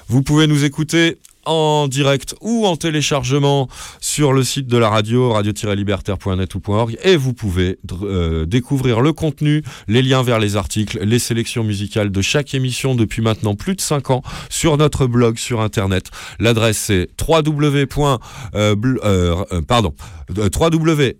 Vous 0.10 0.22
pouvez 0.22 0.48
nous 0.48 0.64
écouter 0.64 1.18
en 1.48 1.88
direct 1.88 2.36
ou 2.42 2.66
en 2.66 2.76
téléchargement 2.76 3.68
sur 4.02 4.34
le 4.34 4.44
site 4.44 4.68
de 4.68 4.78
la 4.78 4.90
radio, 4.90 5.32
radio-libertaire.net 5.32 6.56
ou 6.56 6.62
.org 6.68 6.98
et 7.04 7.16
vous 7.16 7.34
pouvez 7.34 7.80
euh, 8.04 8.46
découvrir 8.46 9.02
le 9.02 9.14
contenu, 9.14 9.64
les 9.88 10.02
liens 10.02 10.24
vers 10.24 10.40
les 10.40 10.56
articles, 10.56 11.00
les 11.04 11.20
sélections 11.20 11.64
musicales 11.64 12.12
de 12.12 12.22
chaque 12.22 12.54
émission 12.54 12.96
depuis 12.96 13.22
maintenant 13.22 13.56
plus 13.56 13.76
de 13.76 13.82
5 13.82 14.12
ans 14.12 14.22
sur 14.50 14.78
notre 14.78 15.08
blog 15.08 15.38
sur 15.38 15.62
internet. 15.62 16.10
L'adresse 16.40 16.78
c'est 16.78 17.08
www. 17.28 17.86
euh, 18.56 18.76
euh, 19.04 19.62
pardon, 19.68 19.94
www. 20.30 21.14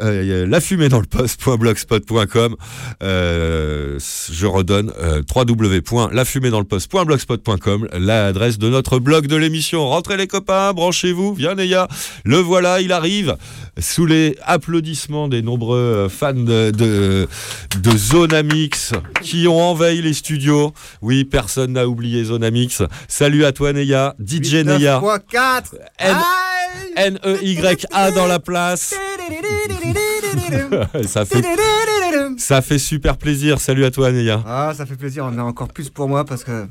Euh, 0.00 0.46
la 0.46 0.60
fumée 0.60 0.88
dans 0.88 1.00
le 1.00 1.06
poste.blogspot.com. 1.06 2.56
Euh, 3.02 3.98
je 4.30 4.46
redonne 4.46 4.92
euh, 5.00 5.22
www.lafumédansleposte.blogspot.com, 5.34 7.88
l'adresse 7.98 8.58
de 8.58 8.68
notre 8.68 8.98
blog 8.98 9.26
de 9.26 9.36
l'émission. 9.36 9.88
Rentrez 9.88 10.16
les 10.16 10.26
copains, 10.26 10.72
branchez-vous, 10.72 11.34
viens 11.34 11.54
Neya. 11.54 11.88
Le 12.24 12.38
voilà, 12.38 12.80
il 12.80 12.92
arrive. 12.92 13.36
Sous 13.78 14.06
les 14.06 14.36
applaudissements 14.44 15.28
des 15.28 15.42
nombreux 15.42 16.08
fans 16.08 16.32
de, 16.32 16.70
de, 16.70 17.28
de 17.80 17.96
Zonamix 17.96 18.92
qui 19.22 19.46
ont 19.46 19.60
envahi 19.60 20.02
les 20.02 20.14
studios. 20.14 20.72
Oui, 21.00 21.24
personne 21.24 21.72
n'a 21.74 21.86
oublié 21.86 22.24
Zonamix. 22.24 22.82
Salut 23.06 23.44
à 23.44 23.52
toi 23.52 23.72
Neya, 23.72 24.16
DJ 24.24 24.54
Neya. 24.64 25.00
4 25.30 25.74
N- 25.98 26.16
N-E-Y-A 26.96 28.10
dans 28.10 28.26
la 28.26 28.38
place. 28.38 28.94
ça, 31.06 31.24
fait, 31.24 31.42
ça 32.38 32.62
fait 32.62 32.78
super 32.78 33.16
plaisir. 33.16 33.60
Salut 33.60 33.84
à 33.84 33.90
toi, 33.90 34.10
Neya. 34.12 34.42
Ah, 34.46 34.72
ça 34.76 34.86
fait 34.86 34.96
plaisir, 34.96 35.24
on 35.30 35.38
a 35.38 35.42
encore 35.42 35.68
plus 35.68 35.90
pour 35.90 36.08
moi 36.08 36.24
parce 36.24 36.44
que. 36.44 36.66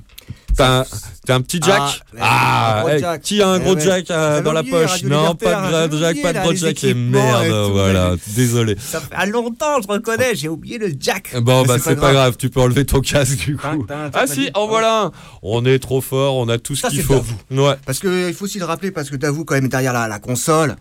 T'as 0.56 0.86
un, 1.30 1.42
petit 1.42 1.60
jack 1.64 2.02
Ah, 2.20 2.80
un 2.80 2.82
gros 2.82 2.90
eh, 2.96 3.00
jack. 3.00 3.22
Qui 3.22 3.42
a 3.44 3.48
un 3.48 3.58
Eh 3.58 3.64
gros 3.64 3.76
ouais. 3.76 3.82
jack 3.82 4.10
euh, 4.10 4.42
dans 4.42 4.54
la 4.54 4.64
poche? 4.64 5.04
Non, 5.04 5.36
pas 5.36 5.88
de 5.88 5.88
gros 5.90 6.00
jack, 6.00 6.22
pas 6.22 6.34
de 6.34 6.40
gros 6.40 6.54
jack 6.56 6.84
et 6.84 6.94
merde. 6.96 7.46
tout, 7.48 7.72
voilà, 7.74 8.16
désolé. 8.36 8.76
Ça 8.80 9.00
fait 9.00 9.28
longtemps, 9.28 9.80
je 9.82 9.88
reconnais, 9.88 10.34
j'ai 10.34 10.50
oublié 10.50 10.80
le 10.80 10.92
jack. 11.00 11.36
Bon, 11.42 11.62
Mais 11.62 11.68
bah 11.68 11.78
c'est 11.80 11.96
pas 11.96 12.12
grave, 12.12 12.38
tu 12.38 12.50
peux 12.50 12.62
enlever 12.62 12.86
ton 12.86 13.02
casque 13.02 13.38
du 13.46 13.56
coup. 13.56 13.86
Ah 14.14 14.26
si, 14.26 14.50
en 14.56 14.68
voilà 14.68 15.04
un. 15.04 15.12
On 15.44 15.64
est 15.66 15.80
trop 15.80 16.02
fort, 16.02 16.36
on 16.36 16.50
a 16.50 16.58
tout 16.58 16.76
ce 16.76 16.88
qu'il 16.88 17.04
faut. 17.04 17.24
Ouais. 17.52 17.76
Parce 17.86 18.00
qu'il 18.00 18.34
faut 18.34 18.46
aussi 18.46 18.58
le 18.58 18.66
rappeler, 18.66 18.90
parce 18.92 19.10
que 19.12 19.16
Davou, 19.16 19.46
quand 19.46 19.56
même, 19.56 19.68
derrière 19.70 19.94
la, 19.94 20.08
la 20.08 20.20
console. 20.20 20.76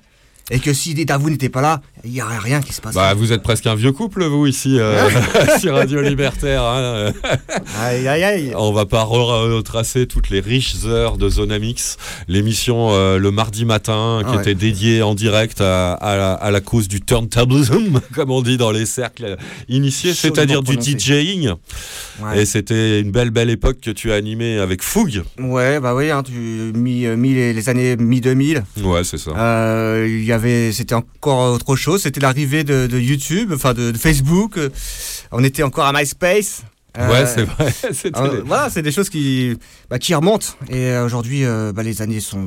Et 0.50 0.60
que 0.60 0.72
si 0.72 0.94
Davou 1.04 1.28
n'était 1.28 1.48
pas 1.48 1.60
là, 1.60 1.80
il 2.04 2.12
n'y 2.12 2.22
aurait 2.22 2.38
rien 2.38 2.60
qui 2.60 2.72
se 2.72 2.80
passerait. 2.80 3.02
Bah, 3.02 3.14
vous 3.14 3.32
êtes 3.32 3.42
presque 3.42 3.66
un 3.66 3.74
vieux 3.74 3.90
couple, 3.90 4.24
vous, 4.26 4.46
ici, 4.46 4.78
euh, 4.78 5.08
sur 5.60 5.74
Radio 5.74 6.00
Libertaire. 6.00 6.62
hein. 6.62 7.12
Aïe, 7.80 8.06
aïe, 8.06 8.22
aïe. 8.22 8.52
On 8.56 8.72
va 8.72 8.86
pas 8.86 9.02
re- 9.02 9.52
retracer 9.56 10.06
toutes 10.06 10.30
les 10.30 10.38
riches 10.38 10.76
heures 10.84 11.16
de 11.18 11.28
Zonamix, 11.28 11.96
l'émission 12.28 12.90
euh, 12.92 13.18
le 13.18 13.30
mardi 13.32 13.64
matin 13.64 14.20
qui 14.22 14.26
Ah 14.30 14.34
ouais. 14.36 14.42
était 14.42 14.54
dédiée 14.54 15.02
en 15.02 15.14
direct 15.16 15.60
à, 15.60 15.94
à 15.94 16.16
la, 16.16 16.34
à 16.34 16.50
la 16.52 16.60
cause 16.60 16.86
du 16.86 17.00
turntablism, 17.00 18.00
comme 18.14 18.30
on 18.30 18.42
dit 18.42 18.56
dans 18.56 18.70
les 18.70 18.86
cercles 18.86 19.36
initiés, 19.68 20.14
c'est-à-dire 20.14 20.62
du. 20.62 20.76
DJing. 20.76 21.50
Ouais. 22.22 22.42
Et 22.42 22.46
c'était 22.46 23.00
une 23.00 23.10
belle, 23.10 23.30
belle 23.30 23.50
époque 23.50 23.78
que 23.80 23.90
tu 23.90 24.12
as 24.12 24.14
animée 24.14 24.58
avec 24.58 24.82
Fougue. 24.82 25.24
Ouais, 25.40 25.80
bah 25.80 25.94
oui, 25.94 26.10
hein, 26.10 26.22
tu, 26.22 26.32
mi, 26.32 27.04
euh, 27.04 27.16
mi- 27.16 27.34
les, 27.34 27.52
les 27.52 27.68
années 27.68 27.96
mi-2000. 27.96 28.62
Ouais, 28.82 29.02
c'est 29.02 29.18
ça. 29.18 29.32
Euh, 29.36 30.06
Il 30.08 30.24
y 30.24 30.32
avait, 30.36 30.72
c'était 30.72 30.94
encore 30.94 31.52
autre 31.54 31.74
chose. 31.76 32.02
C'était 32.02 32.20
l'arrivée 32.20 32.62
de, 32.64 32.86
de 32.86 32.98
YouTube, 32.98 33.52
enfin 33.54 33.74
de, 33.74 33.90
de 33.90 33.98
Facebook. 33.98 34.58
On 35.32 35.42
était 35.44 35.62
encore 35.64 35.86
à 35.86 35.92
MySpace. 35.92 36.62
Euh, 36.98 37.10
ouais, 37.10 37.26
c'est 37.26 37.42
vrai. 37.42 37.66
Euh, 38.16 38.36
les- 38.36 38.40
Voilà, 38.42 38.70
c'est 38.70 38.80
des 38.82 38.92
choses 38.92 39.10
qui, 39.10 39.54
bah, 39.90 39.98
qui 39.98 40.14
remontent. 40.14 40.46
Et 40.70 40.90
euh, 40.92 41.04
aujourd'hui, 41.04 41.44
euh, 41.44 41.72
bah, 41.72 41.82
les 41.82 42.00
années 42.00 42.20
sont, 42.20 42.46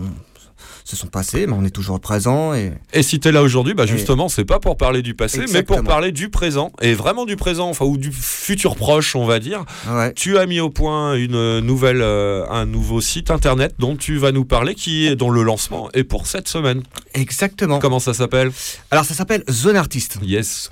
se 0.89 0.95
sont 0.95 1.07
passées, 1.07 1.45
mais 1.45 1.53
on 1.53 1.63
est 1.63 1.69
toujours 1.69 1.99
présent. 1.99 2.53
Et 2.55 2.71
Et 2.93 3.03
si 3.03 3.19
t'es 3.19 3.31
là 3.31 3.43
aujourd'hui, 3.43 3.73
bah 3.75 3.83
Et- 3.83 3.87
justement, 3.87 4.27
c'est 4.27 4.45
pas 4.45 4.59
pour 4.59 4.75
parler 4.75 5.01
du 5.03 5.13
passé, 5.13 5.39
mais 5.53 5.61
pour 5.63 5.83
parler 5.83 6.11
du 6.11 6.29
présent, 6.29 6.71
et 6.81 6.93
vraiment 6.93 7.25
du 7.25 7.35
présent, 7.35 7.69
enfin, 7.69 7.85
ou 7.85 7.97
du 7.97 8.11
futur 8.11 8.75
proche, 8.75 9.15
on 9.15 9.25
va 9.25 9.39
dire. 9.39 9.65
ouais. 9.89 10.13
Tu 10.15 10.37
as 10.37 10.45
mis 10.47 10.59
au 10.59 10.69
point 10.71 11.13
une 11.15 11.59
nouvelle, 11.59 12.01
euh, 12.01 12.45
un 12.49 12.65
nouveau 12.65 13.01
site 13.01 13.29
internet 13.29 13.75
dont 13.77 13.95
tu 13.95 14.17
vas 14.17 14.31
nous 14.31 14.45
parler, 14.45 14.73
qui 14.73 15.05
est 15.07 15.15
dont 15.15 15.29
le 15.29 15.43
lancement 15.43 15.89
est 15.93 16.03
pour 16.03 16.25
cette 16.27 16.47
semaine. 16.47 16.81
exactement. 17.13 17.79
Comment 17.79 17.99
ça 17.99 18.13
s'appelle? 18.13 18.51
Alors 18.91 19.05
ça 19.05 19.13
s'appelle 19.13 19.43
Zone 19.49 19.75
Artist. 19.75 20.17
Yes. 20.23 20.69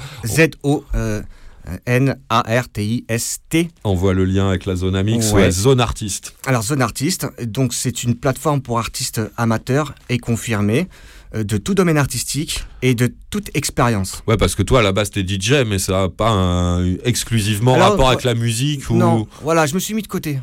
Z-O-N-A-R-T-I-S-T. 2.68 3.70
On 3.84 3.96
voit 3.96 4.14
le 4.14 4.26
lien 4.26 4.50
avec 4.50 4.66
la 4.66 4.76
zone 4.76 4.96
Amix, 4.96 5.32
Ouais. 5.32 5.52
zone 5.52 5.80
artiste. 5.82 6.34
Alors 6.46 6.64
Zone 6.64 6.82
Artist, 6.82 7.28
donc 7.46 7.74
c'est 7.74 8.04
une 8.04 8.16
plateforme 8.16 8.62
pour 8.62 8.80
artistes 8.80 9.22
amateurs 9.38 9.94
et 10.10 10.18
confirmés 10.18 10.88
euh, 11.36 11.44
de 11.44 11.58
tout 11.58 11.74
domaine 11.74 11.98
artistique 11.98 12.64
et 12.82 12.96
de 12.96 13.14
toute 13.30 13.50
expérience. 13.56 14.22
Ouais, 14.28 14.38
parce 14.38 14.56
que 14.56 14.64
toi, 14.64 14.80
à 14.80 14.82
la 14.84 14.92
base, 14.94 15.10
t'es 15.12 15.26
DJ, 15.28 15.64
mais 15.68 15.80
ça 15.80 15.92
n'a 15.94 16.10
pas 16.10 16.30
un- 16.30 16.96
exclusivement 17.04 17.74
Alors, 17.76 17.92
rapport 17.92 18.08
avec 18.10 18.20
ouais. 18.20 18.34
la 18.34 18.36
musique 18.36 18.90
ou. 18.90 18.96
Non, 18.96 19.28
voilà, 19.42 19.66
je 19.66 19.74
me 19.76 19.80
suis 19.80 19.94
mis 19.94 20.02
de 20.02 20.08
côté. 20.08 20.40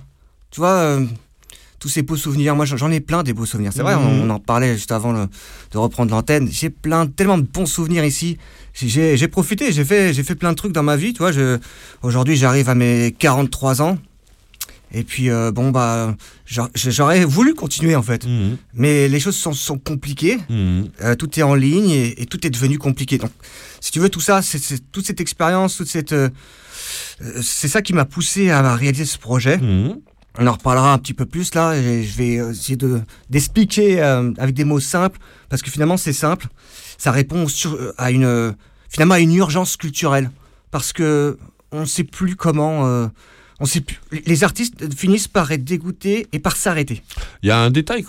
Tu 0.50 0.60
vois, 0.60 0.68
euh, 0.74 1.06
tous 1.84 1.90
ces 1.90 2.00
beaux 2.00 2.16
souvenirs, 2.16 2.56
moi 2.56 2.64
j'en- 2.64 2.90
ai 2.90 3.00
plein 3.00 3.22
des 3.22 3.34
beaux 3.34 3.44
souvenirs. 3.44 3.70
C'est 3.74 3.82
vrai, 3.82 3.94
Mhm. 3.94 4.02
on, 4.06 4.22
on 4.26 4.30
en 4.30 4.38
parlait 4.38 4.72
juste 4.72 4.90
avant 4.90 5.12
le- 5.12 5.26
de 5.72 5.76
reprendre 5.76 6.12
l'antenne. 6.12 6.48
J'ai 6.50 6.70
plein, 6.70 7.06
tellement 7.06 7.36
de 7.36 7.42
bons 7.46 7.66
souvenirs 7.66 8.06
ici. 8.06 8.38
J'ai- 8.72 9.28
profité, 9.28 9.70
j'ai 9.70 9.84
fait, 9.84 10.14
j'ai 10.14 10.22
fait 10.22 10.34
plein 10.34 10.52
de 10.52 10.56
trucs 10.56 10.72
dans 10.72 10.82
ma 10.82 10.96
vie. 10.96 11.12
Tu 11.12 11.18
vois, 11.18 11.30
je- 11.30 11.58
aujourd'hui 12.02 12.36
j'arrive 12.36 12.70
à 12.70 12.74
mes 12.74 13.14
43 13.18 13.82
ans. 13.82 13.98
Et 14.94 15.02
puis, 15.04 15.28
euh, 15.28 15.52
bon, 15.52 15.70
bah, 15.72 16.14
j'a- 16.46 16.70
j'aurais 16.74 17.26
voulu 17.26 17.52
continuer 17.52 17.96
en 17.96 18.02
fait. 18.02 18.24
Mhm, 18.26 18.56
Mais 18.72 19.06
les 19.08 19.20
choses 19.20 19.36
sont, 19.36 19.52
sont 19.52 19.76
compliquées. 19.76 20.38
mhm. 20.48 20.88
Euh, 21.02 21.14
tout 21.16 21.38
est 21.38 21.42
en 21.42 21.54
ligne 21.54 21.90
et, 21.90 22.22
et 22.22 22.24
tout 22.24 22.46
est 22.46 22.50
devenu 22.50 22.78
compliqué. 22.78 23.18
Donc, 23.18 23.32
si 23.80 23.90
tu 23.92 24.00
veux, 24.00 24.08
tout 24.08 24.20
ça, 24.22 24.40
c'est 24.40 24.58
toute 24.90 25.04
cette 25.04 25.20
expérience, 25.20 25.76
toute 25.76 25.88
cette, 25.88 26.12
euh, 26.12 26.30
c'est 27.42 27.68
ça 27.68 27.82
qui 27.82 27.92
m'a 27.92 28.06
poussé 28.06 28.50
à 28.50 28.74
réaliser 28.74 29.04
ce 29.04 29.18
projet. 29.18 29.58
Mhm. 29.58 29.98
On 30.38 30.46
en 30.48 30.52
reparlera 30.52 30.92
un 30.92 30.98
petit 30.98 31.14
peu 31.14 31.26
plus 31.26 31.54
là. 31.54 31.80
Je 31.80 32.16
vais 32.16 32.34
essayer 32.34 32.76
de 32.76 33.00
d'expliquer 33.30 34.02
euh, 34.02 34.32
avec 34.38 34.54
des 34.54 34.64
mots 34.64 34.80
simples 34.80 35.18
parce 35.48 35.62
que 35.62 35.70
finalement 35.70 35.96
c'est 35.96 36.12
simple. 36.12 36.48
Ça 36.98 37.12
répond 37.12 37.46
euh, 37.66 37.92
à 37.98 38.10
une 38.10 38.24
euh, 38.24 38.52
finalement 38.88 39.14
à 39.14 39.20
une 39.20 39.34
urgence 39.34 39.76
culturelle 39.76 40.30
parce 40.70 40.92
que 40.92 41.38
on 41.70 41.80
ne 41.80 41.84
sait 41.86 42.04
plus 42.04 42.34
comment 42.36 42.86
euh, 42.86 43.06
on 43.60 43.66
sait 43.66 43.80
plus. 43.80 44.00
Les 44.26 44.42
artistes 44.44 44.92
finissent 44.94 45.28
par 45.28 45.50
être 45.52 45.64
dégoûtés 45.64 46.26
et 46.32 46.38
par 46.38 46.56
s'arrêter. 46.56 47.02
Il 47.42 47.48
y 47.48 47.52
a 47.52 47.58
un 47.58 47.70
détail, 47.70 48.04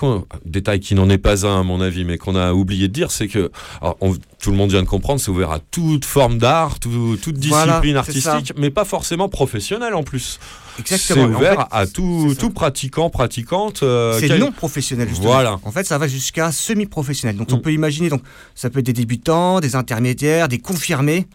détail 0.45 0.79
qui 0.79 0.95
n'en 0.95 1.09
est 1.09 1.17
pas 1.19 1.45
un 1.45 1.59
à 1.59 1.63
mon 1.63 1.81
avis, 1.81 2.03
mais 2.05 2.17
qu'on 2.17 2.35
a 2.35 2.53
oublié 2.53 2.87
de 2.87 2.93
dire, 2.93 3.11
c'est 3.11 3.27
que 3.27 3.51
alors, 3.81 3.97
on- 4.01 4.15
tout 4.41 4.51
le 4.51 4.57
monde 4.57 4.69
vient 4.71 4.83
de 4.83 4.87
comprendre, 4.87 5.19
c'est 5.19 5.31
ouvert 5.31 5.51
à 5.51 5.59
toute 5.59 6.05
forme 6.05 6.37
d'art, 6.37 6.79
tout- 6.79 7.17
toute 7.21 7.37
discipline 7.37 7.95
artistique, 7.97 8.53
mais 8.57 8.69
pas 8.69 8.85
forcément 8.85 9.29
professionnelle 9.29 9.93
en 9.95 10.03
plus. 10.03 10.39
Exactement. 10.79 11.27
C'est 11.27 11.33
En 11.33 11.37
ouvert 11.37 11.59
fait, 11.61 11.67
à 11.71 11.87
tout, 11.87 12.49
pratiquant, 12.53 13.09
pratiquante. 13.09 13.81
euh, 13.83 14.19
C'est 14.19 14.27
quel- 14.27 14.39
non 14.39 14.51
professionnel 14.51 15.07
justement. 15.07 15.29
Voilà. 15.29 15.59
En 15.63 15.71
fait, 15.71 15.85
ça 15.85 15.97
va 15.97 16.07
jusqu'à 16.07 16.51
semi-professionnel. 16.51 17.37
Donc, 17.37 17.47
on 17.51 17.57
Mm. 17.57 17.61
peut 17.61 17.71
imaginer, 17.73 18.09
donc, 18.09 18.21
ça 18.55 18.69
peut 18.69 18.79
être 18.79 18.85
des 18.85 18.93
débutants, 18.93 19.61
des 19.61 19.75
intermédiaires, 19.75 20.47
des 20.49 20.59
confirmés, 20.59 21.27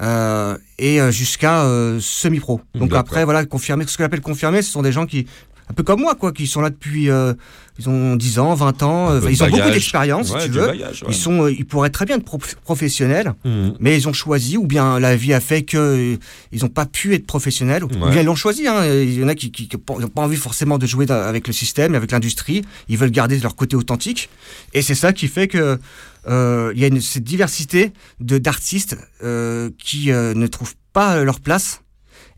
euh, 0.00 0.56
et 0.78 1.00
euh, 1.00 1.10
jusqu'à 1.10 1.64
euh, 1.64 1.98
semi-pro. 2.00 2.60
Donc 2.74 2.90
D'accord. 2.90 2.98
après, 3.00 3.24
voilà, 3.24 3.44
confirmés. 3.44 3.84
Ce 3.86 3.96
que 3.96 4.02
j'appelle 4.02 4.20
confirmés, 4.20 4.62
ce 4.62 4.70
sont 4.70 4.82
des 4.82 4.92
gens 4.92 5.06
qui, 5.06 5.26
un 5.68 5.72
peu 5.74 5.82
comme 5.82 6.00
moi, 6.00 6.14
quoi, 6.14 6.32
qui 6.32 6.46
sont 6.46 6.60
là 6.60 6.70
depuis, 6.70 7.10
euh, 7.10 7.32
ils 7.78 7.88
ont 7.88 8.16
10 8.16 8.38
ans, 8.40 8.54
20 8.54 8.82
ans, 8.82 9.10
euh, 9.10 9.20
ils 9.30 9.42
ont 9.42 9.48
beaucoup 9.48 9.70
d'expérience, 9.70 10.30
Ouais, 10.32 10.40
si 10.40 10.46
tu 10.46 10.52
veux. 10.58 10.66
bagage, 10.66 11.02
ouais. 11.02 11.08
Ils 11.10 11.14
sont, 11.14 11.44
euh, 11.44 11.52
ils 11.52 11.64
pourraient 11.64 11.90
très 11.90 12.04
bien 12.06 12.16
être 12.16 12.24
pro- 12.24 12.38
professionnels, 12.64 13.34
Mhm. 13.44 13.74
mais 13.78 13.96
ils 13.96 14.08
ont 14.08 14.12
choisi, 14.12 14.56
ou 14.56 14.66
bien 14.66 14.98
la 14.98 15.14
vie 15.16 15.32
a 15.32 15.40
fait 15.40 15.62
que 15.62 16.18
ils 16.52 16.62
n'ont 16.62 16.68
pas 16.68 16.86
pu 16.86 17.14
être 17.14 17.26
professionnels, 17.26 17.84
ou 17.84 17.88
Ouais. 17.88 18.10
bien 18.10 18.20
ils 18.22 18.26
l'ont 18.26 18.34
choisi. 18.34 18.66
hein. 18.66 18.84
Il 18.84 19.18
y 19.20 19.24
en 19.24 19.28
a 19.28 19.34
qui 19.34 19.68
n'ont 19.88 20.08
pas 20.08 20.22
envie 20.22 20.36
forcément 20.36 20.76
de 20.78 20.86
jouer 20.86 21.10
avec 21.10 21.46
le 21.46 21.52
système, 21.52 21.94
avec 21.94 22.10
l'industrie. 22.10 22.62
Ils 22.88 22.98
veulent 22.98 23.10
garder 23.12 23.38
leur 23.38 23.54
côté 23.54 23.76
authentique. 23.76 24.28
Et 24.74 24.82
c'est 24.82 24.94
ça 24.96 25.12
qui 25.12 25.28
fait 25.28 25.46
que 25.46 25.78
il 26.26 26.78
y 26.80 26.84
a 26.84 26.88
une, 26.88 27.00
cette 27.00 27.24
diversité 27.24 27.92
de 28.20 28.38
d'artistes 28.38 28.96
euh, 29.22 29.70
qui 29.78 30.10
euh, 30.12 30.34
ne 30.34 30.46
trouvent 30.46 30.76
pas 30.92 31.22
leur 31.24 31.40
place. 31.40 31.82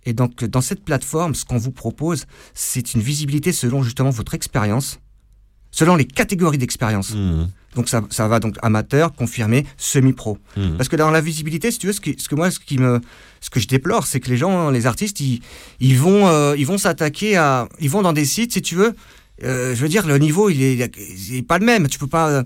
Et 0.04 0.12
donc, 0.12 0.44
dans 0.44 0.60
cette 0.60 0.84
plateforme, 0.84 1.34
ce 1.34 1.44
qu'on 1.44 1.59
vous 1.59 1.70
propose, 1.70 2.26
c'est 2.54 2.94
une 2.94 3.00
visibilité 3.00 3.52
selon 3.52 3.82
justement 3.82 4.10
votre 4.10 4.34
expérience, 4.34 4.98
selon 5.70 5.94
les 5.96 6.04
catégories 6.04 6.59
d'expérience. 6.59 7.14
Mhm. 7.14 7.48
Donc 7.76 7.88
ça, 7.88 8.02
ça 8.10 8.28
va 8.28 8.38
donc 8.38 8.56
amateur, 8.62 9.14
confirmé, 9.14 9.64
semi-pro. 9.78 10.38
Mhm. 10.56 10.76
Parce 10.76 10.88
que 10.88 10.96
dans 10.96 11.10
la 11.10 11.20
visibilité, 11.20 11.70
si 11.70 11.78
tu 11.78 11.86
veux, 11.86 11.92
ce, 11.92 12.00
qui, 12.00 12.16
ce 12.18 12.28
que 12.28 12.34
moi, 12.34 12.50
ce 12.50 12.59
qui 12.59 12.78
me, 12.78 13.00
ce 13.40 13.48
que 13.48 13.60
je 13.60 13.68
déplore, 13.68 14.06
c'est 14.06 14.20
que 14.20 14.28
les 14.28 14.36
gens, 14.36 14.70
les 14.70 14.86
artistes, 14.86 15.20
ils, 15.20 15.40
ils 15.80 15.96
vont, 15.96 16.26
euh, 16.28 16.54
ils 16.59 16.66
vont 16.66 16.78
s'attaquer 16.78 17.36
à, 17.36 17.68
ils 17.80 17.88
vont 17.88 18.02
dans 18.02 18.12
des 18.12 18.24
sites, 18.26 18.52
si 18.52 18.60
tu 18.60 18.74
veux. 18.74 18.94
euh, 19.44 19.74
je 19.74 19.80
veux 19.80 19.88
dire, 19.88 20.06
le 20.06 20.18
niveau, 20.18 20.50
il 20.50 20.62
est, 20.62 20.92
il 20.96 21.36
est 21.36 21.42
pas 21.42 21.59
le 21.59 21.64
même. 21.64 21.88
Tu 21.88 21.98
peux 21.98 22.06
pas. 22.09 22.44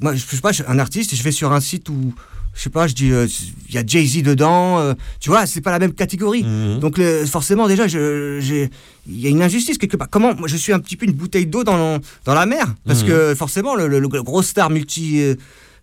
Moi, 0.00 0.14
je 0.14 0.24
sais 0.24 0.36
pas, 0.40 0.50
je 0.52 0.62
suis 0.62 0.64
un 0.68 0.78
artiste, 0.78 1.14
je 1.14 1.22
vais 1.22 1.32
sur 1.32 1.52
un 1.52 1.60
site 1.60 1.88
où, 1.88 2.14
je 2.54 2.62
sais 2.62 2.70
pas, 2.70 2.86
je 2.86 2.94
dis, 2.94 3.10
euh, 3.12 3.26
il 3.68 3.74
y 3.74 3.78
a 3.78 3.82
Jay 3.86 4.06
Z 4.06 4.22
dedans. 4.22 4.78
euh, 4.78 4.94
tu 5.20 5.30
vois, 5.30 5.46
c'est 5.46 5.60
pas 5.60 5.70
la 5.70 5.78
même 5.78 5.92
catégorie. 5.92 6.42
Mhm. 6.44 6.78
Donc 6.80 6.98
le- 6.98 7.24
forcément 7.26 7.66
déjà, 7.68 7.86
il 7.86 8.68
y 9.08 9.26
a 9.26 9.30
une 9.30 9.42
injustice 9.42 9.78
quelque 9.78 9.96
part. 9.96 10.08
Comment 10.10 10.34
moi, 10.34 10.48
je 10.48 10.56
suis 10.56 10.72
un 10.72 10.78
petit 10.80 10.96
peu 10.96 11.06
une 11.06 11.12
bouteille 11.12 11.46
d'eau 11.46 11.64
dans, 11.64 11.98
dans 12.24 12.34
la 12.34 12.46
mer 12.46 12.74
parce 12.86 13.02
Mhm. 13.02 13.08
que 13.08 13.34
forcément 13.34 13.74
le, 13.74 14.00
gros 14.08 14.42
star 14.42 14.70
multi 14.70 15.20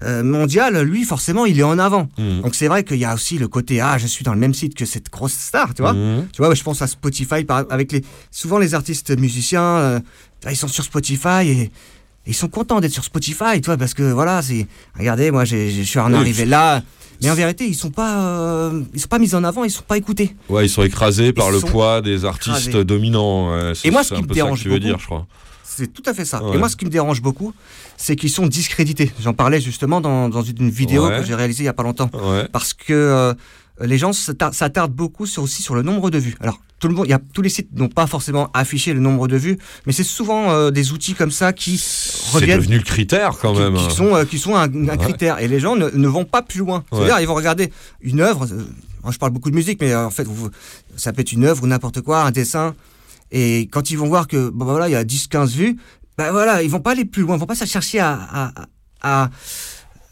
euh, 0.03 0.22
mondial, 0.23 0.81
lui 0.81 1.06
forcément 1.06 1.45
il 1.45 1.57
est 1.60 1.64
en 1.64 1.80
avant. 1.80 2.10
Mhm. 2.18 2.41
Donc 2.41 2.56
c'est 2.56 2.68
vrai 2.68 2.84
qu'il 2.84 2.98
y 2.98 3.06
a 3.06 3.14
aussi 3.14 3.38
le 3.38 3.48
côté 3.48 3.80
ah 3.80 3.98
je 3.98 4.07
suis 4.07 4.23
dans 4.26 4.34
le 4.34 4.40
même 4.40 4.53
site 4.53 4.76
que 4.76 4.85
cette 4.85 5.10
grosse 5.10 5.34
star, 5.34 5.73
tu 5.73 5.81
vois. 5.81 5.94
Tu 6.34 6.38
vois, 6.41 6.53
je 6.53 6.64
pense 6.64 6.81
à 6.81 6.88
Spotify 6.88 7.44
par- 7.45 7.65
avec 7.69 7.91
les 7.94 8.03
souvent 8.31 8.57
les 8.57 8.73
artistes 8.73 9.18
musiciens, 9.18 9.61
euh, 9.77 9.99
ils 10.49 10.57
sont 10.57 10.68
sur 10.68 10.84
Spotify 10.84 11.44
et 11.48 11.72
ils 12.26 12.34
sont 12.36 12.48
contents 12.48 12.80
d'être 12.80 12.91
sur 12.94 13.04
Spotify, 13.04 13.60
tu 13.62 13.66
vois, 13.66 13.78
parce 13.78 13.94
que 13.94 14.04
voilà, 14.04 14.41
c'est 14.41 14.68
regardez, 14.98 15.32
moi 15.32 15.45
je 15.45 15.82
suis 15.84 16.00
en 16.00 16.14
arrivé 16.14 16.45
là. 16.45 16.82
Mais 17.22 17.30
en 17.30 17.36
vérité, 17.36 17.66
ils 17.66 17.76
sont 17.76 17.91
pas, 17.91 18.20
euh, 18.22 18.82
ils 18.94 19.00
sont 19.00 19.08
pas 19.08 19.20
mis 19.20 19.34
en 19.34 19.45
avant, 19.45 19.64
ils 19.64 19.72
sont 19.72 19.84
pas 19.88 19.98
écoutés. 19.98 20.36
Ouais, 20.50 20.66
ils 20.66 20.70
sont 20.70 20.84
écrasés 20.84 21.32
par 21.32 21.52
le 21.52 21.60
poids 21.62 22.02
des 22.02 22.26
artistes 22.26 22.68
écrasés. 22.68 22.84
dominants. 22.84 23.72
Et 23.86 23.91
moi, 23.91 24.04
ce 24.04 24.14
qui 24.14 24.22
me 24.22 24.28
dérange 24.28 24.66
beaucoup, 24.66 24.80
dire, 24.80 25.00
je 25.00 25.06
crois. 25.06 25.26
C'est 25.64 25.91
tout 25.94 26.04
à 26.06 26.14
fait 26.14 26.26
ça. 26.26 26.44
Ouais. 26.44 26.56
Et 26.56 26.58
moi, 26.60 26.68
ce 26.70 26.76
qui 26.76 26.84
me 26.86 26.90
dérange 26.90 27.22
beaucoup, 27.22 27.54
c'est 27.98 28.16
qu'ils 28.18 28.30
sont 28.30 28.45
discrédités. 28.45 29.12
J'en 29.22 29.34
parlais 29.34 29.62
justement 29.62 30.02
dans, 30.02 30.28
dans 30.28 30.41
une 30.44 30.70
vidéo 30.70 31.08
Ouais. 31.08 31.20
que 31.20 31.26
j'ai 31.26 31.34
réalisée 31.34 31.64
il 31.64 31.66
y 31.66 31.70
a 31.70 31.74
pas 31.74 31.84
longtemps. 31.84 32.12
Ouais. 32.14 32.48
Parce 32.52 32.74
que 32.74 32.91
euh, 32.94 33.34
les 33.82 33.98
gens 33.98 34.14
s'attar- 34.14 34.54
s'attardent 34.54 34.94
beaucoup 34.94 35.26
sur, 35.26 35.44
aussi 35.44 35.62
sur 35.62 35.76
le 35.76 35.82
nombre 35.82 36.10
de 36.12 36.18
vues. 36.18 36.36
Alors, 36.40 36.60
tout 36.80 36.88
le 36.90 36.95
monde, 36.95 37.08
y 37.08 37.14
a, 37.14 37.20
tous 37.34 37.41
les 37.41 37.50
sites 37.50 37.70
n'ont 37.74 37.88
pas 37.88 38.08
forcément 38.08 38.50
affiché 38.54 38.94
le 38.94 39.00
nombre 39.00 39.28
de 39.28 39.38
vues, 39.38 39.58
mais 39.86 39.94
c'est 39.94 40.04
souvent 40.04 40.52
euh, 40.52 40.70
des 40.70 40.91
outils 40.91 41.14
comme 41.14 41.32
ça 41.32 41.54
qui 41.54 41.78
C'est 41.78 42.32
reviennent. 42.38 42.60
devenu 42.60 42.78
le 42.78 42.84
critère 42.84 43.38
quand 43.41 43.58
même. 43.58 43.76
qui 43.78 43.95
sont, 43.95 44.14
euh, 44.16 44.26
qui 44.26 44.38
sont 44.38 44.56
un, 44.56 44.64
un 44.74 44.88
Ouais. 44.90 44.98
critère. 44.98 45.40
Et 45.40 45.48
les 45.48 45.60
gens 45.62 45.76
ne, 45.76 45.90
ne 45.90 46.08
vont 46.08 46.26
pas 46.26 46.41
plus 46.41 46.60
loin. 46.60 46.84
Ouais. 46.91 47.00
C'est-à-dire, 47.00 47.20
ils 47.22 47.28
vont 47.28 47.36
regarder 47.36 47.72
une 48.02 48.20
œuvre. 48.20 48.45
euh, 48.52 48.66
moi, 49.04 49.12
je 49.12 49.18
parle 49.18 49.32
beaucoup 49.32 49.50
de 49.50 49.56
musique, 49.56 49.80
mais 49.82 49.91
euh, 49.94 50.06
en 50.06 50.10
fait, 50.12 50.26
vous- 50.26 50.50
ça 50.98 51.14
peut 51.14 51.22
être 51.22 51.32
une 51.32 51.45
œuvre 51.45 51.64
ou 51.64 51.68
n'importe 51.68 52.02
quoi, 52.02 52.24
un 52.24 52.32
dessin. 52.32 52.76
Et 53.32 53.68
quand 53.72 53.90
ils 53.90 53.98
vont 53.98 54.08
voir 54.08 54.28
que, 54.28 54.50
bon, 54.50 54.66
bah, 54.66 54.72
voilà, 54.72 54.90
il 54.90 54.91
y 54.91 54.95
a 54.95 55.04
10-15 55.04 55.54
vues, 55.56 55.78
ben 56.18 56.32
voilà, 56.32 56.62
ils 56.64 56.70
vont 56.70 56.80
pas 56.82 56.91
aller 56.91 57.06
plus 57.06 57.24
loin. 57.24 57.36
Ils 57.36 57.40
vont 57.40 57.45
pas 57.48 57.56
chercher 57.56 58.00
à, 58.00 58.12
à, 58.14 58.52
à- 59.02 59.24
à- 59.24 59.30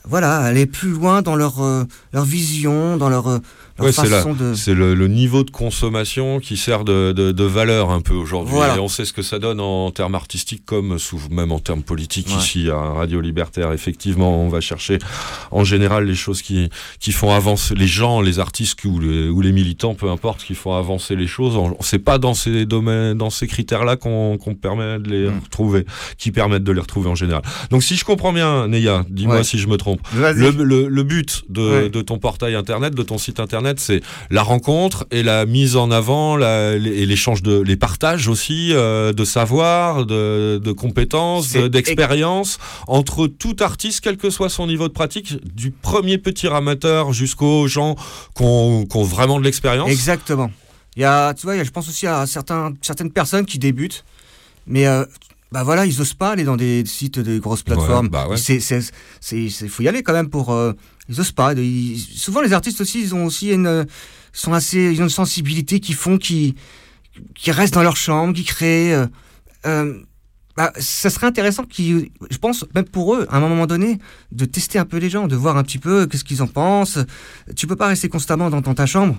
voilà, 0.07 0.37
aller 0.37 0.65
plus 0.65 0.91
loin 0.91 1.21
dans 1.21 1.35
leur, 1.35 1.63
euh, 1.63 1.83
leur 2.13 2.25
vision, 2.25 2.97
dans 2.97 3.09
leur, 3.09 3.27
euh, 3.27 3.39
leur 3.70 3.70
Ouais, 3.79 3.91
c'est 3.91 4.03
de. 4.03 4.73
Le, 4.73 4.93
le 4.93 5.07
niveau 5.07 5.43
de 5.43 5.49
consommation 5.51 6.39
qui 6.39 6.57
sert 6.57 6.83
de, 6.83 7.13
de- 7.13 7.31
de 7.31 7.43
valeur 7.43 7.89
un 7.91 8.01
peu 8.01 8.13
aujourd'hui. 8.13 8.53
Voilà. 8.53 8.75
Et 8.75 8.79
on 8.79 8.87
sait 8.87 9.05
ce 9.05 9.13
que 9.13 9.21
ça 9.21 9.39
donne 9.39 9.59
en 9.59 9.89
termes 9.91 10.15
artistiques 10.15 10.63
comme 10.65 10.99
sous, 10.99 11.19
même 11.31 11.51
en 11.51 11.59
termes 11.59 11.81
politiques 11.83 12.27
Ouais. 12.27 12.35
ici 12.37 12.69
à 12.69 12.77
Radio 12.77 13.21
Libertaire. 13.21 13.71
Effectivement, 13.71 14.43
on 14.43 14.49
va 14.49 14.61
chercher 14.61 14.99
en 15.51 15.63
général 15.63 16.05
les 16.05 16.15
choses 16.15 16.41
qui, 16.41 16.69
qui 16.99 17.11
font 17.11 17.31
avancer 17.31 17.73
les 17.75 17.87
gens, 17.87 18.21
les 18.21 18.39
artistes 18.39 18.83
ou 18.85 18.99
les, 18.99 19.29
ou 19.29 19.41
les 19.41 19.51
militants, 19.51 19.95
peu 19.95 20.09
importe, 20.09 20.43
qui 20.43 20.53
font 20.55 20.73
avancer 20.75 21.15
les 21.15 21.27
choses. 21.27 21.57
C'est 21.79 21.99
pas 21.99 22.17
dans 22.17 22.33
ces 22.33 22.65
domaines, 22.65 23.17
dans 23.17 23.29
ces 23.29 23.47
critères-là 23.47 23.95
qu'on 23.95 24.37
permet 24.61 24.99
de 24.99 25.09
les 25.09 25.27
Mm. 25.29 25.39
retrouver, 25.43 25.85
qui 26.17 26.31
permettent 26.31 26.63
de 26.63 26.71
les 26.71 26.81
retrouver 26.81 27.09
en 27.09 27.15
général. 27.15 27.41
Donc 27.69 27.83
si 27.83 27.95
je 27.95 28.03
comprends 28.05 28.33
bien, 28.33 28.67
Neya, 28.67 29.05
dis-moi 29.09 29.37
Ouais. 29.37 29.43
si 29.43 29.57
je 29.57 29.67
me 29.67 29.77
trompe. 29.77 30.01
Le, 30.15 30.51
le- 30.51 30.87
le 30.87 31.03
but 31.03 31.43
de, 31.49 31.61
Ouais. 31.61 31.89
de 31.89 32.01
ton 32.01 32.17
portail 32.19 32.55
internet, 32.55 32.93
de 32.95 33.03
ton 33.03 33.17
site 33.17 33.39
internet, 33.39 33.60
c'est 33.79 34.01
la 34.29 34.43
rencontre 34.43 35.05
et 35.11 35.23
la 35.23 35.45
mise 35.45 35.75
en 35.75 35.91
avant 35.91 36.35
la- 36.35 36.73
et 36.75 37.05
l'échange 37.05 37.41
de, 37.43 37.59
les 37.59 37.75
partages 37.75 38.27
aussi 38.27 38.69
euh, 38.73 39.13
de 39.13 39.23
savoir, 39.25 40.05
de, 40.05 40.59
de 40.63 40.71
compétences, 40.71 41.47
C'est 41.49 41.63
de- 41.63 41.67
d'expériences 41.67 42.57
entre 42.87 43.27
tout 43.27 43.55
artiste, 43.61 44.01
quel 44.01 44.17
que 44.17 44.29
soit 44.29 44.49
son 44.49 44.67
niveau 44.67 44.87
de 44.87 44.93
pratique, 44.93 45.35
du 45.55 45.71
premier 45.71 46.17
petit 46.17 46.47
amateur 46.47 47.13
jusqu'aux 47.13 47.67
gens 47.67 47.95
qui 48.35 48.43
ont, 48.43 48.85
qui 48.85 48.97
ont 48.97 49.03
vraiment 49.03 49.39
de 49.39 49.43
l'expérience. 49.45 49.89
Exactement. 49.89 50.51
Il 50.95 51.01
y 51.01 51.05
a, 51.05 51.33
tu 51.33 51.43
vois, 51.43 51.55
il 51.55 51.59
y 51.59 51.61
a- 51.61 51.63
je 51.63 51.71
pense 51.71 51.87
aussi 51.87 52.07
à 52.07 52.25
certains, 52.25 52.73
certaines 52.81 53.11
personnes 53.11 53.45
qui 53.45 53.59
débutent, 53.59 54.03
mais 54.67 54.87
euh, 54.87 55.05
bah 55.51 55.63
voilà, 55.63 55.85
ils 55.85 55.99
osent 56.01 56.13
pas 56.13 56.29
aller 56.31 56.43
dans 56.45 56.55
des 56.55 56.83
sites 56.85 57.19
de 57.19 57.37
grosses 57.39 57.63
plateformes. 57.63 58.05
Ouais, 58.05 58.09
bah 58.11 58.27
ouais. 58.29 58.37
C'est- 58.37 59.67
faut 59.67 59.83
y 59.83 59.87
aller 59.87 60.03
quand 60.03 60.13
même 60.13 60.29
pour. 60.29 60.51
euh, 60.51 60.73
ils 61.11 61.19
osent 61.19 61.31
pas. 61.31 61.53
Souvent, 62.15 62.41
les 62.41 62.53
artistes 62.53 62.81
aussi, 62.81 63.01
ils 63.01 63.13
ont 63.13 63.25
aussi 63.25 63.51
une, 63.51 63.85
sont 64.33 64.53
assez, 64.53 64.91
ils 64.91 65.01
ont 65.01 65.05
une 65.05 65.09
sensibilité 65.09 65.79
qui 65.79 65.93
font 65.93 66.17
qui, 66.17 66.55
qui 67.35 67.51
restent 67.51 67.73
dans 67.73 67.83
leur 67.83 67.97
chambre, 67.97 68.33
qui 68.33 68.43
créent. 68.43 68.93
euh, 68.93 69.05
euh, 69.65 70.01
bah, 70.57 70.73
ça 70.77 71.09
serait 71.09 71.27
intéressant, 71.27 71.63
je 71.77 72.37
pense, 72.37 72.65
même 72.75 72.85
pour 72.85 73.15
eux, 73.15 73.25
à 73.29 73.37
un 73.37 73.39
moment 73.39 73.67
donné, 73.67 73.99
de 74.31 74.45
tester 74.45 74.79
un 74.79 74.85
peu 74.85 74.97
les 74.97 75.09
gens, 75.09 75.27
de 75.27 75.35
voir 75.35 75.57
un 75.57 75.63
petit 75.63 75.77
peu 75.77 76.07
qu'est-ce 76.07 76.25
qu'ils 76.25 76.41
en 76.41 76.47
pensent. 76.47 76.99
Tu 77.55 77.67
peux 77.67 77.77
pas 77.77 77.87
rester 77.87 78.09
constamment 78.09 78.49
dans, 78.49 78.61
ta 78.61 78.85
chambre. 78.85 79.17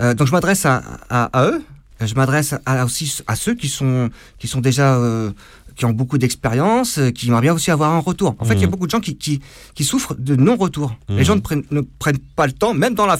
Euh, 0.00 0.12
donc 0.12 0.26
je 0.26 0.32
m'adresse 0.32 0.66
à, 0.66 1.30
eux. 1.36 1.64
Je 2.00 2.14
m'adresse 2.14 2.54
aussi 2.84 3.22
à 3.26 3.36
ceux 3.36 3.54
qui 3.54 3.68
sont, 3.68 4.10
qui 4.38 4.48
sont 4.48 4.60
déjà, 4.60 4.96
euh, 4.96 5.32
qui 5.76 5.84
ont 5.84 5.92
beaucoup 5.92 6.16
d'expérience, 6.18 6.98
euh, 6.98 7.10
qui 7.10 7.28
aimeraient 7.28 7.42
bien 7.42 7.52
aussi 7.54 7.70
avoir 7.70 7.92
un 7.92 7.98
retour. 7.98 8.34
En 8.38 8.44
fait, 8.44 8.54
il 8.54 8.60
y 8.60 8.64
a 8.64 8.66
Mhm. 8.66 8.70
beaucoup 8.72 8.86
de 8.86 8.90
gens 8.90 9.00
qui, 9.00 9.16
qui, 9.16 9.40
qui 9.74 9.84
souffrent 9.84 10.14
de 10.18 10.34
non-retour. 10.34 10.96
Les 11.08 11.22
gens 11.24 11.36
ne 11.36 11.40
prennent, 11.40 11.64
ne 11.70 11.82
prennent 11.82 12.18
pas 12.34 12.46
le 12.46 12.52
temps, 12.52 12.72
même 12.74 12.94
dans 12.94 13.06
la, 13.06 13.18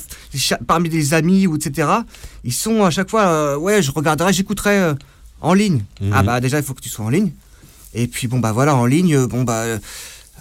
parmi 0.66 0.88
des 0.88 1.12
amis 1.14 1.46
ou 1.46 1.56
etc. 1.56 1.88
Ils 2.44 2.52
sont 2.54 2.82
à 2.84 2.90
chaque 2.90 3.10
fois, 3.10 3.26
euh, 3.26 3.56
ouais, 3.58 3.82
je 3.82 3.90
regarderai, 3.92 4.32
j'écouterai 4.32 4.78
euh, 4.78 4.94
en 5.42 5.52
ligne. 5.54 5.84
Mhm. 6.00 6.10
Ah 6.14 6.22
bah 6.22 6.40
déjà, 6.40 6.56
il 6.58 6.64
faut 6.64 6.74
que 6.74 6.80
tu 6.80 6.88
sois 6.88 7.04
en 7.04 7.10
ligne. 7.10 7.32
Et 7.94 8.06
puis 8.08 8.26
bon 8.26 8.38
bah 8.40 8.52
voilà, 8.52 8.74
en 8.74 8.86
ligne, 8.86 9.26
bon 9.26 9.42
bah 9.44 9.62
euh, 9.62 9.78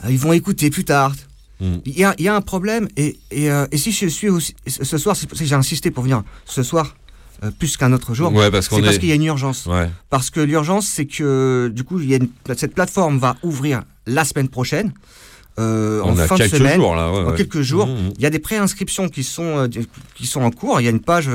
ils 0.10 0.18
vont 0.20 0.34
écouter 0.34 0.70
plus 0.70 0.86
tard. 0.86 1.14
Il 1.62 1.98
y 1.98 2.04
a, 2.04 2.14
il 2.18 2.26
y 2.26 2.28
a 2.28 2.36
un 2.36 2.42
problème 2.42 2.90
et, 2.98 3.18
et, 3.32 3.46
et 3.72 3.78
si 3.78 3.94
je 3.94 4.08
suis 4.08 4.28
aussi 4.28 4.54
ce 4.68 4.98
soir, 4.98 5.16
j'ai 5.34 5.56
insisté 5.56 5.90
pour 5.90 6.04
venir 6.04 6.22
ce 6.46 6.64
soir 6.64 6.98
euh, 7.44 7.52
plus 7.52 7.78
qu'un 7.78 7.92
autre 7.94 8.14
jour. 8.14 8.32
Ouais, 8.34 8.50
parce 8.52 8.68
qu'on 8.70 8.78
c'est 8.78 8.82
parce 8.84 8.96
est- 8.96 9.00
qu'il 9.00 9.10
y 9.10 9.12
a 9.12 9.16
une 9.16 9.24
urgence. 9.26 9.66
Ouais. 9.66 9.90
Parce 10.10 10.30
que 10.30 10.40
l'urgence, 10.40 10.88
c'est 10.88 11.06
que 11.06 11.72
du 11.74 11.84
coup, 11.84 12.00
il 12.00 12.10
y 12.10 12.14
a 12.14 12.18
une- 12.18 12.30
cette 12.56 12.74
plateforme 12.76 13.18
va 13.18 13.36
ouvrir 13.44 13.84
la 14.08 14.24
semaine 14.26 14.50
prochaine. 14.50 14.92
euh, 15.58 16.02
en 16.02 16.18
a 16.18 16.28
fin 16.28 16.36
de 16.36 16.42
quelques 16.42 16.58
semaine, 16.58 16.76
jours 16.76 16.96
là. 16.98 17.10
ouais, 17.14 17.20
en 17.28 17.32
quelques 17.32 17.62
jours, 17.62 17.88
Mhm. 17.88 18.12
il 18.18 18.22
y 18.22 18.26
a 18.26 18.30
des 18.30 18.40
préinscriptions 18.40 19.08
qui 19.08 19.24
sont 19.24 19.58
euh, 19.60 19.68
qui 20.14 20.28
sont 20.28 20.42
en 20.42 20.52
cours. 20.52 20.82
Il 20.82 20.84
y 20.84 20.88
a 20.88 20.92
une 20.92 21.00
page. 21.00 21.30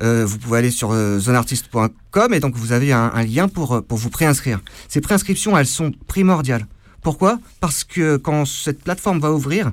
vous 0.00 0.38
pouvez 0.38 0.56
aller 0.60 0.70
sur 0.70 0.94
zoneartiste.com 0.94 2.32
et 2.34 2.40
donc 2.40 2.56
vous 2.56 2.72
avez 2.72 2.92
un, 2.92 3.10
un 3.14 3.22
lien 3.22 3.48
pour 3.48 3.82
pour 3.84 3.98
vous 3.98 4.10
préinscrire. 4.10 4.60
Ces 4.88 5.00
préinscriptions, 5.00 5.56
elles 5.58 5.66
sont 5.66 5.92
primordiales. 6.06 6.66
Pourquoi? 7.02 7.38
Parce 7.60 7.84
que 7.84 8.16
quand 8.16 8.44
cette 8.46 8.82
plateforme 8.82 9.20
va 9.20 9.32
ouvrir, 9.32 9.72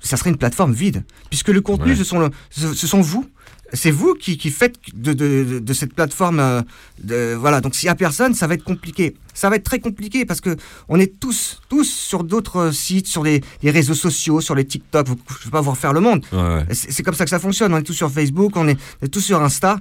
ça 0.00 0.16
serait 0.16 0.30
une 0.30 0.36
plateforme 0.36 0.72
vide. 0.72 1.04
Puisque 1.30 1.48
le 1.48 1.60
contenu, 1.60 1.90
Ouais. 1.92 1.96
ce, 1.96 2.04
sont 2.04 2.18
le- 2.20 2.30
ce, 2.50 2.74
ce 2.74 2.86
sont 2.86 3.00
vous. 3.00 3.26
C'est 3.72 3.90
vous 3.90 4.14
qui, 4.14 4.38
qui 4.38 4.50
faites 4.50 4.76
de, 4.94 5.12
de- 5.12 5.44
de- 5.44 5.58
de 5.58 5.72
cette 5.72 5.92
plateforme. 5.92 6.38
euh, 6.40 6.62
de- 7.02 7.34
voilà, 7.34 7.60
donc 7.60 7.74
s'il 7.74 7.86
n'y 7.88 7.90
a 7.90 7.94
personne, 7.96 8.32
ça 8.34 8.46
va 8.46 8.54
être 8.54 8.62
compliqué. 8.64 9.16
Ça 9.34 9.50
va 9.50 9.56
être 9.56 9.64
très 9.64 9.80
compliqué 9.80 10.24
parce 10.24 10.40
que 10.40 10.56
on 10.88 11.00
est 11.00 11.18
tous, 11.20 11.60
tous 11.68 11.84
sur 11.84 12.22
d'autres 12.24 12.56
euh, 12.68 12.72
sites, 12.72 13.06
sur 13.08 13.22
les, 13.24 13.42
les 13.62 13.70
réseaux 13.72 13.94
sociaux, 13.94 14.40
sur 14.40 14.54
les 14.54 14.64
TikTok. 14.64 15.08
Vous- 15.08 15.18
Je 15.28 15.34
ne 15.40 15.44
vais 15.46 15.50
pas 15.50 15.60
vous 15.60 15.72
refaire 15.72 15.92
le 15.92 16.00
monde. 16.00 16.24
Ouais, 16.32 16.38
ouais. 16.38 16.66
C'est 16.70 16.92
c'est 16.92 17.02
comme 17.02 17.14
ça 17.14 17.24
que 17.24 17.30
ça 17.30 17.40
fonctionne. 17.40 17.74
On 17.74 17.78
est 17.78 17.82
tous 17.82 17.92
sur 17.92 18.10
Facebook, 18.10 18.52
on 18.56 18.68
est, 18.68 18.78
on 19.02 19.06
est 19.06 19.08
tous 19.08 19.20
sur 19.20 19.42
Insta. 19.42 19.78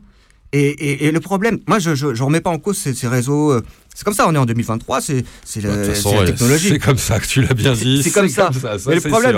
Et, 0.52 0.68
et- 0.70 1.06
et 1.08 1.12
le 1.12 1.20
problème, 1.20 1.60
moi, 1.68 1.80
je 1.80 1.92
ne 1.92 2.22
remets 2.22 2.42
pas 2.42 2.50
en 2.52 2.60
cause 2.60 2.78
ces, 2.78 2.94
ces 2.94 3.08
réseaux. 3.08 3.62
C'est 3.96 4.04
comme 4.04 4.14
ça, 4.14 4.28
on 4.28 4.36
est 4.36 4.38
en 4.38 4.46
2023, 4.46 5.00
c'est 5.02 5.24
c'est 5.44 5.62
Bah, 5.62 5.70
la, 5.76 5.96
c'est 5.96 6.14
la 6.14 6.26
technologie. 6.26 6.70
C'est 6.70 6.80
comme 6.80 6.98
ça 6.98 7.20
que 7.20 7.26
tu 7.26 7.42
l'as 7.42 7.54
bien 7.54 7.74
dit. 7.74 8.04
C'est 8.04 8.12
comme 8.12 8.28
ça. 8.30 8.52
ça, 8.54 8.76
Mais 8.88 8.96
le 8.96 9.02
problème-. 9.02 9.38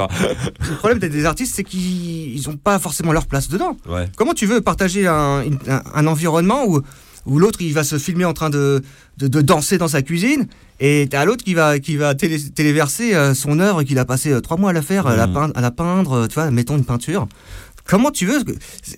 Le 0.70 0.76
problème 0.78 0.98
des, 1.00 1.26
artistes, 1.26 1.54
c'est 1.56 1.64
qu'ils 1.64 2.42
n'ont 2.48 2.58
pas 2.58 2.80
forcément 2.80 3.14
leur 3.14 3.28
place 3.28 3.48
dedans. 3.50 3.78
Ouais. 3.88 4.10
Comment 4.18 4.34
tu 4.34 4.46
veux 4.48 4.60
partager 4.62 5.06
un, 5.08 5.44
un- 5.70 5.82
un 5.94 6.08
environnement 6.08 6.66
où, 6.68 6.82
où 7.28 7.40
l'autre 7.40 7.62
il 7.62 7.74
va 7.74 7.84
se 7.84 7.98
filmer 8.00 8.26
en 8.26 8.34
train 8.34 8.50
de, 8.50 8.82
de, 9.20 9.28
de 9.28 9.42
danser 9.42 9.78
dans 9.78 9.88
sa 9.88 10.02
cuisine 10.02 10.48
et 10.80 11.08
t'as 11.10 11.26
l'autre 11.26 11.44
qui 11.44 11.54
va, 11.54 11.80
qui 11.80 11.96
va 11.98 12.14
télé- 12.16 12.40
téléverser 12.52 13.14
euh, 13.16 13.34
son 13.34 13.60
œuvre 13.60 13.84
qu'il 13.84 13.98
a 14.00 14.06
passé 14.06 14.32
euh, 14.32 14.42
trois 14.42 14.58
mois 14.58 14.70
à 14.70 14.74
la 14.74 14.82
faire, 14.84 15.08
à, 15.08 15.16
la 15.16 15.28
peindre, 15.28 15.54
à 15.58 15.62
la 15.62 15.72
peindre, 15.72 16.14
euh, 16.14 16.28
tu 16.28 16.36
vois, 16.36 16.50
mettons 16.52 16.78
une 16.78 16.86
peinture. 16.86 17.28
Comment 17.88 18.12
tu 18.12 18.26
veux 18.26 18.44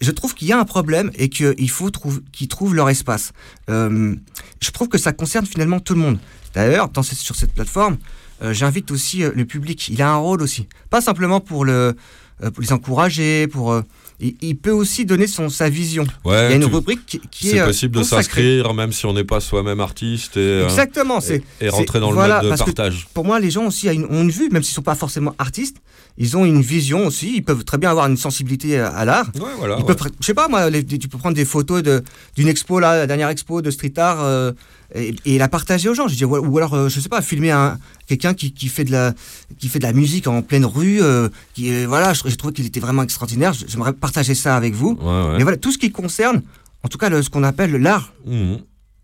Je 0.02 0.11
trouve 0.11 0.34
qu'il 0.34 0.48
y 0.48 0.52
a 0.52 0.60
un 0.60 0.66
problème 0.66 1.11
et 1.16 1.30
qu'il 1.30 1.70
faut 1.70 1.90
trouv- 1.90 2.22
qu'ils 2.32 2.48
trouvent 2.48 2.74
leur 2.76 2.90
espace. 2.90 3.32
Euh, 3.70 4.16
je 4.61 4.72
trouve 4.72 4.88
que 4.90 4.98
ça 4.98 5.11
concerne 5.14 5.45
finalement 5.45 5.80
tout 5.80 5.94
le 5.94 5.99
monde. 6.02 6.18
D'ailleurs, 6.56 6.90
ce- 7.03 7.16
sur 7.16 7.36
cette 7.36 7.53
plateforme, 7.53 7.98
euh, 8.41 8.53
j'invite 8.53 8.90
aussi 8.91 9.24
euh, 9.24 9.32
le 9.36 9.45
public. 9.45 9.90
Il 9.90 10.02
a 10.02 10.10
un 10.11 10.16
rôle 10.18 10.41
aussi. 10.41 10.68
Pas 10.90 11.02
simplement 11.02 11.40
pour, 11.40 11.66
le, 11.66 11.95
pour 12.41 12.61
les 12.61 12.74
encourager, 12.74 13.48
pour. 13.48 13.80
il, 14.20 14.36
il 14.41 14.56
peut 14.57 14.72
aussi 14.72 15.06
donner 15.06 15.28
son, 15.28 15.49
sa 15.49 15.70
vision. 15.70 16.06
Ouais, 16.26 16.48
il 16.48 16.49
y 16.49 16.53
a 16.53 16.56
une 16.56 16.68
tu- 16.68 16.74
rubrique 16.74 17.06
qui, 17.06 17.20
qui 17.30 17.49
est. 17.49 17.60
C'est 17.60 17.66
possible 17.66 17.99
de 17.99 18.03
s'inscrire 18.03 18.74
même 18.74 18.91
si 18.91 19.06
on 19.06 19.14
n'est 19.14 19.24
pas 19.24 19.40
soi-même 19.40 19.82
artiste 19.82 20.36
et, 20.38 20.64
Exactement. 20.64 21.20
et, 21.30 21.44
et 21.61 21.70
rentrer 21.70 21.99
dans 21.99 22.11
voilà, 22.11 22.41
le 22.41 22.41
mode 22.41 22.44
de 22.45 22.49
parce 22.49 22.61
que 22.61 22.76
partage. 22.76 23.07
Pour 23.14 23.26
moi, 23.26 23.40
les 23.40 23.52
gens 23.52 23.66
aussi 23.68 23.88
ont 23.88 23.91
une, 23.91 24.06
ont 24.06 24.22
une 24.24 24.32
vue, 24.32 24.49
même 24.49 24.64
s'ils 24.64 24.72
ne 24.72 24.76
sont 24.76 24.82
pas 24.82 24.95
forcément 24.95 25.36
artistes, 25.38 25.78
ils 26.21 26.35
ont 26.37 26.45
une 26.45 26.61
vision 26.61 27.07
aussi. 27.07 27.33
Ils 27.37 27.43
peuvent 27.43 27.63
très 27.63 27.77
bien 27.77 27.89
avoir 27.89 28.05
une 28.07 28.17
sensibilité 28.17 28.77
à, 28.79 28.89
à 28.89 29.05
l'art. 29.05 29.27
Ouais, 29.35 29.49
voilà. 29.57 29.75
Ils 29.79 29.85
ouais. 29.85 29.95
peuvent, 29.95 30.11
je 30.19 30.25
sais 30.25 30.33
pas 30.33 30.47
moi, 30.47 30.69
les- 30.69 30.83
tu 30.85 31.07
peux 31.07 31.17
prendre 31.17 31.35
des 31.35 31.45
photos 31.45 31.81
de- 31.81 32.03
d'une 32.35 32.47
expo 32.49 32.79
là, 32.79 32.97
la 32.97 33.07
dernière 33.07 33.29
expo 33.29 33.61
de 33.61 33.71
street 33.71 33.93
art 33.97 34.21
euh, 34.21 34.51
et, 34.93 35.15
et 35.25 35.37
la 35.37 35.47
partager 35.47 35.87
aux 35.89 35.93
gens. 35.95 36.07
Je 36.07 36.15
dis, 36.15 36.25
ou, 36.25 36.35
ou 36.37 36.57
alors, 36.57 36.73
euh, 36.73 36.89
je 36.89 36.99
sais 36.99 37.09
pas, 37.09 37.21
filmer 37.21 37.51
un 37.51 37.79
quelqu'un 38.05 38.33
qui, 38.33 38.51
qui 38.51 38.67
fait 38.67 38.83
de 38.83 38.91
la 38.91 39.13
qui 39.59 39.69
fait 39.69 39.79
de 39.79 39.85
la 39.85 39.93
musique 39.93 40.27
en 40.27 40.41
pleine 40.41 40.65
rue. 40.65 41.01
euh, 41.01 41.29
qui 41.53 41.71
euh, 41.73 41.85
voilà, 41.87 42.13
j'ai 42.13 42.35
trouvé 42.35 42.53
qu'il 42.53 42.65
était 42.65 42.79
vraiment 42.81 43.03
extraordinaire. 43.03 43.53
J'aimerais 43.53 43.93
partager 43.93 44.35
ça 44.35 44.55
avec 44.57 44.73
vous. 44.73 44.97
Ouais. 45.01 45.37
Mais 45.37 45.43
voilà, 45.43 45.57
tout 45.57 45.71
ce 45.71 45.77
qui 45.77 45.91
concerne, 45.91 46.41
en 46.83 46.87
tout 46.89 46.97
cas, 46.97 47.09
le- 47.09 47.21
ce 47.23 47.29
qu'on 47.29 47.43
appelle 47.43 47.71
l'art. 47.77 48.11
Mhm. 48.25 48.57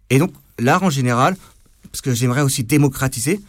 Et 0.10 0.20
donc 0.20 0.32
l'art 0.60 0.84
en 0.84 0.90
général, 0.90 1.36
parce 1.92 2.02
que 2.02 2.14
j'aimerais 2.14 2.42
aussi 2.42 2.64
démocratiser. 2.64 3.40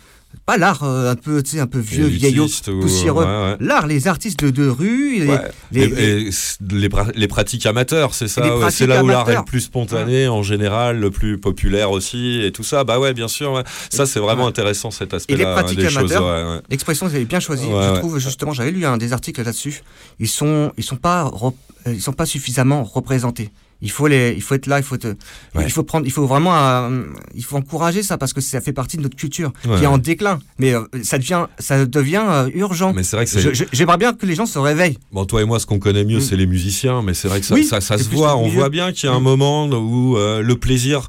Pas 0.47 0.57
l'art 0.59 0.85
euh, 0.85 1.11
un 1.11 1.17
peu, 1.17 1.43
tu 1.43 1.51
sais, 1.53 1.61
un 1.61 1.67
peu 1.67 1.81
vieux, 1.81 2.07
vieillot, 2.07 2.45
ou- 2.47 2.81
poussiéreux. 2.81 3.25
ouais, 3.25 3.31
ouais. 3.51 3.57
L'art, 3.59 3.89
les 3.89 4.07
artistes 4.07 4.39
de, 4.45 4.51
de 4.51 4.69
rue, 4.69 5.19
les, 5.19 5.27
Ouais. 5.27 5.41
les- 5.73 7.29
pratiques 7.29 7.67
amateurs, 7.67 8.15
c'est 8.15 8.29
ça. 8.29 8.43
c'est 8.71 8.87
là 8.87 9.03
où 9.03 9.09
l'art 9.09 9.29
est 9.29 9.35
le 9.37 9.45
plus 9.45 9.61
spontané 9.63 10.29
en 10.29 10.43
général, 10.45 11.01
le 11.01 11.11
plus 11.11 11.39
populaire 11.39 11.91
aussi, 11.91 12.43
et 12.45 12.53
tout 12.53 12.63
ça. 12.63 12.85
Bah 12.85 13.01
ouais, 13.01 13.13
bien 13.13 13.29
sûr. 13.29 13.63
Ça, 13.91 14.07
c'est 14.07 14.21
vraiment 14.21 14.47
intéressant 14.47 14.91
cet 14.93 15.09
Et 15.09 15.13
les 15.13 15.17
aspect-là 15.17 15.53
pratiques 15.55 15.85
amateurs. 15.85 16.63
L'expression, 16.71 17.07
vous 17.09 17.15
avez 17.15 17.25
bien 17.25 17.41
choisi. 17.41 17.65
Je 17.67 17.99
trouve 17.99 18.19
justement, 18.19 18.53
j'avais 18.53 18.71
lu 18.71 18.87
un 18.87 18.97
des 18.99 19.13
articles 19.13 19.43
là-dessus. 19.43 19.83
Ils 20.21 20.29
sont, 20.29 20.73
ils 20.79 20.85
sont 20.85 20.97
pas, 20.97 21.31
euh, 21.43 21.93
ils 21.93 22.01
sont 22.01 22.13
pas 22.13 22.27
suffisamment 22.27 22.85
représentés. 22.85 23.51
Il 23.83 23.91
faut 23.91 24.07
les, 24.07 24.33
il 24.35 24.43
faut 24.43 24.55
être 24.55 24.67
là, 24.67 24.79
il 24.79 24.83
faut, 24.83 24.97
Ouais. 24.97 25.65
il 25.65 25.71
faut 25.71 25.83
prendre, 25.85 26.07
il 26.07 26.11
faut 26.13 26.27
vraiment, 26.27 26.57
euh, 26.57 27.05
il 27.35 27.45
faut 27.45 27.57
encourager 27.57 28.03
ça 28.03 28.17
parce 28.17 28.33
que 28.33 28.41
ça 28.41 28.61
fait 28.61 28.73
partie 28.73 28.97
de 28.97 29.03
notre 29.03 29.17
culture 29.17 29.53
Ouais, 29.67 29.77
qui 29.79 29.85
est 29.85 29.87
en 29.87 29.99
déclin. 29.99 30.39
Mais 30.59 30.75
euh, 30.75 30.83
ça 31.03 31.19
devient, 31.19 31.45
ça 31.59 31.85
devient 31.85 32.25
euh, 32.27 32.49
urgent. 32.55 32.93
Mais 32.95 33.03
c'est 33.03 33.17
vrai 33.17 33.27
que 33.27 33.67
J'aimerais 33.73 33.99
bien 33.99 34.15
que 34.15 34.25
les 34.25 34.35
gens 34.35 34.47
se 34.47 34.59
réveillent. 34.59 34.99
Bon, 35.13 35.25
toi 35.27 35.43
et 35.43 35.45
moi, 35.45 35.59
ce 35.61 35.67
qu'on 35.67 35.79
connaît 35.79 36.05
mieux, 36.05 36.19
Mm. 36.19 36.23
c'est 36.23 36.37
les 36.37 36.47
musiciens, 36.47 37.03
mais 37.03 37.13
c'est 37.15 37.29
vrai 37.29 37.41
que 37.41 37.47
ça, 37.47 37.55
Oui, 37.55 37.65
ça, 37.65 37.81
se 37.81 38.09
voit. 38.09 38.37
On 38.37 38.45
milieu. 38.45 38.55
voit 38.55 38.69
bien 38.71 38.93
qu'il 38.93 39.09
y 39.09 39.13
a 39.13 39.15
un 39.15 39.21
Mm. 39.21 39.25
moment 39.25 39.67
où 39.69 40.17
le 40.17 40.55
plaisir, 40.55 41.07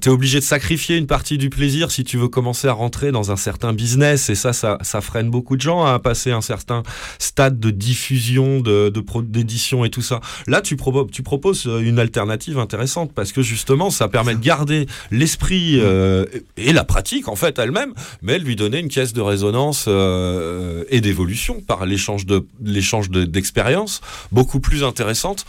t'es 0.00 0.10
obligé 0.10 0.38
de 0.38 0.44
sacrifier 0.44 0.96
une 0.96 1.06
partie 1.08 1.36
du 1.38 1.50
plaisir 1.50 1.90
si 1.90 2.04
tu 2.04 2.16
veux 2.16 2.28
commencer 2.28 2.68
à 2.68 2.72
rentrer 2.72 3.10
dans 3.10 3.32
un 3.32 3.36
certain 3.36 3.72
business, 3.72 4.30
et 4.30 4.34
ça, 4.36 4.52
ça, 4.52 4.78
ça 4.82 5.00
freine 5.00 5.30
beaucoup 5.30 5.56
de 5.56 5.60
gens 5.62 5.84
à 5.84 5.98
passer 5.98 6.30
un 6.30 6.40
certain 6.40 6.82
stade 7.18 7.58
de 7.58 7.70
diffusion, 7.70 8.60
de, 8.60 8.92
d'édition 9.22 9.84
et 9.84 9.90
tout 9.90 10.02
ça. 10.02 10.20
Là, 10.46 10.60
tu, 10.60 10.76
tu 11.12 11.22
proposes 11.22 11.64
une 11.64 11.98
alternative 12.04 12.58
intéressante 12.58 13.10
parce 13.14 13.32
que 13.32 13.42
justement, 13.42 13.90
ça 13.90 14.06
permet 14.08 14.34
de 14.34 14.40
garder 14.40 14.86
l'esprit 15.10 15.80
euh, 15.80 16.24
et 16.56 16.72
la 16.72 16.84
pratique 16.84 17.28
en 17.28 17.36
fait 17.36 17.58
elle-même, 17.58 17.92
mais 18.22 18.38
lui 18.38 18.56
donner 18.56 18.78
une 18.78 18.88
caisse 18.88 19.12
de 19.12 19.20
résonance 19.20 19.86
euh, 19.88 20.84
et 20.90 21.00
d'évolution 21.00 21.60
par 21.60 21.84
l'échange 21.86 22.24
de 22.26 22.46
l'échange 22.62 23.10
de- 23.10 23.24
d'expériences 23.24 24.00
beaucoup 24.32 24.60
plus 24.60 24.84
intéressante, 24.84 25.44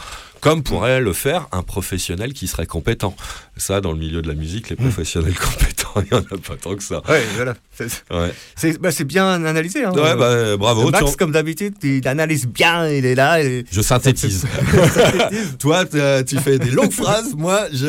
comme 0.45 0.61
pourrait 0.61 1.01
le 1.01 1.11
faire 1.11 1.47
un 1.51 1.63
professionnel 1.63 2.33
qui 2.33 2.45
serait 2.45 2.67
compétent. 2.67 3.15
Ça, 3.57 3.81
dans 3.81 3.91
le 3.91 3.97
milieu 3.97 4.21
de 4.21 4.27
la 4.27 4.35
musique, 4.35 4.69
les 4.69 4.75
professionnels 4.75 5.33
compétents, 5.39 5.93
il 5.97 6.03
n'y 6.11 6.13
en 6.13 6.19
a 6.21 6.37
pas 6.37 6.55
tant 6.61 6.75
que 6.75 6.83
ça. 6.83 7.01
Ouais, 7.09 7.23
voilà. 7.35 7.55
C'est 7.75 7.87
Ouais, 8.11 8.77
bah, 8.79 8.89
bien 9.05 9.43
analysé. 9.43 9.83
Hein. 9.85 9.91
ouais 9.93 10.15
bah, 10.15 10.55
bravo. 10.55 10.91
Max, 10.91 11.09
tu 11.11 11.17
comme 11.17 11.31
d'habitude, 11.31 11.73
il 11.81 12.07
analyse 12.07 12.45
bien. 12.45 12.87
Il 12.87 13.07
est 13.07 13.15
là. 13.15 13.41
et- 13.41 13.65
Je 13.71 13.81
synthétise. 13.81 14.45
Toi, 15.59 15.83
tu 16.27 16.37
fais 16.37 16.59
des 16.59 16.69
longues 16.69 16.91
phrases, 16.91 17.33
moi, 17.35 17.61
je, 17.73 17.87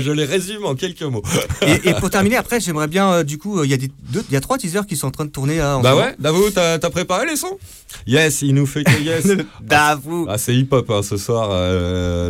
je 0.00 0.10
les 0.10 0.24
résume 0.24 0.64
en 0.64 0.74
quelques 0.74 1.02
mots. 1.02 1.22
et, 1.62 1.90
et 1.90 1.94
pour 1.94 2.10
terminer, 2.10 2.36
après, 2.36 2.58
j'aimerais 2.58 2.88
bien, 2.88 3.12
euh, 3.12 3.22
du 3.22 3.38
coup, 3.38 3.60
euh, 3.60 3.64
il 3.64 3.70
y 3.70 3.74
a 3.74 3.76
des 3.76 3.90
deux, 4.10 4.24
il 4.28 4.34
y 4.34 4.36
a 4.36 4.40
trois 4.40 4.58
teasers 4.58 4.86
qui 4.86 4.96
sont 4.96 5.06
en 5.06 5.12
train 5.12 5.24
de 5.24 5.30
tourner. 5.30 5.58
là, 5.58 5.76
en 5.78 5.82
Bah 5.82 5.94
ouais, 5.94 6.16
Davou, 6.18 6.50
t'as 6.50 6.78
t'as 6.80 6.90
préparé 6.90 7.26
les 7.26 7.36
sons? 7.36 7.58
Yes, 8.06 8.42
il 8.42 8.54
nous 8.54 8.66
fait 8.66 8.82
que 8.82 9.00
yes. 9.02 9.26
Davou. 9.60 10.26
Ah, 10.28 10.36
c'est 10.38 10.54
hip-hop 10.54 10.90
hein, 10.90 11.02
ce 11.02 11.16
soir 11.16 11.50
euh, 11.52 11.75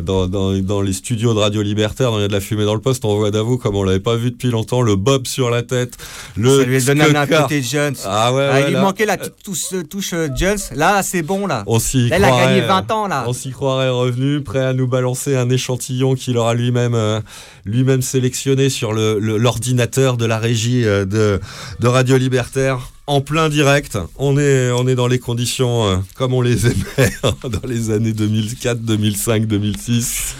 dans, 0.03 0.27
dans, 0.27 0.53
dans 0.59 0.81
les 0.83 0.93
studios 0.93 1.35
de 1.35 1.39
Radio 1.39 1.63
Libertaire, 1.63 2.11
dans 2.11 2.19
Il 2.19 2.23
y 2.23 2.25
a 2.25 2.29
de 2.29 2.33
la 2.33 2.41
fumée 2.41 2.65
dans 2.65 2.75
le 2.75 2.81
poste, 2.81 3.05
on 3.05 3.17
voit 3.17 3.31
Davo 3.31 3.57
comme 3.59 3.75
on 3.77 3.83
l'avait 3.83 4.01
pas 4.01 4.17
vu 4.17 4.31
depuis 4.31 4.51
longtemps, 4.51 4.83
le 4.83 4.97
bob 4.97 5.27
sur 5.27 5.51
la 5.51 5.63
tête, 5.63 5.95
le 6.37 6.59
Ça 6.61 6.65
lui 6.65 6.77
a 6.77 6.81
donné 6.81 7.17
un 7.17 7.27
côté 7.27 7.63
Jones. 7.63 7.95
Ah 8.05 8.33
ouais, 8.33 8.49
Ah, 8.51 8.55
ouais, 8.55 8.65
il 8.69 8.75
lui 8.75 8.81
manquait 8.81 9.07
la 9.07 9.17
petite 9.17 9.35
touche, 9.45 9.67
touche 9.91 10.13
euh, 10.15 10.29
Jones. 10.37 10.59
Là, 10.75 11.03
c'est 11.03 11.23
bon, 11.23 11.47
là. 11.47 11.65
on 11.67 11.79
s'y 11.79 12.09
Là, 12.09 12.19
il 12.19 12.25
a 12.25 12.31
gagné 12.31 12.63
euh, 12.63 12.67
20 12.67 12.91
ans, 12.91 13.07
là. 13.09 13.25
On 13.27 13.33
s'y 13.33 13.51
croirait 13.51 13.89
revenu, 13.91 14.43
prêt 14.43 14.65
à 14.65 14.73
nous 14.73 14.87
balancer 14.87 15.37
un 15.37 15.49
échantillon 15.51 16.15
qu'il 16.15 16.37
aura 16.39 16.55
lui-même 16.55 16.95
euh, 16.95 17.21
lui-même 17.65 18.03
sélectionné 18.03 18.69
sur 18.71 18.93
le- 18.93 19.19
le- 19.19 19.37
l'ordinateur 19.39 20.17
de 20.17 20.25
la 20.27 20.39
régie 20.39 20.85
euh, 20.85 21.05
de, 21.05 21.41
de 21.81 21.89
Radio 21.89 22.17
Libertaire. 22.17 22.79
En 23.09 23.21
plein 23.21 23.49
direct, 23.49 23.97
on 24.17 24.37
est, 24.37 24.71
on 24.73 24.89
est 24.89 24.97
dans 24.97 25.07
les 25.07 25.21
conditions 25.21 25.87
euh, 25.87 25.97
comme 26.17 26.33
on 26.35 26.41
les 26.41 26.67
aimait 26.67 27.13
hein, 27.23 27.35
dans 27.49 27.67
les 27.69 27.91
années 27.91 28.13
2004, 28.13 28.81
2005, 28.81 29.47
2006. 29.47 30.35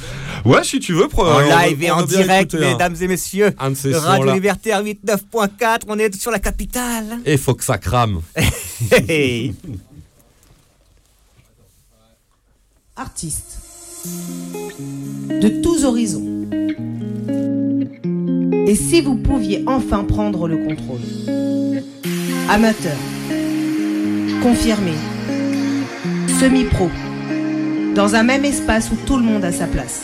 Ouais, 0.45 0.65
si 0.65 0.81
tu 0.81 0.93
veux, 0.93 1.07
En 1.17 1.41
live 1.41 1.83
et 1.85 1.91
en 1.93 2.03
direct, 2.03 2.55
écouter 2.55 2.67
un- 2.67 2.73
mesdames 2.73 2.97
et 3.01 3.07
messieurs. 3.09 3.53
un 3.61 3.71
de 3.71 3.77
ces 3.77 3.95
Radio. 3.95 4.33
Libertaire 4.35 4.83
89.4, 4.83 5.83
on 5.87 5.97
est 5.99 6.13
sur 6.21 6.33
la 6.33 6.41
capitale. 6.41 7.19
Et 7.25 7.37
faut 7.37 7.55
que 7.55 7.63
ça 7.65 7.79
crame. 7.79 8.21
Artistes 12.97 13.59
de 15.41 15.63
tous 15.63 15.85
horizons. 15.85 16.47
Et 18.67 18.75
si 18.75 19.01
vous 19.03 19.17
pouviez 19.17 19.63
enfin 19.67 20.05
prendre 20.05 20.49
le 20.49 20.57
contrôle 20.59 21.01
Amateur, 22.49 22.97
confirmé, 24.41 24.93
semi-pro, 26.39 26.89
dans 27.97 28.15
un 28.15 28.23
même 28.23 28.45
espace 28.45 28.89
où 28.93 28.97
tout 29.05 29.17
le 29.17 29.25
monde 29.25 29.45
a 29.45 29.51
sa 29.51 29.67
place. 29.67 30.03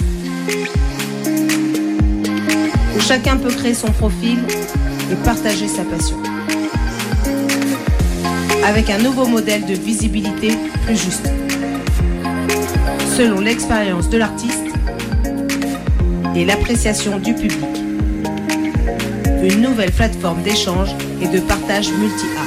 Où 2.97 3.01
chacun 3.01 3.37
peut 3.37 3.51
créer 3.51 3.75
son 3.75 3.93
profil 3.93 4.41
et 5.13 5.15
partager 5.25 5.69
sa 5.69 5.85
passion. 5.85 6.17
Avec 8.67 8.91
un 8.91 8.99
nouveau 8.99 9.27
modèle 9.27 9.65
de 9.65 9.75
visibilité 9.75 10.51
plus 10.85 10.97
juste 10.97 11.31
selon 13.17 13.41
l'expérience 13.41 14.09
de 14.09 14.19
l'artiste 14.19 14.65
et 16.35 16.45
l'appréciation 16.45 17.19
du 17.21 17.35
public. 17.35 17.82
Une 19.43 19.61
nouvelle 19.61 19.91
plateforme 19.93 20.43
d'échange 20.43 20.91
et 21.21 21.29
de 21.29 21.41
partage 21.41 21.91
multi-art. 21.93 22.47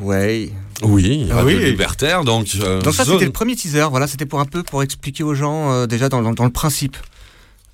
Ouais. 0.00 0.50
Oui, 0.82 1.28
Ah 1.30 1.44
oui. 1.44 1.58
Libertaire, 1.62 2.24
donc. 2.24 2.48
euh, 2.60 2.80
Donc 2.80 2.94
ça, 2.94 3.04
zone- 3.04 3.14
c'était 3.14 3.26
le 3.26 3.32
premier 3.32 3.54
teaser. 3.54 3.86
Voilà, 3.90 4.06
c'était 4.06 4.26
pour 4.26 4.40
un 4.40 4.46
peu 4.46 4.62
pour 4.62 4.82
expliquer 4.82 5.22
aux 5.22 5.34
gens 5.34 5.70
euh, 5.72 5.86
déjà 5.86 6.08
dans, 6.08 6.22
dans- 6.22 6.32
dans 6.32 6.44
le 6.44 6.50
principe. 6.50 6.96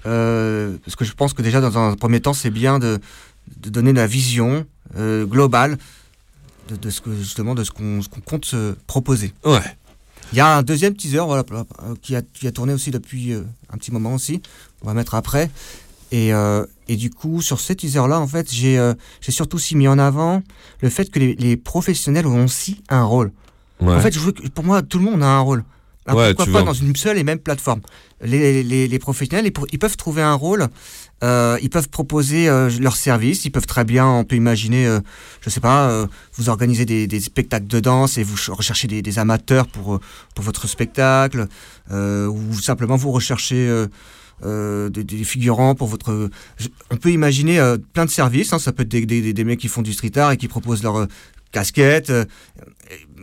Euh, 0.06 0.76
parce 0.84 0.96
que 0.96 1.04
je 1.04 1.12
pense 1.12 1.32
que 1.32 1.42
déjà 1.42 1.60
dans 1.60 1.78
un 1.78 1.94
premier 1.94 2.20
temps, 2.20 2.34
c'est 2.34 2.50
bien 2.50 2.78
de, 2.78 2.98
de 3.60 3.70
donner 3.70 3.92
la 3.92 4.06
vision 4.06 4.66
euh, 4.96 5.24
globale 5.26 5.78
de, 6.68 6.76
de 6.76 6.90
ce 6.90 7.00
que 7.00 7.14
justement 7.14 7.54
de 7.54 7.64
ce 7.64 7.70
qu'on 7.70 8.00
compte 8.24 8.44
se 8.44 8.74
proposer. 8.86 9.32
Ouais. 9.44 9.60
Il 10.32 10.36
y 10.38 10.40
a 10.40 10.56
un 10.58 10.62
deuxième 10.62 10.94
teaser 10.94 11.20
voilà, 11.24 11.42
qui, 12.02 12.14
a, 12.14 12.20
qui 12.20 12.46
a 12.46 12.52
tourné 12.52 12.74
aussi 12.74 12.90
depuis 12.90 13.32
euh, 13.32 13.42
un 13.72 13.78
petit 13.78 13.90
moment 13.92 14.12
aussi. 14.14 14.42
On 14.82 14.88
va 14.88 14.94
mettre 14.94 15.14
après. 15.14 15.50
Et, 16.10 16.32
euh, 16.32 16.64
et 16.88 16.96
du 16.96 17.10
coup, 17.10 17.42
sur 17.42 17.60
ces 17.60 17.76
teasers-là, 17.76 18.18
en 18.18 18.26
fait, 18.26 18.50
j'ai 18.52 18.78
euh, 18.78 18.94
surtout 19.20 19.56
aussi 19.56 19.76
mis 19.76 19.88
en 19.88 19.98
avant 19.98 20.42
le 20.80 20.88
fait 20.88 21.10
que 21.10 21.18
les, 21.18 21.34
les 21.34 21.56
professionnels 21.56 22.26
ont 22.26 22.44
aussi 22.44 22.82
un 22.88 23.04
rôle. 23.04 23.30
Ouais. 23.80 23.94
En 23.94 24.00
fait, 24.00 24.12
je 24.14 24.18
veux 24.20 24.32
que- 24.32 24.48
pour 24.48 24.64
moi, 24.64 24.80
tout 24.82 24.98
le 24.98 25.04
monde 25.04 25.22
a 25.22 25.26
un 25.28 25.40
rôle. 25.40 25.64
Alors 26.06 26.20
Ouais, 26.20 26.32
pourquoi 26.32 26.60
pas 26.60 26.62
dans 26.62 26.72
une 26.72 26.96
seule 26.96 27.18
et 27.18 27.24
même 27.24 27.38
plateforme? 27.38 27.82
Les, 28.24 28.62
les, 28.62 28.88
les 28.88 28.98
professionnels, 28.98 29.44
ils, 29.72 29.78
peuvent 29.78 29.96
trouver 29.98 30.22
un 30.22 30.32
rôle, 30.32 30.68
euh, 31.22 31.58
ils 31.60 31.68
peuvent 31.68 31.90
proposer 31.90 32.48
euh, 32.48 32.70
leurs 32.80 32.96
services, 32.96 33.44
ils 33.44 33.50
peuvent 33.50 33.66
très 33.66 33.84
bien, 33.84 34.06
on 34.06 34.24
peut 34.24 34.34
imaginer, 34.36 34.88
je 35.42 35.50
sais 35.50 35.60
pas, 35.60 36.06
vous 36.34 36.48
organisez 36.48 36.86
des, 36.86 37.06
des 37.06 37.20
spectacles 37.20 37.66
de 37.66 37.78
danse 37.80 38.16
et 38.16 38.22
vous 38.22 38.38
ch- 38.38 38.48
recherchez 38.56 38.88
des, 38.88 39.02
des 39.02 39.18
amateurs 39.18 39.66
pour, 39.66 40.00
pour 40.34 40.44
votre 40.44 40.66
spectacle, 40.66 41.46
ou 41.92 42.54
simplement 42.54 42.96
vous 42.96 43.12
recherchez 43.12 43.70
euh, 44.44 44.88
des, 44.88 45.04
des 45.04 45.24
figurants 45.24 45.74
pour 45.74 45.88
votre... 45.88 46.30
on 46.90 46.96
peut 46.96 47.10
imaginer 47.10 47.58
euh, 47.58 47.76
plein 47.92 48.04
de 48.04 48.10
services, 48.10 48.52
hein, 48.52 48.58
ça 48.58 48.72
peut 48.72 48.82
être 48.82 48.88
des, 48.88 49.04
des, 49.06 49.32
des 49.32 49.44
mecs 49.44 49.58
qui 49.60 49.68
font 49.68 49.82
du 49.82 49.92
street 49.92 50.16
art 50.16 50.32
et 50.32 50.36
qui 50.36 50.48
proposent 50.48 50.82
leur 50.82 50.96
euh, 50.96 51.06
casquette. 51.52 52.10
euh, 52.10 52.24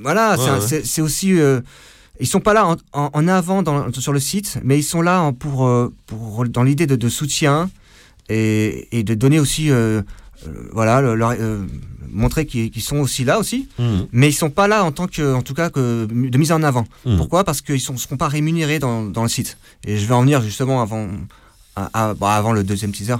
voilà, 0.01 0.35
c'est 0.37 0.75
Ouais, 0.75 0.81
ouais. 0.83 1.01
aussi... 1.01 1.37
ils 2.19 2.27
sont 2.27 2.39
pas 2.41 2.53
là 2.53 2.65
en, 2.67 2.75
en- 2.93 3.09
en 3.13 3.27
avant 3.27 3.63
dans- 3.63 3.91
sur 3.93 4.13
le 4.13 4.19
site, 4.19 4.59
mais 4.63 4.77
ils 4.79 4.83
sont 4.83 5.01
là 5.01 5.21
en- 5.21 5.33
pour, 5.33 5.69
pour 6.05 6.45
dans 6.47 6.63
l'idée 6.63 6.87
de, 6.87 6.95
de 6.95 7.09
soutien 7.09 7.69
et, 8.29 8.87
et 8.97 9.03
de 9.03 9.13
donner 9.13 9.39
aussi, 9.39 9.69
voilà, 10.72 11.02
le- 11.02 11.16
leur, 11.16 11.32
euh, 11.40 11.64
montrer 12.12 12.45
qu'ils 12.45 12.82
sont 12.82 12.98
aussi 12.98 13.24
là 13.26 13.40
aussi. 13.40 13.68
Mhm. 13.80 14.07
Mais 14.12 14.30
ils 14.30 14.34
sont 14.34 14.49
pas 14.49 14.68
là 14.68 14.84
en 14.84 14.91
tant 14.91 15.07
que, 15.07 15.34
en 15.34 15.41
tout 15.41 15.53
cas, 15.53 15.70
que 15.70 16.06
de 16.06 16.38
mise 16.38 16.52
en 16.52 16.64
avant. 16.64 16.86
Mhm. 17.06 17.18
Pourquoi? 17.18 17.44
Parce 17.44 17.62
qu'ils 17.62 17.76
ne 17.76 17.98
seront 17.98 18.18
pas 18.18 18.28
rémunérés 18.28 18.80
dans, 18.80 19.03
dans 19.03 19.24
le 19.24 19.30
site. 19.30 19.57
Et 19.86 19.98
je 19.98 20.06
vais 20.06 20.14
en 20.14 20.22
venir 20.22 20.41
justement 20.41 20.82
avant, 20.82 21.07
à- 21.76 21.90
à- 21.94 22.14
bah, 22.14 22.36
avant 22.36 22.53
le 22.53 22.64
deuxième 22.64 22.91
teaser. 22.91 23.16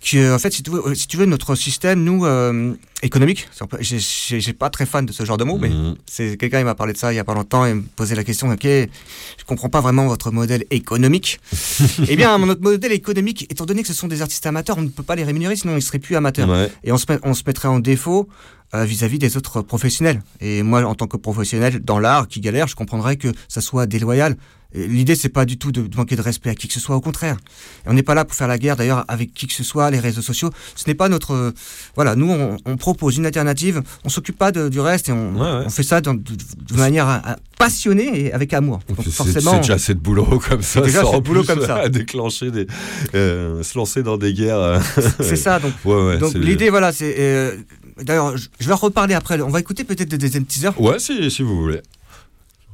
Que, 0.00 0.32
en 0.32 0.38
fait, 0.38 0.52
si 0.52 0.62
tu 0.62 0.70
veux, 0.70 0.94
si 0.94 1.08
tu 1.08 1.16
veux 1.16 1.26
notre 1.26 1.56
système, 1.56 2.04
nous, 2.04 2.24
euh, 2.24 2.72
économique, 3.02 3.48
j'ai 3.80 4.52
pas 4.52 4.70
très 4.70 4.86
fan 4.86 5.04
de 5.04 5.12
ce 5.12 5.24
genre 5.24 5.36
de 5.36 5.42
mots, 5.44 5.58
mais 5.58 5.70
Mhm. 5.70 5.96
c'est 6.06 6.36
quelqu'un 6.36 6.60
il 6.60 6.64
m'a 6.64 6.76
parlé 6.76 6.92
de 6.92 6.98
ça 6.98 7.12
il 7.12 7.16
y 7.16 7.18
a 7.18 7.24
pas 7.24 7.34
longtemps 7.34 7.66
et 7.66 7.74
me 7.74 7.82
posait 7.82 8.14
la 8.14 8.22
question, 8.22 8.48
ok, 8.50 8.62
je 8.62 9.44
comprends 9.44 9.68
pas 9.68 9.80
vraiment 9.80 10.06
votre 10.06 10.30
modèle 10.30 10.64
économique. 10.70 11.40
eh 12.08 12.14
bien, 12.16 12.38
notre 12.38 12.62
modèle 12.62 12.92
économique, 12.92 13.46
étant 13.50 13.66
donné 13.66 13.82
que 13.82 13.88
ce 13.88 13.94
sont 13.94 14.06
des 14.08 14.22
artistes 14.22 14.46
amateurs, 14.46 14.78
on 14.78 14.82
ne 14.82 14.88
peut 14.88 15.02
pas 15.02 15.16
les 15.16 15.24
rémunérer, 15.24 15.56
sinon 15.56 15.76
ils 15.76 15.82
seraient 15.82 15.98
plus 15.98 16.14
amateurs. 16.14 16.48
Ouais. 16.48 16.70
Et 16.84 16.92
on 16.92 16.98
se, 16.98 17.06
met- 17.10 17.18
on 17.24 17.34
se 17.34 17.42
mettrait 17.44 17.68
en 17.68 17.80
défaut 17.80 18.28
euh, 18.74 18.84
vis-à-vis 18.84 19.18
des 19.18 19.36
autres 19.36 19.62
professionnels. 19.62 20.22
Et 20.40 20.62
moi, 20.62 20.84
en 20.84 20.94
tant 20.94 21.06
que 21.06 21.16
professionnel 21.16 21.80
dans 21.80 21.98
l'art 21.98 22.28
qui 22.28 22.40
galère, 22.40 22.66
je 22.68 22.76
comprendrais 22.76 23.16
que 23.16 23.28
ça 23.48 23.60
soit 23.60 23.86
déloyal. 23.86 24.36
L'idée, 24.74 25.14
c'est 25.14 25.30
pas 25.30 25.46
du 25.46 25.56
tout 25.56 25.72
de, 25.72 25.86
de 25.86 25.96
manquer 25.96 26.14
de 26.14 26.20
respect 26.20 26.50
à 26.50 26.54
qui 26.54 26.68
que 26.68 26.74
ce 26.74 26.80
soit, 26.80 26.94
au 26.94 27.00
contraire. 27.00 27.38
Et 27.86 27.88
on 27.88 27.94
n'est 27.94 28.02
pas 28.02 28.14
là 28.14 28.26
pour 28.26 28.36
faire 28.36 28.48
la 28.48 28.58
guerre, 28.58 28.76
d'ailleurs, 28.76 29.02
avec 29.08 29.32
qui 29.32 29.46
que 29.46 29.54
ce 29.54 29.64
soit, 29.64 29.90
les 29.90 29.98
réseaux 29.98 30.20
sociaux. 30.20 30.50
Ce 30.76 30.84
n'est 30.86 30.94
pas 30.94 31.08
notre. 31.08 31.32
euh, 31.32 31.52
voilà, 31.94 32.14
nous, 32.16 32.30
on, 32.30 32.58
on 32.66 32.76
propose 32.76 33.16
une 33.16 33.24
alternative, 33.24 33.80
on 34.04 34.10
s'occupe 34.10 34.36
pas 34.36 34.52
de- 34.52 34.68
du 34.68 34.78
reste 34.78 35.08
et 35.08 35.12
on, 35.12 35.32
Ouais, 35.36 35.40
ouais. 35.40 35.62
on 35.64 35.70
fait 35.70 35.82
ça 35.82 36.02
dans- 36.02 36.12
de, 36.12 36.20
de 36.20 36.76
manière 36.76 37.22
passionnée 37.58 38.26
et 38.26 38.32
avec 38.34 38.52
amour. 38.52 38.80
Donc, 38.90 38.98
C'est- 39.04 39.10
forcément. 39.10 39.52
C'est 39.52 39.60
déjà 39.60 39.74
assez 39.74 39.94
de 39.94 40.00
boulot 40.00 40.38
comme 40.48 40.60
ça. 40.60 40.82
déjà 40.82 41.00
sans 41.00 41.20
boulot 41.22 41.44
comme 41.44 41.64
ça. 41.64 41.78
euh, 41.84 41.88
déclencher 41.88 42.50
des. 42.50 42.66
euh, 43.14 43.62
se 43.62 43.78
lancer 43.78 44.02
dans 44.02 44.18
des 44.18 44.34
guerres. 44.34 44.58
euh, 44.58 44.80
C'est 45.20 45.36
ça, 45.36 45.60
donc. 45.60 45.72
Ouais, 45.86 45.94
ouais. 45.94 46.18
donc 46.18 46.34
l'idée, 46.34 46.68
voilà, 46.68 46.92
c'est. 46.92 47.56
D'ailleurs, 48.02 48.36
je 48.36 48.66
vais 48.66 48.72
en 48.72 48.76
reparler 48.76 49.14
après. 49.14 49.40
On 49.40 49.48
va 49.50 49.60
écouter 49.60 49.84
peut-être 49.84 50.08
des 50.08 50.18
deuxième 50.18 50.44
teaser. 50.44 50.70
Ouais, 50.78 50.98
si, 50.98 51.30
si 51.30 51.42
vous 51.42 51.60
voulez. 51.60 51.82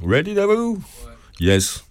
Ready, 0.04 0.34
Davou 0.34 0.78
Yes. 1.40 1.84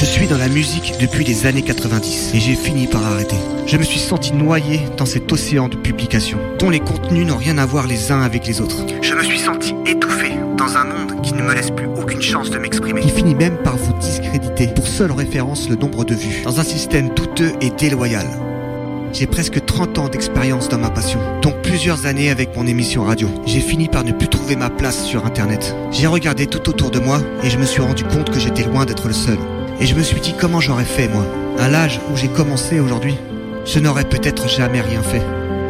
Je 0.00 0.04
suis 0.04 0.28
dans 0.28 0.38
la 0.38 0.48
musique 0.48 0.94
depuis 1.00 1.24
les 1.24 1.46
années 1.46 1.62
90 1.62 2.30
et 2.34 2.38
j'ai 2.38 2.54
fini 2.54 2.86
par 2.86 3.04
arrêter. 3.04 3.34
Je 3.66 3.76
me 3.76 3.82
suis 3.82 3.98
senti 3.98 4.32
noyé 4.32 4.80
dans 4.96 5.06
cet 5.06 5.32
océan 5.32 5.68
de 5.68 5.74
publications 5.76 6.38
dont 6.60 6.70
les 6.70 6.78
contenus 6.78 7.26
n'ont 7.26 7.36
rien 7.36 7.58
à 7.58 7.66
voir 7.66 7.88
les 7.88 8.12
uns 8.12 8.20
avec 8.20 8.46
les 8.46 8.60
autres. 8.60 8.86
Je 9.02 9.14
me 9.14 9.24
suis 9.24 9.40
senti 9.40 9.74
étouffé 9.86 10.34
dans 10.56 10.76
un 10.76 10.84
monde 10.84 11.20
qui 11.22 11.32
ne 11.32 11.42
me 11.42 11.52
laisse 11.52 11.72
plus 11.72 11.88
aucune 12.00 12.22
chance 12.22 12.48
de 12.48 12.58
m'exprimer. 12.58 13.00
Qui 13.00 13.10
finit 13.10 13.34
même 13.34 13.56
par 13.64 13.76
vous 13.76 13.92
discréditer 13.98 14.68
pour 14.68 14.86
seule 14.86 15.10
référence 15.10 15.68
le 15.68 15.74
nombre 15.74 16.04
de 16.04 16.14
vues. 16.14 16.42
Dans 16.44 16.60
un 16.60 16.64
système 16.64 17.12
douteux 17.14 17.52
et 17.60 17.70
déloyal. 17.70 18.26
J'ai 19.12 19.26
presque 19.26 19.64
30 19.64 19.98
ans 19.98 20.08
d'expérience 20.08 20.68
dans 20.68 20.78
ma 20.78 20.90
passion, 20.90 21.18
dont 21.40 21.54
plusieurs 21.62 22.06
années 22.06 22.30
avec 22.30 22.54
mon 22.56 22.66
émission 22.66 23.04
radio. 23.04 23.28
J'ai 23.46 23.60
fini 23.60 23.88
par 23.88 24.04
ne 24.04 24.12
plus 24.12 24.28
trouver 24.28 24.54
ma 24.54 24.70
place 24.70 25.04
sur 25.04 25.24
Internet. 25.24 25.74
J'ai 25.90 26.06
regardé 26.06 26.46
tout 26.46 26.68
autour 26.68 26.90
de 26.90 26.98
moi 26.98 27.20
et 27.42 27.50
je 27.50 27.58
me 27.58 27.64
suis 27.64 27.80
rendu 27.80 28.04
compte 28.04 28.30
que 28.30 28.38
j'étais 28.38 28.64
loin 28.64 28.84
d'être 28.84 29.08
le 29.08 29.14
seul. 29.14 29.38
Et 29.80 29.86
je 29.86 29.94
me 29.94 30.02
suis 30.02 30.20
dit 30.20 30.34
comment 30.38 30.60
j'aurais 30.60 30.84
fait 30.84 31.08
moi. 31.08 31.24
À 31.58 31.68
l'âge 31.68 32.00
où 32.12 32.16
j'ai 32.16 32.28
commencé 32.28 32.80
aujourd'hui, 32.80 33.16
je 33.64 33.78
n'aurais 33.78 34.04
peut-être 34.04 34.48
jamais 34.48 34.80
rien 34.80 35.02
fait. 35.02 35.22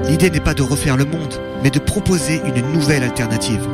L'idée 0.08 0.30
n'est 0.30 0.40
pas 0.40 0.54
de 0.54 0.62
refaire 0.62 0.96
le 0.96 1.04
monde, 1.04 1.34
mais 1.62 1.70
de 1.70 1.78
proposer 1.78 2.40
une 2.44 2.72
nouvelle 2.72 3.04
alternative. 3.04 3.66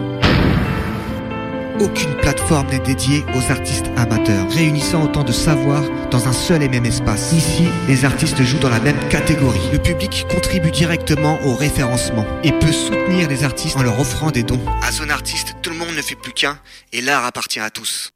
Aucune 1.80 2.14
plateforme 2.16 2.68
n'est 2.68 2.78
dédiée 2.78 3.24
aux 3.34 3.50
artistes 3.50 3.86
amateurs, 3.96 4.48
réunissant 4.50 5.04
autant 5.04 5.24
de 5.24 5.32
savoir 5.32 5.82
dans 6.10 6.28
un 6.28 6.32
seul 6.32 6.62
et 6.62 6.68
même 6.68 6.84
espace. 6.84 7.32
Ici, 7.32 7.64
les 7.88 8.04
artistes 8.04 8.40
jouent 8.42 8.60
dans 8.60 8.68
la 8.70 8.78
même 8.80 8.98
catégorie. 9.08 9.58
Le 9.72 9.78
public 9.78 10.24
contribue 10.30 10.70
directement 10.70 11.38
au 11.44 11.54
référencement 11.54 12.24
et 12.44 12.52
peut 12.52 12.72
soutenir 12.72 13.28
les 13.28 13.42
artistes 13.42 13.76
en 13.76 13.82
leur 13.82 13.98
offrant 13.98 14.30
des 14.30 14.44
dons. 14.44 14.60
À 14.82 14.92
Zone 14.92 15.10
Artiste, 15.10 15.56
tout 15.62 15.70
le 15.70 15.76
monde 15.76 15.88
ne 15.96 16.02
fait 16.02 16.14
plus 16.14 16.32
qu'un 16.32 16.58
et 16.92 17.00
l'art 17.02 17.24
appartient 17.24 17.60
à 17.60 17.70
tous. 17.70 18.10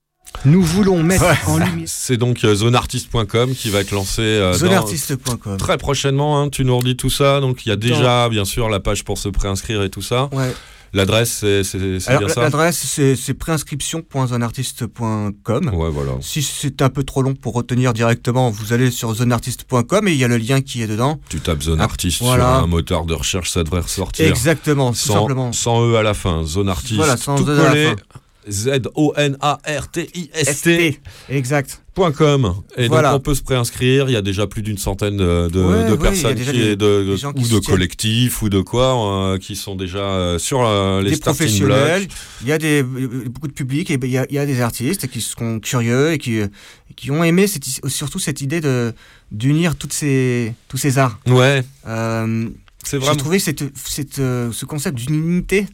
Nous 0.45 0.63
voulons 0.63 1.03
mettre 1.03 1.25
en 1.49 1.59
lumière 1.59 1.73
C'est 1.87 2.17
donc 2.17 2.45
euh, 2.45 2.55
zoneartiste.com 2.55 3.55
qui 3.55 3.71
va 3.71 3.81
être 3.81 3.91
lancé 3.91 4.23
euh, 4.23 4.53
zoneartiste.com. 4.53 5.57
très 5.57 5.79
prochainement. 5.79 6.41
hein, 6.41 6.49
tu 6.49 6.65
nous 6.65 6.77
redis 6.79 6.97
tout 6.97 7.11
ça. 7.11 7.41
Donc 7.41 7.67
il 7.67 7.71
y 7.71 7.73
a 7.73 7.77
déjà, 7.77 8.29
bien 8.29 8.45
sûr, 8.45 8.69
la 8.69 8.79
page 8.79 9.05
pour 9.05 9.19
se 9.19 9.29
préinscrire 9.29 9.83
et 9.83 9.91
tout 9.91 10.03
ça. 10.03 10.29
Ouais. 10.33 10.55
L'adresse, 10.95 11.31
c'est 11.41 11.65
c'est- 11.65 12.01
c'est 12.01 12.09
Alors 12.11 12.25
bien 12.25 12.35
ça 12.35 12.41
l'adresse 12.43 12.79
c'est 12.79 13.17
c'est 13.17 13.35
préinscription.zoneartiste.com. 13.35 15.71
Ouais, 15.75 15.91
voilà. 15.91 16.13
Si 16.21 16.43
c'est 16.43 16.83
un 16.83 16.89
peu 16.89 17.03
trop 17.05 17.23
long 17.23 17.35
pour 17.35 17.55
retenir 17.55 17.93
directement, 17.93 18.51
vous 18.51 18.73
allez 18.73 18.91
sur 18.91 19.15
zoneartiste.com 19.15 20.09
et 20.09 20.13
il 20.13 20.19
y 20.19 20.25
a 20.25 20.29
le 20.29 20.37
lien 20.39 20.61
qui 20.61 20.83
est 20.83 20.87
dedans. 20.87 21.21
Tu 21.29 21.41
tapes 21.41 21.63
Zone 21.63 21.81
Ah, 21.81 21.85
Artist 21.85 22.21
voilà. 22.23 22.45
sur 22.57 22.65
un 22.65 22.67
moteur 22.67 23.05
de 23.07 23.15
recherche, 23.15 23.51
ça 23.51 23.65
devrait 23.65 23.81
ressortir. 23.81 24.27
Exactement, 24.29 24.91
tout 24.91 24.97
sans, 24.99 25.15
simplement. 25.21 25.53
sans 25.53 25.83
E 25.89 25.97
à 25.97 26.03
la 26.03 26.15
fin. 26.15 26.43
Zone 26.45 26.69
Artist. 26.69 26.95
Voilà, 26.97 27.17
sans 27.17 27.37
tout 27.37 27.49
E 27.49 27.61
à 27.61 27.63
la 27.63 27.69
collé. 27.71 27.95
Z-O-N-A-R-T-I-S-T. 28.49 30.93
ST. 30.93 31.01
Exact. 31.31 31.83
.com 32.17 32.55
et 32.77 32.87
Voilà. 32.87 33.11
donc 33.11 33.19
on 33.19 33.23
peut 33.23 33.35
se 33.35 33.43
préinscrire. 33.43 34.09
Il 34.09 34.13
y 34.13 34.17
a 34.17 34.23
déjà 34.23 34.47
plus 34.47 34.63
d'une 34.63 34.79
centaine 34.79 35.17
de, 35.17 35.49
de- 35.53 35.61
Ouais, 35.61 35.85
de 35.85 35.85
ouais, 35.85 35.85
il 35.87 35.91
y 35.91 35.93
a 35.93 35.97
personnes 35.97 36.35
qui 36.37 36.53
des- 36.53 36.77
de, 36.77 37.17
qui 37.17 37.27
ou 37.27 37.49
de 37.49 37.59
collectifs 37.67 38.41
ou 38.41 38.49
de 38.49 38.61
quoi 38.61 39.33
euh, 39.33 39.39
qui 39.39 39.57
sont 39.57 39.75
déjà 39.75 39.99
euh, 39.99 40.39
sur 40.39 40.65
euh, 40.65 41.03
les 41.03 41.11
des 41.11 41.17
professionnels, 41.17 42.03
blocks. 42.07 42.17
il 42.43 42.47
y 42.49 42.53
a 42.53 42.59
des, 42.59 42.85
beaucoup 42.85 43.49
de 43.49 43.53
public 43.53 43.91
et 43.91 43.97
ben, 43.97 44.09
il 44.09 44.13
y 44.13 44.19
a, 44.19 44.27
il 44.31 44.37
y 44.37 44.39
a 44.39 44.47
des 44.47 44.61
artistes 44.61 45.09
qui 45.09 45.21
sont 45.21 45.59
curieux 45.59 46.13
et 46.13 46.19
qui, 46.19 46.39
qui 46.95 47.11
ont 47.11 47.25
aimé 47.25 47.49
cette, 47.49 47.65
surtout 47.89 48.21
cette 48.21 48.43
idée 48.43 48.61
de 48.61 48.93
d'unir 49.33 49.75
toutes 49.75 49.93
ces, 49.93 50.55
tous 50.69 50.77
ces 50.79 50.99
arts. 50.99 51.19
Ouais, 51.27 51.65
c'est 52.85 53.01
J'ai 53.03 53.17
trouvé 53.17 53.41
cette, 53.41 53.65
cette, 53.77 54.17
ce 54.19 54.65
concept 54.67 54.97
d'unité 54.99 55.67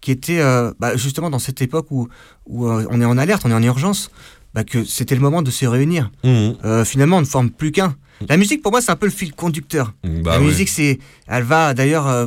qui 0.00 0.10
était 0.10 0.40
euh, 0.40 0.72
bah, 0.78 0.96
justement 0.96 1.30
dans 1.30 1.38
cette 1.38 1.60
époque 1.62 1.86
où, 1.90 2.08
où 2.46 2.66
euh, 2.66 2.86
on 2.90 3.00
est 3.00 3.04
en 3.04 3.18
alerte, 3.18 3.42
on 3.44 3.50
est 3.50 3.54
en 3.54 3.62
urgence, 3.62 4.10
bah, 4.54 4.64
que 4.64 4.84
c'était 4.84 5.14
le 5.14 5.20
moment 5.20 5.42
de 5.42 5.50
se 5.50 5.66
réunir. 5.66 6.10
Mhm. 6.24 6.56
Euh, 6.64 6.84
finalement, 6.84 7.18
on 7.18 7.20
ne 7.20 7.26
forme 7.26 7.50
plus 7.50 7.72
qu'un. 7.72 7.94
La 8.28 8.36
musique, 8.36 8.60
pour 8.62 8.70
moi, 8.70 8.82
c'est 8.82 8.90
un 8.90 8.96
peu 8.96 9.06
le 9.06 9.12
fil 9.12 9.32
conducteur. 9.32 9.94
Bah 10.04 10.32
la 10.32 10.40
musique, 10.40 10.68
c'est, 10.68 10.98
elle 11.26 11.42
va 11.44 11.72
d'ailleurs, 11.72 12.06
euh, 12.06 12.26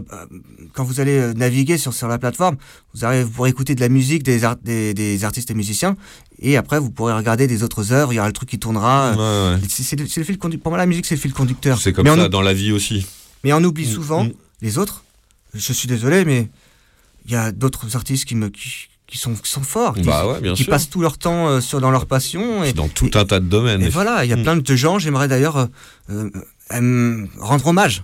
quand 0.73 0.83
vous 0.83 0.99
allez 0.99 1.35
naviguer 1.35 1.77
sur, 1.77 1.93
sur 1.93 2.07
la 2.07 2.17
plateforme, 2.17 2.55
vous, 2.95 3.05
arrivez, 3.05 3.23
vous 3.23 3.29
pourrez 3.29 3.51
écouter 3.51 3.75
de 3.75 3.79
la 3.79 3.89
musique 3.89 4.23
des, 4.23 4.41
des, 4.63 4.95
des 4.95 5.23
artistes 5.23 5.51
et 5.51 5.53
musiciens, 5.53 5.95
et 6.39 6.57
après, 6.57 6.79
vous 6.79 6.89
pourrez 6.89 7.13
regarder 7.13 7.45
des 7.45 7.61
autres 7.61 7.93
œuvres, 7.93 8.11
il 8.11 8.15
y 8.15 8.19
aura 8.19 8.27
le 8.27 8.33
truc 8.33 8.49
qui 8.49 8.57
tournera. 8.57 9.11
Ouais, 9.11 9.53
ouais. 9.55 9.61
C'est, 9.69 9.83
c'est 9.83 9.95
le, 9.95 10.07
c'est 10.07 10.19
le 10.21 10.25
fil 10.25 10.39
conducteur. 10.39 10.63
Pour 10.63 10.71
moi, 10.71 10.79
la 10.79 10.87
musique, 10.87 11.05
c'est 11.05 11.13
le 11.13 11.21
fil 11.21 11.31
conducteur. 11.33 11.79
C'est 11.79 11.93
comme 11.93 12.05
mais 12.05 12.15
ça 12.15 12.25
on, 12.25 12.29
dans 12.29 12.41
la 12.41 12.55
vie 12.55 12.71
aussi. 12.71 13.05
mais 13.43 13.53
on 13.53 13.63
oublie 13.63 13.85
Mm, 13.85 13.91
souvent 13.93 14.27
les 14.63 14.79
autres. 14.79 15.03
Je 15.53 15.73
suis 15.73 15.87
désolé, 15.87 16.25
mais 16.25 16.49
il 17.25 17.31
y 17.31 17.35
a 17.35 17.51
d'autres 17.51 17.95
artistes 17.95 18.25
qui 18.25 18.35
me 18.35 18.49
qui, 18.49 18.69
qui 19.07 19.17
sont, 19.17 19.33
qui 19.35 19.49
sont 19.49 19.61
forts, 19.61 19.93
qui, 19.95 20.01
Bah 20.01 20.25
ouais, 20.27 20.41
bien 20.41 20.53
qui 20.53 20.63
passent 20.63 20.89
tout 20.89 21.01
leur 21.01 21.17
temps 21.17 21.47
euh, 21.47 21.61
sur, 21.61 21.79
dans 21.81 21.91
leur 21.91 22.05
passion. 22.05 22.63
Et, 22.63 22.73
Dans 22.73 22.87
tout 22.87 23.11
un 23.13 23.25
tas 23.25 23.39
de 23.39 23.45
domaines. 23.45 23.81
et 23.81 23.89
voilà, 23.89 24.25
il 24.25 24.29
y 24.29 24.33
a 24.33 24.37
Mm. 24.37 24.43
plein 24.43 24.55
de 24.57 24.75
gens, 24.75 24.97
j'aimerais 24.99 25.27
d'ailleurs 25.27 25.57
euh, 25.57 25.65
euh, 26.09 26.29
euh, 26.73 27.25
rendre 27.39 27.67
hommage. 27.67 28.03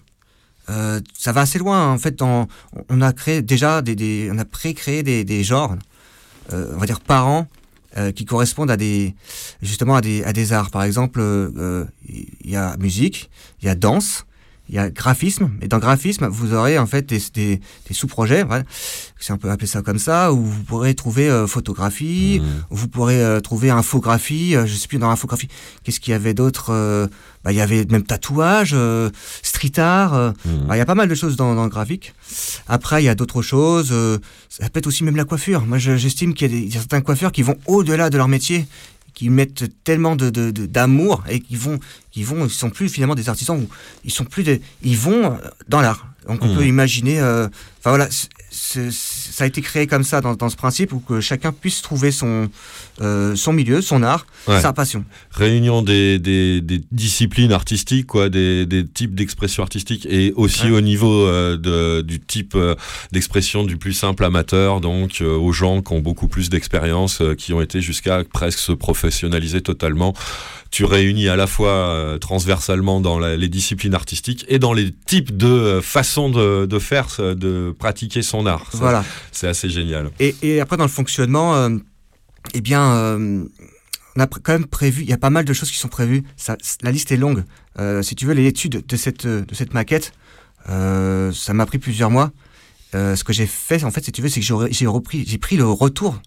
Euh, 0.70 1.02
ça 1.18 1.32
va 1.32 1.41
assez 1.41 1.58
loin, 1.58 1.91
en 1.91 1.98
fait. 1.98 2.22
on 2.22 2.48
a 3.02 3.14
créé 3.14 3.41
déjà 3.41 3.82
des, 3.82 3.96
des- 3.96 4.30
on 4.32 4.38
a 4.38 4.46
pré-créé 4.46 5.02
des, 5.02 5.24
des 5.24 5.44
genres, 5.44 5.76
euh, 6.54 6.72
on 6.76 6.78
va 6.78 6.86
dire 6.86 7.00
par 7.00 7.28
an, 7.28 7.48
euh, 7.98 8.12
qui 8.12 8.24
correspondent 8.26 8.70
à 8.70 8.78
des, 8.78 9.16
justement 9.64 9.96
à 9.96 10.02
des, 10.02 10.24
à 10.24 10.32
des 10.32 10.54
arts. 10.54 10.70
Par 10.70 10.84
exemple, 10.84 11.22
il 12.08 12.28
y 12.52 12.56
a 12.56 12.78
musique, 12.78 13.32
il 13.62 13.66
y 13.66 13.70
a 13.70 13.74
danse, 13.76 14.26
il 14.70 14.76
y 14.76 14.78
a 14.78 14.90
graphisme, 14.91 15.50
et 15.62 15.68
dans 15.68 15.80
graphisme, 15.80 16.28
vous 16.28 16.54
aurez 16.54 16.78
en 16.78 16.86
fait 16.86 17.06
des, 17.10 17.20
des, 17.34 17.60
des 17.88 17.94
sous-projets, 17.94 18.44
voilà. 18.44 18.64
si 19.20 19.32
on 19.32 19.38
peut 19.38 19.50
appeler 19.50 19.68
ça 19.68 19.82
comme 19.82 19.98
ça, 20.00 20.32
où 20.32 20.44
vous 20.46 20.64
pourrez 20.64 20.94
trouver 20.94 21.28
euh, 21.30 21.48
photographie, 21.48 22.41
où 22.70 22.76
vous 22.76 22.88
pourrez 22.88 23.22
euh, 23.24 23.40
trouver 23.40 23.72
infographie, 23.72 24.56
euh, 24.56 24.66
je 24.68 24.76
sais 24.76 24.88
plus 24.88 25.00
dans 25.00 25.10
infographie, 25.10 25.48
qu'est-ce 25.84 26.00
qu'il 26.00 26.12
y 26.12 26.16
avait 26.16 26.34
d'autre 26.36 26.68
euh, 26.72 27.08
bah, 27.44 27.52
Il 27.52 27.58
y 27.58 27.62
avait 27.62 27.84
même 27.90 28.04
tatouage, 28.04 28.76
street 29.41 29.80
art, 29.80 30.14
euh, 30.14 30.32
bah, 30.68 30.76
il 30.76 30.80
y 30.80 30.82
a 30.82 30.86
pas 30.86 30.96
mal 30.96 31.08
de 31.10 31.16
choses 31.16 31.36
dans, 31.36 31.56
dans 31.56 31.64
le 31.64 31.70
graphique. 31.70 32.14
Après, 32.68 33.02
il 33.02 33.06
y 33.06 33.10
a 33.10 33.16
d'autres 33.16 33.41
choses, 33.41 33.94
ça 34.50 34.70
peut 34.70 34.78
être 34.80 34.88
aussi 34.88 35.04
même 35.04 35.16
la 35.16 35.26
coiffure. 35.26 35.66
Moi, 35.66 35.78
je- 35.80 35.98
j'estime 35.98 36.34
qu'il 36.34 36.54
y, 36.54 36.66
y 36.68 36.78
a 36.78 36.80
certains 36.80 37.02
coiffeurs 37.02 37.32
qui 37.32 37.41
vont 37.41 37.56
au-delà 37.66 38.10
de 38.10 38.18
leur 38.18 38.28
métier, 38.28 38.68
qui 39.20 39.30
mettent 39.30 39.66
tellement 39.84 40.16
de 40.16 40.30
de- 40.30 40.50
de- 40.50 40.66
d'amour 40.66 41.26
et 41.30 41.41
qui 41.41 41.58
vont, 41.58 41.78
qui 42.10 42.24
vont, 42.24 42.46
ils 42.46 42.50
sont 42.50 42.70
plus 42.70 42.88
finalement 42.88 43.16
des 43.16 43.28
artisans, 43.28 43.60
ils 44.06 44.12
sont 44.14 44.24
plus 44.24 44.44
des, 44.44 44.62
ils 44.82 44.96
vont 44.98 45.38
dans 45.68 45.82
l'art. 45.82 46.08
Donc 46.26 46.41
on 46.41 46.48
Mhm. 46.48 46.56
peut 46.56 46.66
imaginer, 46.66 47.20
euh, 47.20 47.50
enfin 47.80 47.90
voilà, 47.90 48.08
ça 49.40 49.45
a 49.45 49.48
été 49.48 49.61
créé 49.61 49.88
comme 49.88 50.03
ça 50.03 50.20
dans, 50.20 50.36
dans 50.36 50.49
ce 50.49 50.57
principe 50.57 50.91
où 50.91 50.99
que 50.99 51.22
chacun 51.22 51.53
puisse 51.53 51.82
trouver 51.82 52.11
son 52.11 52.49
euh, 53.02 53.38
son 53.38 53.53
milieu, 53.53 53.82
son 53.82 54.03
art, 54.03 54.26
Ouais. 54.48 54.60
sa 54.60 54.74
passion. 54.74 55.06
Réunion 55.32 55.82
des, 55.82 56.20
des, 56.20 56.60
des 56.60 56.82
disciplines 56.91 57.53
artistiques, 57.53 58.07
quoi, 58.07 58.28
des, 58.28 58.66
des 58.66 58.86
types 58.86 59.16
d'expression 59.16 59.64
artistique 59.64 60.06
et 60.10 60.34
aussi 60.36 60.66
Ouais. 60.66 60.72
au 60.72 60.82
niveau 60.82 61.26
euh, 61.26 61.56
de, 61.56 62.02
du 62.02 62.20
type 62.20 62.53
euh, 62.56 62.76
d'expression 63.14 63.64
du 63.64 63.78
plus 63.78 63.94
simple 63.94 64.26
amateur, 64.26 64.82
donc 64.82 65.22
aux 65.22 65.53
gens 65.53 65.82
qui 65.82 65.94
ont 65.94 65.99
beaucoup 66.02 66.28
plus 66.28 66.49
d'expérience, 66.49 67.22
qui 67.38 67.53
ont 67.53 67.61
été 67.61 67.80
jusqu'à 67.82 68.24
presque 68.26 68.60
se 68.60 68.74
professionnaliser 68.74 69.61
totalement. 69.61 70.14
Tu 70.72 70.86
réunis 70.86 71.28
à 71.30 71.36
la 71.36 71.48
fois 71.48 71.72
euh, 71.72 72.18
transversalement 72.20 73.02
dans 73.02 73.18
la- 73.18 73.36
les 73.36 73.50
disciplines 73.50 73.96
artistiques 73.96 74.46
et 74.48 74.60
dans 74.60 74.72
les 74.74 74.91
types 74.94 75.36
de 75.36 75.48
euh, 75.48 75.82
façons 75.82 76.30
de, 76.30 76.66
de 76.68 76.80
faire, 76.80 77.08
euh, 77.20 77.34
de 77.36 77.76
pratiquer 77.78 78.22
son 78.22 78.46
art. 78.46 78.68
Ça, 78.72 78.78
Voilà. 78.78 79.04
C'est 79.32 79.48
assez 79.48 79.70
génial. 79.70 80.12
Et, 80.20 80.36
et 80.44 80.62
après, 80.62 80.78
dans 80.78 80.84
le 80.84 80.90
fonctionnement, 80.90 81.70
eh 82.54 82.62
bien, 82.62 83.18
on 84.16 84.20
a 84.20 84.28
quand 84.28 84.54
même 84.54 84.66
prévu, 84.68 85.02
il 85.04 85.10
y 85.10 85.14
a 85.14 85.18
pas 85.18 85.30
mal 85.32 85.46
de 85.46 85.54
choses 85.54 85.72
qui 85.72 85.78
sont 85.78 85.88
prévues. 85.88 86.24
Ça, 86.38 86.56
la 86.82 86.91
liste 86.91 87.12
est 87.12 87.18
longue. 87.18 87.44
Si 88.04 88.16
tu 88.16 88.26
veux, 88.26 88.34
l'étude 88.34 88.86
de 88.88 88.96
cette, 88.96 89.26
de 89.26 89.56
cette 89.56 89.74
maquette, 89.74 90.14
ça 90.68 91.54
m'a 91.54 91.66
pris 91.66 91.78
plusieurs 91.80 92.10
mois. 92.12 92.32
Euh, 92.96 93.16
ce 93.16 93.24
que 93.24 93.34
j'ai 93.34 93.46
fait, 93.46 93.84
en 93.84 93.91
fait, 93.91 94.04
si 94.04 94.12
tu 94.12 94.22
veux, 94.22 94.30
c'est 94.30 94.40
que 94.40 94.46
j'ai 94.72 94.88
repris, 94.88 95.24
j'ai 95.28 95.38
pris 95.38 95.58
le 95.58 95.66
retour 95.66 96.20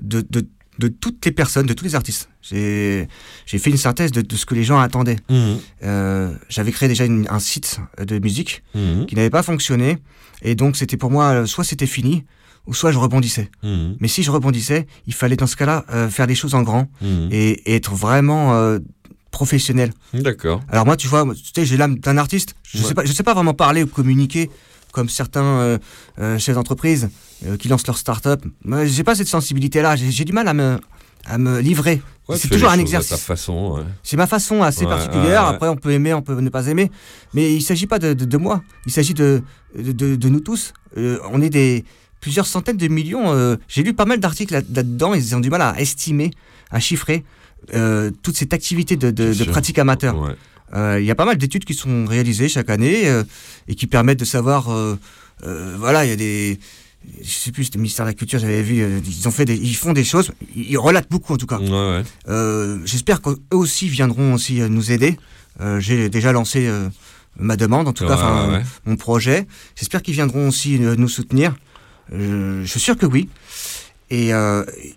de, 0.00 0.24
de, 0.30 0.46
de 0.78 0.88
toutes 0.88 1.24
les 1.24 1.32
personnes, 1.32 1.66
de 1.66 1.72
tous 1.74 1.84
les 1.84 1.94
artistes. 1.94 2.28
J'ai 2.42 3.08
fait 3.58 3.70
une 3.70 3.76
synthèse 3.76 4.12
de, 4.12 4.20
de 4.20 4.36
ce 4.36 4.44
que 4.46 4.54
les 4.54 4.64
gens 4.64 4.78
attendaient. 4.78 5.18
Mhm. 5.30 5.58
Euh, 5.84 6.34
J'avais 6.48 6.72
créé 6.72 6.88
déjà 6.88 7.04
une- 7.04 7.26
un 7.30 7.38
site 7.38 7.80
de 7.98 8.18
musique 8.18 8.62
Mhm. 8.74 9.06
qui 9.06 9.14
n'avait 9.16 9.30
pas 9.30 9.42
fonctionné. 9.42 9.98
Et 10.42 10.54
donc, 10.54 10.76
c'était 10.76 10.96
pour 10.96 11.10
moi, 11.10 11.24
euh, 11.32 11.46
soit 11.46 11.64
c'était 11.64 11.86
fini, 11.86 12.24
ou 12.66 12.74
soit 12.74 12.92
je 12.92 12.98
rebondissais. 12.98 13.50
Mhm. 13.62 13.96
Mais 14.00 14.08
si 14.08 14.22
je 14.22 14.30
rebondissais, 14.30 14.86
il 15.06 15.14
fallait 15.14 15.36
dans 15.36 15.46
ce 15.46 15.56
cas-là 15.56 15.84
euh, 15.92 16.08
faire 16.10 16.26
des 16.26 16.34
choses 16.34 16.54
en 16.54 16.62
grand 16.62 16.88
et, 17.30 17.72
et 17.72 17.76
être 17.76 17.94
vraiment 17.94 18.54
euh, 18.54 18.78
professionnel. 19.30 19.92
D'accord. 20.14 20.60
Alors 20.68 20.84
moi, 20.84 20.96
tu 20.96 21.08
vois, 21.08 21.24
tu 21.34 21.42
sais, 21.54 21.64
j'ai 21.64 21.76
l'âme 21.76 21.98
d'un 21.98 22.16
artiste. 22.18 22.54
Je 22.64 22.78
Ouais. 22.78 22.84
sais 22.88 22.94
pas, 22.94 23.04
je 23.04 23.12
sais 23.12 23.22
pas 23.22 23.34
vraiment 23.34 23.54
parler 23.54 23.82
ou 23.82 23.86
communiquer 23.86 24.50
comme 24.92 25.08
certains 25.10 25.78
chefs 26.38 26.54
d'entreprise 26.54 27.08
euh, 27.44 27.56
qui 27.56 27.68
lancent 27.68 27.86
leur 27.86 27.98
start-up. 27.98 28.42
Moi, 28.64 28.86
j'ai 28.86 29.04
pas 29.04 29.14
cette 29.14 29.28
sensibilité-là. 29.28 29.96
J'ai 29.96 30.24
du 30.24 30.32
mal 30.32 30.48
à 30.48 30.54
me 30.54 30.78
à 31.28 31.38
me 31.38 31.58
livrer. 31.60 32.00
Ouais, 32.28 32.36
c'est 32.38 32.48
toujours 32.48 32.70
un 32.70 32.78
exercice. 32.78 33.10
ta 33.10 33.16
façon. 33.16 33.74
ouais. 33.78 33.82
C'est 34.04 34.16
ma 34.16 34.26
façon 34.28 34.62
assez 34.62 34.84
Ouais, 34.84 34.90
particulière. 34.90 35.44
Après, 35.44 35.68
on 35.68 35.76
peut 35.76 35.90
aimer, 35.90 36.14
on 36.14 36.22
peut 36.22 36.38
ne 36.40 36.48
pas 36.50 36.66
aimer. 36.68 36.90
Mais 37.34 37.52
il 37.52 37.62
s'agit 37.62 37.86
pas 37.88 37.98
de, 37.98 38.14
de, 38.14 38.24
de 38.24 38.36
moi. 38.36 38.62
Il 38.86 38.92
s'agit 38.92 39.12
de, 39.14 39.42
de, 39.76 40.28
nous 40.28 40.38
tous. 40.40 40.72
Euh, 40.96 41.18
on 41.32 41.42
est 41.42 41.50
des 41.50 41.84
plusieurs 42.20 42.46
centaines 42.46 42.76
de 42.76 42.86
millions. 42.88 43.32
euh, 43.32 43.56
J'ai 43.68 43.82
lu 43.82 43.92
pas 43.92 44.04
mal 44.04 44.20
d'articles 44.20 44.52
là- 44.54 44.62
là-dedans. 44.72 45.14
ils 45.14 45.34
ont 45.34 45.40
du 45.40 45.50
mal 45.50 45.62
à 45.62 45.80
estimer, 45.80 46.30
à 46.70 46.78
chiffrer 46.80 47.24
euh, 47.74 48.10
toute 48.22 48.36
cette 48.36 48.52
activité 48.54 48.96
de, 48.96 49.44
pratique 49.50 49.78
amateur. 49.80 50.14
Il 50.74 51.04
y 51.04 51.10
a 51.10 51.14
pas 51.16 51.24
mal 51.24 51.38
d'études 51.38 51.64
qui 51.64 51.74
sont 51.74 52.06
réalisées 52.06 52.48
chaque 52.48 52.70
année 52.70 53.04
et 53.68 53.74
qui 53.74 53.86
permettent 53.88 54.20
de 54.20 54.24
savoir. 54.24 54.68
voilà, 55.42 56.04
il 56.04 56.08
y 56.08 56.12
a 56.12 56.16
des. 56.16 56.58
Je 57.22 57.30
sais 57.30 57.52
plus, 57.52 57.64
c'était 57.64 57.78
le 57.78 57.82
ministère 57.82 58.04
de 58.04 58.10
la 58.10 58.14
Culture, 58.14 58.38
j'avais 58.38 58.62
vu, 58.62 58.80
euh, 58.80 59.00
ils 59.06 59.26
ont 59.28 59.30
fait 59.30 59.44
des, 59.44 59.56
ils 59.56 59.74
font 59.74 59.92
des 59.92 60.04
choses, 60.04 60.32
ils, 60.54 60.76
relatent 60.78 61.10
beaucoup 61.10 61.32
en 61.32 61.36
tout 61.36 61.46
cas. 61.46 61.58
Ouais, 61.58 61.70
ouais. 61.70 62.02
Euh, 62.28 62.78
J'espère 62.84 63.22
qu'eux 63.22 63.38
aussi 63.52 63.88
viendront 63.88 64.34
aussi 64.34 64.60
euh, 64.60 64.68
nous 64.68 64.92
aider. 64.92 65.16
Euh, 65.60 65.80
J'ai 65.80 66.08
déjà 66.08 66.32
lancé 66.32 66.70
ma 67.38 67.56
demande, 67.56 67.88
en 67.88 67.92
tout 67.92 68.06
cas, 68.06 68.48
Ouais, 68.48 68.62
mon 68.84 68.96
projet. 68.96 69.46
J'espère 69.74 70.02
qu'ils 70.02 70.14
viendront 70.14 70.48
aussi 70.48 70.78
nous 70.78 71.08
soutenir. 71.08 71.54
Je 72.12 72.64
suis 72.66 72.80
sûr 72.80 72.96
que 72.96 73.06
oui. 73.06 73.28
Et, 74.10 74.30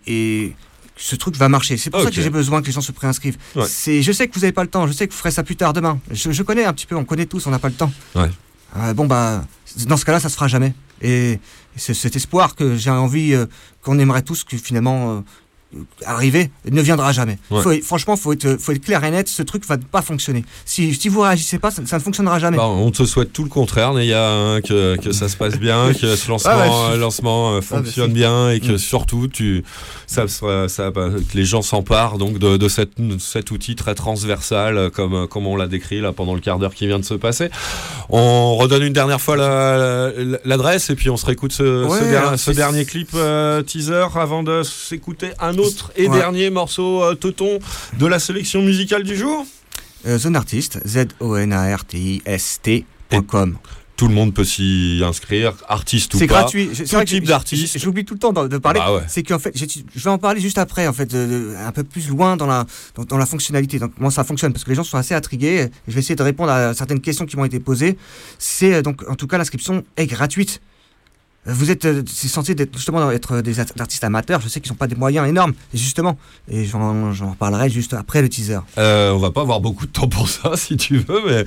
et 0.06 0.56
ce 0.98 1.16
truc 1.16 1.38
va 1.38 1.48
marcher. 1.48 1.78
C'est 1.78 1.90
pour 1.90 2.02
ça 2.02 2.12
que 2.12 2.22
j'ai 2.22 2.30
besoin 2.30 2.62
que 2.62 2.68
les 2.68 2.74
gens 2.74 2.82
se 2.82 2.92
préinscrivent. 2.92 3.38
Ouais. 3.56 3.66
C'est, 3.68 4.02
je 4.02 4.12
sais 4.12 4.28
que 4.28 4.34
vous 4.34 4.42
n'avez 4.42 4.52
pas 4.52 4.64
le 4.64 4.70
temps. 4.70 4.86
Je 4.86 4.92
sais 4.92 5.08
que 5.08 5.14
vous 5.14 5.20
ferez 5.20 5.32
ça 5.32 5.44
plus 5.44 5.56
tard 5.56 5.74
demain. 5.74 6.00
Je, 6.12 6.32
je 6.32 6.44
connais 6.44 6.66
un 6.66 6.74
petit 6.74 6.86
peu. 6.86 6.96
On 6.96 7.06
connaît 7.06 7.26
tous. 7.26 7.48
On 7.48 7.52
n'a 7.52 7.60
pas 7.60 7.70
le 7.70 7.76
temps. 7.76 7.92
Ouais. 8.16 8.30
Euh, 8.78 8.94
bon 8.94 9.06
bah, 9.06 9.44
dans 9.88 9.98
ce 9.98 10.06
cas-là, 10.06 10.20
ça 10.20 10.30
se 10.30 10.36
fera 10.36 10.48
jamais. 10.48 10.74
Et 11.02 11.40
c'est 11.76 11.94
cet 11.94 12.16
espoir 12.16 12.56
que 12.56 12.76
j'ai 12.76 12.90
envie, 12.90 13.34
euh, 13.34 13.46
qu'on 13.82 14.00
aimerait 14.00 14.22
tous 14.22 14.44
que 14.44 14.58
finalement 14.58 15.18
euh, 15.18 15.22
arriver, 16.06 16.50
ne 16.70 16.82
viendra 16.82 17.12
jamais. 17.12 17.38
Ouais. 17.52 17.62
Faut- 17.62 17.82
franchement, 17.84 18.16
faut 18.16 18.34
être, 18.34 18.58
faut 18.60 18.72
être 18.72 18.84
clair 18.84 19.04
et 19.04 19.12
net. 19.12 19.28
Ce 19.28 19.44
truc 19.44 19.66
va 19.68 19.78
pas 19.78 20.02
fonctionner. 20.02 20.44
Si, 20.66 20.94
si 20.96 21.10
vous 21.10 21.22
réagissez 21.22 21.60
pas, 21.60 21.70
ça, 21.72 21.84
ça 21.86 21.98
ne 21.98 22.02
fonctionnera 22.02 22.40
jamais. 22.40 22.58
Bah, 22.58 22.68
on 22.68 22.90
te 22.92 23.04
souhaite 23.06 23.32
tout 23.34 23.44
le 23.44 23.50
contraire, 23.50 23.94
Néa, 23.94 24.30
hein, 24.32 24.62
que, 24.62 24.96
que 24.98 25.12
ça 25.12 25.30
se 25.30 25.38
passe 25.38 25.58
bien, 25.60 25.94
que 26.00 26.16
ce 26.16 26.30
lancement, 26.30 26.52
Ah 26.54 26.60
ouais, 26.60 26.70
je- 26.90 26.94
euh, 26.96 26.98
lancement 26.98 27.52
euh, 27.54 27.62
fonctionne 27.62 28.08
si. 28.10 28.14
bien 28.16 28.50
et 28.50 28.60
que 28.60 28.74
Mm. 28.74 28.78
surtout 28.80 29.28
tu, 29.28 29.64
ça, 30.08 30.28
ça, 30.28 30.92
bah, 30.92 31.10
que 31.32 31.38
les 31.38 31.46
gens 31.46 31.62
s'emparent 31.62 32.18
donc 32.18 32.40
de, 32.40 32.58
de 32.58 32.68
cette, 32.68 32.94
cet 33.20 33.52
outil 33.52 33.76
très 33.76 33.94
transversal 33.96 34.78
euh, 34.78 34.90
comme, 34.90 35.28
comme 35.28 35.46
on 35.48 35.56
l'a 35.56 35.68
décrit 35.68 36.02
là 36.02 36.14
pendant 36.14 36.34
le 36.34 36.40
quart 36.42 36.58
d'heure 36.60 36.74
qui 36.74 36.88
vient 36.88 37.00
de 37.00 37.06
se 37.06 37.14
passer. 37.14 37.50
On 38.10 38.56
redonne 38.56 38.84
une 38.84 38.94
dernière 38.94 39.22
fois 39.22 39.36
la- 39.38 40.12
la- 40.18 40.38
l'adresse 40.46 40.90
et 40.90 40.96
puis 40.96 41.10
on 41.10 41.18
se 41.18 41.26
réécoute 41.26 41.52
ce, 41.54 41.86
Ouais, 41.86 42.00
ce, 42.00 42.04
der- 42.06 42.20
alors, 42.22 42.32
ce 42.32 42.38
c'est- 42.38 42.54
dernier 42.54 42.86
clip 42.86 43.10
euh, 43.14 43.62
teaser 43.62 44.08
avant 44.16 44.42
de 44.44 44.64
s'écouter 44.64 45.30
un 45.40 45.54
autre 45.60 45.92
et 45.96 46.08
Ouais. 46.08 46.18
dernier 46.18 46.50
morceau 46.50 47.04
euh, 47.04 47.14
teuton 47.16 47.60
de 48.00 48.06
la 48.08 48.20
sélection 48.20 48.62
musicale 48.62 49.04
du 49.04 49.16
jour. 49.16 49.46
Euh, 50.08 50.18
Zone 50.18 50.36
Artist, 50.38 50.80
Z-O-N-A-R-T-I-S-T.com. 50.88 53.58
Tout 53.98 54.08
le 54.08 54.14
monde 54.14 54.34
peut 54.34 54.46
s'y 54.46 55.02
inscrire, 55.04 55.56
artiste 55.68 56.14
ou 56.14 56.18
C'est 56.20 56.28
pas. 56.28 56.44
gratuit. 56.44 56.70
C'est 56.74 56.86
Tout 56.86 56.96
vrai 56.96 57.04
que 57.04 57.10
type 57.10 57.26
d'artiste. 57.26 57.78
J'oublie 57.80 58.06
tout 58.06 58.14
le 58.14 58.20
temps 58.22 58.32
de, 58.32 58.48
de 58.48 58.58
parler. 58.58 58.80
Bah 58.80 58.94
ouais. 58.96 59.02
C'est 59.10 59.24
qu'en 59.24 59.40
fait, 59.40 59.52
je 59.58 60.00
vais 60.02 60.10
en 60.10 60.18
parler 60.18 60.40
juste 60.40 60.58
après, 60.58 60.88
en 60.88 60.94
fait, 60.94 61.06
de- 61.06 61.26
de- 61.28 61.54
un 61.58 61.74
peu 61.74 61.84
plus 61.84 62.08
loin 62.08 62.38
dans 62.38 62.48
la, 62.48 62.66
dans, 62.96 63.04
dans 63.04 63.18
la 63.18 63.26
fonctionnalité, 63.26 63.78
donc 63.78 63.92
comment 63.98 64.10
ça 64.10 64.24
fonctionne, 64.24 64.54
parce 64.54 64.64
que 64.64 64.70
les 64.70 64.76
gens 64.78 64.86
sont 64.86 64.96
assez 64.98 65.14
intrigués. 65.16 65.64
et 65.64 65.68
Je 65.90 65.94
vais 65.96 66.00
essayer 66.00 66.16
de 66.16 66.24
répondre 66.24 66.50
à 66.50 66.74
certaines 66.74 67.02
questions 67.02 67.26
qui 67.26 67.36
m'ont 67.36 67.44
été 67.44 67.60
posées. 67.60 67.98
C'est 68.38 68.74
euh, 68.76 68.82
donc, 68.82 69.04
en 69.10 69.16
tout 69.16 69.28
cas, 69.28 69.38
l'inscription 69.38 69.84
est 69.98 70.08
gratuite. 70.08 70.62
Vous 71.46 71.72
êtes, 71.72 71.86
euh, 71.86 72.04
c'est 72.06 72.28
censé 72.28 72.52
être, 72.52 72.76
justement 72.76 73.10
être 73.12 73.42
des 73.42 73.60
art- 73.60 73.66
artistes 73.80 74.04
amateurs. 74.04 74.42
Je 74.42 74.50
sais 74.50 74.60
qu'ils 74.60 74.72
n'ont 74.72 74.78
pas 74.78 74.88
des 74.88 74.96
moyens 74.96 75.28
énormes, 75.28 75.54
et 75.74 75.78
justement. 75.78 76.18
Et 76.50 76.66
j'en 76.66 77.14
j'en 77.14 77.32
reparlerai 77.32 77.70
juste 77.70 77.94
après 77.94 78.22
le 78.22 78.30
teaser. 78.30 78.60
Euh, 78.78 79.12
on 79.12 79.18
va 79.20 79.32
pas 79.32 79.42
avoir 79.42 79.60
beaucoup 79.62 79.88
de 79.88 79.92
temps 79.92 80.08
pour 80.08 80.28
ça, 80.30 80.52
si 80.58 80.78
tu 80.78 80.98
veux, 80.98 81.22
mais 81.26 81.32
euh, 81.34 81.46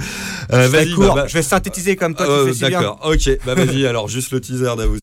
je, 0.50 0.56
vais 0.56 0.84
vas-y. 0.84 0.94
court, 0.94 1.14
bah, 1.14 1.22
bah, 1.22 1.26
je 1.28 1.34
vais 1.34 1.42
synthétiser 1.42 1.94
comme 1.96 2.14
toi, 2.14 2.26
euh, 2.28 2.42
tu 2.46 2.48
fais 2.48 2.64
si 2.64 2.70
bien. 2.70 2.80
D'accord, 2.80 3.00
ok. 3.04 3.30
Bah 3.46 3.54
vas-y. 3.54 3.86
alors 3.92 4.08
juste 4.08 4.32
le 4.32 4.40
teaser 4.40 4.74
d'Avous. 4.76 4.98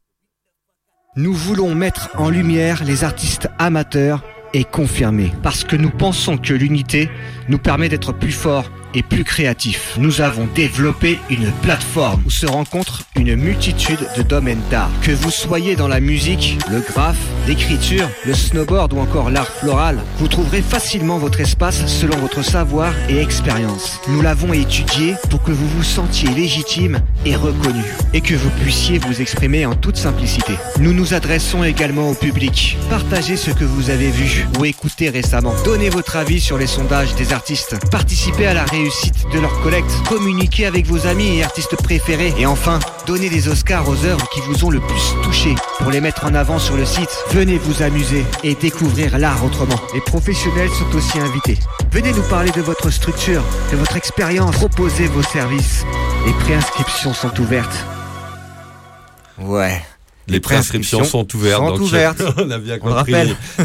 Nous 1.16 1.34
voulons 1.34 1.74
mettre 1.76 2.10
en 2.16 2.30
lumière 2.30 2.84
les 2.84 3.04
artistes 3.04 3.48
amateurs 3.58 4.24
et 4.54 4.64
confirmés, 4.64 5.32
parce 5.44 5.64
que 5.64 5.76
nous 5.76 5.92
pensons 5.92 6.38
que 6.38 6.54
l'unité 6.54 7.10
nous 7.48 7.60
permet 7.60 7.90
d'être 7.90 8.12
plus 8.14 8.32
forts 8.32 8.70
et 8.94 9.04
plus 9.04 9.24
créatifs. 9.24 9.96
Nous 9.98 10.22
avons 10.22 10.48
développé 10.56 11.20
une 11.30 11.52
plateforme 11.62 12.22
où 12.26 12.30
se 12.30 12.46
rencontrent 12.46 13.04
une 13.16 13.36
multitude 13.36 14.08
de 14.18 14.22
domaines 14.22 14.62
d'art. 14.72 14.90
Que 15.02 15.12
vous 15.12 15.32
soyez 15.32 15.76
dans 15.76 15.88
la 15.88 16.00
musique, 16.00 16.58
le 16.70 16.82
graphe, 16.82 17.18
l'écriture, 17.48 18.10
le 18.26 18.34
snowboard 18.34 18.94
ou 18.94 19.00
encore 19.00 19.30
l'art 19.30 19.48
floral, 19.48 20.00
vous 20.18 20.28
trouverez 20.28 20.62
facilement 20.62 21.18
votre 21.18 21.42
espace 21.42 21.86
selon 21.88 22.18
votre 22.18 22.44
savoir 22.44 22.94
et 23.10 23.18
expérience. 23.18 24.00
Nous 24.08 24.22
l'avons 24.22 24.54
étudié 24.54 25.16
pour 25.30 25.44
que 25.44 25.52
vous 25.52 25.68
vous 25.68 25.84
sentiez 25.84 26.30
légitime 26.30 27.02
et 27.26 27.36
reconnu, 27.36 27.84
et 28.14 28.22
que 28.22 28.36
vous 28.36 28.50
puissiez 28.62 29.00
vous 29.00 29.22
exprimer 29.22 29.66
en 29.66 29.76
toute 29.76 29.98
simplicité. 29.98 30.54
Nous 30.80 30.94
nous 30.94 31.14
adressons 31.14 31.64
également 31.64 32.10
au 32.10 32.16
public. 32.16 32.78
Partagez 32.90 33.38
ce 33.38 33.52
que 33.52 33.66
vous 33.66 33.90
avez 33.90 34.10
vu 34.10 34.48
ou 34.58 34.66
écouté 34.66 35.10
récemment. 35.10 35.54
Donnez 35.66 35.90
votre 35.90 36.16
avis 36.16 36.40
sur 36.40 36.58
les 36.58 36.68
sondages 36.68 37.16
des 37.16 37.34
artistes. 37.34 37.78
Participez 37.92 38.48
à 38.48 38.54
la 38.54 38.64
réussite 38.80 39.28
de 39.34 39.40
leur 39.40 39.60
collecte. 39.62 39.92
Communiquez 40.08 40.66
avec 40.66 40.86
vos 40.86 41.06
amis 41.06 41.38
et 41.38 41.44
artistes 41.44 41.76
préférés. 41.76 42.34
Et 42.38 42.46
enfin, 42.46 42.80
donnez 43.06 43.30
des 43.30 43.48
Oscars 43.48 43.88
aux 43.90 44.06
œuvres 44.06 44.28
qui 44.30 44.40
vous 44.42 44.66
ont 44.66 44.70
le 44.70 44.80
plus 44.80 45.16
touché 45.24 45.56
pour 45.80 45.92
les 45.92 46.02
mettre 46.02 46.26
en 46.26 46.34
avant 46.34 46.60
sur 46.60 46.78
le 46.78 46.86
site. 46.86 47.10
Venez 47.32 47.58
vous 47.58 47.82
amuser 47.82 48.26
et 48.44 48.56
découvrir 48.56 49.18
l'art 49.18 49.44
autrement. 49.44 49.80
Les 49.94 50.02
professionnels 50.02 50.70
sont 50.70 50.96
aussi 50.96 51.20
invités. 51.20 51.58
Venez 51.92 52.14
nous 52.14 52.28
parler 52.30 52.52
de 52.52 52.62
votre 52.62 52.90
structure, 52.90 53.44
de 53.72 53.78
votre 53.78 53.98
expérience. 53.98 54.56
Proposez 54.56 55.08
vos 55.08 55.24
services. 55.24 55.86
Les 56.26 56.34
préinscriptions 56.34 57.14
sont 57.14 57.38
ouvertes. 57.40 57.86
Ouais. 59.40 59.82
Les 60.30 60.40
préinscriptions 60.40 61.04
sont 61.04 61.36
ouvertes. 61.36 61.60
sont 61.62 61.72
donc, 61.72 61.82
ouvertes. 61.82 62.22
on 62.38 62.50
a 62.52 62.58
bien 62.58 62.78
On 62.82 62.90
compris. 62.94 63.14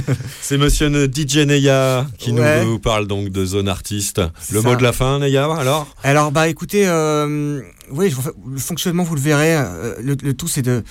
C'est 0.41 0.59
monsieur 0.59 0.89
DJ 1.13 1.39
Neya 1.47 2.07
qui 2.19 2.33
Ouais. 2.33 2.65
nous 2.65 2.79
parle 2.79 3.07
donc 3.07 3.29
de 3.31 3.45
zone 3.45 3.69
artiste. 3.69 4.21
Le 4.53 4.61
ça. 4.61 4.69
mot 4.69 4.77
de 4.77 4.83
la 4.83 4.93
fin, 4.93 5.19
Neya, 5.19 5.45
alors? 5.55 5.87
Alors 6.03 6.33
bah 6.33 6.49
écoutez, 6.49 6.87
euh, 6.87 7.61
oui, 7.91 8.13
le 8.47 8.59
fonctionnement 8.59 9.03
vous 9.05 9.15
le 9.15 9.21
verrez. 9.21 9.57
euh, 9.57 9.95
le, 10.01 10.17
le 10.23 10.35
tout 10.35 10.49
c'est 10.49 10.63
de, 10.63 10.83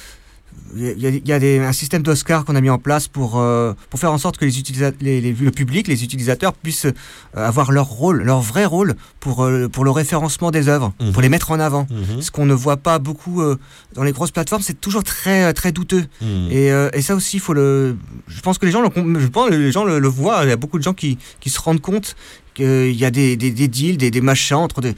il 0.76 1.00
y 1.00 1.06
a, 1.06 1.10
il 1.10 1.28
y 1.28 1.32
a 1.34 1.40
des- 1.40 1.60
un 1.60 1.74
système 1.74 2.02
d'Oscar 2.04 2.46
qu'on 2.46 2.56
a 2.56 2.62
mis 2.62 2.70
en 2.70 2.78
place 2.80 3.08
pour 3.08 3.40
euh, 3.40 3.74
pour 3.90 4.00
faire 4.00 4.12
en 4.12 4.18
sorte 4.18 4.38
que 4.38 4.46
les 4.46 4.58
utilisateurs, 4.60 4.98
les, 5.02 5.22
les- 5.22 5.34
le 5.34 5.52
public, 5.52 5.88
les 5.88 6.04
utilisateurs 6.04 6.54
puissent 6.54 6.86
euh, 6.86 6.92
avoir 7.36 7.72
leur 7.72 7.88
rôle, 7.88 8.24
leur 8.24 8.42
vrai 8.42 8.66
rôle 8.66 8.96
pour 9.20 9.44
euh, 9.44 9.68
pour 9.70 9.84
le 9.84 9.92
référencement 9.92 10.52
des 10.52 10.68
œuvres, 10.68 10.94
Mhm. 11.00 11.12
pour 11.12 11.22
les 11.22 11.30
mettre 11.30 11.52
en 11.52 11.60
avant. 11.60 11.88
Mhm. 11.90 12.22
Ce 12.22 12.32
qu'on 12.32 12.46
ne 12.46 12.54
voit 12.54 12.78
pas 12.78 13.00
beaucoup 13.00 13.42
euh, 13.42 13.58
dans 13.96 14.04
les 14.04 14.12
grosses 14.12 14.32
plateformes, 14.32 14.62
c'est 14.62 14.80
toujours 14.80 15.04
très 15.04 15.54
très 15.54 15.72
douteux. 15.72 16.06
Mhm. 16.22 16.48
Et, 16.52 16.68
et 16.94 17.02
ça 17.02 17.16
aussi, 17.16 17.40
faut 17.40 17.54
le. 17.54 17.96
Je 18.28 18.42
pense 18.42 18.58
que 18.58 18.66
les 18.66 18.72
gens 18.72 18.82
le, 18.82 18.90
je 19.20 19.28
pense 19.28 19.50
que 19.50 19.56
les 19.56 19.72
gens 19.72 19.84
le, 19.86 20.00
le 20.00 20.08
voient. 20.08 20.44
Il 20.44 20.50
y 20.50 20.52
a 20.52 20.58
beaucoup 20.58 20.78
de 20.80 20.84
gens 20.84 20.94
qui, 20.94 21.18
qui 21.40 21.50
se 21.50 21.60
rendent 21.60 21.82
compte 21.82 22.16
qu'il 22.54 22.92
y 22.92 23.06
a 23.06 23.12
des, 23.12 23.36
des, 23.36 23.52
des 23.52 23.68
deals, 23.68 23.98
des, 23.98 24.12
des 24.12 24.22
machins 24.22 24.58
entre 24.58 24.82
des. 24.82 24.94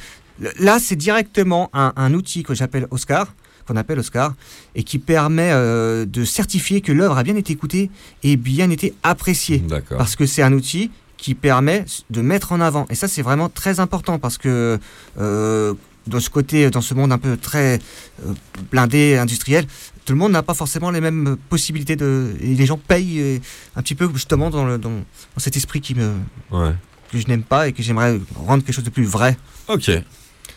Là, 0.59 0.79
c'est 0.79 0.97
directement 0.97 1.69
un, 1.73 1.93
un 1.95 2.13
outil 2.13 2.43
que 2.43 2.53
j'appelle 2.53 2.87
Oscar, 2.91 3.27
qu'on 3.67 3.75
appelle 3.75 3.99
Oscar, 3.99 4.33
et 4.75 4.83
qui 4.83 4.99
permet 4.99 5.49
euh, 5.51 6.05
de 6.05 6.23
certifier 6.23 6.81
que 6.81 6.91
l'œuvre 6.91 7.17
a 7.17 7.23
bien 7.23 7.35
été 7.35 7.53
écoutée 7.53 7.89
et 8.23 8.37
bien 8.37 8.69
été 8.69 8.93
appréciée. 9.03 9.63
Parce 9.97 10.15
que 10.15 10.25
c'est 10.25 10.41
un 10.43 10.53
outil 10.53 10.91
qui 11.17 11.33
permet 11.33 11.85
de 12.09 12.21
mettre 12.21 12.51
en 12.51 12.61
avant. 12.61 12.85
Et 12.89 12.95
ça, 12.95 13.07
c'est 13.07 13.21
vraiment 13.21 13.49
très 13.49 13.79
important 13.79 14.19
parce 14.19 14.37
que 14.37 14.79
euh, 15.19 15.73
dans 16.07 16.19
ce 16.19 16.29
côté, 16.29 16.69
dans 16.69 16.81
ce 16.81 16.93
monde 16.93 17.11
un 17.11 17.17
peu 17.17 17.35
très 17.37 17.79
euh, 18.25 18.33
blindé, 18.71 19.17
industriel, 19.17 19.65
tout 20.05 20.13
le 20.13 20.19
monde 20.19 20.33
n'a 20.33 20.43
pas 20.43 20.53
forcément 20.53 20.91
les 20.91 21.01
mêmes 21.01 21.35
possibilités 21.49 21.95
de. 21.95 22.35
Et 22.41 22.53
les 22.53 22.65
gens 22.67 22.77
payent 22.77 23.41
un 23.75 23.81
petit 23.81 23.95
peu 23.95 24.07
justement 24.13 24.51
dans, 24.51 24.65
le, 24.65 24.77
dans, 24.77 24.91
dans 24.91 25.03
cet 25.39 25.57
esprit 25.57 25.81
qui 25.81 25.95
me, 25.95 26.11
Ouais. 26.51 26.73
que 27.11 27.17
je 27.17 27.25
n'aime 27.27 27.41
pas 27.41 27.67
et 27.69 27.73
que 27.73 27.81
j'aimerais 27.81 28.19
rendre 28.35 28.63
quelque 28.63 28.75
chose 28.75 28.83
de 28.83 28.91
plus 28.91 29.05
vrai. 29.05 29.35
Ok. 29.67 29.89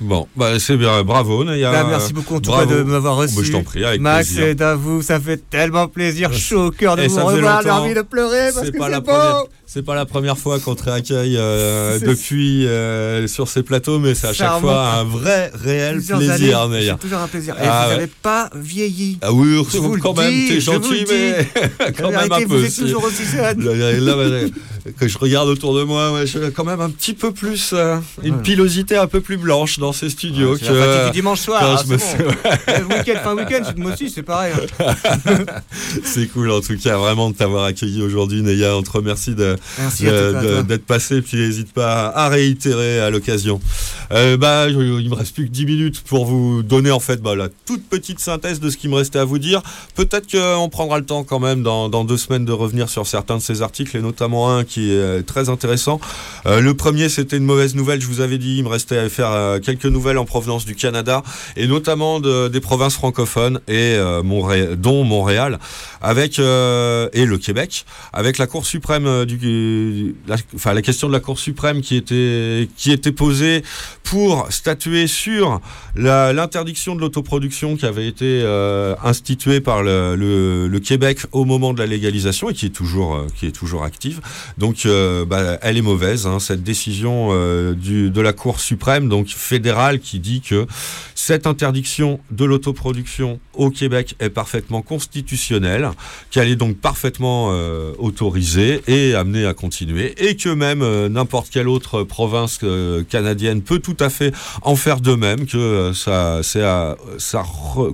Bon, 0.01 0.29
bah 0.37 0.59
c'est 0.61 0.77
bien, 0.77 1.03
bravo 1.03 1.43
Neya. 1.45 1.73
Bah, 1.73 1.85
merci 1.89 2.13
beaucoup 2.13 2.37
en 2.37 2.41
tout 2.41 2.51
bravo. 2.51 2.69
cas 2.71 2.75
de 2.77 2.83
m'avoir 2.85 3.17
Oh, 3.17 3.21
reçu. 3.23 3.35
bah, 3.37 3.43
je 3.45 3.53
t'en 3.53 3.63
prie, 3.65 3.85
avec 3.85 4.01
Max 4.01 4.27
plaisir. 4.29 4.47
et 4.47 4.55
Davou, 4.55 5.03
ça 5.03 5.19
fait 5.19 5.43
tellement 5.51 5.89
plaisir, 5.89 6.33
chaud 6.33 6.67
au 6.67 6.71
cœur 6.71 6.95
de 6.97 7.03
Et 7.03 7.09
vous 7.09 7.17
revoir, 7.25 7.63
j'ai 7.63 7.71
envie 7.71 7.95
de 7.95 8.03
pleurer 8.03 8.51
parce 8.55 8.67
C'est 8.67 8.73
que 8.73 8.79
c'est 8.79 9.01
beau. 9.01 9.07
première, 9.07 9.45
c'est 9.71 9.83
pas 9.85 9.95
la 9.95 10.07
première 10.07 10.39
fois 10.39 10.59
qu'on 10.61 10.75
te 10.75 10.83
réaccueille 10.85 11.37
euh, 11.37 11.99
depuis 12.07 12.67
euh, 12.67 13.27
sur 13.29 13.49
ces 13.49 13.63
plateaux, 13.63 13.99
mais 13.99 14.15
c'est 14.15 14.29
à 14.29 14.33
chaque 14.33 14.61
fois 14.61 14.95
un 14.95 15.05
vrai, 15.05 15.53
réel 15.55 15.97
Plusieurs 15.97 16.19
plaisir, 16.19 16.61
années, 16.63 16.81
Neya. 16.81 16.97
C'est 16.99 17.07
toujours 17.07 17.19
un 17.23 17.29
plaisir. 17.29 17.55
Et 17.57 17.67
Ah, 17.67 17.83
vous 17.85 17.91
ouais. 17.91 17.97
n'avez 17.97 18.13
pas 18.23 18.49
vieilli. 18.55 19.19
Ah 19.21 19.31
oui, 19.33 19.63
Je 19.71 19.77
vous 19.77 19.95
le 19.97 20.01
quand 20.01 20.17
même, 20.17 20.33
dis, 20.33 20.49
t'es 20.49 20.61
gentil, 20.61 21.05
le 21.05 21.07
mais 21.11 21.93
quand 21.99 22.11
même 22.11 22.33
un 22.33 22.39
peu. 22.41 22.45
Vous 22.47 22.65
êtes 22.65 22.77
toujours 22.77 23.05
aussi 23.05 23.25
jeune. 23.25 23.63
Là, 23.63 24.49
que 24.99 25.07
je 25.07 25.19
regarde 25.19 25.49
autour 25.51 25.77
de 25.77 25.83
moi, 25.83 26.13
ouais, 26.15 26.27
je 26.27 26.49
quand 26.49 26.65
même 26.65 26.81
un 26.81 26.89
petit 26.89 27.13
peu 27.13 27.33
plus, 27.33 27.73
euh, 27.75 27.99
une 28.23 28.37
Ouais. 28.37 28.43
pilosité 28.43 28.97
un 28.97 29.07
peu 29.07 29.21
plus 29.21 29.37
blanche 29.37 29.79
dans 29.79 29.93
ces 29.93 30.09
studios 30.09 30.57
que 30.57 30.65
la 30.65 30.73
fatigue 30.73 31.07
du 31.13 31.19
dimanche 31.21 31.41
soir. 31.41 31.61
ah, 31.63 31.83
bon. 31.87 31.97
Le 32.69 32.85
week-end, 32.97 33.21
fin 33.23 33.35
week-end, 33.37 33.63
moi 33.77 33.93
aussi, 33.93 34.09
c'est 34.09 34.23
pareil. 34.23 34.55
hein. 34.81 34.95
C'est 36.05 36.27
cool 36.29 36.51
en 36.51 36.61
tout 36.61 36.77
cas 36.83 36.97
vraiment 36.97 37.31
de 37.31 37.35
t'avoir 37.37 37.65
accueilli 37.65 38.01
aujourd'hui 38.03 38.41
Neya. 38.43 38.77
On 38.77 38.83
te 38.83 38.91
remercie 38.91 39.35
de- 39.35 39.57
Toi. 40.33 40.63
d'être 40.63 40.87
passé 40.87 41.23
puis 41.23 41.37
n'hésite 41.39 41.73
pas 41.73 42.09
à 42.09 42.29
réitérer 42.29 43.01
à 43.01 43.11
l'occasion. 43.11 43.61
Euh, 44.13 44.37
bah, 44.37 44.67
il 44.69 44.77
me 45.11 45.15
reste 45.15 45.35
plus 45.35 45.45
que 45.47 45.51
10 45.51 45.67
minutes 45.67 46.01
pour 46.03 46.25
vous 46.25 46.63
donner 46.63 46.91
en 46.91 47.01
fait 47.01 47.21
bah, 47.21 47.35
la 47.37 47.49
toute 47.67 47.83
petite 47.89 48.21
synthèse 48.21 48.59
de 48.61 48.71
ce 48.71 48.77
qui 48.77 48.89
me 48.89 48.95
restait 48.95 49.19
à 49.19 49.25
vous 49.25 49.39
dire. 49.39 49.63
Peut-être 49.95 50.31
qu'on 50.31 50.69
prendra 50.69 50.99
le 50.99 51.05
temps 51.05 51.25
quand 51.25 51.41
même 51.41 51.63
dans, 51.63 51.89
dans 51.89 52.05
deux 52.05 52.17
semaines 52.17 52.45
de 52.47 52.53
revenir 52.53 52.89
sur 52.89 53.07
certains 53.07 53.37
de 53.37 53.43
ces 53.43 53.61
articles 53.63 53.97
et 53.97 54.01
notamment 54.01 54.51
un 54.57 54.65
qui 54.65 54.91
est 54.93 54.95
euh, 54.97 55.23
très 55.23 55.49
intéressant. 55.51 56.01
Euh, 56.47 56.61
le 56.61 56.75
premier 56.75 57.09
c'était 57.09 57.37
une 57.37 57.45
mauvaise 57.45 57.75
nouvelle, 57.75 58.01
je 58.01 58.07
vous 58.07 58.21
avais 58.21 58.39
dit, 58.39 58.57
il 58.59 58.65
me 58.65 58.69
restait 58.69 58.99
à 58.99 59.09
faire 59.09 59.31
euh, 59.33 59.59
quelques 59.59 59.85
nouvelles 59.87 60.19
en 60.19 60.25
provenance 60.25 60.65
du 60.65 60.75
Canada 60.75 61.23
et 61.57 61.67
notamment 61.67 62.21
de- 62.21 62.49
des 62.49 62.61
provinces 62.61 62.95
francophones 62.95 63.61
et 63.69 63.95
euh, 63.97 64.23
Montré- 64.23 64.75
dont 64.77 65.05
Montréal 65.05 65.59
avec 66.01 66.39
euh, 66.39 67.09
et 67.13 67.25
le 67.27 67.37
Québec 67.39 67.85
avec 68.13 68.39
la 68.39 68.47
Cour 68.47 68.65
suprême 68.67 69.07
euh, 69.07 69.25
la, 70.27 70.37
enfin 70.55 70.73
la 70.75 70.83
question 70.83 71.09
de 71.09 71.13
la 71.13 71.21
Cour 71.21 71.39
suprême 71.39 71.81
qui 71.81 71.97
était 71.97 72.69
qui 72.77 72.93
était 72.93 73.13
posée 73.13 73.63
pour 74.03 74.47
statuer 74.51 75.07
sur 75.07 75.61
l'interdiction 75.97 76.95
de 76.95 77.01
l'autoproduction 77.01 77.77
qui 77.77 77.85
avait 77.87 78.07
été 78.09 78.25
euh, 78.43 78.95
instituée 79.05 79.61
par 79.61 79.83
le, 79.83 80.17
le- 80.17 80.79
Québec 80.79 81.19
au 81.33 81.45
moment 81.45 81.75
de 81.75 81.81
la 81.81 81.87
légalisation 81.87 82.49
et 82.51 82.55
qui 82.55 82.67
est 82.67 82.71
toujours 82.71 83.17
euh, 83.17 83.27
qui 83.37 83.47
est 83.47 83.53
toujours 83.53 83.83
active. 83.83 84.21
Donc 84.57 84.87
euh, 84.87 85.25
bah, 85.27 85.59
elle 85.61 85.77
est 85.77 85.83
mauvaise 85.83 86.27
hein, 86.27 86.39
cette 86.39 86.63
décision 86.63 87.29
du, 87.75 88.11
de 88.11 88.21
la 88.21 88.33
Cour 88.33 88.61
suprême 88.61 89.09
donc 89.09 89.29
fédérale 89.29 89.99
qui 89.99 90.21
dit 90.21 90.41
que 90.41 90.67
cette 91.15 91.47
interdiction 91.47 92.21
de 92.31 92.45
l'autoproduction 92.45 93.41
au 93.55 93.71
Québec 93.71 94.15
est 94.21 94.31
parfaitement 94.31 94.83
constitutionnelle, 94.83 95.91
qu'elle 96.31 96.49
est 96.49 96.57
donc 96.57 96.77
parfaitement 96.79 97.49
autorisée 97.99 98.83
et 98.87 99.15
amenée 99.15 99.38
à 99.47 99.55
continuer, 99.55 100.15
et 100.19 100.37
que 100.37 100.49
même 100.49 100.83
euh, 100.83 101.09
n'importe 101.09 101.51
quelle 101.51 101.69
autre 101.69 102.03
province 102.03 102.59
euh, 102.63 103.03
canadienne 103.05 103.63
peut 103.63 103.79
tout 103.79 103.97
à 104.01 104.11
fait 104.11 104.33
en 104.63 104.77
faire 104.77 105.01
de 105.01 105.15
même, 105.15 105.47
que 105.47 105.57
euh, 105.57 105.95
ça, 105.95 106.41
c'est 106.43 106.63
ça 107.19 107.45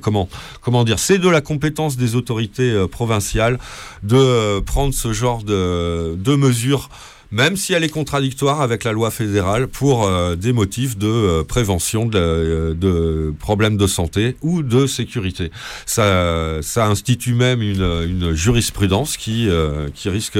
comment, 0.03 0.29
comment 0.61 0.85
dire, 0.85 0.99
c'est 0.99 1.19
de 1.19 1.29
la 1.29 1.41
compétence 1.41 1.97
des 1.97 2.15
autorités 2.17 2.71
euh, 2.71 2.87
provinciales 2.87 3.59
de 4.03 4.17
euh, 4.17 4.61
prendre 4.61 4.95
ce 4.95 5.13
genre 5.13 5.43
de, 5.43 6.15
de 6.17 6.37
mesures 6.37 6.89
même 7.35 7.57
si 7.57 7.73
elle 7.73 7.83
est 7.83 7.89
contradictoire 7.89 8.61
avec 8.61 8.85
la 8.85 8.93
loi 8.93 9.11
fédérale 9.11 9.67
pour 9.67 10.07
euh, 10.07 10.37
des 10.37 10.53
motifs 10.53 10.97
de 10.97 11.09
euh, 11.09 11.43
prévention 11.43 12.07
de, 12.07 12.17
euh, 12.17 12.75
de 12.75 13.35
problèmes 13.41 13.77
de 13.77 13.89
santé 13.89 14.37
ou 14.41 14.63
de 14.63 14.87
sécurité. 14.87 15.51
Ça, 15.85 16.61
institue 16.77 17.35
même 17.35 17.61
une, 17.61 18.35
jurisprudence 18.35 19.17
qui, 19.17 19.49
qui 19.95 20.09
risque 20.09 20.39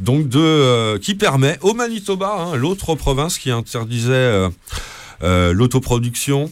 donc 0.00 0.28
de, 0.28 0.96
qui 0.98 1.14
permet 1.14 1.56
au 1.62 1.74
Manitoba, 1.74 2.34
hein, 2.36 2.56
l'autre 2.56 2.96
province 2.96 3.38
qui 3.38 3.50
interdisait 3.50 4.48
l'autoproduction 5.22 6.50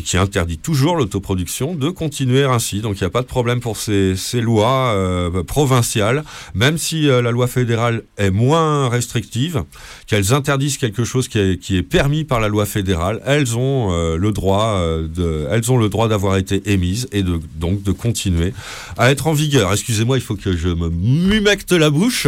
qui 0.00 0.16
interdit 0.16 0.58
toujours 0.58 0.96
l'autoproduction, 0.96 1.74
de 1.74 1.90
continuer 1.90 2.44
ainsi. 2.44 2.80
Donc 2.80 2.96
il 3.00 3.02
n'y 3.02 3.06
a 3.06 3.10
pas 3.10 3.20
de 3.20 3.26
problème 3.26 3.60
pour 3.60 3.76
ces, 3.76 4.16
ces 4.16 4.40
lois 4.40 4.92
euh, 4.94 5.42
provinciales, 5.42 6.24
même 6.54 6.78
si 6.78 7.08
euh, 7.08 7.20
la 7.20 7.30
loi 7.30 7.46
fédérale 7.46 8.02
est 8.16 8.30
moins 8.30 8.88
restrictive, 8.88 9.64
qu'elles 10.06 10.32
interdisent 10.32 10.78
quelque 10.78 11.04
chose 11.04 11.28
qui 11.28 11.38
est, 11.38 11.58
qui 11.58 11.76
est 11.76 11.82
permis 11.82 12.24
par 12.24 12.40
la 12.40 12.48
loi 12.48 12.64
fédérale, 12.64 13.20
elles 13.26 13.56
ont 13.56 13.92
euh, 13.92 14.16
le 14.16 14.32
droit 14.32 14.80
de, 14.82 15.46
elles 15.50 15.70
ont 15.70 15.76
le 15.76 15.88
droit 15.88 16.08
d'avoir 16.08 16.36
été 16.36 16.72
émises 16.72 17.08
et 17.12 17.22
de, 17.22 17.40
donc 17.56 17.82
de 17.82 17.92
continuer 17.92 18.54
à 18.96 19.10
être 19.10 19.26
en 19.26 19.32
vigueur. 19.32 19.72
Excusez-moi, 19.72 20.16
il 20.16 20.22
faut 20.22 20.36
que 20.36 20.56
je 20.56 20.68
me 20.68 20.88
mumecte 20.88 21.72
la 21.72 21.90
bouche. 21.90 22.26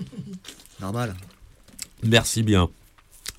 Normal. 0.80 1.14
Merci 2.02 2.42
bien. 2.42 2.68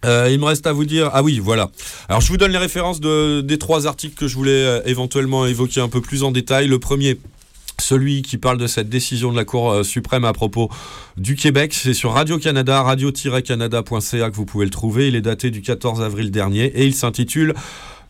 Euh, 0.06 0.30
il 0.32 0.40
me 0.40 0.46
reste 0.46 0.68
à 0.68 0.74
vous 0.74 0.86
dire. 0.86 1.10
Ah 1.14 1.24
oui, 1.24 1.40
voilà. 1.40 1.70
Alors, 2.10 2.22
je 2.22 2.28
vous 2.28 2.38
donne 2.38 2.52
les 2.52 2.58
références 2.58 3.00
de, 3.00 3.42
des 3.42 3.58
trois 3.58 3.88
articles 3.88 4.16
que 4.16 4.28
je 4.28 4.36
voulais 4.36 4.52
euh, 4.52 4.82
éventuellement 4.86 5.46
évoquer 5.46 5.82
un 5.82 5.90
peu 5.90 6.02
plus 6.02 6.24
en 6.24 6.32
détail. 6.32 6.68
Le 6.68 6.80
premier. 6.80 7.18
Celui 7.80 8.22
qui 8.22 8.38
parle 8.38 8.60
de 8.60 8.68
cette 8.68 8.90
décision 8.90 9.32
de 9.32 9.36
la 9.36 9.44
Cour 9.44 9.72
euh, 9.72 9.84
suprême 9.84 10.24
à 10.24 10.34
propos 10.34 10.70
du 11.18 11.36
Québec, 11.36 11.74
c'est 11.74 11.96
sur 11.96 12.14
Radio-Canada, 12.14 12.84
radio-canada.ca 12.84 14.30
que 14.30 14.36
vous 14.36 14.46
pouvez 14.46 14.66
le 14.66 14.72
trouver. 14.72 15.08
Il 15.08 15.16
est 15.16 15.22
daté 15.22 15.50
du 15.50 15.64
14 15.64 16.00
avril 16.00 16.30
dernier 16.30 16.66
et 16.66 16.86
il 16.86 16.94
s'intitule 16.94 17.56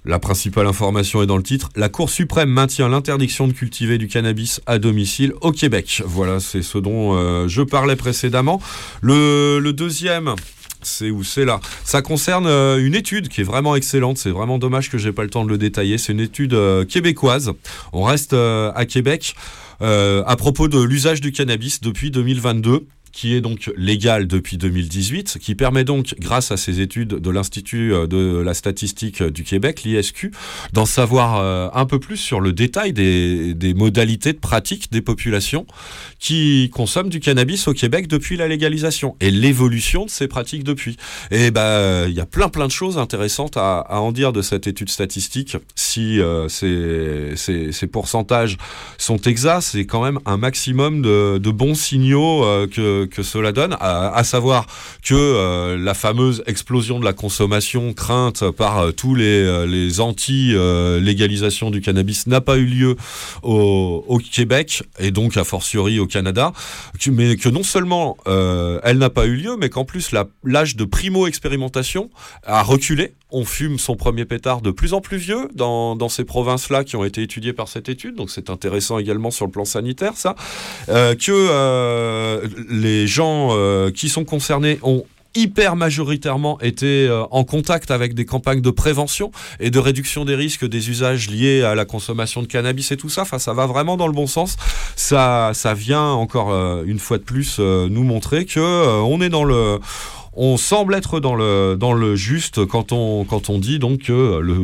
la 0.04 0.20
principale 0.20 0.68
information 0.68 1.22
est 1.22 1.28
dans 1.28 1.38
le 1.38 1.44
titre. 1.44 1.70
La 1.78 1.88
Cour 1.88 2.10
suprême 2.10 2.50
maintient 2.50 2.90
l'interdiction 2.90 3.48
de 3.48 3.54
cultiver 3.54 3.98
du 4.00 4.08
cannabis 4.08 4.60
à 4.66 4.80
domicile 4.80 5.32
au 5.42 5.52
Québec. 5.52 6.02
Voilà, 6.06 6.40
c'est 6.40 6.64
ce 6.64 6.80
dont 6.80 7.48
je 7.48 7.62
parlais 7.62 7.96
précédemment. 7.96 8.60
Le 9.04 9.70
deuxième, 9.70 10.34
c'est 10.84 11.10
où 11.10 11.24
c'est 11.24 11.46
là. 11.46 11.60
Ça 11.84 12.02
concerne 12.02 12.48
euh, 12.48 12.86
une 12.86 12.96
étude 12.96 13.30
qui 13.30 13.42
est 13.42 13.46
vraiment 13.46 13.76
excellente. 13.76 14.18
C'est 14.18 14.32
vraiment 14.32 14.58
dommage 14.58 14.90
que 14.90 14.98
j'ai 14.98 15.12
pas 15.12 15.24
le 15.24 15.30
temps 15.30 15.46
de 15.46 15.50
le 15.50 15.58
détailler. 15.58 15.98
C'est 15.98 16.14
une 16.14 16.20
étude 16.20 16.54
euh, 16.54 16.86
québécoise. 16.86 17.52
On 17.94 18.04
reste 18.04 18.34
euh, 18.34 18.72
à 18.76 18.86
Québec. 18.86 19.36
à 19.82 20.36
propos 20.38 20.68
de 20.68 20.80
l'usage 20.82 21.22
du 21.22 21.32
cannabis 21.32 21.82
depuis 21.82 22.12
2022 22.12 22.86
qui 23.12 23.36
est 23.36 23.42
donc 23.42 23.72
légal 23.76 24.28
depuis 24.28 24.58
2018, 24.58 25.38
qui 25.40 25.56
permet 25.56 25.84
donc, 25.84 26.16
grâce 26.20 26.52
à 26.52 26.58
ces 26.58 26.80
études 26.80 27.10
de 27.10 27.30
l'Institut 27.30 27.94
euh, 27.94 28.08
de 28.08 28.42
la 28.42 28.54
statistique 28.54 29.24
du 29.24 29.44
Québec, 29.44 29.84
l'ISQ, 29.84 30.32
d'en 30.74 30.86
savoir 30.86 31.38
euh, 31.38 31.70
un 31.74 31.86
peu 31.86 32.00
plus 32.00 32.18
sur 32.18 32.40
le 32.40 32.54
détail 32.54 32.94
des, 32.94 33.74
modalités 33.76 34.34
de 34.34 34.38
pratique 34.38 34.92
des 34.92 35.02
populations 35.02 35.66
qui 36.20 36.70
consomment 36.74 37.10
du 37.10 37.20
cannabis 37.20 37.68
au 37.68 37.74
Québec 37.74 38.08
depuis 38.08 38.38
la 38.38 38.48
légalisation 38.48 39.16
et 39.22 39.32
l'évolution 39.32 40.06
de 40.06 40.10
ces 40.10 40.28
pratiques 40.28 40.64
depuis. 40.64 40.98
Et 41.32 41.52
ben, 41.52 42.08
il 42.08 42.14
y 42.14 42.20
a 42.20 42.26
plein 42.26 42.50
plein 42.50 42.68
de 42.68 42.72
choses 42.72 42.98
intéressantes 42.98 43.56
à, 43.56 43.86
en 43.90 44.12
dire 44.12 44.34
de 44.34 44.42
cette 44.42 44.68
étude 44.68 44.90
statistique. 44.90 45.58
Si 45.76 46.20
euh, 46.20 46.48
ces, 46.50 47.88
pourcentages 47.92 48.58
sont 48.98 49.18
exacts, 49.22 49.70
c'est 49.72 49.86
quand 49.86 50.04
même 50.04 50.20
un 50.26 50.38
maximum 50.38 51.02
de, 51.02 51.52
bons 51.52 51.76
signaux 51.76 52.42
que, 52.72 53.01
que 53.06 53.24
cela 53.24 53.52
donne, 53.52 53.76
à, 53.80 54.24
savoir 54.24 54.66
que 55.04 55.14
euh, 55.14 55.78
la 55.78 55.94
fameuse 55.94 56.44
explosion 56.48 57.00
de 57.00 57.06
la 57.06 57.14
consommation 57.14 57.94
crainte 57.94 58.50
par 58.52 58.80
euh, 58.80 58.92
tous 58.92 59.16
les, 59.16 59.44
euh, 59.44 59.66
les 59.66 60.00
anti-légalisation 60.00 61.72
du 61.72 61.82
cannabis 61.82 62.28
n'a 62.28 62.42
pas 62.42 62.58
eu 62.58 62.66
lieu 62.66 62.96
au, 63.44 64.20
Québec 64.32 64.84
et 65.00 65.12
donc 65.12 65.36
a 65.36 65.44
fortiori 65.44 66.00
au 66.00 66.06
Canada, 66.06 66.54
mais 67.12 67.36
que 67.36 67.50
non 67.50 67.64
seulement 67.64 68.18
elle 68.26 68.98
n'a 68.98 69.10
pas 69.10 69.26
eu 69.26 69.36
lieu, 69.36 69.58
mais 69.58 69.70
qu'en 69.70 69.84
plus 69.84 70.12
l'âge 70.44 70.76
de 70.76 70.86
primo-expérimentation 70.86 72.10
a 72.44 72.62
reculé. 72.62 73.14
On 73.34 73.46
fume 73.46 73.80
son 73.80 73.96
premier 73.96 74.26
pétard 74.26 74.62
de 74.62 74.72
plus 74.72 74.94
en 74.94 75.00
plus 75.00 75.18
vieux 75.18 75.48
dans, 75.56 75.96
dans 75.96 76.10
ces 76.10 76.26
provinces-là 76.26 76.84
qui 76.84 76.98
ont 76.98 77.06
été 77.06 77.24
étudiées 77.24 77.54
par 77.54 77.70
cette 77.70 77.88
étude, 77.88 78.16
donc 78.16 78.30
c'est 78.30 78.50
intéressant 78.50 79.00
également 79.00 79.32
sur 79.32 79.46
le 79.46 79.52
plan 79.52 79.66
sanitaire, 79.66 80.14
ça. 80.16 80.36
Que 80.88 81.32
euh, 81.32 82.48
les 82.92 83.08
gens 83.08 83.50
euh, 83.52 83.90
qui 83.90 84.10
sont 84.10 84.26
concernés 84.26 84.80
ont 84.84 85.06
hyper 85.34 85.78
majoritairement 85.78 86.60
été 86.60 87.08
euh, 87.08 87.24
en 87.32 87.46
contact 87.46 87.90
avec 87.90 88.14
des 88.14 88.26
campagnes 88.26 88.60
de 88.60 88.70
prévention 88.70 89.32
et 89.62 89.72
de 89.72 89.80
réduction 89.80 90.26
des 90.26 90.36
risques 90.36 90.68
des 90.68 90.90
usages 90.90 91.30
liés 91.30 91.64
à 91.64 91.74
la 91.74 91.86
consommation 91.86 92.42
de 92.42 92.48
cannabis 92.48 92.92
et 92.92 92.98
tout 92.98 93.08
ça. 93.08 93.22
Enfin, 93.22 93.40
ça 93.40 93.54
va 93.54 93.66
vraiment 93.66 93.96
dans 93.96 94.08
le 94.08 94.14
bon 94.14 94.28
sens. 94.28 94.58
Ça, 94.98 95.52
ça 95.54 95.74
vient 95.74 96.04
encore 96.04 96.52
euh, 96.52 96.84
une 96.86 97.00
fois 97.00 97.18
de 97.18 97.24
plus 97.24 97.60
nous 97.60 98.04
montrer 98.04 98.46
que 98.46 98.60
on 98.60 99.22
est 99.22 99.30
dans 99.30 99.46
le 99.46 99.80
on 100.34 100.58
semble 100.58 100.96
être 100.96 101.20
dans 101.20 101.36
le, 101.36 101.76
dans 101.78 101.94
le 101.94 102.16
juste 102.16 102.66
quand 102.66 102.92
on, 102.92 103.26
quand 103.26 103.50
on 103.50 103.60
dit 103.60 103.80
donc 103.80 104.04
que 104.04 104.40
le, 104.40 104.56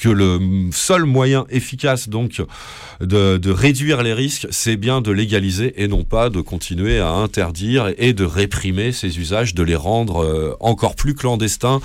que 0.00 0.08
le 0.08 0.38
seul 0.72 1.04
moyen 1.04 1.46
efficace 1.50 2.08
donc 2.08 2.42
de, 3.00 3.36
de 3.36 3.50
réduire 3.50 4.02
les 4.02 4.12
risques, 4.12 4.48
c'est 4.50 4.76
bien 4.76 5.00
de 5.00 5.12
légaliser 5.12 5.80
et 5.82 5.86
non 5.86 6.02
pas 6.02 6.30
de 6.30 6.40
continuer 6.40 6.98
à 6.98 7.10
interdire 7.10 7.92
et 7.96 8.12
de 8.12 8.24
réprimer 8.24 8.92
ces 8.92 9.18
usages, 9.18 9.54
de 9.54 9.62
les 9.62 9.76
rendre 9.76 10.24
euh, 10.24 10.56
encore 10.60 10.96
plus 10.96 11.14
clandestins 11.14 11.80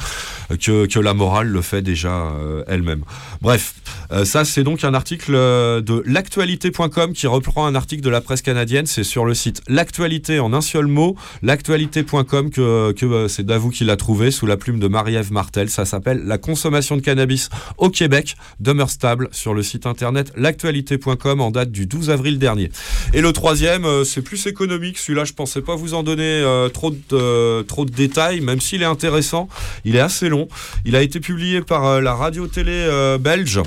que, 0.60 0.88
que 0.88 1.00
la 1.00 1.14
morale 1.14 1.48
le 1.48 1.62
fait 1.62 1.82
déjà 1.82 2.32
euh, 2.32 2.64
elle-même. 2.68 3.04
Bref, 3.42 3.76
euh, 4.12 4.26
ça 4.26 4.44
c'est 4.44 4.64
donc 4.64 4.84
un 4.84 4.94
article 4.94 5.34
de 5.34 6.04
l'actualité.com 6.06 7.14
qui 7.14 7.28
reprend 7.28 7.68
un 7.68 7.76
article 7.76 8.02
de 8.02 8.10
la 8.10 8.22
presse 8.22 8.42
canadienne. 8.42 8.88
C'est 8.88 9.04
sur 9.04 9.26
le 9.26 9.36
site 9.36 9.62
l'actualité 9.68 10.40
en 10.40 10.54
un 10.54 10.62
seul 10.62 10.88
mot, 10.88 11.16
l'actualité.com 11.44 12.50
que, 12.50 12.92
que 12.94 13.03
euh, 13.12 13.28
c'est 13.28 13.46
Davou 13.46 13.70
qui 13.70 13.84
l'a 13.84 13.98
trouvé 13.98 14.32
sous 14.32 14.46
la 14.46 14.58
plume 14.58 14.80
de 14.80 14.88
Marie-Ève 14.88 15.32
Martel. 15.32 15.70
Ça 15.70 15.86
s'appelle 15.86 16.24
La 16.26 16.38
consommation 16.38 16.96
de 16.96 17.02
cannabis 17.02 17.50
au 17.78 17.90
Québec 17.90 18.36
demeure 18.60 18.90
stable 18.90 19.30
sur 19.32 19.54
le 19.54 19.64
site 19.64 19.86
internet 19.86 20.32
l'actualité.com 20.36 21.42
en 21.42 21.52
date 21.52 21.72
du 21.72 21.86
12 21.86 22.10
avril 22.10 22.40
dernier. 22.40 22.72
Et 23.14 23.22
le 23.22 23.34
troisième, 23.34 23.86
euh, 23.86 24.04
c'est 24.04 24.22
plus 24.22 24.48
économique. 24.48 24.98
Celui-là, 24.98 25.26
je 25.26 25.34
pensais 25.34 25.62
pas 25.62 25.76
vous 25.76 25.94
en 25.94 26.04
donner 26.04 26.24
euh, 26.24 26.70
trop, 26.70 26.92
de, 26.92 27.62
trop 27.64 27.86
de 27.86 27.92
détails, 27.92 28.42
même 28.42 28.62
s'il 28.62 28.82
est 28.82 28.86
intéressant. 28.86 29.50
Il 29.86 29.96
est 29.96 30.02
assez 30.02 30.30
long. 30.30 30.48
Il 30.86 30.96
a 30.96 31.02
été 31.02 31.20
publié 31.20 31.62
par 31.62 32.02
la 32.02 32.14
radio-télé 32.14 33.18
belge 33.20 33.62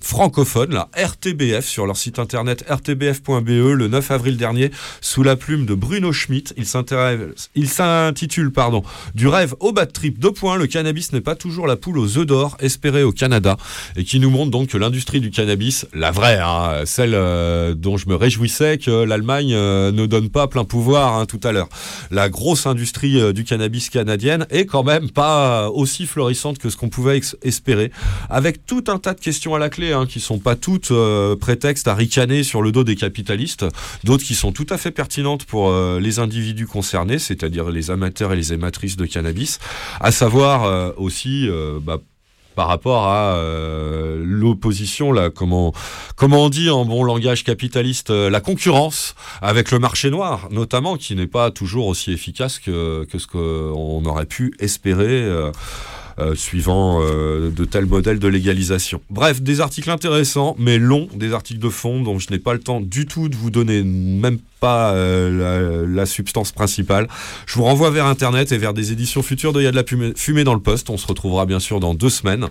francophone, 0.00 0.74
la 0.74 0.88
RTBF, 0.96 1.66
sur 1.66 1.86
leur 1.86 1.96
site 1.96 2.18
internet 2.18 2.64
rtbf.be 2.68 3.48
le 3.48 3.88
9 3.88 4.10
avril 4.10 4.36
dernier, 4.36 4.70
sous 5.00 5.22
la 5.22 5.36
plume 5.36 5.66
de 5.66 5.74
Bruno 5.74 6.12
Schmitt. 6.12 6.54
Il 6.56 7.68
s'intitule, 7.68 8.52
pardon, 8.52 8.82
Du 9.14 9.28
rêve 9.28 9.54
au 9.60 9.72
bad 9.72 9.92
trip, 9.92 10.18
deux 10.18 10.32
points, 10.32 10.56
le 10.56 10.66
cannabis 10.66 11.12
n'est 11.12 11.20
pas 11.20 11.34
toujours 11.34 11.66
la 11.66 11.76
poule 11.76 11.98
aux 11.98 12.18
œufs 12.18 12.26
d'or 12.26 12.56
espérée 12.60 13.02
au 13.02 13.12
Canada, 13.12 13.56
et 13.96 14.04
qui 14.04 14.20
nous 14.20 14.30
montre 14.30 14.50
donc 14.50 14.68
que 14.68 14.78
l'industrie 14.78 15.20
du 15.20 15.30
cannabis, 15.30 15.86
la 15.92 16.10
vraie, 16.10 16.38
hein, 16.38 16.82
celle 16.84 17.14
euh, 17.14 17.74
dont 17.74 17.96
je 17.96 18.08
me 18.08 18.14
réjouissais 18.14 18.78
que 18.78 19.04
l'Allemagne 19.04 19.52
euh, 19.54 19.92
ne 19.92 20.06
donne 20.06 20.28
pas 20.30 20.46
plein 20.46 20.64
pouvoir 20.64 21.14
hein, 21.14 21.26
tout 21.26 21.40
à 21.42 21.52
l'heure. 21.52 21.68
La 22.10 22.28
grosse 22.28 22.66
industrie 22.66 23.20
euh, 23.20 23.32
du 23.32 23.44
cannabis 23.44 23.90
canadienne 23.90 24.46
est 24.50 24.66
quand 24.66 24.82
même 24.82 25.10
pas 25.10 25.70
aussi 25.70 26.06
florissante 26.06 26.58
que 26.58 26.70
ce 26.70 26.76
qu'on 26.76 26.88
pouvait 26.88 27.20
espérer, 27.42 27.90
avec 28.30 28.66
tout 28.66 28.84
un 28.88 28.98
tas 28.98 29.14
de 29.14 29.20
questions 29.20 29.53
à 29.54 29.58
la 29.58 29.68
clé, 29.68 29.92
hein, 29.92 30.06
qui 30.06 30.20
sont 30.20 30.38
pas 30.38 30.56
toutes 30.56 30.90
euh, 30.90 31.36
prétextes 31.36 31.88
à 31.88 31.94
ricaner 31.94 32.42
sur 32.42 32.62
le 32.62 32.72
dos 32.72 32.84
des 32.84 32.96
capitalistes, 32.96 33.64
d'autres 34.04 34.24
qui 34.24 34.34
sont 34.34 34.52
tout 34.52 34.66
à 34.70 34.78
fait 34.78 34.90
pertinentes 34.90 35.44
pour 35.44 35.68
euh, 35.68 36.00
les 36.00 36.18
individus 36.18 36.66
concernés, 36.66 37.18
c'est-à-dire 37.18 37.70
les 37.70 37.90
amateurs 37.90 38.32
et 38.32 38.36
les 38.36 38.52
ématrices 38.52 38.96
de 38.96 39.06
cannabis, 39.06 39.58
à 40.00 40.12
savoir 40.12 40.64
euh, 40.64 40.90
aussi 40.96 41.48
bah, 41.82 41.98
par 42.54 42.68
rapport 42.68 43.08
à 43.08 43.36
l'opposition, 44.16 45.12
là, 45.12 45.30
comment, 45.30 45.72
comment 46.14 46.44
on 46.44 46.48
dit 46.48 46.70
en 46.70 46.84
bon 46.84 47.02
langage 47.02 47.42
capitaliste, 47.42 48.10
la 48.10 48.40
concurrence 48.40 49.16
avec 49.42 49.72
le 49.72 49.80
marché 49.80 50.08
noir, 50.10 50.48
notamment, 50.52 50.96
qui 50.96 51.16
n'est 51.16 51.26
pas 51.26 51.50
toujours 51.50 51.88
aussi 51.88 52.12
efficace 52.12 52.60
que, 52.60 53.06
ce 53.12 53.26
qu'on 53.26 54.04
aurait 54.04 54.26
pu 54.26 54.54
espérer. 54.60 55.28
Euh, 56.18 56.34
suivant 56.34 57.00
euh, 57.02 57.50
de 57.50 57.64
tels 57.64 57.86
modèles 57.86 58.18
de 58.18 58.28
légalisation. 58.28 59.00
Bref, 59.10 59.42
des 59.42 59.60
articles 59.60 59.90
intéressants, 59.90 60.54
mais 60.58 60.78
longs, 60.78 61.08
des 61.14 61.32
articles 61.32 61.60
de 61.60 61.68
fond 61.68 62.02
dont 62.02 62.18
je 62.18 62.30
n'ai 62.30 62.38
pas 62.38 62.52
le 62.52 62.60
temps 62.60 62.80
du 62.80 63.06
tout 63.06 63.28
de 63.28 63.36
vous 63.36 63.50
donner 63.50 63.82
même 63.82 64.38
pas 64.64 64.94
euh, 64.94 65.84
la, 65.86 65.94
la 66.00 66.06
substance 66.06 66.50
principale. 66.52 67.06
Je 67.46 67.54
vous 67.56 67.64
renvoie 67.64 67.90
vers 67.90 68.06
Internet 68.06 68.50
et 68.50 68.56
vers 68.56 68.72
des 68.72 68.92
éditions 68.92 69.22
futures 69.22 69.52
de 69.52 69.60
Il 69.60 69.64
y 69.64 69.66
a 69.66 69.70
de 69.72 69.76
la 69.76 69.84
fumée, 70.16 70.44
dans 70.44 70.54
le 70.54 70.60
poste. 70.60 70.88
On 70.88 70.96
se 70.96 71.06
retrouvera 71.06 71.44
bien 71.44 71.60
sûr 71.60 71.80
dans 71.80 71.92
deux 71.92 72.08
semaines. 72.08 72.46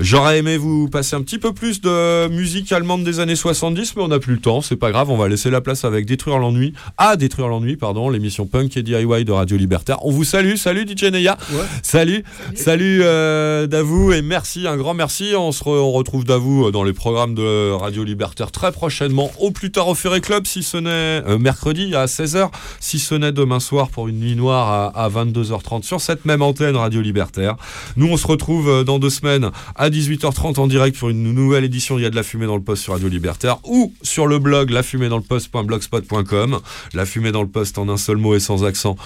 J'aurais 0.00 0.38
aimé 0.38 0.56
vous 0.56 0.88
passer 0.88 1.16
un 1.16 1.22
petit 1.22 1.38
peu 1.38 1.52
plus 1.52 1.80
de 1.80 2.28
musique 2.28 2.70
allemande 2.70 3.02
des 3.02 3.18
années 3.18 3.34
70, 3.34 3.96
mais 3.96 4.02
on 4.02 4.08
n'a 4.08 4.20
plus 4.20 4.34
le 4.34 4.40
temps. 4.40 4.60
C'est 4.60 4.76
pas 4.76 4.92
grave, 4.92 5.10
on 5.10 5.16
va 5.16 5.26
laisser 5.28 5.50
la 5.50 5.60
place 5.60 5.84
avec 5.84 6.06
Détruire 6.06 6.38
l'ennui, 6.38 6.74
à 6.96 7.16
Détruire 7.16 7.48
l'ennui, 7.48 7.76
pardon, 7.76 8.08
l'émission 8.08 8.46
punk 8.46 8.76
et 8.76 8.82
DIY 8.84 9.24
de 9.24 9.32
Radio 9.32 9.56
Libertaire. 9.56 9.98
On 10.06 10.12
vous 10.12 10.22
salue, 10.24 10.54
salut 10.54 10.86
DJ 10.86 11.04
Neya. 11.10 11.36
Salut, 11.82 12.22
salut 12.54 13.00
euh, 13.02 13.66
Davou 13.66 14.12
et 14.12 14.22
merci, 14.22 14.68
un 14.68 14.76
grand 14.76 14.94
merci. 14.94 15.32
On 15.36 15.50
se 15.50 15.64
re- 15.64 15.80
on 15.80 15.90
retrouve 15.90 16.24
Davou 16.24 16.70
dans 16.70 16.84
les 16.84 16.92
programmes 16.92 17.34
de 17.34 17.72
Radio 17.72 18.04
Libertaire 18.04 18.52
très 18.52 18.70
prochainement, 18.70 19.30
au 19.40 19.50
plus 19.50 19.72
tard 19.72 19.88
au 19.88 19.94
Ferré 19.96 20.20
Club, 20.20 20.46
si 20.46 20.62
ce 20.62 20.76
n'est 20.76 20.88
euh, 20.90 21.38
mercredi 21.48 21.94
à 21.94 22.04
16h, 22.04 22.50
si 22.78 22.98
ce 22.98 23.14
n'est 23.14 23.32
demain 23.32 23.58
soir 23.58 23.88
pour 23.88 24.06
une 24.06 24.20
nuit 24.20 24.36
noire 24.36 24.92
à, 24.94 25.04
à 25.04 25.08
22h30 25.08 25.82
sur 25.82 25.98
cette 25.98 26.26
même 26.26 26.42
antenne 26.42 26.76
Radio 26.76 27.00
Libertaire. 27.00 27.56
Nous, 27.96 28.06
on 28.06 28.18
se 28.18 28.26
retrouve 28.26 28.68
euh, 28.68 28.84
dans 28.84 28.98
deux 28.98 29.08
semaines 29.08 29.50
à 29.74 29.88
18h30 29.88 30.60
en 30.60 30.66
direct 30.66 30.98
pour 30.98 31.08
une 31.08 31.32
nouvelle 31.32 31.64
édition 31.64 31.98
Il 31.98 32.02
y 32.02 32.04
a 32.04 32.10
de 32.10 32.16
la 32.16 32.22
fumée 32.22 32.44
dans 32.44 32.56
le 32.56 32.62
poste 32.62 32.82
sur 32.82 32.92
Radio 32.92 33.08
Libertaire 33.08 33.56
ou 33.64 33.94
sur 34.02 34.26
le 34.26 34.38
blog 34.38 34.68
lafumée-dans-le-poste.blogspot.com. 34.68 36.58
La 36.92 37.06
fumée 37.06 37.32
dans 37.32 37.42
le 37.42 37.48
poste 37.48 37.78
en 37.78 37.88
un 37.88 37.96
seul 37.96 38.18
mot 38.18 38.34
et 38.34 38.40
sans 38.40 38.64
accent 38.64 38.96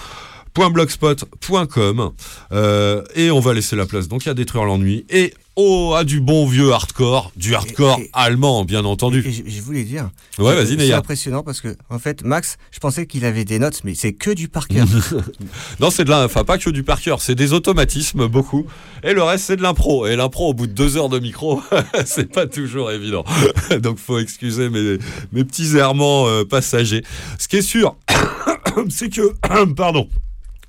blogspot.com 0.53 2.11
euh, 2.51 3.03
et 3.15 3.31
on 3.31 3.39
va 3.39 3.53
laisser 3.53 3.75
la 3.75 3.85
place 3.85 4.07
donc 4.07 4.27
à 4.27 4.33
détruire 4.33 4.65
l'ennui 4.65 5.05
et 5.09 5.33
au 5.55 5.93
à 5.93 6.03
du 6.03 6.19
bon 6.19 6.45
vieux 6.45 6.71
hardcore, 6.71 7.31
du 7.35 7.53
hardcore 7.55 7.99
allemand 8.13 8.65
bien 8.65 8.85
entendu. 8.85 9.23
Et 9.25 9.31
je, 9.31 9.43
je 9.45 9.61
voulais 9.61 9.83
dire. 9.83 10.09
Ouais, 10.39 10.51
euh, 10.51 10.63
vas-y, 10.63 10.77
C'est 10.77 10.93
impressionnant 10.93 11.43
parce 11.43 11.61
que, 11.61 11.75
en 11.89 11.99
fait, 11.99 12.23
Max, 12.23 12.57
je 12.71 12.79
pensais 12.79 13.05
qu'il 13.05 13.23
avait 13.25 13.45
des 13.45 13.59
notes, 13.59 13.81
mais 13.83 13.93
c'est 13.93 14.13
que 14.13 14.31
du 14.31 14.47
par 14.47 14.67
cœur. 14.67 14.87
non, 15.79 15.91
c'est 15.91 16.05
de 16.05 16.09
la, 16.09 16.25
enfin 16.25 16.43
pas 16.43 16.57
que 16.57 16.69
du 16.69 16.83
par 16.83 17.01
cœur, 17.01 17.21
c'est 17.21 17.35
des 17.35 17.53
automatismes 17.53 18.27
beaucoup, 18.27 18.65
et 19.03 19.13
le 19.13 19.21
reste 19.23 19.45
c'est 19.45 19.57
de 19.57 19.61
l'impro. 19.61 20.07
Et 20.07 20.15
l'impro 20.15 20.49
au 20.49 20.53
bout 20.53 20.67
de 20.67 20.73
deux 20.73 20.97
heures 20.97 21.09
de 21.09 21.19
micro, 21.19 21.61
c'est 22.05 22.31
pas 22.31 22.47
toujours 22.47 22.91
évident. 22.91 23.23
Donc 23.81 23.99
faut 23.99 24.19
excuser 24.19 24.69
mes, 24.69 24.97
mes 25.31 25.43
petits 25.43 25.75
errements 25.77 26.27
euh, 26.27 26.43
passagers. 26.45 27.03
Ce 27.37 27.47
qui 27.47 27.57
est 27.57 27.61
sûr, 27.61 27.95
c'est 28.89 29.09
que, 29.09 29.33
pardon. 29.75 30.07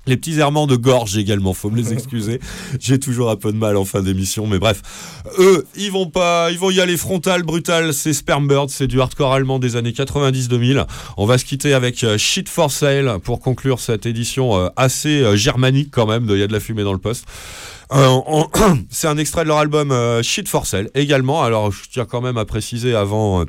Les 0.07 0.17
petits 0.17 0.39
errements 0.39 0.67
de 0.67 0.75
gorge 0.75 1.17
également, 1.17 1.53
faut 1.53 1.69
me 1.69 1.77
les 1.77 1.93
excuser. 1.93 2.39
J'ai 2.79 2.99
toujours 2.99 3.29
un 3.29 3.35
peu 3.35 3.51
de 3.51 3.57
mal 3.57 3.77
en 3.77 3.85
fin 3.85 4.01
d'émission, 4.01 4.47
mais 4.47 4.59
bref. 4.59 4.81
Eux, 5.39 5.65
ils 5.75 5.91
vont 5.91 6.07
pas, 6.07 6.51
ils 6.51 6.59
vont 6.59 6.71
y 6.71 6.79
aller 6.79 6.97
frontal, 6.97 7.43
brutal. 7.43 7.93
C'est 7.93 8.13
Spermbird, 8.13 8.69
c'est 8.69 8.87
du 8.87 9.01
hardcore 9.01 9.33
allemand 9.33 9.59
des 9.59 9.75
années 9.75 9.91
90-2000. 9.91 10.85
On 11.17 11.25
va 11.25 11.37
se 11.37 11.45
quitter 11.45 11.73
avec 11.73 12.03
euh, 12.03 12.17
Shit 12.17 12.49
for 12.49 12.71
Sale 12.71 13.19
pour 13.23 13.39
conclure 13.39 13.79
cette 13.79 14.05
édition 14.05 14.57
euh, 14.57 14.69
assez 14.75 15.21
euh, 15.21 15.35
germanique 15.35 15.89
quand 15.91 16.05
même 16.05 16.25
Il 16.29 16.37
y 16.37 16.43
a 16.43 16.47
de 16.47 16.53
la 16.53 16.59
fumée 16.59 16.83
dans 16.83 16.93
le 16.93 16.99
poste. 16.99 17.25
Euh, 17.93 18.19
c'est 18.89 19.07
un 19.07 19.17
extrait 19.17 19.43
de 19.43 19.49
leur 19.49 19.57
album 19.57 19.93
Shit 20.21 20.47
for 20.47 20.65
Sale 20.65 20.89
également. 20.95 21.43
Alors 21.43 21.71
je 21.71 21.83
tiens 21.91 22.05
quand 22.05 22.21
même 22.21 22.37
à 22.37 22.45
préciser 22.45 22.95
avant. 22.95 23.45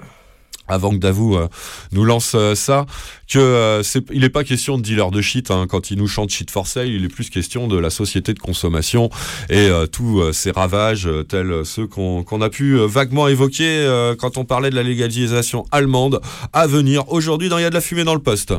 Avant 0.69 0.91
que 0.91 0.97
Davou 0.97 1.37
euh, 1.37 1.49
nous 1.93 2.05
lance 2.05 2.33
euh, 2.35 2.55
ça, 2.55 2.87
que 3.29 3.39
euh, 3.39 3.83
il 4.13 4.21
n'est 4.21 4.29
pas 4.29 4.45
question 4.45 4.79
de 4.79 4.83
dealer 4.83 5.11
de 5.11 5.21
shit 5.21 5.51
hein, 5.51 5.67
quand 5.69 5.91
il 5.91 5.99
nous 5.99 6.09
chante 6.09 6.31
shit 6.31 6.51
for 6.51 6.67
sale, 6.67 6.89
il 6.89 7.05
est 7.05 7.09
plus 7.09 7.31
question 7.31 7.69
de 7.69 7.77
la 7.79 7.91
société 7.91 8.35
de 8.35 8.39
consommation 8.39 9.11
et 9.51 9.69
euh, 9.69 9.87
tous 9.87 10.33
ces 10.33 10.51
ravages 10.51 11.09
tels 11.29 11.65
ceux 11.65 11.87
qu'on, 11.87 12.41
a 12.41 12.51
pu 12.51 12.77
vaguement 12.77 13.29
évoquer 13.29 13.67
euh, 13.67 14.15
quand 14.15 14.37
on 14.37 14.45
parlait 14.45 14.71
de 14.71 14.77
la 14.77 14.83
légalisation 14.83 15.65
allemande 15.73 16.21
à 16.53 16.67
venir 16.67 17.11
aujourd'hui 17.13 17.49
dans 17.49 17.59
Il 17.59 17.63
y 17.63 17.65
a 17.65 17.71
de 17.71 17.75
la 17.75 17.81
fumée 17.81 18.05
dans 18.05 18.15
le 18.15 18.21
poste. 18.21 18.53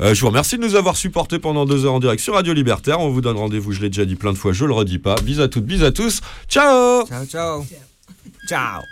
Euh, 0.00 0.14
je 0.14 0.20
vous 0.20 0.28
remercie 0.28 0.56
de 0.56 0.62
nous 0.62 0.74
avoir 0.74 0.96
supportés 0.96 1.38
pendant 1.38 1.66
deux 1.66 1.84
heures 1.84 1.94
en 1.94 2.00
direct 2.00 2.22
sur 2.22 2.34
Radio 2.34 2.52
Libertaire. 2.52 3.00
On 3.00 3.10
vous 3.10 3.20
donne 3.20 3.36
rendez-vous, 3.36 3.72
je 3.72 3.80
l'ai 3.80 3.90
déjà 3.90 4.04
dit 4.04 4.16
plein 4.16 4.32
de 4.32 4.38
fois, 4.38 4.52
je 4.52 4.64
le 4.64 4.72
redis 4.72 4.98
pas. 4.98 5.16
Bis 5.16 5.40
à 5.40 5.48
toutes, 5.48 5.64
bis 5.64 5.82
à 5.82 5.92
tous. 5.92 6.20
Ciao 6.48 7.06
Ciao, 7.06 7.26
ciao. 7.26 7.66
Ciao. 8.48 8.82